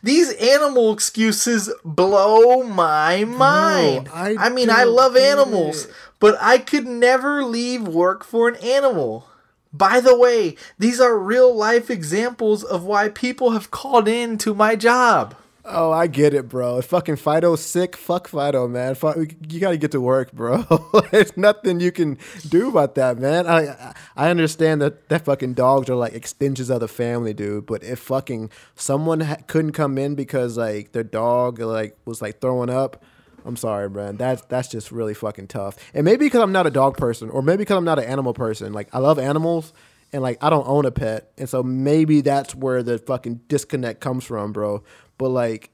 These 0.03 0.33
animal 0.33 0.91
excuses 0.91 1.71
blow 1.85 2.63
my 2.63 3.23
mind. 3.23 4.09
I 4.13 4.35
I, 4.37 4.49
mean, 4.49 4.69
I 4.69 4.83
love 4.83 5.15
animals, 5.15 5.85
it. 5.85 5.93
but 6.19 6.37
I 6.41 6.57
could 6.57 6.85
never 6.85 7.43
leave 7.43 7.87
work 7.87 8.23
for 8.23 8.49
an 8.49 8.55
animal. 8.57 9.29
By 9.71 9.99
the 9.99 10.17
way, 10.17 10.55
these 10.77 10.99
are 10.99 11.17
real 11.17 11.55
life 11.55 11.89
examples 11.89 12.63
of 12.63 12.83
why 12.83 13.09
people 13.09 13.51
have 13.51 13.71
called 13.71 14.07
in 14.07 14.37
to 14.39 14.53
my 14.53 14.75
job. 14.75 15.35
Oh, 15.69 15.91
I 15.91 16.07
get 16.07 16.33
it, 16.33 16.47
bro. 16.47 16.77
If 16.77 16.85
fucking 16.85 17.17
Fido's 17.17 17.59
sick, 17.61 17.97
fuck 17.97 18.29
Fido, 18.29 18.69
man. 18.69 18.95
Fu- 18.95 19.27
You 19.49 19.59
got 19.59 19.71
to 19.71 19.77
get 19.77 19.91
to 19.91 19.99
work, 19.99 20.31
bro. 20.31 20.63
There's 21.11 21.35
nothing 21.35 21.81
you 21.81 21.91
can 21.91 22.17
do 22.47 22.69
about 22.69 22.95
that, 22.95 23.17
man. 23.19 23.45
I 23.47 23.67
I- 23.67 23.93
I 24.15 24.29
understand 24.29 24.81
that 24.81 25.09
that 25.09 25.25
fucking 25.25 25.55
dogs 25.55 25.89
are 25.89 25.95
like 25.95 26.13
extensions 26.13 26.69
of 26.69 26.79
the 26.79 26.87
family, 26.87 27.33
dude. 27.33 27.65
But 27.65 27.83
if 27.83 27.99
fucking 27.99 28.49
someone 28.75 29.19
ha- 29.19 29.37
couldn't 29.47 29.73
come 29.73 29.97
in 29.97 30.15
because 30.15 30.57
like 30.57 30.93
their 30.93 31.03
dog 31.03 31.59
like 31.59 31.97
was 32.05 32.21
like 32.21 32.39
throwing 32.39 32.69
up, 32.69 33.03
I'm 33.43 33.57
sorry, 33.57 33.89
man. 33.89 34.15
That's 34.15 34.43
that's 34.43 34.69
just 34.69 34.89
really 34.91 35.13
fucking 35.13 35.47
tough. 35.47 35.75
And 35.93 36.05
maybe 36.05 36.27
because 36.27 36.41
I'm 36.41 36.53
not 36.53 36.65
a 36.65 36.71
dog 36.71 36.95
person, 36.95 37.29
or 37.29 37.41
maybe 37.41 37.57
because 37.57 37.75
I'm 37.77 37.83
not 37.85 37.99
an 37.99 38.05
animal 38.05 38.33
person. 38.33 38.71
Like 38.71 38.87
I 38.93 38.99
love 38.99 39.19
animals. 39.19 39.73
And 40.13 40.23
like 40.23 40.37
I 40.41 40.49
don't 40.49 40.65
own 40.65 40.85
a 40.85 40.91
pet, 40.91 41.33
and 41.37 41.49
so 41.49 41.61
maybe 41.61 42.21
that's 42.21 42.55
where 42.55 42.81
the 42.81 42.97
fucking 42.97 43.41
disconnect 43.49 43.99
comes 43.99 44.23
from, 44.23 44.53
bro. 44.53 44.81
But 45.17 45.29
like, 45.29 45.71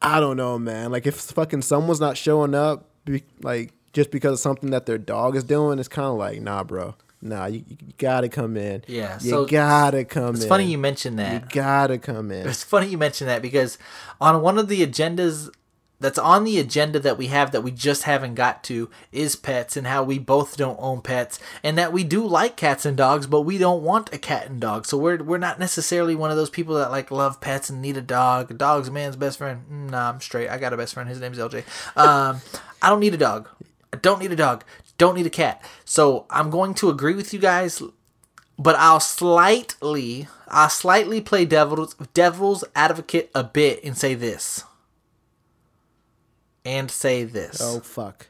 I 0.00 0.20
don't 0.20 0.36
know, 0.36 0.58
man. 0.58 0.90
Like 0.92 1.06
if 1.06 1.16
fucking 1.16 1.62
someone's 1.62 2.00
not 2.00 2.16
showing 2.16 2.54
up, 2.54 2.88
be, 3.04 3.22
like 3.42 3.72
just 3.92 4.10
because 4.10 4.32
of 4.34 4.38
something 4.40 4.70
that 4.70 4.86
their 4.86 4.98
dog 4.98 5.36
is 5.36 5.44
doing, 5.44 5.78
it's 5.78 5.88
kind 5.88 6.08
of 6.08 6.16
like, 6.16 6.40
nah, 6.40 6.64
bro. 6.64 6.94
Nah, 7.24 7.46
you, 7.46 7.64
you 7.68 7.76
gotta 7.98 8.28
come 8.28 8.56
in. 8.56 8.82
Yeah, 8.88 9.16
you 9.20 9.30
so 9.30 9.46
gotta 9.46 10.04
come 10.04 10.34
It's 10.34 10.42
in. 10.42 10.48
funny 10.48 10.64
you 10.64 10.76
mentioned 10.76 11.20
that. 11.20 11.32
You 11.32 11.48
gotta 11.50 11.96
come 11.98 12.32
in. 12.32 12.48
It's 12.48 12.64
funny 12.64 12.88
you 12.88 12.98
mentioned 12.98 13.30
that 13.30 13.42
because 13.42 13.78
on 14.20 14.42
one 14.42 14.58
of 14.58 14.66
the 14.66 14.84
agendas 14.84 15.48
that's 16.02 16.18
on 16.18 16.44
the 16.44 16.58
agenda 16.58 16.98
that 16.98 17.16
we 17.16 17.28
have 17.28 17.52
that 17.52 17.62
we 17.62 17.70
just 17.70 18.02
haven't 18.02 18.34
got 18.34 18.62
to 18.64 18.90
is 19.10 19.36
pets 19.36 19.76
and 19.76 19.86
how 19.86 20.02
we 20.02 20.18
both 20.18 20.56
don't 20.56 20.78
own 20.80 21.00
pets 21.00 21.38
and 21.62 21.78
that 21.78 21.92
we 21.92 22.04
do 22.04 22.26
like 22.26 22.56
cats 22.56 22.84
and 22.84 22.96
dogs 22.96 23.26
but 23.26 23.42
we 23.42 23.58
don't 23.58 23.82
want 23.82 24.12
a 24.12 24.18
cat 24.18 24.48
and 24.48 24.60
dog. 24.60 24.86
So 24.86 24.98
we're 24.98 25.22
we're 25.22 25.38
not 25.38 25.58
necessarily 25.58 26.14
one 26.14 26.30
of 26.30 26.36
those 26.36 26.50
people 26.50 26.74
that 26.76 26.90
like 26.90 27.10
love 27.10 27.40
pets 27.40 27.70
and 27.70 27.80
need 27.80 27.96
a 27.96 28.02
dog. 28.02 28.50
A 28.50 28.54
dog's 28.54 28.90
man's 28.90 29.16
best 29.16 29.38
friend. 29.38 29.64
Mm, 29.70 29.90
Nah, 29.92 30.08
I'm 30.08 30.20
straight. 30.20 30.48
I 30.48 30.56
got 30.58 30.72
a 30.72 30.76
best 30.76 30.94
friend. 30.94 31.08
His 31.08 31.20
name's 31.20 31.38
LJ. 31.38 31.64
Um, 31.96 32.40
I 32.82 32.88
don't 32.88 33.00
need 33.00 33.14
a 33.14 33.18
dog. 33.18 33.48
I 33.92 33.98
don't 33.98 34.20
need 34.20 34.32
a 34.32 34.36
dog. 34.36 34.64
Don't 34.96 35.14
need 35.14 35.26
a 35.26 35.30
cat. 35.30 35.62
So 35.84 36.26
I'm 36.30 36.48
going 36.50 36.74
to 36.74 36.88
agree 36.88 37.14
with 37.14 37.32
you 37.32 37.38
guys 37.38 37.82
but 38.58 38.76
I'll 38.76 39.00
slightly 39.00 40.28
I'll 40.48 40.68
slightly 40.68 41.20
play 41.20 41.44
devil's 41.44 41.94
devil's 42.14 42.64
advocate 42.74 43.30
a 43.34 43.42
bit 43.44 43.82
and 43.82 43.96
say 43.96 44.14
this. 44.14 44.64
And 46.64 46.90
say 46.90 47.24
this. 47.24 47.60
Oh 47.60 47.80
fuck. 47.80 48.28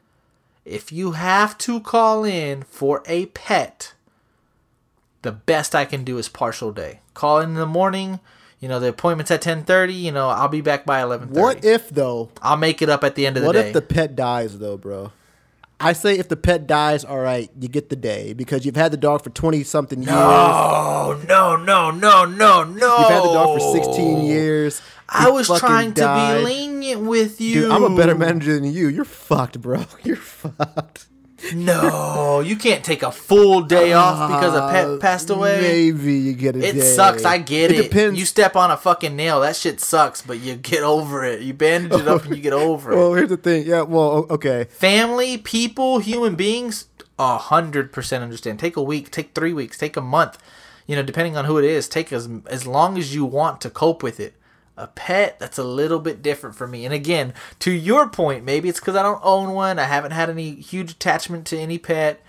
If 0.64 0.92
you 0.92 1.12
have 1.12 1.58
to 1.58 1.80
call 1.80 2.24
in 2.24 2.62
for 2.62 3.02
a 3.06 3.26
pet, 3.26 3.94
the 5.22 5.32
best 5.32 5.74
I 5.74 5.84
can 5.84 6.04
do 6.04 6.18
is 6.18 6.28
partial 6.28 6.72
day. 6.72 7.00
Call 7.14 7.40
in 7.40 7.50
in 7.50 7.54
the 7.56 7.66
morning, 7.66 8.20
you 8.60 8.68
know, 8.68 8.78
the 8.78 8.88
appointment's 8.88 9.30
at 9.30 9.42
10:30, 9.42 9.92
you 9.92 10.12
know, 10.12 10.28
I'll 10.28 10.48
be 10.48 10.60
back 10.60 10.86
by 10.86 11.02
11:30. 11.02 11.28
What 11.30 11.64
if 11.64 11.90
though? 11.90 12.30
I'll 12.40 12.56
make 12.56 12.80
it 12.80 12.88
up 12.88 13.02
at 13.02 13.16
the 13.16 13.26
end 13.26 13.36
of 13.36 13.42
the 13.42 13.48
What 13.48 13.54
day. 13.54 13.58
What 13.58 13.66
if 13.68 13.72
the 13.74 13.82
pet 13.82 14.14
dies 14.14 14.58
though, 14.58 14.76
bro? 14.76 15.12
I 15.80 15.94
say 15.94 16.16
if 16.16 16.28
the 16.28 16.36
pet 16.36 16.68
dies, 16.68 17.04
all 17.04 17.18
right, 17.18 17.50
you 17.58 17.66
get 17.66 17.88
the 17.88 17.96
day 17.96 18.34
because 18.34 18.64
you've 18.64 18.76
had 18.76 18.92
the 18.92 18.96
dog 18.96 19.24
for 19.24 19.30
twenty 19.30 19.64
something 19.64 19.98
years. 19.98 20.12
No, 20.12 21.20
no, 21.28 21.56
no, 21.56 21.90
no, 21.90 22.24
no, 22.24 22.62
no. 22.62 22.98
You've 22.98 23.08
had 23.08 23.24
the 23.24 23.32
dog 23.32 23.58
for 23.58 23.72
sixteen 23.72 24.24
years. 24.24 24.80
I 25.14 25.30
was 25.30 25.46
trying 25.60 25.94
to 25.94 26.00
be 26.00 26.44
lenient 26.44 27.02
with 27.02 27.40
you. 27.40 27.62
Dude, 27.62 27.70
I'm 27.70 27.84
a 27.84 27.94
better 27.96 28.14
manager 28.14 28.54
than 28.54 28.64
you. 28.72 28.88
You're 28.88 29.04
fucked, 29.04 29.60
bro. 29.60 29.84
You're 30.04 30.16
fucked. 30.16 31.06
No, 31.54 32.38
you 32.40 32.54
can't 32.56 32.84
take 32.84 33.02
a 33.02 33.10
full 33.10 33.62
day 33.62 33.92
ah, 33.92 34.00
off 34.00 34.30
because 34.30 34.54
a 34.54 34.68
pet 34.70 35.00
passed 35.00 35.28
away. 35.28 35.60
Maybe 35.60 36.14
you 36.14 36.34
get 36.34 36.54
a 36.54 36.60
It 36.60 36.74
day. 36.74 36.80
sucks. 36.80 37.24
I 37.24 37.38
get 37.38 37.72
it. 37.72 37.78
It 37.80 37.82
depends. 37.84 38.18
You 38.18 38.26
step 38.26 38.54
on 38.54 38.70
a 38.70 38.76
fucking 38.76 39.16
nail. 39.16 39.40
That 39.40 39.56
shit 39.56 39.80
sucks, 39.80 40.22
but 40.22 40.38
you 40.38 40.54
get 40.54 40.84
over 40.84 41.24
it. 41.24 41.40
You 41.40 41.52
bandage 41.52 41.98
it 42.00 42.06
up 42.06 42.24
and 42.24 42.36
you 42.36 42.42
get 42.42 42.52
over 42.52 42.92
it. 42.92 42.96
well, 42.96 43.14
here's 43.14 43.28
the 43.28 43.36
thing. 43.36 43.66
Yeah, 43.66 43.82
well, 43.82 44.26
okay. 44.30 44.64
Family, 44.70 45.36
people, 45.36 45.98
human 45.98 46.36
beings, 46.36 46.86
a 47.18 47.38
hundred 47.38 47.92
percent 47.92 48.22
understand. 48.22 48.60
Take 48.60 48.76
a 48.76 48.82
week, 48.82 49.10
take 49.10 49.34
three 49.34 49.52
weeks, 49.52 49.76
take 49.76 49.96
a 49.96 50.00
month. 50.00 50.38
You 50.86 50.94
know, 50.94 51.02
depending 51.02 51.36
on 51.36 51.46
who 51.46 51.58
it 51.58 51.64
is, 51.64 51.88
take 51.88 52.12
as 52.12 52.28
as 52.46 52.68
long 52.68 52.96
as 52.98 53.14
you 53.14 53.24
want 53.24 53.60
to 53.62 53.70
cope 53.70 54.02
with 54.04 54.20
it. 54.20 54.34
A 54.76 54.86
pet, 54.86 55.38
that's 55.38 55.58
a 55.58 55.64
little 55.64 55.98
bit 55.98 56.22
different 56.22 56.56
for 56.56 56.66
me. 56.66 56.84
And 56.84 56.94
again, 56.94 57.34
to 57.58 57.70
your 57.70 58.08
point, 58.08 58.44
maybe 58.44 58.68
it's 58.68 58.80
because 58.80 58.96
I 58.96 59.02
don't 59.02 59.20
own 59.22 59.52
one. 59.52 59.78
I 59.78 59.84
haven't 59.84 60.12
had 60.12 60.30
any 60.30 60.54
huge 60.54 60.92
attachment 60.92 61.46
to 61.48 61.58
any 61.58 61.78
pet. 61.78 62.22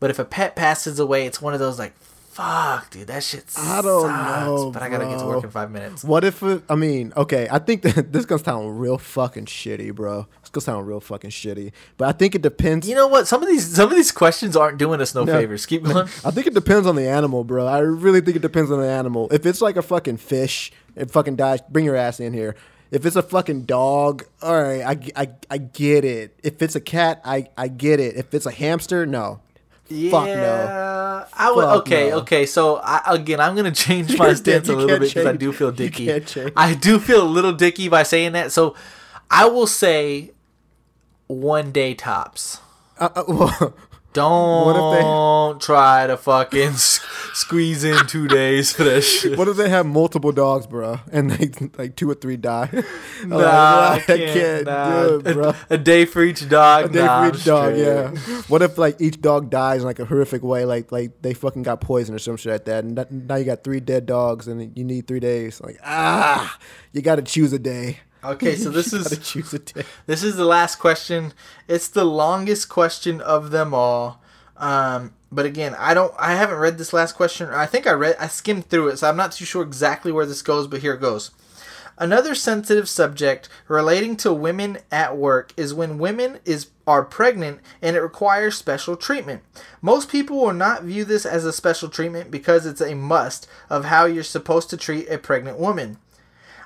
But 0.00 0.10
if 0.10 0.18
a 0.18 0.24
pet 0.24 0.56
passes 0.56 0.98
away, 0.98 1.24
it's 1.26 1.40
one 1.40 1.54
of 1.54 1.60
those 1.60 1.78
like, 1.78 1.94
fuck, 2.34 2.90
dude, 2.90 3.06
that 3.06 3.22
shit 3.22 3.50
sucks. 3.50 3.66
I 3.66 3.80
don't 3.82 4.08
know, 4.08 4.70
But 4.72 4.82
I 4.82 4.88
gotta 4.88 5.06
get 5.06 5.18
to 5.20 5.26
work 5.26 5.44
in 5.44 5.50
five 5.50 5.70
minutes. 5.70 6.02
What 6.04 6.24
if 6.24 6.42
it, 6.42 6.62
I 6.68 6.74
mean, 6.74 7.12
okay, 7.16 7.46
I 7.50 7.58
think 7.58 7.82
that 7.82 8.12
this 8.12 8.24
gonna 8.26 8.42
sound 8.42 8.80
real 8.80 8.98
fucking 8.98 9.46
shitty, 9.46 9.94
bro. 9.94 10.26
It's 10.40 10.50
gonna 10.50 10.62
sound 10.62 10.86
real 10.88 11.00
fucking 11.00 11.30
shitty. 11.30 11.72
But 11.96 12.08
I 12.08 12.12
think 12.12 12.34
it 12.34 12.42
depends. 12.42 12.88
You 12.88 12.94
know 12.96 13.06
what? 13.06 13.26
Some 13.28 13.42
of 13.42 13.48
these 13.48 13.66
some 13.74 13.90
of 13.90 13.96
these 13.96 14.10
questions 14.12 14.56
aren't 14.56 14.78
doing 14.78 15.00
us 15.00 15.14
no, 15.14 15.24
No. 15.24 15.32
favors. 15.32 15.64
Keep 15.66 15.84
going. 15.84 16.08
I 16.24 16.30
think 16.30 16.46
it 16.46 16.54
depends 16.54 16.86
on 16.86 16.96
the 16.96 17.08
animal, 17.08 17.44
bro. 17.44 17.66
I 17.66 17.78
really 17.78 18.20
think 18.20 18.36
it 18.36 18.42
depends 18.42 18.70
on 18.70 18.80
the 18.80 18.88
animal. 18.88 19.28
If 19.30 19.46
it's 19.46 19.60
like 19.60 19.76
a 19.76 19.82
fucking 19.82 20.16
fish, 20.16 20.72
it 20.96 21.10
fucking 21.10 21.36
dies. 21.36 21.60
Bring 21.68 21.84
your 21.84 21.96
ass 21.96 22.20
in 22.20 22.32
here. 22.32 22.56
If 22.90 23.04
it's 23.06 23.16
a 23.16 23.22
fucking 23.22 23.62
dog, 23.62 24.24
all 24.40 24.62
right, 24.62 24.82
I, 24.82 25.22
I, 25.22 25.28
I 25.50 25.58
get 25.58 26.04
it. 26.04 26.38
If 26.44 26.62
it's 26.62 26.76
a 26.76 26.80
cat, 26.80 27.20
I, 27.24 27.48
I 27.56 27.66
get 27.66 27.98
it. 27.98 28.16
If 28.16 28.32
it's 28.34 28.46
a 28.46 28.52
hamster, 28.52 29.04
no. 29.04 29.40
Fuck 29.86 30.26
no. 30.26 30.32
Yeah, 30.32 31.24
I 31.34 31.52
would. 31.52 31.64
Fuck 31.64 31.76
okay, 31.80 32.10
no. 32.10 32.18
okay. 32.20 32.46
So 32.46 32.76
I, 32.76 33.02
again, 33.06 33.38
I'm 33.38 33.54
gonna 33.54 33.70
change 33.70 34.16
my 34.18 34.32
stance 34.32 34.68
a 34.68 34.72
little 34.74 34.98
bit 34.98 35.08
because 35.08 35.26
I 35.26 35.36
do 35.36 35.52
feel 35.52 35.70
dicky. 35.72 36.10
I 36.56 36.74
do 36.74 36.98
feel 36.98 37.22
a 37.22 37.28
little 37.28 37.52
dicky 37.52 37.88
by 37.88 38.02
saying 38.02 38.32
that. 38.32 38.50
So 38.50 38.74
I 39.30 39.46
will 39.46 39.66
say 39.66 40.30
one 41.26 41.70
day 41.70 41.94
tops. 41.94 42.60
Uh, 42.98 43.08
uh, 43.14 43.24
well, 43.28 43.74
Don't 44.14 45.56
if 45.56 45.62
try 45.62 46.06
to 46.06 46.16
fucking 46.16 46.72
squeeze 46.74 47.84
in 47.84 48.06
two 48.06 48.28
days 48.28 48.72
for 48.72 48.84
that 48.84 49.02
shit. 49.02 49.36
what 49.36 49.48
if 49.48 49.56
they 49.56 49.68
have 49.68 49.86
multiple 49.86 50.32
dogs, 50.32 50.66
bro, 50.66 51.00
and 51.12 51.30
like 51.30 51.78
like 51.78 51.96
two 51.96 52.08
or 52.10 52.14
three 52.14 52.36
die? 52.36 52.68
I'm 53.22 53.28
Nah, 53.30 53.36
like, 53.38 54.08
I 54.10 54.14
I 54.14 54.16
can't, 54.16 54.66
nah. 54.66 55.06
do 55.08 55.14
it, 55.24 55.32
bro. 55.34 55.48
A, 55.48 55.56
a 55.70 55.78
day 55.78 56.04
for 56.04 56.22
each 56.22 56.48
dog. 56.48 56.86
A 56.86 56.88
day 56.92 57.04
nah, 57.04 57.06
for 57.20 57.28
I'm 57.28 57.34
each 57.34 57.44
dog, 57.44 57.74
straight. 57.74 57.84
yeah. 57.84 58.42
What 58.48 58.62
if 58.62 58.78
like 58.78 59.00
each 59.00 59.20
dog 59.20 59.50
dies 59.50 59.80
in 59.80 59.86
like 59.86 59.98
a 59.98 60.04
horrific 60.04 60.42
way, 60.42 60.64
like 60.64 60.92
like 60.92 61.20
they 61.22 61.34
fucking 61.34 61.62
got 61.62 61.80
poisoned 61.80 62.16
or 62.16 62.18
some 62.20 62.36
shit 62.36 62.52
like 62.52 62.64
that, 62.66 62.84
and 62.84 62.96
that, 62.98 63.10
now 63.12 63.36
you 63.36 63.44
got 63.44 63.64
three 63.64 63.80
dead 63.80 64.06
dogs 64.06 64.46
and 64.48 64.76
you 64.76 64.84
need 64.84 65.06
three 65.08 65.20
days? 65.20 65.60
Like 65.60 65.78
ah, 65.84 66.58
you 66.92 67.02
got 67.02 67.16
to 67.16 67.22
choose 67.22 67.52
a 67.52 67.58
day. 67.58 67.98
Okay, 68.24 68.56
so 68.56 68.70
this 68.70 68.92
is 68.92 69.18
choose 69.18 69.52
a 69.52 69.58
day. 69.58 69.82
this 70.06 70.22
is 70.22 70.36
the 70.36 70.44
last 70.44 70.76
question. 70.76 71.32
It's 71.68 71.88
the 71.88 72.04
longest 72.04 72.68
question 72.68 73.20
of 73.20 73.50
them 73.50 73.74
all. 73.74 74.20
Um, 74.56 75.12
but 75.30 75.46
again, 75.46 75.74
I 75.78 75.94
don't 75.94 76.14
I 76.18 76.34
haven't 76.34 76.58
read 76.58 76.78
this 76.78 76.92
last 76.92 77.14
question. 77.14 77.48
I 77.50 77.66
think 77.66 77.86
I 77.86 77.92
read 77.92 78.16
I 78.18 78.28
skimmed 78.28 78.66
through 78.66 78.88
it, 78.88 78.98
so 78.98 79.08
I'm 79.08 79.16
not 79.16 79.32
too 79.32 79.44
sure 79.44 79.62
exactly 79.62 80.12
where 80.12 80.26
this 80.26 80.42
goes, 80.42 80.66
but 80.66 80.80
here 80.80 80.94
it 80.94 81.00
goes. 81.00 81.32
Another 81.96 82.34
sensitive 82.34 82.88
subject 82.88 83.48
relating 83.68 84.16
to 84.16 84.32
women 84.32 84.78
at 84.90 85.16
work 85.16 85.52
is 85.56 85.72
when 85.72 85.98
women 85.98 86.38
is 86.44 86.68
are 86.86 87.04
pregnant 87.04 87.60
and 87.80 87.96
it 87.96 88.00
requires 88.00 88.56
special 88.56 88.96
treatment. 88.96 89.42
Most 89.80 90.08
people 90.08 90.38
will 90.38 90.52
not 90.52 90.82
view 90.82 91.04
this 91.04 91.24
as 91.24 91.44
a 91.44 91.52
special 91.52 91.88
treatment 91.88 92.30
because 92.30 92.66
it's 92.66 92.80
a 92.80 92.94
must 92.94 93.46
of 93.70 93.86
how 93.86 94.06
you're 94.06 94.22
supposed 94.22 94.70
to 94.70 94.76
treat 94.76 95.08
a 95.08 95.18
pregnant 95.18 95.58
woman. 95.58 95.98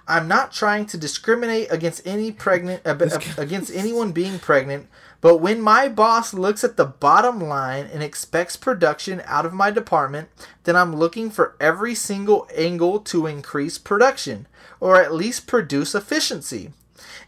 I'm 0.09 0.27
not 0.27 0.53
trying 0.53 0.87
to 0.87 0.97
discriminate 0.97 1.71
against 1.71 2.07
any 2.07 2.33
pregnant 2.33 2.81
ab- 2.87 3.03
against 3.39 3.73
anyone 3.75 4.13
being 4.13 4.39
pregnant, 4.39 4.89
but 5.21 5.37
when 5.37 5.61
my 5.61 5.87
boss 5.89 6.33
looks 6.33 6.65
at 6.65 6.79
the 6.79 6.87
bottom 6.87 7.41
line 7.41 7.87
and 7.93 8.03
expects 8.03 8.57
production 8.57 9.21
out 9.27 9.45
of 9.45 9.53
my 9.53 9.71
department, 9.71 10.31
then 10.65 10.77
I'm 10.77 10.97
looking 10.97 11.31
for 11.31 11.57
every 11.61 11.95
single 11.95 12.49
angle 12.57 13.01
to 13.01 13.27
increase 13.27 13.77
production 13.77 14.47
or 14.81 14.97
at 14.97 15.13
least 15.13 15.47
produce 15.47 15.95
efficiency. 15.95 16.73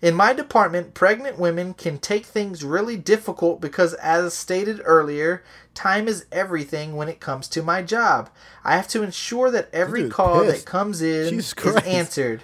In 0.01 0.15
my 0.15 0.33
department, 0.33 0.95
pregnant 0.95 1.39
women 1.39 1.75
can 1.75 1.99
take 1.99 2.25
things 2.25 2.65
really 2.65 2.97
difficult 2.97 3.61
because, 3.61 3.93
as 3.95 4.33
stated 4.33 4.81
earlier, 4.85 5.43
time 5.75 6.09
is 6.09 6.25
everything 6.33 6.97
when 6.97 7.09
it 7.09 7.21
comes 7.21 7.47
to 7.49 7.63
my 7.63 7.83
job. 7.83 8.31
I 8.65 8.77
have 8.77 8.89
to 8.89 9.03
ensure 9.03 9.51
that 9.51 9.69
every 9.73 10.09
call 10.09 10.41
pissed. 10.43 10.65
that 10.65 10.71
comes 10.71 11.03
in 11.03 11.39
is 11.39 11.55
answered 11.85 12.43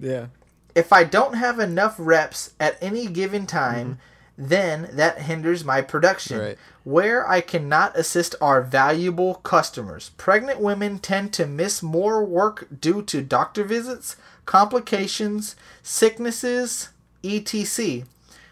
Yeah. 0.00 0.26
if 0.74 0.92
I 0.92 1.04
don't 1.04 1.34
have 1.34 1.58
enough 1.58 1.94
reps 1.98 2.54
at 2.58 2.76
any 2.80 3.06
given 3.06 3.46
time, 3.46 3.98
mm-hmm. 4.38 4.48
then 4.48 4.90
that 4.92 5.22
hinders 5.22 5.64
my 5.64 5.80
production. 5.80 6.38
Right. 6.38 6.58
Where 6.82 7.28
I 7.28 7.40
cannot 7.40 7.96
assist 7.96 8.34
our 8.40 8.60
valuable 8.60 9.36
customers. 9.36 10.10
Pregnant 10.16 10.60
women 10.60 10.98
tend 10.98 11.32
to 11.34 11.46
miss 11.46 11.82
more 11.82 12.24
work 12.24 12.66
due 12.80 13.02
to 13.02 13.22
doctor 13.22 13.64
visits, 13.64 14.16
complications, 14.44 15.56
sicknesses, 15.82 16.90
etc., 17.24 18.04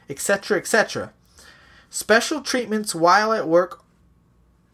etc., 0.09 0.59
etc. 0.59 1.13
Special 1.91 2.41
treatments 2.41 2.95
while 2.95 3.33
at 3.33 3.47
work 3.47 3.83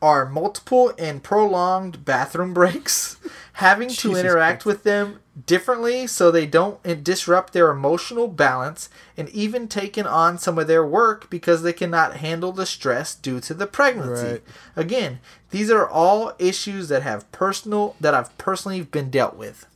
are 0.00 0.28
multiple 0.28 0.92
and 0.98 1.22
prolonged 1.22 2.04
bathroom 2.04 2.54
breaks, 2.54 3.16
having 3.54 3.88
to 3.88 4.14
interact 4.14 4.62
Christ. 4.62 4.66
with 4.66 4.82
them 4.84 5.18
differently 5.46 6.06
so 6.06 6.30
they 6.30 6.46
don't 6.46 6.84
uh, 6.86 6.94
disrupt 6.94 7.52
their 7.52 7.70
emotional 7.70 8.28
balance, 8.28 8.88
and 9.16 9.28
even 9.30 9.68
taking 9.68 10.06
on 10.06 10.38
some 10.38 10.58
of 10.58 10.66
their 10.66 10.84
work 10.84 11.28
because 11.30 11.62
they 11.62 11.72
cannot 11.72 12.16
handle 12.16 12.52
the 12.52 12.66
stress 12.66 13.14
due 13.14 13.40
to 13.40 13.54
the 13.54 13.66
pregnancy. 13.66 14.26
Right. 14.26 14.42
Again, 14.76 15.20
these 15.50 15.70
are 15.70 15.88
all 15.88 16.32
issues 16.38 16.88
that 16.88 17.02
have 17.02 17.30
personal 17.32 17.96
that 18.00 18.14
I've 18.14 18.36
personally 18.38 18.82
been 18.82 19.10
dealt 19.10 19.36
with. 19.36 19.66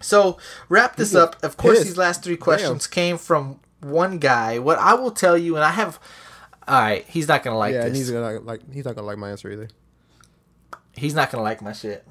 So 0.00 0.38
wrap 0.68 0.96
this 0.96 1.14
up. 1.14 1.36
Of 1.42 1.56
course, 1.56 1.82
these 1.82 1.96
last 1.96 2.22
three 2.22 2.36
questions 2.36 2.86
came 2.86 3.18
from 3.18 3.60
one 3.80 4.18
guy. 4.18 4.58
What 4.58 4.78
I 4.78 4.94
will 4.94 5.10
tell 5.10 5.36
you, 5.36 5.56
and 5.56 5.64
I 5.64 5.70
have. 5.70 5.98
All 6.68 6.80
right, 6.80 7.04
he's 7.08 7.28
not 7.28 7.42
gonna 7.42 7.58
like 7.58 7.74
yeah, 7.74 7.88
this. 7.88 7.98
he's 7.98 8.10
gonna 8.10 8.40
like 8.40 8.60
he's 8.72 8.84
not 8.84 8.96
gonna 8.96 9.06
like 9.06 9.18
my 9.18 9.30
answer 9.30 9.50
either. 9.50 9.68
he's 10.96 11.14
not 11.14 11.30
gonna 11.30 11.44
like 11.44 11.62
my 11.62 11.72
shit. 11.72 12.06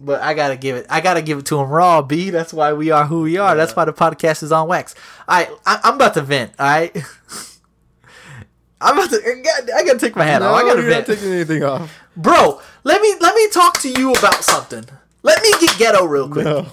But 0.00 0.20
I 0.22 0.34
gotta 0.34 0.56
give 0.56 0.76
it. 0.76 0.86
I 0.90 1.00
gotta 1.00 1.22
give 1.22 1.38
it 1.38 1.46
to 1.46 1.60
him 1.60 1.68
raw, 1.68 2.02
B. 2.02 2.30
That's 2.30 2.52
why 2.52 2.72
we 2.72 2.90
are 2.90 3.06
who 3.06 3.22
we 3.22 3.38
are. 3.38 3.54
That's 3.54 3.76
why 3.76 3.84
the 3.84 3.92
podcast 3.92 4.42
is 4.42 4.50
on 4.52 4.66
wax. 4.68 4.94
All 5.28 5.38
right, 5.38 5.50
I, 5.64 5.80
I'm 5.84 5.94
about 5.94 6.14
to 6.14 6.22
vent. 6.22 6.52
All 6.58 6.66
right, 6.66 6.94
I'm 8.80 8.98
about 8.98 9.10
to. 9.10 9.16
I 9.24 9.40
gotta, 9.40 9.74
I 9.74 9.84
gotta 9.84 9.98
take 9.98 10.16
my 10.16 10.24
hat 10.24 10.42
off. 10.42 10.56
I 10.56 10.62
gotta 10.62 10.82
you're 10.82 10.90
not 10.90 11.06
taking 11.06 11.32
anything 11.32 11.62
off. 11.62 11.96
bro. 12.16 12.60
Let 12.82 13.00
me 13.00 13.14
let 13.20 13.34
me 13.34 13.48
talk 13.50 13.80
to 13.82 13.88
you 13.90 14.12
about 14.12 14.42
something. 14.44 14.84
Let 15.22 15.42
me 15.42 15.52
get 15.60 15.78
ghetto 15.78 16.04
real 16.04 16.28
quick, 16.28 16.44
No, 16.44 16.66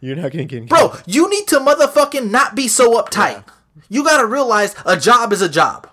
you're 0.00 0.14
not 0.16 0.30
gonna 0.30 0.44
get. 0.44 0.68
bro. 0.68 0.94
You 1.06 1.28
need 1.28 1.48
to 1.48 1.58
motherfucking 1.58 2.30
not 2.30 2.54
be 2.54 2.68
so 2.68 3.02
uptight. 3.02 3.42
You 3.88 4.04
gotta 4.04 4.26
realize 4.26 4.76
a 4.84 4.96
job 4.96 5.32
is 5.32 5.42
a 5.42 5.48
job. 5.48 5.88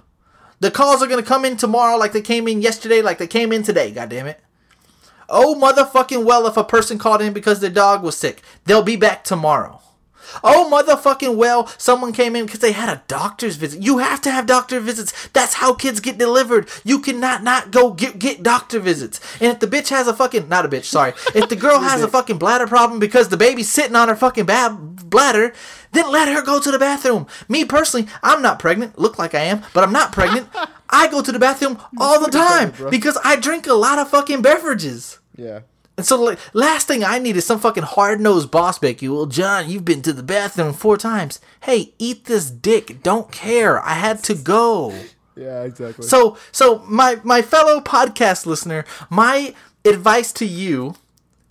The 0.59 0.69
calls 0.69 1.01
are 1.01 1.07
gonna 1.07 1.23
come 1.23 1.45
in 1.45 1.57
tomorrow, 1.57 1.97
like 1.97 2.11
they 2.11 2.21
came 2.21 2.47
in 2.47 2.61
yesterday, 2.61 3.01
like 3.01 3.17
they 3.17 3.27
came 3.27 3.51
in 3.51 3.63
today. 3.63 3.89
God 3.91 4.09
damn 4.09 4.27
it. 4.27 4.39
Oh 5.29 5.55
motherfucking 5.55 6.23
well, 6.23 6.47
if 6.47 6.57
a 6.57 6.63
person 6.63 6.97
called 6.97 7.21
in 7.21 7.33
because 7.33 7.59
their 7.59 7.69
dog 7.69 8.03
was 8.03 8.17
sick, 8.17 8.41
they'll 8.65 8.83
be 8.83 8.95
back 8.95 9.23
tomorrow. 9.23 9.81
Oh 10.43 10.69
motherfucking 10.71 11.35
well, 11.35 11.67
someone 11.77 12.13
came 12.13 12.35
in 12.35 12.45
because 12.45 12.59
they 12.59 12.71
had 12.71 12.89
a 12.89 13.03
doctor's 13.07 13.55
visit. 13.55 13.81
You 13.81 13.99
have 13.99 14.21
to 14.21 14.31
have 14.31 14.45
doctor 14.45 14.79
visits. 14.79 15.27
That's 15.29 15.55
how 15.55 15.73
kids 15.73 15.99
get 15.99 16.17
delivered. 16.17 16.69
You 16.83 16.99
cannot 16.99 17.43
not 17.43 17.71
go 17.71 17.91
get 17.91 18.19
get 18.19 18.43
doctor 18.43 18.79
visits. 18.79 19.19
And 19.41 19.51
if 19.51 19.59
the 19.59 19.67
bitch 19.67 19.89
has 19.89 20.07
a 20.07 20.13
fucking 20.13 20.49
not 20.49 20.65
a 20.65 20.69
bitch, 20.69 20.85
sorry. 20.85 21.13
If 21.35 21.49
the 21.49 21.55
girl 21.55 21.79
has 21.81 22.01
a 22.01 22.07
fucking 22.07 22.37
bladder 22.37 22.67
problem 22.67 22.99
because 22.99 23.29
the 23.29 23.37
baby's 23.37 23.69
sitting 23.69 23.95
on 23.95 24.07
her 24.07 24.15
fucking 24.15 24.45
bad 24.45 25.09
bladder, 25.09 25.53
then 25.91 26.11
let 26.11 26.27
her 26.27 26.41
go 26.41 26.59
to 26.59 26.71
the 26.71 26.79
bathroom. 26.79 27.27
Me 27.47 27.65
personally, 27.65 28.07
I'm 28.21 28.41
not 28.41 28.59
pregnant. 28.59 28.97
Look 28.99 29.17
like 29.17 29.33
I 29.33 29.41
am, 29.41 29.63
but 29.73 29.83
I'm 29.83 29.93
not 29.93 30.11
pregnant. 30.11 30.49
I 30.89 31.07
go 31.09 31.21
to 31.21 31.31
the 31.31 31.39
bathroom 31.39 31.77
all 31.99 32.23
the 32.23 32.31
time 32.31 32.73
because 32.89 33.17
I 33.23 33.35
drink 33.35 33.67
a 33.67 33.73
lot 33.73 33.99
of 33.99 34.09
fucking 34.09 34.41
beverages. 34.41 35.19
Yeah. 35.35 35.61
And 35.97 36.05
so, 36.05 36.21
like, 36.21 36.39
last 36.53 36.87
thing 36.87 37.03
I 37.03 37.17
need 37.17 37.37
is 37.37 37.45
some 37.45 37.59
fucking 37.59 37.83
hard 37.83 38.21
nosed 38.21 38.51
boss 38.51 38.77
back 38.77 39.01
you. 39.01 39.15
Well, 39.15 39.25
John, 39.25 39.67
you've 39.67 39.83
been 39.83 40.03
to 40.03 40.13
the 40.13 40.21
bathroom 40.21 40.73
four 40.73 40.95
times. 40.95 41.41
Hey, 41.61 41.93
eat 41.97 42.25
this 42.25 42.51
dick. 42.51 43.01
Don't 43.01 43.31
care. 43.31 43.79
I 43.83 43.93
had 43.93 44.23
to 44.25 44.35
go. 44.35 44.93
Yeah, 45.35 45.63
exactly. 45.63 46.05
So, 46.05 46.37
so 46.51 46.79
my 46.87 47.19
my 47.23 47.41
fellow 47.41 47.79
podcast 47.79 48.45
listener, 48.45 48.85
my 49.09 49.55
advice 49.85 50.31
to 50.33 50.45
you 50.45 50.95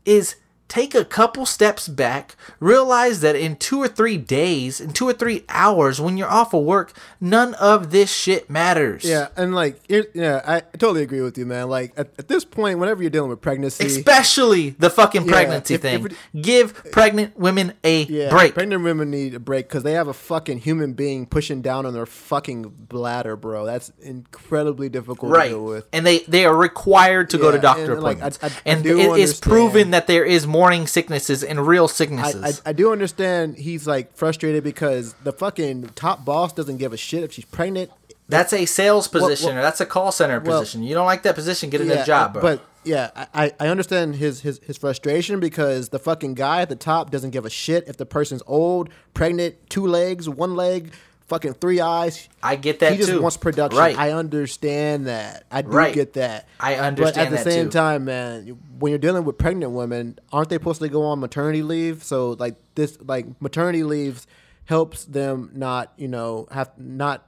is 0.05 0.37
take 0.69 0.95
a 0.95 1.05
couple 1.05 1.47
steps 1.47 1.87
back. 1.89 2.35
Realize 2.61 3.21
that 3.21 3.37
in 3.37 3.57
two 3.57 3.81
or 3.81 3.89
three 3.89 4.17
days, 4.17 4.81
in 4.81 4.93
two 4.93 5.09
or 5.09 5.13
three 5.13 5.45
hours, 5.49 6.01
when 6.01 6.17
you're 6.17 6.29
off 6.31 6.53
of 6.55 6.65
work, 6.65 6.93
none 7.21 7.55
of 7.55 7.91
this 7.91 8.13
shit 8.13 8.51
matters. 8.51 9.05
yeah, 9.05 9.29
and 9.37 9.55
like, 9.55 9.81
it, 9.89 10.11
yeah, 10.15 10.43
I 10.47 10.61
totally 10.77 11.03
agree 11.03 11.21
with 11.21 11.39
you, 11.39 11.47
man. 11.47 11.69
Like 11.69 11.93
at, 11.97 12.09
at 12.19 12.29
this 12.29 12.45
point, 12.45 12.79
whenever 12.79 13.03
you're 13.03 13.11
dealing 13.11 13.31
with 13.31 13.41
pregnancy, 13.41 13.87
Especially 13.87 14.71
the 14.71 14.91
fucking 14.91 15.25
Yeah, 15.27 15.33
pregnancy 15.33 15.75
if- 15.75 15.83
thing. 15.83 16.05
if 16.07 16.13
it- 16.13 16.17
Give 16.43 16.75
pregnant 16.93 17.39
women 17.39 17.73
a 17.85 18.03
yeah, 18.05 18.31
break. 18.31 18.55
pregnant 18.55 18.83
women 18.83 19.11
need 19.11 19.35
a 19.35 19.41
break 19.41 19.69
because 19.69 19.83
they 19.83 19.93
have 19.93 20.09
a 20.09 20.13
fucking 20.15 20.59
human 20.59 20.93
being 20.95 21.27
pushing 21.27 21.63
down 21.63 21.87
on 21.87 21.93
their 21.95 22.07
fucking 22.07 22.63
bladder, 22.89 23.37
bro. 23.37 23.65
That's 23.65 23.91
incredibly 24.01 24.89
difficult 24.89 25.33
right 25.33 25.45
to 25.45 25.49
deal 25.51 25.65
with. 25.65 25.87
and 25.93 26.07
they 26.07 26.21
they 26.21 26.45
are 26.45 26.55
required 26.57 27.31
to 27.31 27.39
go 27.39 27.51
to 27.51 27.59
doctor 27.59 27.93
and, 27.93 27.99
appointments 28.01 28.39
I- 28.43 28.47
I- 28.47 28.51
I 28.51 28.53
and 28.67 28.87
it 28.87 28.97
is 28.97 29.07
understand. 29.09 29.43
proven 29.43 29.91
that 29.93 30.07
there 30.07 30.25
is 30.25 30.47
morning 30.57 30.87
sicknesses 30.87 31.43
and 31.45 31.67
real 31.67 31.87
sicknesses 31.89 32.63
I, 32.65 32.71
I 32.71 32.73
do 32.73 32.91
understand 32.93 33.57
he's 33.59 33.87
like 33.87 34.17
frustrated 34.17 34.65
because 34.65 35.13
the 35.25 35.33
fucking 35.33 35.91
top 35.95 36.25
boss 36.25 36.53
doesn't 36.53 36.79
give 36.79 36.93
a 36.93 36.97
shit 36.97 37.23
if 37.25 37.33
she's 37.33 37.45
pregnant. 37.45 37.91
that's 38.29 38.53
a 38.53 38.65
sales 38.65 39.07
position 39.09 39.49
well- 39.51 39.59
or 39.59 39.63
that's 39.63 39.81
a 39.81 39.87
call 39.87 40.11
center 40.13 40.41
well- 40.41 40.61
position. 40.61 40.83
You 40.83 40.95
don't 40.95 41.07
like 41.07 41.23
that 41.25 41.35
position 41.35 41.69
get 41.71 41.81
another 41.83 42.01
Yeah, 42.01 42.05
job 42.07 42.33
bro. 42.33 42.43
But 42.43 42.61
yeah, 42.85 43.11
I, 43.35 43.53
I 43.59 43.67
understand 43.69 44.15
his, 44.17 44.41
his 44.43 44.61
his 44.65 44.77
frustration 44.79 45.41
because 45.41 45.89
the 45.89 45.99
fucking 45.99 46.35
guy 46.35 46.61
at 46.63 46.69
the 46.69 46.77
top 46.77 47.11
doesn't 47.11 47.31
give 47.31 47.45
a 47.45 47.51
shit 47.51 47.87
if 47.89 47.97
the 47.97 48.07
person's 48.07 48.43
old, 48.47 48.89
pregnant, 49.13 49.57
two 49.69 49.85
legs, 49.87 50.29
one 50.29 50.55
leg, 50.55 50.93
fucking 51.27 51.55
three 51.55 51.81
eyes. 51.81 52.29
I 52.43 52.57
get 52.57 52.81
that 52.81 52.93
he 52.93 52.99
just 52.99 53.11
too. 53.11 53.21
wants 53.21 53.37
production. 53.37 53.79
Right. 53.79 53.99
I 53.99 54.13
understand 54.13 55.07
that. 55.07 55.45
I 55.51 55.63
do 55.63 55.69
Right. 55.69 55.95
get 55.95 56.15
that. 56.15 56.47
I 56.61 56.77
understand. 56.77 57.15
But 57.15 57.17
at 57.17 57.31
the 57.31 57.51
same 57.51 57.67
too. 57.67 57.73
time, 57.73 58.05
man, 58.05 58.59
when 58.79 58.91
you're 58.91 58.99
dealing 58.99 59.25
with 59.25 59.37
pregnant 59.39 59.73
women, 59.73 60.19
aren't 60.33 60.49
they 60.49 60.57
supposed 60.57 60.81
to 60.83 60.89
go 60.89 61.03
on 61.05 61.21
maternity 61.21 61.63
leave? 61.63 62.05
So 62.05 62.37
like 62.39 62.57
this, 62.75 62.99
like 63.01 63.27
maternity 63.41 63.83
leaves 63.83 64.27
helps 64.67 65.05
them 65.05 65.51
not, 65.55 65.93
you 65.97 66.09
know, 66.09 66.47
have 66.51 66.71
not 66.79 67.27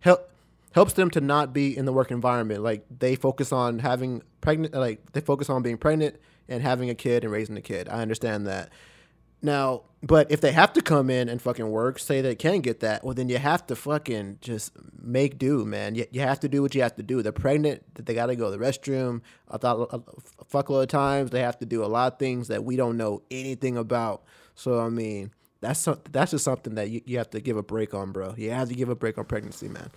help 0.00 0.30
helps 0.72 0.92
them 0.94 1.08
to 1.10 1.20
not 1.20 1.52
be 1.52 1.76
in 1.76 1.84
the 1.84 1.92
work 1.92 2.10
environment. 2.10 2.62
Like 2.62 2.84
they 2.98 3.14
focus 3.16 3.52
on 3.52 3.78
having 3.78 4.22
pregnant, 4.40 4.74
like 4.74 5.12
they 5.12 5.20
focus 5.20 5.48
on 5.48 5.62
being 5.62 5.78
pregnant 5.78 6.16
and 6.48 6.62
having 6.62 6.90
a 6.90 6.94
kid 6.94 7.24
and 7.24 7.32
raising 7.32 7.56
a 7.56 7.60
kid. 7.62 7.88
I 7.88 8.02
understand 8.02 8.46
that. 8.48 8.70
Now, 9.44 9.82
but 10.02 10.30
if 10.30 10.40
they 10.40 10.52
have 10.52 10.72
to 10.72 10.80
come 10.80 11.10
in 11.10 11.28
and 11.28 11.40
fucking 11.40 11.70
work, 11.70 11.98
say 11.98 12.22
they 12.22 12.34
can 12.34 12.62
get 12.62 12.80
that, 12.80 13.04
well, 13.04 13.12
then 13.12 13.28
you 13.28 13.36
have 13.36 13.66
to 13.66 13.76
fucking 13.76 14.38
just 14.40 14.72
make 14.98 15.38
do, 15.38 15.66
man. 15.66 15.94
You, 15.94 16.06
you 16.10 16.22
have 16.22 16.40
to 16.40 16.48
do 16.48 16.62
what 16.62 16.74
you 16.74 16.80
have 16.80 16.96
to 16.96 17.02
do. 17.02 17.20
They're 17.20 17.30
pregnant, 17.30 17.82
they 17.94 18.14
got 18.14 18.26
to 18.26 18.36
go 18.36 18.50
to 18.50 18.56
the 18.56 18.64
restroom 18.64 19.20
a, 19.48 19.58
thought, 19.58 19.90
a 19.92 20.44
fuckload 20.46 20.84
of 20.84 20.88
times. 20.88 21.30
They 21.30 21.40
have 21.40 21.58
to 21.58 21.66
do 21.66 21.84
a 21.84 21.86
lot 21.86 22.14
of 22.14 22.18
things 22.18 22.48
that 22.48 22.64
we 22.64 22.76
don't 22.76 22.96
know 22.96 23.20
anything 23.30 23.76
about. 23.76 24.24
So, 24.54 24.80
I 24.80 24.88
mean, 24.88 25.30
that's 25.60 25.86
that's 26.10 26.30
just 26.30 26.44
something 26.44 26.74
that 26.76 26.88
you, 26.88 27.02
you 27.04 27.18
have 27.18 27.30
to 27.30 27.40
give 27.40 27.58
a 27.58 27.62
break 27.62 27.92
on, 27.92 28.12
bro. 28.12 28.34
You 28.38 28.50
have 28.50 28.68
to 28.70 28.74
give 28.74 28.88
a 28.88 28.94
break 28.94 29.18
on 29.18 29.26
pregnancy, 29.26 29.68
man. 29.68 29.90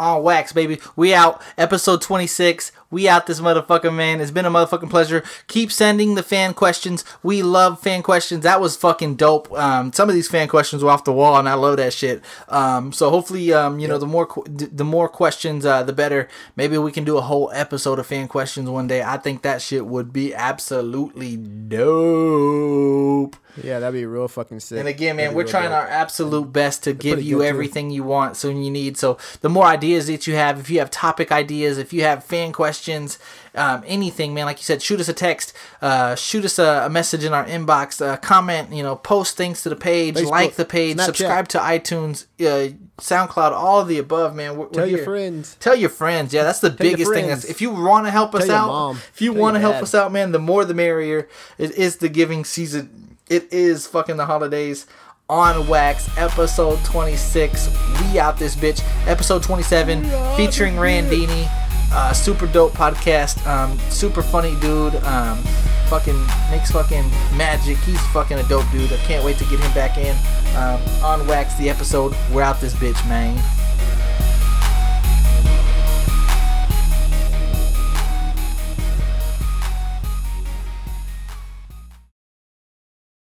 On 0.00 0.22
wax, 0.22 0.52
baby. 0.52 0.80
We 0.96 1.14
out. 1.14 1.40
Episode 1.58 2.02
26. 2.02 2.72
We 2.90 3.08
out 3.08 3.26
this 3.28 3.40
motherfucker, 3.40 3.94
man. 3.94 4.20
It's 4.20 4.32
been 4.32 4.46
a 4.46 4.50
motherfucking 4.50 4.90
pleasure. 4.90 5.22
Keep 5.46 5.70
sending 5.70 6.16
the 6.16 6.24
fan 6.24 6.54
questions. 6.54 7.04
We 7.22 7.40
love 7.42 7.80
fan 7.80 8.02
questions. 8.02 8.42
That 8.42 8.60
was 8.60 8.76
fucking 8.76 9.14
dope. 9.14 9.52
Um, 9.52 9.92
some 9.92 10.08
of 10.08 10.14
these 10.16 10.26
fan 10.26 10.48
questions 10.48 10.82
were 10.82 10.90
off 10.90 11.04
the 11.04 11.12
wall, 11.12 11.38
and 11.38 11.48
I 11.48 11.54
love 11.54 11.76
that 11.76 11.92
shit. 11.92 12.24
Um, 12.48 12.92
so 12.92 13.10
hopefully, 13.10 13.52
um, 13.52 13.78
you 13.78 13.86
know, 13.86 13.98
the 13.98 14.06
more 14.06 14.26
qu- 14.26 14.44
the 14.48 14.84
more 14.84 15.08
questions, 15.08 15.64
uh, 15.64 15.84
the 15.84 15.92
better. 15.92 16.26
Maybe 16.56 16.78
we 16.78 16.90
can 16.90 17.04
do 17.04 17.16
a 17.16 17.20
whole 17.20 17.50
episode 17.54 18.00
of 18.00 18.08
fan 18.08 18.26
questions 18.26 18.68
one 18.68 18.88
day. 18.88 19.02
I 19.02 19.18
think 19.18 19.42
that 19.42 19.62
shit 19.62 19.86
would 19.86 20.12
be 20.12 20.34
absolutely 20.34 21.36
dope. 21.36 23.36
Yeah, 23.62 23.80
that'd 23.80 23.94
be 23.94 24.06
real 24.06 24.28
fucking 24.28 24.60
sick. 24.60 24.78
And 24.78 24.88
again, 24.88 25.16
man, 25.16 25.34
we're 25.34 25.44
trying 25.44 25.70
dope. 25.70 25.80
our 25.80 25.88
absolute 25.88 26.52
best 26.52 26.84
to 26.84 26.92
give 26.92 27.22
you 27.22 27.38
good, 27.38 27.42
too. 27.42 27.48
everything 27.48 27.90
you 27.90 28.04
want, 28.04 28.36
so 28.36 28.48
you 28.48 28.70
need. 28.70 28.96
So 28.96 29.18
the 29.40 29.48
more 29.48 29.66
ideas 29.66 29.89
that 29.98 30.26
you 30.26 30.34
have, 30.34 30.58
if 30.58 30.70
you 30.70 30.78
have 30.78 30.90
topic 30.90 31.32
ideas, 31.32 31.78
if 31.78 31.92
you 31.92 32.02
have 32.02 32.24
fan 32.24 32.52
questions, 32.52 33.18
um, 33.54 33.82
anything, 33.86 34.32
man, 34.34 34.46
like 34.46 34.58
you 34.58 34.64
said, 34.64 34.80
shoot 34.82 35.00
us 35.00 35.08
a 35.08 35.12
text, 35.12 35.52
uh, 35.82 36.14
shoot 36.14 36.44
us 36.44 36.58
a, 36.58 36.84
a 36.86 36.90
message 36.90 37.24
in 37.24 37.32
our 37.32 37.44
inbox, 37.44 38.00
uh, 38.04 38.16
comment, 38.18 38.72
you 38.72 38.82
know, 38.82 38.96
post 38.96 39.36
things 39.36 39.62
to 39.62 39.68
the 39.68 39.76
page, 39.76 40.14
Facebook, 40.14 40.30
like 40.30 40.54
the 40.54 40.64
page, 40.64 40.96
Snapchat. 40.96 41.04
subscribe 41.04 41.48
to 41.48 41.58
iTunes, 41.58 42.26
uh, 42.40 42.72
SoundCloud, 42.98 43.52
all 43.52 43.80
of 43.80 43.88
the 43.88 43.98
above, 43.98 44.34
man. 44.34 44.56
We're, 44.56 44.66
Tell 44.66 44.84
we're 44.84 44.88
your 44.88 44.98
here. 44.98 45.04
friends. 45.04 45.56
Tell 45.58 45.74
your 45.74 45.90
friends. 45.90 46.32
Yeah, 46.32 46.44
that's 46.44 46.60
the 46.60 46.68
your 46.68 46.76
biggest 46.76 47.12
thing. 47.12 47.26
That's, 47.26 47.44
if 47.44 47.60
you 47.60 47.70
want 47.70 48.06
to 48.06 48.10
help 48.10 48.34
us 48.34 48.46
Tell 48.46 48.70
out, 48.70 48.96
if 49.12 49.20
you 49.20 49.32
want 49.32 49.56
to 49.56 49.60
help 49.60 49.74
dad. 49.74 49.82
us 49.82 49.94
out, 49.94 50.12
man, 50.12 50.32
the 50.32 50.38
more 50.38 50.64
the 50.64 50.74
merrier. 50.74 51.28
It 51.58 51.72
is 51.72 51.96
the 51.96 52.08
giving 52.08 52.44
season. 52.44 53.16
It 53.28 53.52
is 53.52 53.86
fucking 53.86 54.16
the 54.16 54.26
holidays. 54.26 54.86
On 55.30 55.64
Wax, 55.68 56.08
episode 56.18 56.84
26. 56.84 57.68
We 58.00 58.18
out 58.18 58.36
this 58.36 58.56
bitch. 58.56 58.82
Episode 59.06 59.44
27, 59.44 60.02
featuring 60.36 60.74
Randini. 60.74 61.48
Uh, 61.92 62.12
super 62.12 62.48
dope 62.48 62.72
podcast. 62.72 63.46
Um, 63.46 63.78
super 63.90 64.22
funny 64.22 64.56
dude. 64.56 64.96
Um, 65.04 65.38
fucking 65.86 66.20
makes 66.50 66.72
fucking 66.72 67.08
magic. 67.36 67.78
He's 67.78 68.04
fucking 68.08 68.38
a 68.40 68.42
dope 68.48 68.68
dude. 68.72 68.92
I 68.92 68.96
can't 68.96 69.24
wait 69.24 69.38
to 69.38 69.44
get 69.44 69.60
him 69.60 69.72
back 69.72 69.98
in. 69.98 70.16
Um, 70.56 70.80
on 71.04 71.24
Wax, 71.28 71.54
the 71.54 71.70
episode. 71.70 72.12
We're 72.32 72.42
out 72.42 72.60
this 72.60 72.74
bitch, 72.74 73.08
man. 73.08 73.36